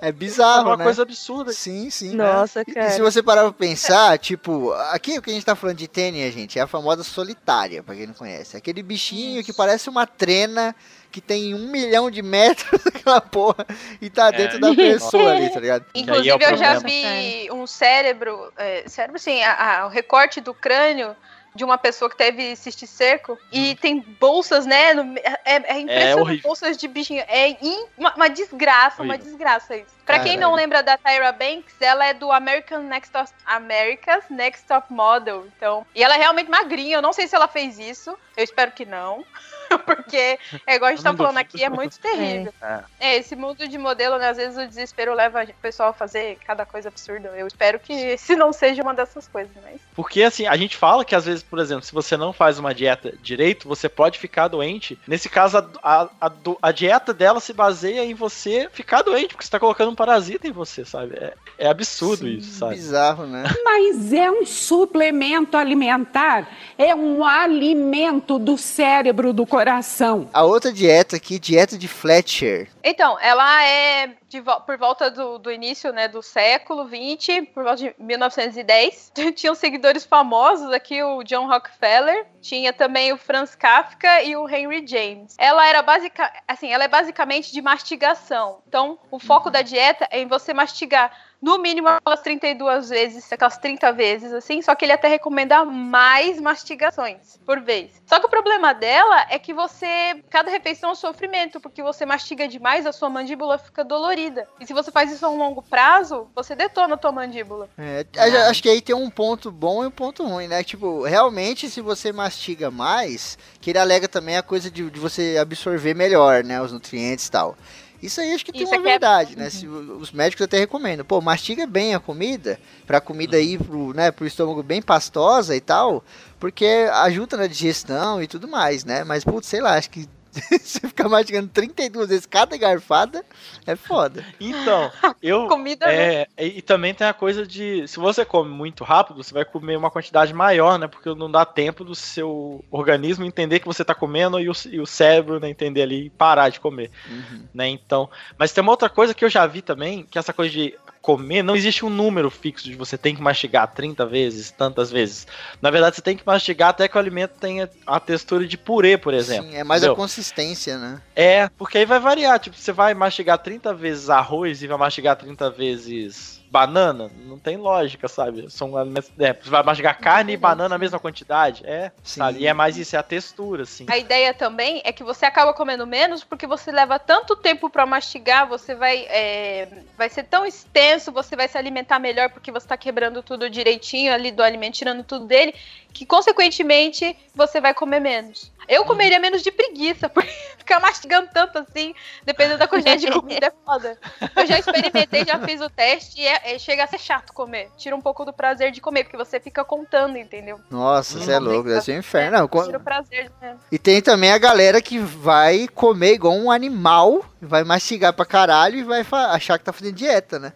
É 0.00 0.08
É 0.08 0.12
bizarro, 0.12 0.66
uma 0.68 0.76
né? 0.76 0.84
coisa 0.84 1.02
absurda. 1.02 1.52
Sim, 1.52 1.88
sim. 1.90 2.14
Nossa, 2.14 2.62
E 2.66 2.72
cara. 2.74 2.90
se 2.90 3.00
você 3.00 3.22
parar 3.22 3.42
pra 3.42 3.52
pensar, 3.52 4.18
tipo, 4.18 4.72
aqui 4.90 5.18
o 5.18 5.22
que 5.22 5.30
a 5.30 5.34
gente 5.34 5.46
tá 5.46 5.54
falando 5.54 5.76
de 5.76 5.88
tênis, 5.88 6.34
gente, 6.34 6.58
é 6.58 6.62
a 6.62 6.66
famosa 6.66 7.02
solitária, 7.02 7.82
pra 7.82 7.94
quem 7.94 8.06
não 8.06 8.14
conhece. 8.14 8.56
Aquele 8.56 8.82
bichinho 8.82 9.42
que 9.44 9.52
parece 9.52 9.88
uma 9.88 10.06
trena 10.06 10.74
que 11.10 11.20
tem 11.20 11.54
um 11.54 11.68
milhão 11.70 12.10
de 12.10 12.20
metros 12.22 12.82
daquela 12.84 13.20
porra 13.20 13.64
e 14.00 14.10
tá 14.10 14.32
dentro 14.32 14.58
da 14.58 14.74
pessoa 14.74 15.30
ali, 15.30 15.48
tá 15.48 15.60
ligado? 15.60 15.84
Inclusive, 15.94 16.28
é 16.28 16.34
o 16.36 16.50
eu 16.50 16.56
já 16.56 16.78
vi 16.80 17.48
um 17.52 17.66
cérebro, 17.68 18.52
é, 18.56 18.82
cérebro 18.88 19.18
sim, 19.20 19.40
a- 19.44 19.82
a- 19.82 19.86
o 19.86 19.88
recorte 19.88 20.40
do 20.40 20.52
crânio 20.52 21.14
de 21.54 21.64
uma 21.64 21.78
pessoa 21.78 22.10
que 22.10 22.16
teve 22.16 22.56
cisticerco 22.56 23.38
e 23.52 23.76
tem 23.76 24.00
bolsas, 24.18 24.66
né? 24.66 24.92
no- 24.94 25.16
é, 25.18 25.40
é 25.44 25.78
impressionante, 25.80 26.20
horrível. 26.20 26.42
bolsas 26.42 26.76
de 26.76 26.88
bichinho. 26.88 27.24
É 27.28 27.50
in- 27.50 27.86
uma, 27.96 28.12
uma 28.14 28.28
desgraça, 28.28 29.02
uma 29.02 29.16
desgraça 29.16 29.76
isso. 29.76 29.94
Pra 30.04 30.18
quem 30.18 30.32
não 30.36 30.50
Caralho. 30.50 30.56
lembra 30.56 30.82
da 30.82 30.98
Tyra 30.98 31.32
Banks, 31.32 31.74
ela 31.80 32.04
é 32.06 32.12
do 32.12 32.30
American 32.30 32.80
Next 32.82 33.10
Top, 33.10 33.30
America's 33.46 34.24
Next 34.28 34.66
Top 34.66 34.92
Model. 34.92 35.46
Então, 35.56 35.86
e 35.94 36.02
ela 36.02 36.14
é 36.14 36.18
realmente 36.18 36.50
magrinha. 36.50 36.96
Eu 36.98 37.02
não 37.02 37.12
sei 37.12 37.26
se 37.26 37.34
ela 37.34 37.48
fez 37.48 37.78
isso. 37.78 38.18
Eu 38.36 38.44
espero 38.44 38.72
que 38.72 38.84
não. 38.84 39.24
Porque, 39.84 40.38
é 40.66 40.76
igual 40.76 40.90
a 40.90 40.94
gente 40.94 41.02
tá 41.02 41.14
falando 41.14 41.38
aqui, 41.38 41.64
é 41.64 41.68
muito 41.68 41.98
terrível. 41.98 42.52
É. 42.64 42.82
É, 42.98 43.16
esse 43.16 43.36
mundo 43.36 43.68
de 43.68 43.76
modelo, 43.76 44.16
né, 44.16 44.28
às 44.28 44.36
vezes 44.36 44.56
o 44.56 44.66
desespero 44.66 45.12
leva 45.12 45.44
o 45.44 45.54
pessoal 45.60 45.90
a 45.90 45.92
fazer 45.92 46.38
cada 46.46 46.64
coisa 46.64 46.88
absurda. 46.88 47.28
Eu 47.36 47.46
espero 47.46 47.78
que 47.78 47.92
esse 47.92 48.34
não 48.34 48.52
seja 48.52 48.82
uma 48.82 48.94
dessas 48.94 49.28
coisas, 49.28 49.52
mas. 49.62 49.80
Porque 49.94 50.22
assim, 50.22 50.46
a 50.46 50.56
gente 50.56 50.76
fala 50.76 51.04
que 51.04 51.14
às 51.14 51.26
vezes, 51.26 51.42
por 51.42 51.58
exemplo, 51.58 51.84
se 51.84 51.92
você 51.92 52.16
não 52.16 52.32
faz 52.32 52.58
uma 52.58 52.74
dieta 52.74 53.14
direito, 53.20 53.68
você 53.68 53.88
pode 53.88 54.18
ficar 54.18 54.48
doente. 54.48 54.98
Nesse 55.06 55.28
caso, 55.28 55.58
a, 55.58 55.68
a, 55.82 56.08
a 56.20 56.32
a 56.62 56.72
dieta 56.72 57.12
dela 57.12 57.40
se 57.40 57.52
baseia 57.52 58.04
em 58.04 58.14
você 58.14 58.68
ficar 58.72 59.02
doente, 59.02 59.28
porque 59.28 59.44
você 59.44 59.50
tá 59.50 59.60
colocando 59.60 59.90
um 59.90 59.94
parasita 59.94 60.48
em 60.48 60.52
você, 60.52 60.84
sabe? 60.84 61.16
É, 61.16 61.34
é 61.58 61.68
absurdo 61.68 62.24
Sim, 62.24 62.36
isso, 62.36 62.58
sabe? 62.58 62.76
Bizarro, 62.76 63.26
né? 63.26 63.44
Mas 63.62 64.12
é 64.12 64.30
um 64.30 64.46
suplemento 64.46 65.56
alimentar, 65.56 66.48
é 66.78 66.94
um 66.94 67.24
alimento 67.24 68.23
do 68.24 68.56
cérebro 68.56 69.32
do 69.32 69.46
coração. 69.46 70.28
A 70.32 70.42
outra 70.44 70.72
dieta 70.72 71.16
aqui, 71.16 71.38
dieta 71.38 71.78
de 71.78 71.86
Fletcher. 71.86 72.68
Então, 72.82 73.18
ela 73.20 73.62
é 73.64 74.10
por 74.42 74.76
volta 74.76 75.10
do, 75.10 75.38
do 75.38 75.50
início 75.50 75.92
né, 75.92 76.08
do 76.08 76.22
século 76.22 76.86
XX, 76.86 77.48
por 77.52 77.64
volta 77.64 77.76
de 77.76 77.94
1910. 77.98 79.12
Tinham 79.34 79.54
seguidores 79.54 80.04
famosos 80.04 80.70
aqui, 80.72 81.02
o 81.02 81.22
John 81.22 81.46
Rockefeller, 81.46 82.26
tinha 82.40 82.74
também 82.74 83.10
o 83.10 83.16
Franz 83.16 83.54
Kafka 83.54 84.22
e 84.22 84.36
o 84.36 84.46
Henry 84.46 84.86
James. 84.86 85.34
Ela 85.38 85.66
era 85.66 85.80
basica, 85.80 86.30
assim, 86.46 86.70
ela 86.70 86.84
é 86.84 86.88
basicamente 86.88 87.50
de 87.50 87.62
mastigação. 87.62 88.60
Então, 88.68 88.98
o 89.10 89.18
foco 89.18 89.50
da 89.50 89.62
dieta 89.62 90.06
é 90.10 90.20
em 90.20 90.26
você 90.26 90.52
mastigar 90.52 91.10
no 91.44 91.58
mínimo 91.58 91.88
aquelas 91.88 92.22
32 92.22 92.88
vezes, 92.88 93.30
aquelas 93.30 93.58
30 93.58 93.92
vezes, 93.92 94.32
assim, 94.32 94.62
só 94.62 94.74
que 94.74 94.84
ele 94.84 94.92
até 94.92 95.08
recomenda 95.08 95.62
mais 95.62 96.40
mastigações 96.40 97.38
por 97.44 97.60
vez. 97.60 98.02
Só 98.06 98.18
que 98.18 98.24
o 98.24 98.30
problema 98.30 98.72
dela 98.72 99.26
é 99.28 99.38
que 99.38 99.52
você, 99.52 100.22
cada 100.30 100.50
refeição 100.50 100.88
é 100.88 100.92
um 100.92 100.96
sofrimento, 100.96 101.60
porque 101.60 101.82
você 101.82 102.06
mastiga 102.06 102.48
demais, 102.48 102.86
a 102.86 102.92
sua 102.92 103.10
mandíbula 103.10 103.58
fica 103.58 103.84
dolorida. 103.84 104.23
E 104.60 104.66
se 104.66 104.72
você 104.72 104.90
faz 104.90 105.12
isso 105.12 105.24
a 105.26 105.30
um 105.30 105.36
longo 105.38 105.60
prazo, 105.62 106.26
você 106.34 106.54
detona 106.54 106.94
a 106.94 106.96
tua 106.96 107.12
mandíbula. 107.12 107.68
É, 107.78 108.04
acho 108.48 108.62
que 108.62 108.68
aí 108.68 108.80
tem 108.80 108.94
um 108.94 109.10
ponto 109.10 109.50
bom 109.50 109.84
e 109.84 109.86
um 109.86 109.90
ponto 109.90 110.26
ruim, 110.26 110.46
né? 110.48 110.62
Tipo, 110.62 111.02
realmente, 111.04 111.68
se 111.70 111.80
você 111.80 112.12
mastiga 112.12 112.70
mais, 112.70 113.36
que 113.60 113.70
ele 113.70 113.78
alega 113.78 114.08
também 114.08 114.36
a 114.36 114.42
coisa 114.42 114.70
de, 114.70 114.90
de 114.90 115.00
você 115.00 115.36
absorver 115.40 115.94
melhor, 115.94 116.44
né? 116.44 116.60
Os 116.60 116.72
nutrientes 116.72 117.26
e 117.26 117.30
tal. 117.30 117.56
Isso 118.02 118.20
aí 118.20 118.34
acho 118.34 118.44
que 118.44 118.52
tem 118.52 118.62
Isso 118.64 118.70
uma 118.72 118.76
aqui 118.80 118.86
é- 118.88 118.90
verdade, 118.90 119.36
né? 119.36 119.48
Se, 119.48 119.66
o- 119.66 119.96
os 119.98 120.12
médicos 120.12 120.44
até 120.44 120.58
recomendam. 120.58 121.06
Pô, 121.06 121.20
mastiga 121.22 121.66
bem 121.66 121.94
a 121.94 122.00
comida, 122.00 122.60
pra 122.86 123.00
comida 123.00 123.40
ir 123.40 123.58
pro, 123.62 123.94
né, 123.94 124.10
pro 124.10 124.26
estômago 124.26 124.62
bem 124.62 124.82
pastosa 124.82 125.56
e 125.56 125.60
tal, 125.60 126.04
porque 126.38 126.66
ajuda 126.92 127.36
na 127.38 127.46
digestão 127.46 128.22
e 128.22 128.26
tudo 128.26 128.46
mais, 128.46 128.84
né? 128.84 129.04
Mas, 129.04 129.24
putz, 129.24 129.46
sei 129.48 129.62
lá, 129.62 129.78
acho 129.78 129.88
que 129.88 130.06
você 130.62 130.80
ficar 130.80 131.08
mastigando 131.08 131.48
32 131.48 132.08
vezes 132.08 132.26
cada 132.26 132.56
garfada 132.56 133.24
é 133.66 133.76
foda. 133.76 134.24
Então, 134.40 134.90
eu. 135.22 135.46
Comida, 135.48 135.86
né? 135.86 135.94
É, 135.94 136.28
e, 136.38 136.58
e 136.58 136.62
também 136.62 136.94
tem 136.94 137.06
a 137.06 137.14
coisa 137.14 137.46
de. 137.46 137.86
Se 137.86 137.98
você 137.98 138.24
come 138.24 138.50
muito 138.50 138.84
rápido, 138.84 139.22
você 139.22 139.32
vai 139.32 139.44
comer 139.44 139.76
uma 139.76 139.90
quantidade 139.90 140.32
maior, 140.32 140.78
né? 140.78 140.86
Porque 140.86 141.14
não 141.14 141.30
dá 141.30 141.44
tempo 141.44 141.84
do 141.84 141.94
seu 141.94 142.64
organismo 142.70 143.24
entender 143.24 143.60
que 143.60 143.66
você 143.66 143.84
tá 143.84 143.94
comendo 143.94 144.40
e 144.40 144.48
o, 144.48 144.52
e 144.70 144.80
o 144.80 144.86
cérebro 144.86 145.40
né, 145.40 145.48
entender 145.48 145.82
ali 145.82 146.06
e 146.06 146.10
parar 146.10 146.48
de 146.48 146.60
comer. 146.60 146.90
Uhum. 147.08 147.46
né? 147.52 147.68
Então, 147.68 148.08
mas 148.38 148.52
tem 148.52 148.62
uma 148.62 148.72
outra 148.72 148.88
coisa 148.88 149.14
que 149.14 149.24
eu 149.24 149.30
já 149.30 149.46
vi 149.46 149.62
também, 149.62 150.04
que 150.04 150.18
essa 150.18 150.32
coisa 150.32 150.52
de 150.52 150.74
comer, 151.04 151.42
não 151.42 151.54
existe 151.54 151.84
um 151.84 151.90
número 151.90 152.30
fixo 152.30 152.64
de 152.64 152.74
você 152.74 152.96
tem 152.96 153.14
que 153.14 153.20
mastigar 153.20 153.70
30 153.70 154.06
vezes, 154.06 154.50
tantas 154.50 154.90
vezes. 154.90 155.26
Na 155.60 155.70
verdade, 155.70 155.96
você 155.96 156.02
tem 156.02 156.16
que 156.16 156.26
mastigar 156.26 156.70
até 156.70 156.88
que 156.88 156.96
o 156.96 156.98
alimento 156.98 157.32
tenha 157.38 157.68
a 157.86 158.00
textura 158.00 158.46
de 158.46 158.56
purê, 158.56 158.96
por 158.96 159.12
exemplo. 159.12 159.50
Sim, 159.50 159.54
é 159.54 159.62
mais 159.62 159.82
a 159.82 159.86
entendeu? 159.88 159.96
consistência, 159.96 160.78
né? 160.78 161.02
É, 161.14 161.50
porque 161.58 161.76
aí 161.76 161.84
vai 161.84 162.00
variar, 162.00 162.38
tipo, 162.38 162.56
você 162.56 162.72
vai 162.72 162.94
mastigar 162.94 163.36
30 163.36 163.74
vezes 163.74 164.08
arroz 164.08 164.62
e 164.62 164.66
vai 164.66 164.78
mastigar 164.78 165.14
30 165.14 165.50
vezes 165.50 166.40
banana, 166.54 167.10
não 167.26 167.36
tem 167.36 167.56
lógica, 167.56 168.06
sabe? 168.06 168.48
São 168.48 168.76
alimentos, 168.76 169.10
é, 169.18 169.32
você 169.32 169.50
vai 169.50 169.60
mastigar 169.64 169.98
carne 169.98 170.34
e 170.34 170.36
banana 170.36 170.68
na 170.68 170.78
mesma 170.78 171.00
quantidade, 171.00 171.66
é, 171.66 171.90
Sim. 172.04 172.20
sabe? 172.20 172.38
E 172.38 172.46
é 172.46 172.54
mais 172.54 172.76
isso, 172.76 172.94
é 172.94 172.98
a 173.00 173.02
textura, 173.02 173.64
assim. 173.64 173.86
A 173.88 173.98
ideia 173.98 174.32
também 174.32 174.80
é 174.84 174.92
que 174.92 175.02
você 175.02 175.26
acaba 175.26 175.52
comendo 175.52 175.84
menos 175.84 176.22
porque 176.22 176.46
você 176.46 176.70
leva 176.70 176.96
tanto 176.96 177.34
tempo 177.34 177.68
pra 177.68 177.84
mastigar, 177.84 178.46
você 178.46 178.72
vai, 178.76 178.98
é, 179.08 179.66
vai 179.98 180.08
ser 180.08 180.22
tão 180.22 180.46
extenso, 180.46 181.10
você 181.10 181.34
vai 181.34 181.48
se 181.48 181.58
alimentar 181.58 181.98
melhor 181.98 182.30
porque 182.30 182.52
você 182.52 182.68
tá 182.68 182.76
quebrando 182.76 183.20
tudo 183.20 183.50
direitinho 183.50 184.14
ali 184.14 184.30
do 184.30 184.40
alimento, 184.40 184.74
tirando 184.74 185.02
tudo 185.02 185.26
dele, 185.26 185.52
que 185.92 186.06
consequentemente 186.06 187.16
você 187.34 187.60
vai 187.60 187.74
comer 187.74 187.98
menos. 187.98 188.52
Eu 188.68 188.84
comeria 188.84 189.18
menos 189.18 189.42
de 189.42 189.50
preguiça, 189.50 190.08
porque 190.10 190.30
ficar 190.58 190.80
mastigando 190.80 191.28
tanto 191.32 191.58
assim, 191.58 191.94
dependendo 192.24 192.58
da 192.58 192.66
quantidade 192.66 193.04
de 193.04 193.12
comida, 193.12 193.46
é 193.46 193.52
foda. 193.64 193.98
Eu 194.36 194.46
já 194.46 194.58
experimentei, 194.58 195.24
já 195.24 195.38
fiz 195.40 195.60
o 195.60 195.68
teste 195.68 196.20
e 196.20 196.26
é- 196.26 196.54
é- 196.54 196.58
chega 196.58 196.84
a 196.84 196.86
ser 196.86 196.98
chato 196.98 197.32
comer. 197.32 197.70
Tira 197.76 197.94
um 197.94 198.00
pouco 198.00 198.24
do 198.24 198.32
prazer 198.32 198.70
de 198.72 198.80
comer, 198.80 199.04
porque 199.04 199.16
você 199.16 199.38
fica 199.38 199.64
contando, 199.64 200.16
entendeu? 200.16 200.60
Nossa, 200.70 201.18
você 201.18 201.32
é 201.32 201.38
louco, 201.38 201.68
deve 201.68 201.82
ser 201.82 201.94
um 201.96 201.98
inferno. 201.98 202.38
Não, 202.38 202.48
Tira 202.64 202.78
o 202.78 202.80
prazer. 202.80 203.30
Né? 203.40 203.56
E 203.70 203.78
tem 203.78 204.00
também 204.00 204.32
a 204.32 204.38
galera 204.38 204.80
que 204.80 204.98
vai 204.98 205.68
comer 205.68 206.14
igual 206.14 206.34
um 206.34 206.50
animal, 206.50 207.24
vai 207.40 207.62
mastigar 207.64 208.12
pra 208.12 208.24
caralho 208.24 208.76
e 208.78 208.82
vai 208.82 209.04
achar 209.30 209.58
que 209.58 209.64
tá 209.64 209.72
fazendo 209.72 209.94
dieta, 209.94 210.38
né? 210.38 210.52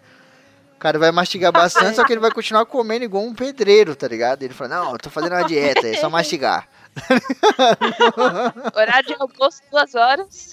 O 0.74 0.78
cara 0.78 0.96
vai 0.98 1.10
mastigar 1.10 1.50
bastante, 1.50 1.96
só 1.96 2.04
que 2.04 2.12
ele 2.12 2.20
vai 2.20 2.30
continuar 2.30 2.64
comendo 2.64 3.04
igual 3.04 3.24
um 3.24 3.34
pedreiro, 3.34 3.96
tá 3.96 4.06
ligado? 4.06 4.44
Ele 4.44 4.54
fala, 4.54 4.76
não, 4.76 4.92
eu 4.92 4.98
tô 4.98 5.10
fazendo 5.10 5.32
uma 5.32 5.42
dieta, 5.42 5.86
é 5.88 5.94
só 5.94 6.08
mastigar. 6.08 6.68
Horário 8.74 9.06
de 9.06 9.14
almoço, 9.14 9.62
duas 9.70 9.94
horas. 9.94 10.50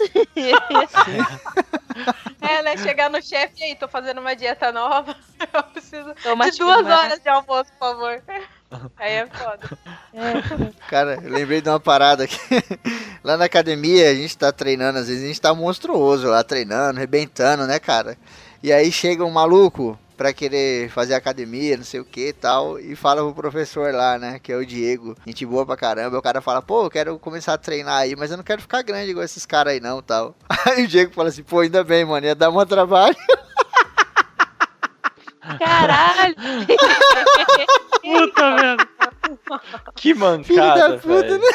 É, 2.42 2.62
né? 2.62 2.78
Chegar 2.78 3.10
no 3.10 3.22
chefe 3.22 3.62
e 3.62 3.64
aí, 3.64 3.76
tô 3.76 3.88
fazendo 3.88 4.20
uma 4.20 4.36
dieta 4.36 4.72
nova. 4.72 5.16
Eu 5.54 5.64
preciso 5.64 6.14
Tô 6.22 6.36
de 6.36 6.58
duas 6.58 6.86
horas 6.86 7.20
de 7.20 7.30
almoço, 7.30 7.72
por 7.72 7.80
favor. 7.80 8.22
Aí 8.98 9.14
é 9.14 9.28
foda. 9.28 9.70
Cara, 10.90 11.20
eu 11.24 11.32
lembrei 11.32 11.62
de 11.62 11.70
uma 11.70 11.80
parada 11.80 12.26
aqui. 12.26 12.38
Lá 13.24 13.38
na 13.38 13.46
academia, 13.46 14.10
a 14.10 14.14
gente 14.14 14.38
tá 14.38 14.52
treinando, 14.52 15.00
às 15.00 15.08
vezes 15.08 15.24
a 15.24 15.28
gente 15.28 15.40
tá 15.40 15.54
monstruoso 15.54 16.28
lá, 16.28 16.44
treinando, 16.44 17.00
rebentando, 17.00 17.66
né, 17.66 17.80
cara? 17.80 18.18
E 18.62 18.74
aí 18.74 18.92
chega 18.92 19.24
um 19.24 19.32
maluco 19.32 19.98
pra 20.16 20.34
querer 20.34 20.90
fazer 20.90 21.14
academia, 21.14 21.78
não 21.78 21.84
sei 21.84 22.00
o 22.00 22.06
que 22.06 22.30
e 22.30 22.34
tal, 22.34 22.80
e 22.80 22.96
fala 22.96 23.22
pro 23.22 23.34
professor 23.34 23.94
lá, 23.94 24.18
né, 24.18 24.40
que 24.42 24.52
é 24.52 24.56
o 24.56 24.66
Diego, 24.66 25.16
gente 25.26 25.46
boa 25.46 25.66
pra 25.66 25.76
caramba, 25.78 26.18
o 26.18 26.22
cara 26.22 26.42
fala, 26.42 26.62
pô, 26.62 26.86
eu 26.86 26.90
quero 26.90 27.20
começar 27.20 27.54
a 27.54 27.58
treinar 27.58 27.98
aí, 27.98 28.16
mas 28.16 28.32
eu 28.32 28.38
não 28.38 28.44
quero 28.44 28.62
ficar 28.62 28.82
grande 28.82 29.12
igual 29.12 29.24
esses 29.26 29.46
caras 29.46 29.74
aí 29.74 29.80
não, 29.80 30.02
tal. 30.02 30.36
Aí 30.66 30.86
o 30.86 30.88
Diego 30.88 31.14
fala 31.14 31.30
assim, 31.30 31.44
pô, 31.44 31.60
ainda 31.60 31.84
bem, 31.84 32.04
mano, 32.06 32.26
ia 32.26 32.34
dar 32.34 32.50
um 32.50 32.66
trabalho. 32.66 33.16
Caralho! 35.60 36.36
Puta 38.02 38.56
merda. 38.56 38.88
Que 39.96 40.14
Filho 40.14 40.20
mancada, 40.20 40.90
da 40.90 40.98
puta, 40.98 41.22
velho. 41.22 41.40
né? 41.40 41.48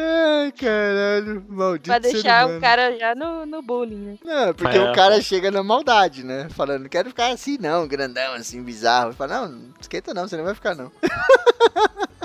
Ai, 0.00 0.52
caralho, 0.52 1.44
maldito 1.48 1.88
pra 1.88 1.98
deixar 1.98 2.46
o 2.48 2.60
cara 2.60 2.96
já 2.96 3.16
no, 3.16 3.44
no 3.44 3.60
bullying, 3.60 3.96
né? 3.96 4.18
Não, 4.24 4.54
porque 4.54 4.76
É, 4.76 4.90
o 4.90 4.94
cara 4.94 5.20
chega 5.20 5.50
na 5.50 5.60
maldade, 5.62 6.22
né? 6.22 6.48
Falando, 6.50 6.82
não 6.82 6.88
quero 6.88 7.08
ficar 7.08 7.32
assim 7.32 7.58
não, 7.60 7.86
grandão, 7.88 8.34
assim, 8.34 8.62
bizarro. 8.62 9.12
Fala, 9.12 9.40
não, 9.40 9.48
não 9.48 9.72
esquenta 9.80 10.14
não, 10.14 10.28
você 10.28 10.36
não 10.36 10.44
vai 10.44 10.54
ficar 10.54 10.76
não. 10.76 10.92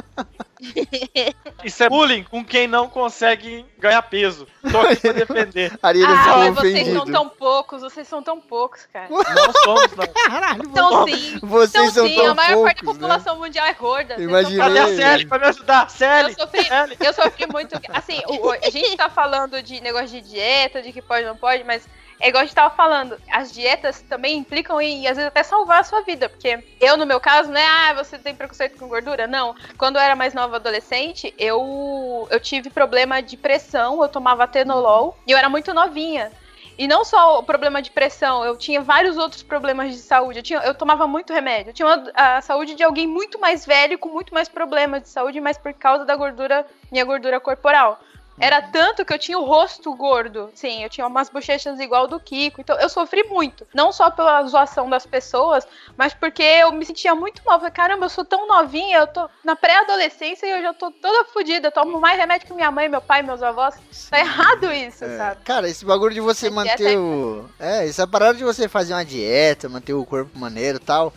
Isso 1.63 1.83
é 1.83 1.89
bullying 1.89 2.23
com 2.23 2.43
quem 2.43 2.67
não 2.67 2.87
consegue 2.89 3.65
ganhar 3.79 4.01
peso. 4.03 4.47
Tô 4.71 4.79
aqui 4.79 4.95
pra 4.97 5.11
defender. 5.13 5.77
Ariel 5.81 6.07
Ah, 6.09 6.51
vocês 6.51 6.87
são 6.87 7.05
tão 7.05 7.29
poucos, 7.29 7.81
vocês 7.81 8.07
são 8.07 8.23
tão 8.23 8.39
poucos, 8.39 8.85
cara. 8.91 9.07
Não 9.09 9.53
somos, 9.63 9.95
não. 9.95 10.07
Caralho, 10.07 10.63
Então 10.65 11.07
sim. 11.07 11.39
vocês 11.41 11.73
Então 11.73 11.91
são 11.93 12.07
sim, 12.07 12.15
tão 12.15 12.31
a 12.31 12.33
maior 12.33 12.63
parte 12.63 12.77
da 12.77 12.83
poucos, 12.85 13.01
né? 13.01 13.07
população 13.07 13.37
mundial 13.39 13.65
é 13.67 13.73
gorda. 13.73 14.21
Imaginei. 14.21 14.57
são 14.57 14.67
Cadê 14.67 14.79
a. 14.79 14.95
Sally 15.11 15.25
pra 15.25 15.39
me 15.39 15.45
ajudar? 15.47 15.83
Eu 15.83 15.89
Sally! 15.89 16.33
sofri, 16.35 16.63
Sally! 16.65 16.97
eu 16.99 17.13
sofri 17.13 17.47
muito. 17.47 17.79
Assim, 17.89 18.21
o- 18.27 18.47
o- 18.47 18.51
a 18.51 18.69
gente 18.69 18.95
tá 18.97 19.09
falando 19.09 19.61
de 19.61 19.81
negócio 19.81 20.07
de 20.09 20.21
dieta, 20.21 20.81
de 20.81 20.91
que 20.91 21.01
pode 21.01 21.23
ou 21.25 21.29
não 21.29 21.37
pode, 21.37 21.63
mas 21.63 21.87
é 22.23 22.29
igual 22.29 22.41
a 22.41 22.45
gente 22.45 22.55
tava 22.55 22.73
falando, 22.73 23.17
as 23.29 23.51
dietas 23.51 24.01
também 24.01 24.37
implicam 24.37 24.79
em, 24.79 25.07
às 25.07 25.17
vezes, 25.17 25.27
até 25.27 25.43
salvar 25.43 25.81
a 25.81 25.83
sua 25.83 26.01
vida. 26.01 26.29
Porque 26.29 26.57
eu, 26.79 26.95
no 26.95 27.05
meu 27.05 27.19
caso, 27.19 27.51
né, 27.51 27.61
ah, 27.65 27.93
você 27.93 28.17
tem 28.17 28.33
preconceito 28.33 28.79
com 28.79 28.87
gordura? 28.87 29.27
Não. 29.27 29.53
Quando 29.77 29.97
eu 29.97 30.01
era 30.01 30.15
mais 30.15 30.33
nova 30.33 30.55
adolescente, 30.55 31.33
eu, 31.37 32.25
eu 32.31 32.39
tive 32.39 32.69
problema 32.69 33.21
de 33.21 33.35
pressão, 33.35 34.01
eu 34.01 34.07
tomava 34.07 34.45
atenolol 34.45 35.17
e 35.27 35.31
eu 35.31 35.37
era 35.37 35.49
muito 35.49 35.73
novinha. 35.73 36.31
E 36.77 36.87
não 36.87 37.03
só 37.05 37.39
o 37.39 37.43
problema 37.43 37.81
de 37.81 37.91
pressão, 37.91 38.43
eu 38.43 38.57
tinha 38.57 38.81
vários 38.81 39.17
outros 39.17 39.43
problemas 39.43 39.91
de 39.91 39.97
saúde. 39.99 40.39
Eu, 40.39 40.43
tinha, 40.43 40.59
eu 40.59 40.73
tomava 40.73 41.05
muito 41.05 41.31
remédio. 41.33 41.69
Eu 41.69 41.73
tinha 41.73 41.87
uma- 41.87 42.11
a 42.15 42.41
saúde 42.41 42.73
de 42.73 42.81
alguém 42.83 43.05
muito 43.05 43.37
mais 43.39 43.65
velho, 43.65 43.99
com 43.99 44.09
muito 44.09 44.33
mais 44.33 44.49
problemas 44.49 45.03
de 45.03 45.09
saúde, 45.09 45.39
mas 45.39 45.57
por 45.57 45.73
causa 45.73 46.03
da 46.05 46.15
gordura, 46.15 46.65
minha 46.91 47.05
gordura 47.05 47.39
corporal. 47.39 47.99
Era 48.39 48.61
tanto 48.61 49.05
que 49.05 49.13
eu 49.13 49.19
tinha 49.19 49.37
o 49.37 49.45
rosto 49.45 49.93
gordo. 49.95 50.49
Sim, 50.55 50.83
eu 50.83 50.89
tinha 50.89 51.05
umas 51.05 51.29
bochechas 51.29 51.79
igual 51.79 52.07
do 52.07 52.19
Kiko. 52.19 52.61
Então 52.61 52.79
eu 52.79 52.89
sofri 52.89 53.23
muito. 53.25 53.65
Não 53.73 53.91
só 53.91 54.09
pela 54.09 54.43
zoação 54.43 54.89
das 54.89 55.05
pessoas, 55.05 55.67
mas 55.95 56.13
porque 56.13 56.41
eu 56.41 56.71
me 56.71 56.85
sentia 56.85 57.13
muito 57.13 57.41
mal. 57.45 57.59
Falei, 57.59 57.71
caramba, 57.71 58.05
eu 58.05 58.09
sou 58.09 58.25
tão 58.25 58.47
novinha, 58.47 58.99
eu 58.99 59.07
tô 59.07 59.29
na 59.43 59.55
pré-adolescência 59.55 60.45
e 60.47 60.51
eu 60.51 60.61
já 60.61 60.73
tô 60.73 60.89
toda 60.91 61.25
fodida. 61.25 61.67
Eu 61.67 61.71
tomo 61.71 61.99
mais 61.99 62.17
remédio 62.17 62.47
que 62.47 62.53
minha 62.53 62.71
mãe, 62.71 62.89
meu 62.89 63.01
pai, 63.01 63.21
meus 63.21 63.43
avós. 63.43 63.75
Tá 64.09 64.19
errado 64.19 64.71
isso, 64.73 65.03
É, 65.05 65.17
sabe? 65.17 65.41
Cara, 65.43 65.69
esse 65.69 65.85
bagulho 65.85 66.13
de 66.13 66.21
você 66.21 66.49
dieta 66.49 66.55
manter 66.55 66.93
é 66.93 66.97
o. 66.97 67.45
É, 67.59 67.87
essa 67.87 68.07
parada 68.07 68.37
de 68.37 68.43
você 68.43 68.67
fazer 68.67 68.93
uma 68.93 69.05
dieta, 69.05 69.69
manter 69.69 69.93
o 69.93 70.05
corpo 70.05 70.37
maneiro 70.37 70.77
e 70.77 70.85
tal. 70.85 71.13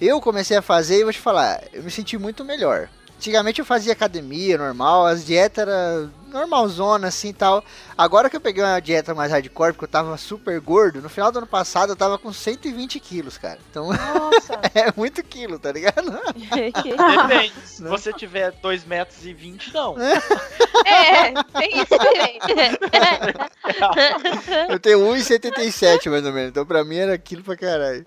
Eu 0.00 0.20
comecei 0.20 0.56
a 0.56 0.62
fazer 0.62 1.00
e 1.00 1.04
vou 1.04 1.12
te 1.12 1.18
falar, 1.20 1.62
eu 1.72 1.82
me 1.82 1.90
senti 1.90 2.18
muito 2.18 2.44
melhor. 2.44 2.88
Antigamente 3.16 3.60
eu 3.60 3.64
fazia 3.64 3.94
academia 3.94 4.58
normal, 4.58 5.06
as 5.06 5.24
dietas 5.24 5.66
eram 5.66 6.12
normalzona 6.36 7.08
assim 7.08 7.28
e 7.28 7.32
tal. 7.32 7.64
Agora 7.96 8.30
que 8.30 8.36
eu 8.36 8.40
peguei 8.40 8.62
uma 8.62 8.80
dieta 8.80 9.14
mais 9.14 9.32
hardcore, 9.32 9.72
porque 9.72 9.84
eu 9.84 9.88
tava 9.88 10.16
super 10.16 10.60
gordo, 10.60 11.00
no 11.00 11.08
final 11.08 11.32
do 11.32 11.38
ano 11.38 11.46
passado 11.46 11.90
eu 11.90 11.96
tava 11.96 12.18
com 12.18 12.32
120 12.32 13.00
quilos, 13.00 13.38
cara. 13.38 13.58
Então 13.70 13.88
Nossa. 13.88 14.60
é 14.74 14.92
muito 14.96 15.22
quilo, 15.22 15.58
tá 15.58 15.72
ligado? 15.72 16.10
Depende. 16.32 17.52
Se 17.64 17.82
você 17.82 18.12
tiver 18.12 18.52
2 18.52 18.84
metros 18.84 19.24
e 19.24 19.32
20, 19.32 19.72
não. 19.72 19.96
é, 20.84 21.32
tem 21.58 21.80
isso 21.80 21.96
também. 21.98 22.38
Eu 24.68 24.78
tenho 24.78 25.00
1,77 25.00 26.10
mais 26.10 26.24
ou 26.24 26.32
menos, 26.32 26.50
então 26.50 26.66
pra 26.66 26.84
mim 26.84 26.96
era 26.96 27.16
quilo 27.18 27.42
pra 27.42 27.56
caralho. 27.56 28.06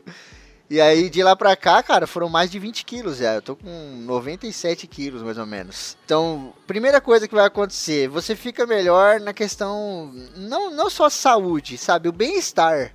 E 0.69 0.79
aí 0.79 1.09
de 1.09 1.23
lá 1.23 1.35
pra 1.35 1.55
cá, 1.55 1.81
cara, 1.81 2.05
foram 2.05 2.29
mais 2.29 2.51
de 2.51 2.59
20 2.59 2.85
quilos 2.85 3.17
já. 3.17 3.33
Eu 3.35 3.41
tô 3.41 3.55
com 3.55 4.03
97 4.05 4.85
quilos 4.85 5.23
mais 5.23 5.37
ou 5.37 5.45
menos. 5.45 5.97
Então, 6.05 6.53
primeira 6.67 7.01
coisa 7.01 7.27
que 7.27 7.33
vai 7.33 7.45
acontecer, 7.45 8.07
você 8.07 8.35
fica 8.35 8.67
melhor 8.67 9.19
na 9.19 9.33
questão, 9.33 10.11
não, 10.35 10.69
não 10.69 10.89
só 10.89 11.09
saúde, 11.09 11.77
sabe? 11.77 12.07
O 12.07 12.13
bem-estar. 12.13 12.93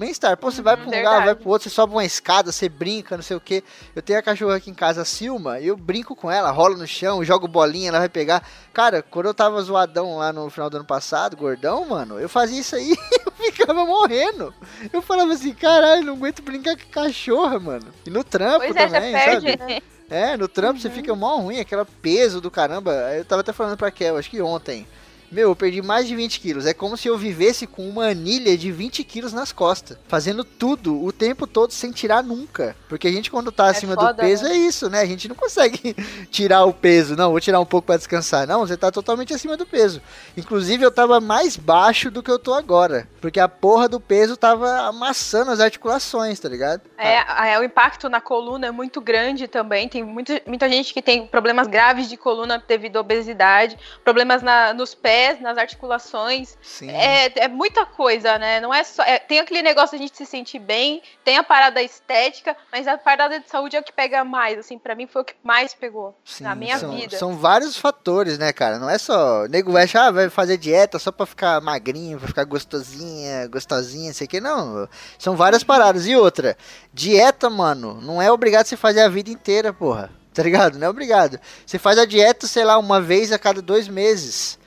Bem-estar. 0.00 0.34
Pô, 0.38 0.50
você 0.50 0.62
vai 0.62 0.78
pra 0.78 0.86
um 0.86 0.88
lugar, 0.88 1.02
verdade. 1.02 1.24
vai 1.26 1.34
pro 1.34 1.50
outro, 1.50 1.68
você 1.68 1.74
sobe 1.74 1.92
uma 1.92 2.04
escada, 2.06 2.50
você 2.50 2.70
brinca, 2.70 3.16
não 3.16 3.22
sei 3.22 3.36
o 3.36 3.40
que. 3.40 3.62
Eu 3.94 4.00
tenho 4.00 4.18
a 4.18 4.22
cachorra 4.22 4.56
aqui 4.56 4.70
em 4.70 4.74
casa, 4.74 5.02
a 5.02 5.04
Silma, 5.04 5.60
e 5.60 5.66
eu 5.66 5.76
brinco 5.76 6.16
com 6.16 6.30
ela, 6.30 6.50
rolo 6.50 6.78
no 6.78 6.86
chão, 6.86 7.22
jogo 7.22 7.46
bolinha, 7.46 7.90
ela 7.90 7.98
vai 7.98 8.08
pegar. 8.08 8.42
Cara, 8.72 9.02
quando 9.02 9.26
eu 9.26 9.34
tava 9.34 9.60
zoadão 9.60 10.16
lá 10.16 10.32
no 10.32 10.48
final 10.48 10.70
do 10.70 10.78
ano 10.78 10.86
passado, 10.86 11.36
gordão, 11.36 11.84
mano, 11.84 12.18
eu 12.18 12.30
fazia 12.30 12.58
isso 12.58 12.74
aí 12.76 12.96
eu 13.26 13.32
ficava 13.32 13.84
morrendo. 13.84 14.54
Eu 14.90 15.02
falava 15.02 15.34
assim, 15.34 15.52
caralho, 15.52 16.06
não 16.06 16.14
aguento 16.14 16.40
brincar 16.40 16.78
com 16.78 16.88
cachorra, 16.90 17.60
mano. 17.60 17.88
E 18.06 18.08
no 18.08 18.24
trampo 18.24 18.60
Pois 18.60 18.76
é, 18.76 18.86
também, 18.86 19.12
perde, 19.12 19.58
sabe? 19.58 19.82
É, 20.08 20.34
no 20.34 20.48
trampo 20.48 20.80
você 20.80 20.88
fica 20.88 21.14
mó 21.14 21.36
ruim, 21.36 21.60
aquele 21.60 21.84
peso 22.00 22.40
do 22.40 22.50
caramba. 22.50 22.90
Eu 23.14 23.24
tava 23.26 23.42
até 23.42 23.52
falando 23.52 23.76
pra 23.76 23.90
Kel, 23.90 24.16
acho 24.16 24.30
que 24.30 24.40
ontem. 24.40 24.86
Meu, 25.30 25.50
eu 25.50 25.56
perdi 25.56 25.80
mais 25.80 26.08
de 26.08 26.16
20 26.16 26.40
quilos. 26.40 26.66
É 26.66 26.74
como 26.74 26.96
se 26.96 27.06
eu 27.06 27.16
vivesse 27.16 27.66
com 27.66 27.88
uma 27.88 28.06
anilha 28.06 28.56
de 28.58 28.72
20 28.72 29.04
quilos 29.04 29.32
nas 29.32 29.52
costas. 29.52 29.96
Fazendo 30.08 30.42
tudo, 30.42 31.02
o 31.04 31.12
tempo 31.12 31.46
todo, 31.46 31.72
sem 31.72 31.92
tirar 31.92 32.22
nunca. 32.22 32.74
Porque 32.88 33.06
a 33.06 33.12
gente, 33.12 33.30
quando 33.30 33.52
tá 33.52 33.66
acima 33.66 33.94
do 33.94 34.00
foda, 34.02 34.22
peso, 34.22 34.42
né? 34.44 34.50
é 34.50 34.56
isso, 34.56 34.90
né? 34.90 35.00
A 35.00 35.06
gente 35.06 35.28
não 35.28 35.36
consegue 35.36 35.94
tirar 36.32 36.64
o 36.64 36.72
peso. 36.74 37.14
Não, 37.14 37.30
vou 37.30 37.40
tirar 37.40 37.60
um 37.60 37.64
pouco 37.66 37.86
pra 37.86 37.96
descansar. 37.96 38.46
Não, 38.46 38.60
você 38.66 38.76
tá 38.76 38.90
totalmente 38.90 39.32
acima 39.32 39.56
do 39.56 39.64
peso. 39.64 40.02
Inclusive, 40.36 40.84
eu 40.84 40.90
tava 40.90 41.20
mais 41.20 41.56
baixo 41.56 42.10
do 42.10 42.22
que 42.24 42.30
eu 42.30 42.38
tô 42.38 42.52
agora. 42.52 43.06
Porque 43.20 43.38
a 43.38 43.48
porra 43.48 43.88
do 43.88 44.00
peso 44.00 44.36
tava 44.36 44.80
amassando 44.88 45.52
as 45.52 45.60
articulações, 45.60 46.40
tá 46.40 46.48
ligado? 46.48 46.82
É, 46.98 47.52
é, 47.52 47.58
o 47.58 47.62
impacto 47.62 48.08
na 48.08 48.20
coluna 48.20 48.66
é 48.66 48.70
muito 48.72 49.00
grande 49.00 49.46
também. 49.46 49.88
Tem 49.88 50.02
muita, 50.02 50.42
muita 50.46 50.68
gente 50.68 50.92
que 50.92 51.00
tem 51.00 51.26
problemas 51.26 51.68
graves 51.68 52.08
de 52.08 52.16
coluna 52.16 52.62
devido 52.66 52.96
à 52.96 53.00
obesidade, 53.00 53.78
problemas 54.02 54.42
na- 54.42 54.72
nos 54.74 54.92
pés, 54.94 55.19
nas 55.40 55.56
articulações. 55.58 56.56
Sim. 56.62 56.90
É, 56.90 57.32
é 57.44 57.48
muita 57.48 57.84
coisa, 57.86 58.38
né? 58.38 58.60
Não 58.60 58.72
é 58.72 58.82
só. 58.84 59.02
é- 59.02 59.18
tem 59.18 59.38
aquele 59.38 59.62
negócio 59.62 59.96
de 59.96 60.04
a 60.04 60.06
gente 60.06 60.16
se 60.16 60.26
sentir 60.26 60.58
bem, 60.58 61.02
tem 61.24 61.36
a 61.36 61.42
parada 61.42 61.82
estética, 61.82 62.56
mas 62.72 62.86
a 62.86 62.96
parada 62.96 63.38
de 63.38 63.48
saúde 63.48 63.76
é 63.76 63.80
o 63.80 63.82
que 63.82 63.92
pega 63.92 64.24
mais. 64.24 64.58
Assim, 64.58 64.78
pra 64.78 64.94
mim 64.94 65.06
foi 65.06 65.22
o 65.22 65.24
que 65.24 65.34
mais 65.42 65.74
pegou 65.74 66.16
Sim, 66.24 66.44
na 66.44 66.54
minha 66.54 66.78
são, 66.78 66.96
vida. 66.96 67.16
São 67.18 67.36
vários 67.36 67.76
fatores, 67.76 68.38
né, 68.38 68.52
cara? 68.52 68.78
Não 68.78 68.88
é 68.88 68.98
só. 68.98 69.44
O 69.44 69.46
nego 69.46 69.72
vai 69.72 69.84
achar, 69.84 70.06
ah, 70.06 70.10
vai 70.10 70.30
fazer 70.30 70.56
dieta 70.56 70.98
só 70.98 71.10
pra 71.12 71.26
ficar 71.26 71.60
magrinho, 71.60 72.18
pra 72.18 72.28
ficar 72.28 72.44
gostosinha, 72.44 73.46
gostosinha, 73.48 74.12
sei 74.12 74.26
que. 74.26 74.40
Não. 74.40 74.88
São 75.18 75.36
várias 75.36 75.62
paradas. 75.64 76.06
E 76.06 76.16
outra, 76.16 76.56
dieta, 76.92 77.50
mano, 77.50 78.00
não 78.00 78.20
é 78.20 78.30
obrigado 78.30 78.66
você 78.66 78.76
fazer 78.76 79.00
a 79.00 79.08
vida 79.08 79.30
inteira, 79.30 79.72
porra. 79.72 80.10
Tá 80.32 80.44
ligado? 80.44 80.78
Não 80.78 80.86
é 80.86 80.90
obrigado. 80.90 81.40
Você 81.66 81.76
faz 81.78 81.98
a 81.98 82.04
dieta, 82.04 82.46
sei 82.46 82.64
lá, 82.64 82.78
uma 82.78 83.00
vez 83.00 83.32
a 83.32 83.38
cada 83.38 83.60
dois 83.60 83.88
meses. 83.88 84.59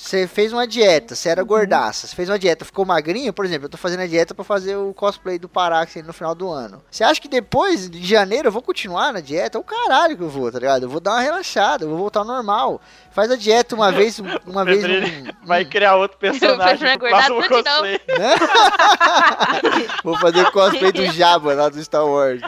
Você 0.00 0.28
fez 0.28 0.52
uma 0.52 0.64
dieta, 0.64 1.16
você 1.16 1.28
era 1.28 1.42
gordaça, 1.42 2.06
você 2.06 2.14
fez 2.14 2.28
uma 2.28 2.38
dieta, 2.38 2.64
ficou 2.64 2.84
magrinho, 2.86 3.32
por 3.32 3.44
exemplo, 3.44 3.64
eu 3.64 3.68
tô 3.68 3.76
fazendo 3.76 4.00
a 4.00 4.06
dieta 4.06 4.32
pra 4.32 4.44
fazer 4.44 4.76
o 4.76 4.94
cosplay 4.94 5.40
do 5.40 5.48
Parax 5.48 5.96
no 6.04 6.12
final 6.12 6.36
do 6.36 6.48
ano. 6.48 6.80
Você 6.88 7.02
acha 7.02 7.20
que 7.20 7.26
depois 7.26 7.90
de 7.90 8.06
janeiro 8.06 8.46
eu 8.46 8.52
vou 8.52 8.62
continuar 8.62 9.12
na 9.12 9.18
dieta? 9.20 9.58
O 9.58 9.64
caralho 9.64 10.16
que 10.16 10.22
eu 10.22 10.28
vou, 10.28 10.52
tá 10.52 10.60
ligado? 10.60 10.84
Eu 10.84 10.88
vou 10.88 11.00
dar 11.00 11.14
uma 11.14 11.20
relaxada, 11.20 11.84
eu 11.84 11.88
vou 11.88 11.98
voltar 11.98 12.20
ao 12.20 12.24
normal. 12.26 12.80
Faz 13.10 13.28
a 13.28 13.36
dieta 13.36 13.74
uma 13.74 13.90
vez, 13.90 14.20
uma 14.46 14.64
vez 14.64 14.82
Fevereiro 14.82 15.30
um- 15.42 15.46
Vai 15.46 15.64
criar 15.64 15.96
outro 15.96 16.16
personagem 16.22 16.96
pro 16.96 17.08
próximo 17.08 17.48
cosplay. 17.48 18.00
Vou 20.04 20.16
fazer 20.18 20.42
o 20.42 20.52
cosplay 20.52 20.92
do 20.92 21.06
Jabba 21.06 21.54
lá 21.54 21.68
do 21.68 21.82
Star 21.82 22.06
Wars. 22.06 22.40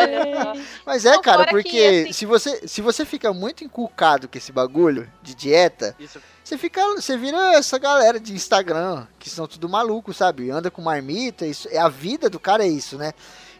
Olha. 0.00 0.52
Mas 0.84 1.04
é, 1.04 1.18
cara, 1.20 1.46
porque 1.46 2.02
assim- 2.04 2.12
se, 2.12 2.26
você, 2.26 2.66
se 2.66 2.80
você 2.80 3.04
fica 3.04 3.32
muito 3.32 3.64
inculcado 3.64 4.28
com 4.28 4.36
esse 4.38 4.52
bagulho 4.52 5.10
de 5.22 5.34
dieta, 5.34 5.94
Isso. 5.98 6.20
você 6.42 6.56
fica. 6.58 6.80
Você 6.94 7.16
vira 7.16 7.54
essa 7.54 7.78
galera 7.78 8.18
de 8.18 8.32
Instagram, 8.32 9.06
que 9.18 9.28
são 9.30 9.46
tudo 9.46 9.68
maluco, 9.68 10.12
sabe? 10.12 10.50
Anda 10.50 10.70
com 10.70 10.82
marmita, 10.82 11.46
isso, 11.46 11.68
é 11.70 11.78
a 11.78 11.88
vida 11.88 12.28
do 12.30 12.40
cara 12.40 12.64
é 12.64 12.68
isso, 12.68 12.96
né? 12.96 13.12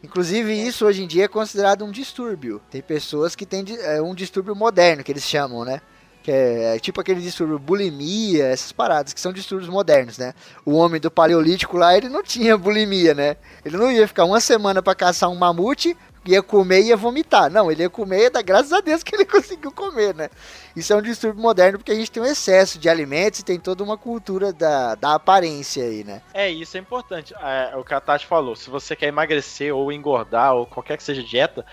Inclusive, 0.02 0.52
isso 0.66 0.86
hoje 0.86 1.02
em 1.02 1.06
dia 1.06 1.24
é 1.24 1.28
considerado 1.28 1.84
um 1.84 1.90
distúrbio. 1.90 2.60
Tem 2.70 2.80
pessoas 2.80 3.36
que 3.36 3.44
têm 3.44 3.64
é, 3.80 4.00
um 4.00 4.14
distúrbio 4.14 4.56
moderno, 4.56 5.04
que 5.04 5.12
eles 5.12 5.24
chamam, 5.24 5.64
né? 5.64 5.80
Que 6.22 6.30
é, 6.32 6.76
é 6.76 6.78
tipo 6.78 7.00
aquele 7.00 7.20
distúrbio 7.20 7.58
bulimia, 7.58 8.46
essas 8.46 8.72
paradas, 8.72 9.12
que 9.12 9.20
são 9.20 9.32
distúrbios 9.32 9.68
modernos, 9.70 10.16
né? 10.16 10.32
O 10.64 10.72
homem 10.72 10.98
do 11.00 11.10
paleolítico 11.10 11.76
lá, 11.76 11.94
ele 11.96 12.08
não 12.08 12.22
tinha 12.22 12.56
bulimia, 12.56 13.14
né? 13.14 13.36
Ele 13.64 13.76
não 13.76 13.90
ia 13.92 14.08
ficar 14.08 14.24
uma 14.24 14.40
semana 14.40 14.82
pra 14.82 14.94
caçar 14.94 15.28
um 15.30 15.34
mamute, 15.36 15.94
ia 16.24 16.42
comer 16.42 16.82
e 16.82 16.88
ia 16.88 16.96
vomitar. 16.96 17.50
Não, 17.50 17.70
ele 17.70 17.82
ia 17.82 17.90
comer, 17.90 18.30
dá 18.30 18.42
graças 18.42 18.72
a 18.72 18.80
Deus 18.80 19.02
que 19.02 19.14
ele 19.14 19.24
conseguiu 19.26 19.72
comer, 19.72 20.14
né? 20.14 20.28
Isso 20.76 20.92
é 20.92 20.96
um 20.96 21.02
distúrbio 21.02 21.42
moderno 21.42 21.78
porque 21.78 21.92
a 21.92 21.94
gente 21.94 22.10
tem 22.10 22.22
um 22.22 22.26
excesso 22.26 22.78
de 22.78 22.88
alimentos 22.88 23.40
e 23.40 23.44
tem 23.44 23.58
toda 23.58 23.82
uma 23.82 23.96
cultura 23.96 24.52
da, 24.52 24.94
da 24.94 25.14
aparência 25.14 25.84
aí, 25.84 26.04
né? 26.04 26.22
É, 26.32 26.50
isso 26.50 26.76
é 26.76 26.80
importante. 26.80 27.34
É, 27.34 27.76
o 27.76 27.84
que 27.84 27.94
a 27.94 28.00
Tati 28.00 28.26
falou, 28.26 28.54
se 28.54 28.70
você 28.70 28.94
quer 28.94 29.06
emagrecer 29.06 29.74
ou 29.74 29.92
engordar 29.92 30.54
ou 30.54 30.66
qualquer 30.66 30.96
que 30.96 31.02
seja 31.02 31.22
dieta, 31.22 31.64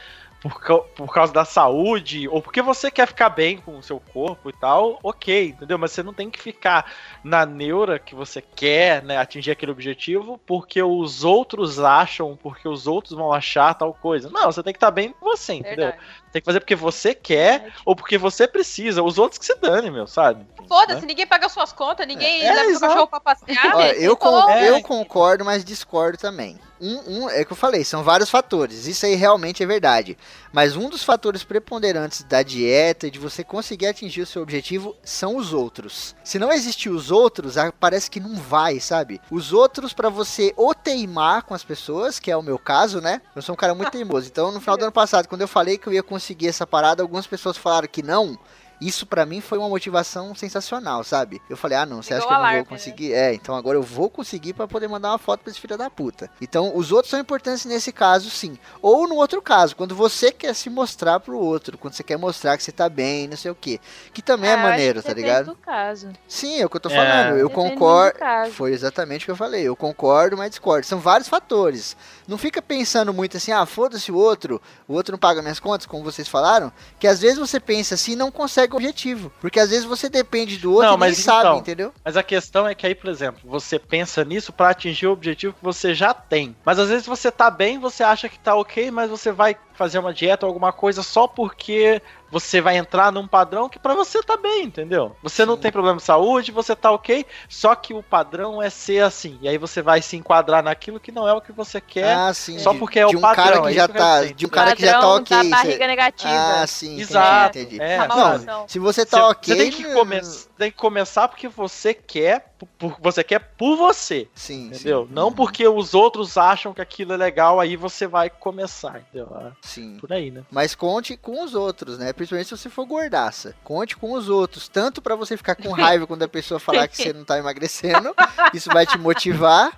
por, 0.49 0.81
por 0.95 1.13
causa 1.13 1.31
da 1.33 1.45
saúde, 1.45 2.27
ou 2.27 2.41
porque 2.41 2.61
você 2.61 2.89
quer 2.91 3.07
ficar 3.07 3.29
bem 3.29 3.57
com 3.57 3.77
o 3.77 3.83
seu 3.83 3.99
corpo 3.99 4.49
e 4.49 4.53
tal, 4.53 4.99
ok, 5.03 5.49
entendeu? 5.49 5.77
Mas 5.77 5.91
você 5.91 6.03
não 6.03 6.13
tem 6.13 6.29
que 6.29 6.39
ficar 6.41 6.91
na 7.23 7.45
neura 7.45 7.99
que 7.99 8.15
você 8.15 8.41
quer, 8.41 9.03
né, 9.03 9.17
atingir 9.17 9.51
aquele 9.51 9.71
objetivo, 9.71 10.39
porque 10.45 10.81
os 10.81 11.23
outros 11.23 11.79
acham, 11.79 12.37
porque 12.41 12.67
os 12.67 12.87
outros 12.87 13.13
vão 13.15 13.31
achar 13.33 13.73
tal 13.73 13.93
coisa. 13.93 14.29
Não, 14.29 14.45
você 14.51 14.61
tem 14.63 14.73
que 14.73 14.77
estar 14.77 14.91
bem 14.91 15.11
com 15.11 15.25
você, 15.25 15.53
entendeu? 15.53 15.87
Verdade. 15.87 16.03
Tem 16.31 16.41
que 16.41 16.45
fazer 16.45 16.59
porque 16.59 16.75
você 16.75 17.15
quer, 17.15 17.71
ou 17.85 17.95
porque 17.95 18.17
você 18.17 18.47
precisa. 18.47 19.01
Os 19.01 19.17
outros 19.17 19.39
que 19.39 19.45
se 19.45 19.55
dane, 19.55 19.89
meu, 19.89 20.05
sabe? 20.05 20.45
Foda-se, 20.67 21.05
ninguém 21.05 21.25
paga 21.25 21.47
suas 21.49 21.71
contas, 21.73 22.05
ninguém 22.05 22.41
É, 22.43 22.49
leva 22.51 22.61
seu 22.61 22.69
exato. 22.71 22.87
cachorro 22.93 23.07
pra 23.07 23.19
passear. 23.19 23.75
Olha, 23.75 23.93
eu, 23.95 24.15
con- 24.15 24.27
Então, 24.39 24.49
É. 24.49 24.69
eu 24.69 24.81
concordo, 24.81 25.43
mas 25.45 25.63
discordo 25.63 26.17
também. 26.17 26.59
Um, 26.79 27.23
um- 27.23 27.29
é 27.29 27.43
que 27.43 27.51
eu 27.51 27.57
falei, 27.57 27.83
são 27.83 28.03
vários 28.03 28.29
fatores. 28.29 28.85
Isso 28.87 29.05
aí 29.05 29.15
realmente 29.15 29.63
é 29.63 29.65
verdade. 29.65 30.17
Mas 30.53 30.75
um 30.75 30.89
dos 30.89 31.03
fatores 31.03 31.43
preponderantes 31.43 32.23
da 32.23 32.43
dieta 32.43 33.07
e 33.07 33.11
de 33.11 33.19
você 33.19 33.43
conseguir 33.43 33.87
atingir 33.87 34.21
o 34.21 34.25
seu 34.25 34.41
objetivo 34.41 34.95
são 35.03 35.37
os 35.37 35.53
outros. 35.53 36.15
Se 36.23 36.37
não 36.39 36.51
existir 36.51 36.89
os 36.89 37.11
outros, 37.11 37.55
parece 37.79 38.09
que 38.09 38.19
não 38.19 38.35
vai, 38.35 38.79
sabe? 38.79 39.19
Os 39.31 39.53
outros 39.53 39.93
pra 39.93 40.09
você 40.09 40.53
ou 40.55 40.73
teimar 40.73 41.43
com 41.43 41.53
as 41.53 41.63
pessoas, 41.63 42.19
que 42.19 42.29
é 42.31 42.37
o 42.37 42.43
meu 42.43 42.59
caso, 42.59 43.01
né? 43.01 43.21
Eu 43.35 43.41
sou 43.41 43.53
um 43.53 43.57
cara 43.57 43.73
muito 43.75 43.91
teimoso. 43.91 44.27
Então, 44.27 44.51
no 44.51 44.59
final 44.61 44.77
do 44.77 44.83
ano 44.83 44.91
passado, 44.91 45.27
quando 45.27 45.41
eu 45.41 45.47
falei 45.47 45.77
que 45.77 45.87
eu 45.87 45.93
ia 45.93 46.03
conseguir 46.03 46.47
essa 46.47 46.65
parada, 46.67 47.01
algumas 47.01 47.27
pessoas 47.27 47.57
falaram 47.57 47.87
que 47.87 48.03
não. 48.03 48.37
Isso 48.79 49.05
pra 49.07 49.25
mim 49.25 49.41
foi 49.41 49.57
uma 49.57 49.67
motivação 49.69 50.35
sensacional, 50.35 51.03
sabe? 51.03 51.41
Eu 51.49 51.57
falei, 51.57 51.77
ah, 51.77 51.85
não, 51.85 52.01
você 52.03 52.13
Ligou 52.13 52.27
acha 52.27 52.27
que 52.27 52.33
eu 52.33 52.43
não 52.45 52.51
vou 52.53 52.59
né? 52.59 52.65
conseguir? 52.65 53.13
É, 53.13 53.33
então 53.33 53.55
agora 53.55 53.77
eu 53.77 53.81
vou 53.81 54.09
conseguir 54.09 54.53
pra 54.53 54.67
poder 54.67 54.87
mandar 54.87 55.09
uma 55.09 55.17
foto 55.17 55.41
pra 55.41 55.49
esse 55.51 55.59
filho 55.59 55.77
da 55.77 55.89
puta. 55.89 56.29
Então, 56.39 56.71
os 56.75 56.91
outros 56.91 57.09
são 57.09 57.19
importantes 57.19 57.65
nesse 57.65 57.91
caso, 57.91 58.29
sim. 58.29 58.57
Ou 58.81 59.07
no 59.07 59.15
outro 59.15 59.41
caso, 59.41 59.75
quando 59.75 59.95
você 59.95 60.31
quer 60.31 60.53
se 60.53 60.69
mostrar 60.69 61.19
pro 61.19 61.39
outro, 61.39 61.77
quando 61.77 61.93
você 61.95 62.03
quer 62.03 62.17
mostrar 62.17 62.55
que 62.55 62.63
você 62.63 62.71
tá 62.71 62.87
bem, 62.87 63.27
não 63.27 63.35
sei 63.37 63.49
o 63.49 63.55
quê. 63.55 63.79
Que 64.13 64.21
também 64.21 64.49
Ah, 64.49 64.53
é 64.53 64.55
acho 64.55 64.63
maneiro, 64.63 65.01
tá 65.01 65.13
ligado? 65.13 65.45
do 65.47 65.55
caso. 65.55 66.09
Sim, 66.27 66.59
é 66.61 66.65
o 66.65 66.69
que 66.69 66.75
eu 66.77 66.81
tô 66.81 66.89
É. 66.89 66.95
falando. 66.95 67.37
Eu 67.37 67.49
Depende 67.49 67.71
concordo. 67.71 68.19
Foi 68.51 68.73
exatamente 68.73 69.23
o 69.23 69.25
que 69.25 69.31
eu 69.31 69.35
falei. 69.35 69.63
Eu 69.63 69.75
concordo, 69.75 70.37
mas 70.37 70.51
discordo. 70.51 70.85
São 70.85 70.99
vários 70.99 71.27
fatores. 71.27 71.97
Não 72.27 72.37
fica 72.37 72.61
pensando 72.61 73.13
muito 73.13 73.37
assim, 73.37 73.51
ah, 73.51 73.65
foda-se 73.65 74.11
o 74.11 74.15
outro, 74.15 74.61
o 74.87 74.93
outro 74.93 75.13
não 75.13 75.19
paga 75.19 75.41
minhas 75.41 75.59
contas, 75.59 75.87
como 75.87 76.03
vocês 76.03 76.27
falaram. 76.27 76.71
Que 76.99 77.07
às 77.07 77.19
vezes 77.21 77.39
você 77.39 77.59
pensa 77.59 77.95
assim 77.95 78.11
e 78.11 78.15
não 78.15 78.29
consegue 78.29 78.66
o 78.73 78.77
objetivo. 78.77 79.31
Porque 79.39 79.59
às 79.59 79.69
vezes 79.69 79.85
você 79.85 80.09
depende 80.09 80.57
do 80.57 80.71
outro 80.71 80.87
Não, 80.87 80.95
e 80.95 80.99
nem 80.99 81.09
mas 81.09 81.17
sabe, 81.17 81.39
então, 81.39 81.57
entendeu? 81.57 81.93
Mas 82.03 82.17
a 82.17 82.23
questão 82.23 82.67
é 82.67 82.75
que 82.75 82.85
aí, 82.85 82.95
por 82.95 83.09
exemplo, 83.09 83.41
você 83.45 83.79
pensa 83.79 84.23
nisso 84.23 84.51
pra 84.51 84.69
atingir 84.69 85.07
o 85.07 85.11
objetivo 85.11 85.53
que 85.53 85.63
você 85.63 85.93
já 85.93 86.13
tem. 86.13 86.55
Mas 86.65 86.79
às 86.79 86.89
vezes 86.89 87.05
você 87.05 87.31
tá 87.31 87.49
bem, 87.49 87.79
você 87.79 88.03
acha 88.03 88.29
que 88.29 88.39
tá 88.39 88.55
ok, 88.55 88.91
mas 88.91 89.09
você 89.09 89.31
vai 89.31 89.55
fazer 89.77 89.99
uma 89.99 90.13
dieta 90.13 90.45
ou 90.45 90.49
alguma 90.49 90.73
coisa 90.73 91.03
só 91.03 91.27
porque 91.27 92.01
você 92.29 92.59
vai 92.59 92.75
entrar 92.75 93.09
num 93.09 93.25
padrão 93.25 93.69
que 93.69 93.79
pra 93.79 93.93
você 93.95 94.21
tá 94.21 94.35
bem, 94.35 94.65
entendeu? 94.65 95.15
Você 95.23 95.45
não 95.45 95.55
Sim. 95.55 95.61
tem 95.61 95.71
problema 95.71 95.97
de 95.97 96.03
saúde, 96.03 96.51
você 96.51 96.75
tá 96.75 96.91
ok, 96.91 97.25
só 97.47 97.73
que 97.73 97.93
o 97.93 98.03
padrão 98.03 98.61
é 98.61 98.69
ser 98.69 99.01
assim. 99.03 99.37
E 99.41 99.47
aí 99.47 99.57
você 99.57 99.81
vai 99.81 100.01
se 100.01 100.17
enquadrar 100.17 100.61
naquilo 100.61 100.99
que 100.99 101.11
não 101.11 101.25
é 101.27 101.31
o 101.33 101.39
que 101.39 101.53
você 101.53 101.79
quer. 101.79 102.13
ah, 102.13 102.33
sim. 102.33 102.59
só 102.59 102.73
porque 102.73 102.99
é 102.99 103.05
o 103.05 103.09
de 103.11 103.17
um 103.17 103.21
padrão, 103.21 103.45
cara 103.45 103.57
é 103.57 103.61
que 103.61 103.67
isso 103.69 103.75
já 103.77 103.87
tá, 103.87 104.23
de 104.25 104.45
um 104.45 104.49
cara 104.49 104.75
que 104.75 104.85
já 104.85 104.99
tá 104.99 105.07
ok. 105.13 105.37
da 105.37 105.43
você- 105.43 105.49
barriga 105.49 105.87
negativa. 105.87 106.33
Ah, 106.61 106.67
sim. 106.67 106.87
entendi, 106.87 107.01
Exato. 107.03 107.59
entendi. 107.59 107.81
É, 107.81 107.97
A 107.99 108.07
Não, 108.07 108.17
maldição. 108.17 108.65
se 108.67 108.79
você 108.79 109.05
tá 109.05 109.17
Você- 109.19 109.23
ok. 109.31 109.55
Você 109.55 109.61
tem 109.63 109.71
que, 109.71 109.83
não- 109.87 109.93
come- 109.93 110.21
tem 110.57 110.71
que 110.71 110.77
começar 110.77 111.27
porque 111.29 111.47
você 111.47 111.93
quer, 111.93 112.46
por, 112.65 112.97
você 112.99 113.23
quer 113.23 113.39
por 113.39 113.75
você. 113.75 114.27
Sim, 114.33 114.67
Entendeu? 114.67 115.05
sim. 115.07 115.13
Não 115.13 115.31
porque 115.31 115.67
os 115.67 115.93
outros 115.93 116.37
acham 116.37 116.73
que 116.73 116.81
aquilo 116.81 117.13
é 117.13 117.17
legal, 117.17 117.59
aí 117.59 117.75
você 117.75 118.07
vai 118.07 118.29
começar, 118.29 118.99
entendeu? 118.99 119.27
É 119.39 119.51
Sim. 119.61 119.97
por 119.99 120.11
aí, 120.11 120.31
né? 120.31 120.43
Mas 120.49 120.73
conte 120.73 121.15
com 121.17 121.43
os 121.43 121.53
outros, 121.53 121.97
né? 121.97 122.13
Principalmente 122.13 122.47
se 122.47 122.57
você 122.57 122.69
for 122.69 122.85
gordaça. 122.85 123.55
Conte 123.63 123.95
com 123.95 124.13
os 124.13 124.29
outros. 124.29 124.67
Tanto 124.67 125.01
pra 125.01 125.15
você 125.15 125.37
ficar 125.37 125.55
com 125.55 125.71
raiva 125.71 126.05
quando 126.07 126.23
a 126.23 126.27
pessoa 126.27 126.59
falar 126.59 126.87
que 126.87 126.97
você 126.97 127.13
não 127.13 127.23
tá 127.25 127.37
emagrecendo. 127.37 128.13
Isso 128.53 128.69
vai 128.71 128.85
te 128.85 128.97
motivar. 128.97 129.77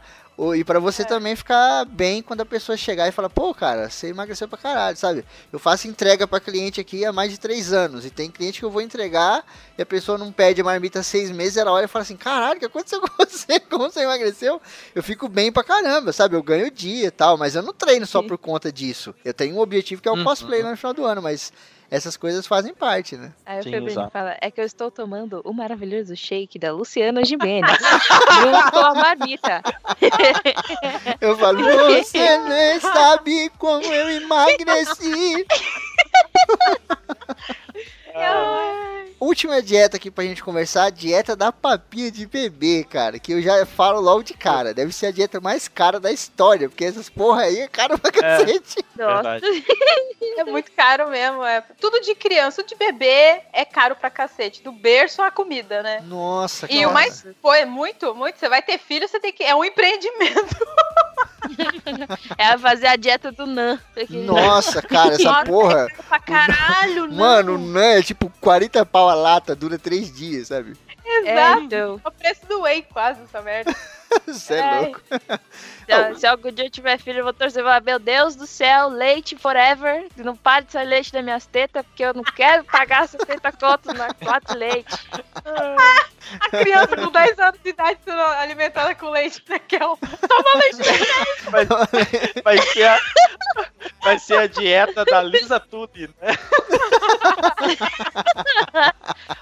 E 0.56 0.64
pra 0.64 0.80
você 0.80 1.03
também 1.03 1.36
ficar 1.36 1.84
bem 1.86 2.22
quando 2.22 2.41
a 2.41 2.45
pessoa 2.45 2.78
chegar 2.78 3.07
e 3.07 3.11
falar, 3.11 3.30
pô, 3.30 3.53
cara, 3.53 3.90
você 3.90 4.07
emagreceu 4.07 4.48
pra 4.48 4.57
caralho, 4.57 4.95
sabe? 4.95 5.26
Eu 5.52 5.60
faço 5.60 5.88
entrega 5.88 6.26
pra 6.26 6.40
cliente 6.40 6.80
aqui 6.80 7.03
há 7.03 7.11
mais 7.11 7.30
de 7.32 7.38
três 7.38 7.74
anos. 7.74 8.06
E 8.06 8.10
tem 8.10 8.32
cliente 8.32 8.60
que 8.60 8.66
eu 8.66 8.72
vou 8.72 8.82
entregar 8.82 9.44
e 9.78 9.82
a 9.82 9.86
pessoa 9.86 10.18
não 10.18 10.32
pede 10.32 10.61
a 10.61 10.64
marmita 10.64 10.99
há 10.99 11.03
seis 11.03 11.30
meses, 11.30 11.57
ela 11.57 11.72
olha 11.74 11.86
e 11.86 11.88
fala 11.90 12.03
assim, 12.03 12.16
caralho, 12.16 12.56
o 12.56 12.60
que 12.60 12.66
aconteceu 12.66 13.02
com 13.02 13.07
você? 13.26 13.60
Como 13.60 13.91
você 13.91 14.02
emagreceu? 14.02 14.61
Eu 14.95 15.03
fico 15.03 15.28
bem 15.28 15.52
pra 15.52 15.64
caramba, 15.64 16.14
sabe? 16.14 16.36
Eu 16.36 16.44
ganho 16.44 16.72
dia 16.72 17.07
e 17.07 17.11
tal, 17.11 17.38
mas 17.38 17.56
eu 17.56 17.61
não 17.61 17.74
treino 17.74 18.06
só 18.06 18.24
por 18.24 18.38
conta 18.38 18.72
disso. 18.72 19.14
Eu 19.26 19.34
tenho 19.34 19.56
um 19.56 19.60
objetivo 19.60 20.02
que 20.02 20.07
é 20.07 20.11
o 20.11 20.16
Uhum. 20.16 20.24
cosplay 20.24 20.64
no 20.64 20.76
final 20.78 20.94
do 20.94 21.03
ano, 21.06 21.22
mas 21.22 21.52
essas 21.90 22.16
coisas 22.16 22.45
fazem 22.45 22.74
parte, 22.74 23.18
né? 23.18 23.32
Aí 23.45 23.61
o 23.61 23.64
Febrini 23.64 24.10
fala, 24.11 24.38
é 24.40 24.52
que 24.52 24.61
eu 24.61 24.66
estou 24.66 24.91
tomando 24.91 25.41
o 25.44 25.53
maravilhoso 25.53 26.16
shake 26.16 26.60
da 26.60 26.72
Luciana 26.72 27.26
Gimenez. 27.26 27.72
junto 28.41 28.72
com 28.72 28.80
a 28.80 28.94
marmita. 28.94 29.64
Eu 31.20 31.38
falo, 31.38 31.60
você 31.60 32.38
nem 32.38 32.80
sabe 32.80 33.49
como 33.57 33.84
eu 33.84 34.10
emagreci. 34.10 35.45
Última 39.19 39.61
dieta 39.61 39.98
aqui 39.98 40.10
pra 40.10 40.23
gente 40.23 40.41
conversar, 40.41 40.86
a 40.86 40.90
dieta 40.90 41.36
da 41.36 41.52
papinha 41.52 42.10
de 42.10 42.26
bebê, 42.26 42.86
cara. 42.90 43.19
Que 43.19 43.34
eu 43.34 43.41
já 43.41 43.65
falo 43.65 43.99
logo 43.99 44.23
de 44.23 44.34
cara. 44.34 44.73
Deve 44.73 44.94
ser 44.94 45.07
a 45.07 45.11
dieta 45.11 45.41
mais 45.41 45.68
cara 45.68 45.99
da 45.99 46.10
história, 46.10 46.69
porque 46.69 46.86
essas 46.86 47.10
porra 47.10 47.41
aí 47.41 47.60
é 47.60 47.68
caro 47.68 47.99
pra 47.99 48.11
cacete. 48.14 48.77
Nossa. 48.98 49.40
Verdade. 49.40 49.65
É 50.38 50.44
muito 50.45 50.72
caro 50.72 51.10
mesmo. 51.10 51.44
É. 51.44 51.61
Tudo 51.81 51.99
de 51.99 52.15
criança, 52.15 52.64
tudo 52.64 52.69
de 52.69 52.76
bebê 52.76 53.41
é 53.52 53.65
caro 53.65 53.94
pra 53.95 54.10
cacete. 54.10 54.64
Do 54.64 54.72
berço 54.72 55.22
à 55.22 55.30
comida, 55.30 55.84
né? 55.84 56.02
Nossa, 56.06 56.65
E 56.72 56.77
cara. 56.77 56.88
o 56.90 56.94
mais, 56.94 57.26
pô, 57.41 57.53
é 57.53 57.65
muito, 57.65 58.15
muito. 58.15 58.40
Você 58.40 58.48
vai 58.48 58.61
ter 58.61 58.77
filho, 58.77 59.06
você 59.06 59.19
tem 59.19 59.34
que. 59.34 59.44
É 59.44 59.53
um 59.53 59.65
empreendimento. 59.65 60.56
É 62.38 62.57
fazer 62.57 62.88
a 62.88 62.95
dieta 62.95 63.31
do 63.31 63.48
Nan. 63.48 63.80
Nossa, 64.10 64.81
cara, 64.81 65.15
essa 65.15 65.23
Nossa, 65.23 65.45
porra. 65.45 65.88
pra 66.07 66.19
caralho, 66.19 67.07
não. 67.07 67.15
Mano, 67.15 67.57
não 67.57 67.81
é 67.81 67.98
tipo 68.03 68.31
40 68.41 68.85
pau 68.85 69.09
a 69.09 69.13
lata, 69.13 69.55
dura 69.55 69.77
3 69.77 70.13
dias, 70.13 70.47
sabe? 70.47 70.76
É, 71.05 71.31
Exato. 71.31 71.63
então. 71.63 72.01
É 72.03 72.07
o 72.07 72.11
preço 72.11 72.45
do 72.47 72.61
whey, 72.61 72.84
quase, 72.84 73.21
essa 73.23 73.41
merda. 73.41 73.76
Você 74.27 74.56
é 74.56 74.57
É. 74.60 74.80
louco. 74.81 75.02
Se, 76.14 76.19
se 76.19 76.27
algum 76.27 76.52
dia 76.52 76.65
eu 76.65 76.69
tiver 76.69 76.99
filho, 76.99 77.18
eu 77.19 77.23
vou 77.23 77.34
torcer 77.34 77.61
e 77.61 77.64
falar, 77.64 77.81
meu 77.81 77.98
Deus 77.98 78.36
do 78.36 78.45
céu, 78.45 78.90
leite 78.90 79.36
forever. 79.36 80.06
Não 80.18 80.36
pare 80.36 80.65
de 80.65 80.72
sair 80.73 80.86
leite 80.86 81.11
das 81.11 81.23
minhas 81.23 81.48
tetas, 81.48 81.84
porque 81.84 82.03
eu 82.03 82.14
não 82.14 82.22
quero 82.23 82.64
pagar 82.65 83.07
70 83.07 83.52
contos 83.53 83.94
na 83.95 84.14
quatro 84.14 84.56
leite. 84.56 84.95
A 86.41 86.49
criança 86.52 86.95
com 86.95 87.10
10 87.10 87.40
anos 87.40 87.60
de 87.64 87.69
idade 87.69 87.98
sendo 88.06 88.22
alimentada 88.22 88.94
com 88.94 89.10
leite, 89.10 89.44
né, 89.49 89.57
Kel? 89.57 89.98
Toma 90.27 90.53
leite. 90.60 90.77
Vai, 91.49 91.65
vai 92.44 92.57
ser 92.68 92.84
a, 92.84 92.99
vai 94.03 94.19
ser 94.19 94.38
a 94.38 94.45
dieta 94.45 95.03
da 95.06 95.23
Lisa 95.23 95.60
Tudy, 95.60 96.07
né? 96.22 96.38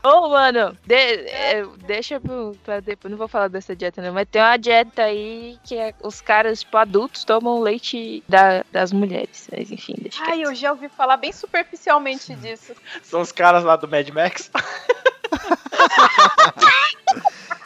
Ô, 0.04 0.30
mano, 0.30 0.78
de- 0.86 0.96
é, 0.96 1.66
deixa 1.86 2.22
pra 2.64 2.80
depois. 2.80 3.12
Não 3.12 3.18
vou 3.18 3.28
falar 3.28 3.50
dessa 3.50 3.76
dieta, 3.76 4.02
não. 4.02 4.14
Mas 4.14 4.28
tem 4.32 4.42
uma 4.42 4.57
dieta 4.58 5.04
aí 5.04 5.58
que 5.64 5.76
é, 5.76 5.94
os 6.04 6.22
caras, 6.22 6.60
tipo, 6.62 6.76
adultos 6.78 7.24
tomam 7.24 7.60
leite 7.62 8.24
da- 8.28 8.64
das 8.72 8.92
mulheres. 8.92 9.48
Mas 9.56 9.72
enfim, 9.72 9.96
deixa 9.98 10.22
Ai, 10.24 10.38
quieto. 10.38 10.48
eu 10.50 10.56
já 10.56 10.72
ouvi 10.72 10.90
falar 10.90 11.18
bem 11.18 11.32
superficialmente 11.32 12.34
disso. 12.36 12.74
São 13.04 13.22
os 13.22 13.32
caras 13.32 13.64
lá 13.64 13.76
do 13.76 13.88
Mad 13.88 14.08
Max. 14.10 14.50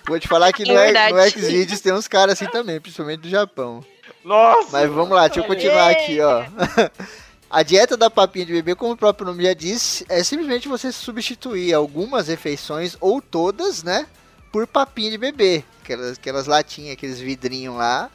Vou 0.08 0.20
te 0.20 0.28
falar 0.28 0.52
que 0.52 0.64
É 0.64 0.66
no, 0.66 0.74
verdade. 0.74 1.14
no 1.14 1.30
Xvideos 1.30 1.80
tem 1.80 1.94
uns 1.94 2.08
caras 2.08 2.34
assim 2.34 2.48
também, 2.52 2.80
principalmente 2.82 3.22
do 3.22 3.30
Japão. 3.30 3.84
Nossa! 4.24 4.70
Mas 4.72 4.90
vamos 4.90 5.12
lá, 5.12 5.28
deixa 5.28 5.40
eu 5.40 5.44
continuar 5.46 5.90
aqui, 5.92 6.20
ó. 6.20 6.44
A 7.50 7.64
dieta 7.64 7.98
da 7.98 8.10
papinha 8.10 8.46
de 8.46 8.54
bebê, 8.54 8.76
como 8.76 8.94
o 8.94 8.98
próprio 8.98 9.26
nome 9.28 9.44
já 9.44 9.54
diz, 9.54 10.06
é 10.08 10.24
simplesmente 10.24 10.70
você 10.70 10.90
substituir 10.92 11.74
algumas 11.74 12.30
refeições, 12.30 12.96
ou 13.02 13.22
todas, 13.22 13.84
né, 13.84 14.08
por 14.52 14.68
papinha 14.68 15.12
de 15.12 15.18
bebê. 15.18 15.64
Aquelas, 15.82 16.18
aquelas 16.18 16.48
latinhas, 16.48 16.94
aqueles 16.94 17.20
vidrinhos 17.20 17.76
lá, 17.76 18.10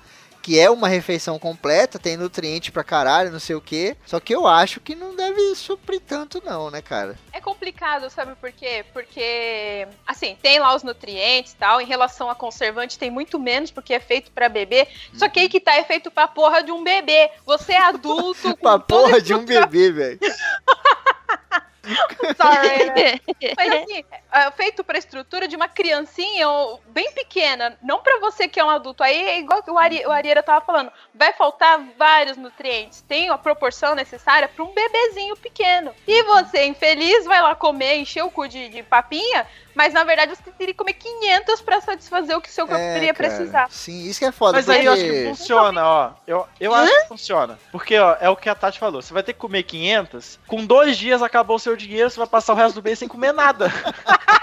que 0.47 0.61
é 0.61 0.71
uma 0.71 0.87
refeição 0.87 1.41
completa, 1.41 1.99
tem 1.99 2.17
nutriente 2.17 2.71
pra 2.71 2.85
caralho, 2.85 3.33
não 3.33 3.41
sei 3.41 3.57
o 3.57 3.61
que. 3.61 3.97
Só 4.07 4.21
que 4.21 4.33
eu 4.33 4.47
acho 4.47 4.79
que 4.79 4.95
não 4.95 5.17
deve 5.17 5.57
suprir 5.57 6.01
tanto 6.01 6.41
não, 6.45 6.71
né, 6.71 6.81
cara? 6.81 7.19
É 7.33 7.41
complicado, 7.41 8.09
sabe 8.09 8.37
por 8.37 8.53
quê? 8.53 8.85
Porque, 8.93 9.89
assim, 10.07 10.39
tem 10.41 10.61
lá 10.61 10.73
os 10.77 10.85
nutrientes 10.85 11.53
e 11.53 11.57
tal. 11.57 11.81
Em 11.81 11.87
relação 11.87 12.31
a 12.31 12.35
conservante, 12.37 12.97
tem 12.97 13.11
muito 13.11 13.41
menos, 13.41 13.73
porque 13.73 13.93
é 13.93 13.99
feito 13.99 14.31
pra 14.31 14.49
bebê. 14.49 14.87
Só 15.15 15.29
que 15.29 15.41
aí 15.41 15.49
que 15.49 15.59
tá, 15.59 15.75
é 15.75 15.83
feito 15.83 16.13
pra 16.13 16.29
porra 16.29 16.63
de 16.63 16.71
um 16.71 16.85
bebê. 16.85 17.29
Você 17.45 17.73
é 17.73 17.83
adulto. 17.83 18.57
Pra 18.63 18.79
porra 18.79 19.21
de 19.21 19.35
um 19.35 19.45
bebê, 19.45 19.91
velho. 19.91 20.21
Sorry? 22.37 23.21
Mas 23.57 23.73
assim, 23.73 24.05
é 24.33 24.51
feito 24.53 24.83
pra 24.85 24.99
estrutura 24.99 25.47
de 25.49 25.57
uma 25.57 25.69
criancinha 25.69 26.49
ou- 26.49 26.81
bem 26.89 27.11
pequena, 27.13 27.79
não 27.83 28.01
pra 28.01 28.19
você 28.19 28.49
que 28.49 28.59
é 28.59 28.65
um 28.65 28.71
adulto. 28.71 29.03
Aí 29.03 29.17
é 29.29 29.39
igual 29.39 29.63
que 29.63 29.71
o, 29.71 29.79
Ari, 29.79 30.05
o 30.07 30.11
Arieira 30.11 30.43
tava 30.43 30.65
falando, 30.65 30.91
vai 31.15 31.33
faltar 31.33 31.81
vários 31.97 32.37
nutrientes. 32.37 33.01
Tem 33.03 33.29
a 33.29 33.39
proporção 33.39 33.95
necessária 33.95 34.49
pra 34.49 34.65
um 34.65 34.73
bebezinho 34.73 35.37
pequeno. 35.37 35.95
E 36.07 36.23
você, 36.25 36.65
infeliz, 36.67 37.25
vai 37.25 37.41
lá 37.41 37.55
comer, 37.55 37.97
encher 37.97 38.23
o 38.25 38.31
cu 38.31 38.49
de, 38.49 38.69
de 38.69 38.83
papinha, 38.83 39.47
mas 39.77 39.93
na 39.95 40.03
verdade 40.03 40.35
você 40.35 40.51
teria 40.51 40.75
que 40.75 40.79
comer 40.79 40.95
500 40.95 41.61
pra 41.61 41.81
satisfazer 41.81 42.37
o 42.37 42.41
que 42.41 42.51
seu 42.51 42.67
corpo 42.67 42.81
É, 42.83 42.97
iria 42.97 43.15
cara. 43.15 43.29
precisar. 43.29 43.69
Sim, 43.71 44.05
isso 44.09 44.19
que 44.19 44.25
é 44.25 44.33
foda. 44.33 44.55
Mas 44.55 44.69
aí 44.69 44.85
eu 44.87 44.93
acho 44.93 45.03
que 45.03 45.09
porque- 45.13 45.29
funciona, 45.29 45.87
ó. 45.87 46.11
Eu, 46.27 46.47
eu 46.59 46.75
acho 46.75 46.93
que 47.03 47.09
funciona. 47.09 47.59
Porque, 47.71 47.97
ó, 47.99 48.17
é 48.21 48.29
o 48.29 48.37
que 48.37 48.49
a 48.49 48.55
Tati 48.55 48.79
falou. 48.79 49.01
Você 49.03 49.13
vai 49.15 49.23
ter 49.23 49.33
que 49.35 49.39
comer 49.39 49.63
500, 49.63 50.39
com 50.49 50.65
dois 50.67 50.97
dias 50.97 51.23
acabou 51.23 51.57
o 51.57 51.61
seu 51.61 51.77
dinheiro, 51.77 52.11
você 52.11 52.19
vai 52.19 52.27
passar 52.27 52.55
o 52.55 52.57
resto 52.57 52.81
do 52.81 52.85
mês 52.85 52.99
sem 52.99 53.07
comer 53.09 53.33
nada. 53.33 53.71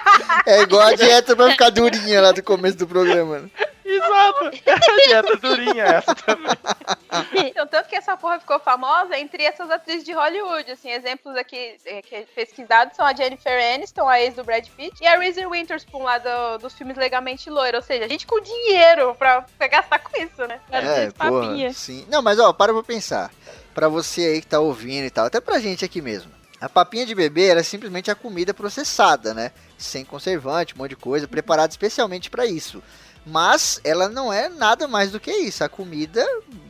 É 0.46 0.62
igual 0.62 0.82
a 0.88 0.94
dieta 0.94 1.36
pra 1.36 1.50
ficar 1.50 1.70
durinha 1.72 2.22
lá 2.22 2.32
do 2.32 2.44
começo 2.44 2.78
do 2.78 2.86
programa. 2.88 3.50
Exato. 3.96 4.52
É 4.66 4.72
a 4.72 4.78
dieta 5.08 5.38
durinha 5.38 5.84
essa 5.84 6.16
também. 6.16 6.58
Então, 7.36 7.68
tanto 7.68 7.88
que 7.90 7.96
essa 7.96 8.18
porra 8.18 8.40
ficou 8.40 8.60
famosa 8.60 9.16
entre 9.20 9.44
essas 9.44 9.70
atrizes 9.70 10.04
de 10.04 10.12
Hollywood, 10.14 10.72
assim, 10.72 10.90
exemplos 10.90 11.36
aqui 11.36 11.76
é, 11.86 12.02
que 12.02 12.26
pesquisados 12.34 12.96
são 12.96 13.06
a 13.06 13.14
Jennifer 13.14 13.54
Aniston, 13.76 14.08
a 14.08 14.20
ex 14.20 14.34
do 14.34 14.44
Brad 14.44 14.68
Pitt, 14.76 15.04
e 15.04 15.06
a 15.06 15.18
Reese 15.20 15.46
Witherspoon 15.46 16.02
lá 16.04 16.18
do- 16.18 16.58
dos 16.60 16.74
filmes 16.74 16.98
Legamente 16.98 17.50
Loira, 17.52 17.78
ou 17.78 17.84
seja, 17.84 18.06
a 18.06 18.08
gente 18.08 18.26
com 18.26 18.40
dinheiro 18.42 19.14
pra, 19.16 19.46
pra 19.58 19.68
gastar 19.68 20.00
com 20.00 20.18
isso, 20.20 20.48
né? 20.48 20.60
É, 20.72 21.12
porra, 21.12 21.32
papinha. 21.42 21.72
sim. 21.74 22.06
Não, 22.10 22.22
mas 22.24 22.40
ó, 22.40 22.52
para 22.52 22.74
pra 22.74 22.82
pensar. 22.84 23.32
Pra 23.76 23.88
você 23.88 24.22
aí 24.22 24.42
que 24.42 24.48
tá 24.48 24.60
ouvindo 24.60 25.06
e 25.06 25.10
tal, 25.12 25.26
até 25.28 25.40
pra 25.40 25.60
gente 25.60 25.86
aqui 25.86 26.02
mesmo. 26.02 26.32
A 26.60 26.70
papinha 26.70 27.06
de 27.06 27.14
bebê 27.14 27.48
era 27.48 27.62
simplesmente 27.64 28.10
a 28.10 28.16
comida 28.16 28.54
processada, 28.56 29.34
né? 29.36 29.52
Sem 29.78 30.04
conservante, 30.06 30.74
um 30.74 30.78
monte 30.80 30.92
de 30.92 30.96
coisa, 30.96 31.28
preparada 31.28 31.70
especialmente 31.72 32.30
para 32.30 32.46
isso. 32.46 32.82
Mas 33.26 33.80
ela 33.84 34.10
não 34.10 34.32
é 34.34 34.50
nada 34.50 34.88
mais 34.88 35.12
do 35.12 35.20
que 35.20 35.32
isso. 35.32 35.64
A 35.64 35.70
comida, 35.70 36.26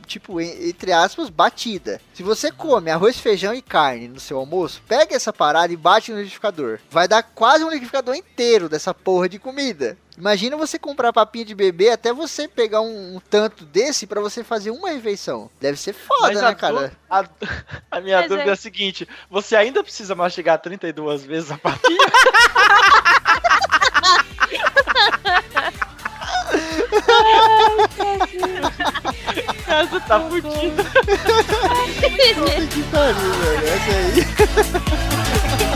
tipo, 0.06 0.40
en- 0.40 0.68
entre 0.68 0.92
aspas, 0.92 1.28
batida. 1.28 2.00
Se 2.14 2.22
você 2.22 2.50
come 2.52 2.90
arroz, 2.90 3.18
feijão 3.18 3.52
e 3.52 3.60
carne 3.60 4.06
no 4.08 4.20
seu 4.20 4.38
almoço, 4.38 4.80
pega 4.86 5.16
essa 5.16 5.32
parada 5.32 5.72
e 5.72 5.76
bate 5.76 6.12
no 6.12 6.18
liquidificador. 6.18 6.78
Vai 6.90 7.08
dar 7.08 7.22
quase 7.24 7.64
um 7.64 7.68
liquidificador 7.68 8.14
inteiro 8.14 8.68
dessa 8.68 8.94
porra 8.94 9.28
de 9.28 9.38
comida. 9.38 9.98
Imagina 10.16 10.56
você 10.56 10.78
comprar 10.78 11.12
papinha 11.12 11.44
de 11.44 11.56
bebê 11.56 11.90
até 11.90 12.12
você 12.12 12.46
pegar 12.46 12.80
um, 12.80 13.16
um 13.16 13.20
tanto 13.28 13.64
desse 13.64 14.06
pra 14.06 14.20
você 14.20 14.44
fazer 14.44 14.70
uma 14.70 14.90
refeição. 14.90 15.50
Deve 15.60 15.76
ser 15.76 15.92
foda, 15.92 16.28
Mas 16.34 16.40
né, 16.40 16.46
a, 16.46 16.54
cara? 16.54 16.92
a, 17.10 17.24
a 17.90 18.00
minha 18.00 18.18
Mas 18.20 18.28
dúvida 18.28 18.46
é... 18.46 18.50
é- 18.50 18.52
a 18.52 18.56
seguinte: 18.56 19.08
você 19.28 19.56
ainda 19.56 19.82
precisa 19.82 20.14
mastigar 20.14 20.60
32 20.60 21.24
vezes 21.24 21.50
a 21.50 21.58
papinha? 21.58 21.98
Essa 29.66 30.00
tá 30.00 30.20
fudida. 30.20 30.84
Que 32.70 32.82
pariu, 32.84 33.32
velho. 33.32 33.68
Essa 33.68 33.92
aí. 33.92 35.64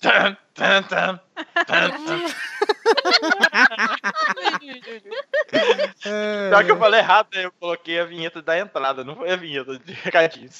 Tan. 0.00 0.36
Pior 6.48 6.64
que 6.64 6.70
eu 6.70 6.78
falei 6.78 7.00
errado, 7.00 7.28
né? 7.34 7.44
Eu 7.44 7.52
coloquei 7.52 8.00
a 8.00 8.04
vinheta 8.04 8.42
da 8.42 8.58
entrada, 8.58 9.04
não 9.04 9.16
foi 9.16 9.30
a 9.30 9.36
vinheta 9.36 9.78
de 9.78 9.92
recadinhos. 9.92 10.56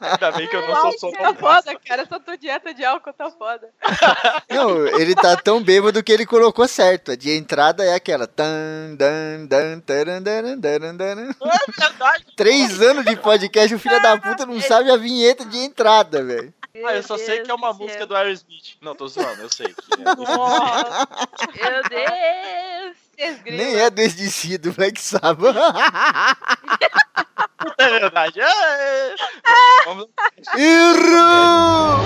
Ainda 0.00 0.32
bem 0.32 0.48
que 0.48 0.56
eu 0.56 0.66
não 0.66 0.74
sou 0.82 0.98
só 0.98 1.12
Tá 1.12 1.34
foda, 1.34 1.78
cara. 1.86 2.02
Essa 2.02 2.18
tua 2.20 2.36
dieta 2.36 2.74
de 2.74 2.84
álcool 2.84 3.12
tá 3.12 3.30
foda. 3.30 3.68
Não, 4.50 4.86
ele 4.98 5.14
tá 5.14 5.36
tão 5.36 5.62
bêbado 5.62 6.02
que 6.02 6.12
ele 6.12 6.26
colocou 6.26 6.66
certo. 6.68 7.12
A 7.12 7.16
de 7.16 7.30
entrada 7.30 7.84
é 7.84 7.94
aquela. 7.94 8.26
Tan, 8.26 8.94
dan, 8.96 9.46
dan, 9.46 9.80
taran. 9.80 10.22
É. 10.26 10.56
Três 12.36 12.80
anos 12.80 13.04
de 13.04 13.16
podcast, 13.16 13.74
o 13.74 13.78
filho 13.78 14.00
da 14.00 14.16
puta 14.18 14.46
não 14.46 14.60
sabe 14.60 14.90
a 14.90 14.96
vinheta 14.96 15.44
de 15.44 15.58
entrada, 15.58 16.24
velho. 16.24 16.52
Ah, 16.84 16.94
eu 16.94 17.02
só 17.02 17.16
sei 17.16 17.40
que 17.42 17.50
é 17.50 17.54
uma 17.54 17.68
Deus 17.68 17.76
do 17.76 17.82
música 17.82 17.98
céu. 18.00 18.06
do 18.06 18.16
Aerosmith. 18.16 18.76
Não, 18.80 18.94
tô 18.94 19.08
zoando, 19.08 19.42
eu 19.42 19.50
sei. 19.52 19.74
Que 19.74 19.94
é. 19.94 20.04
Meu 21.70 21.82
Deus! 21.88 22.96
Nem 23.46 23.76
é 23.76 23.88
desdecido, 23.90 24.72
Black 24.72 25.00
Sabbath. 25.00 25.56
é 27.78 27.88
verdade. 27.88 28.40
É, 28.40 28.46
é. 28.46 29.14
Vamos 29.86 30.06
Errou! 30.56 31.96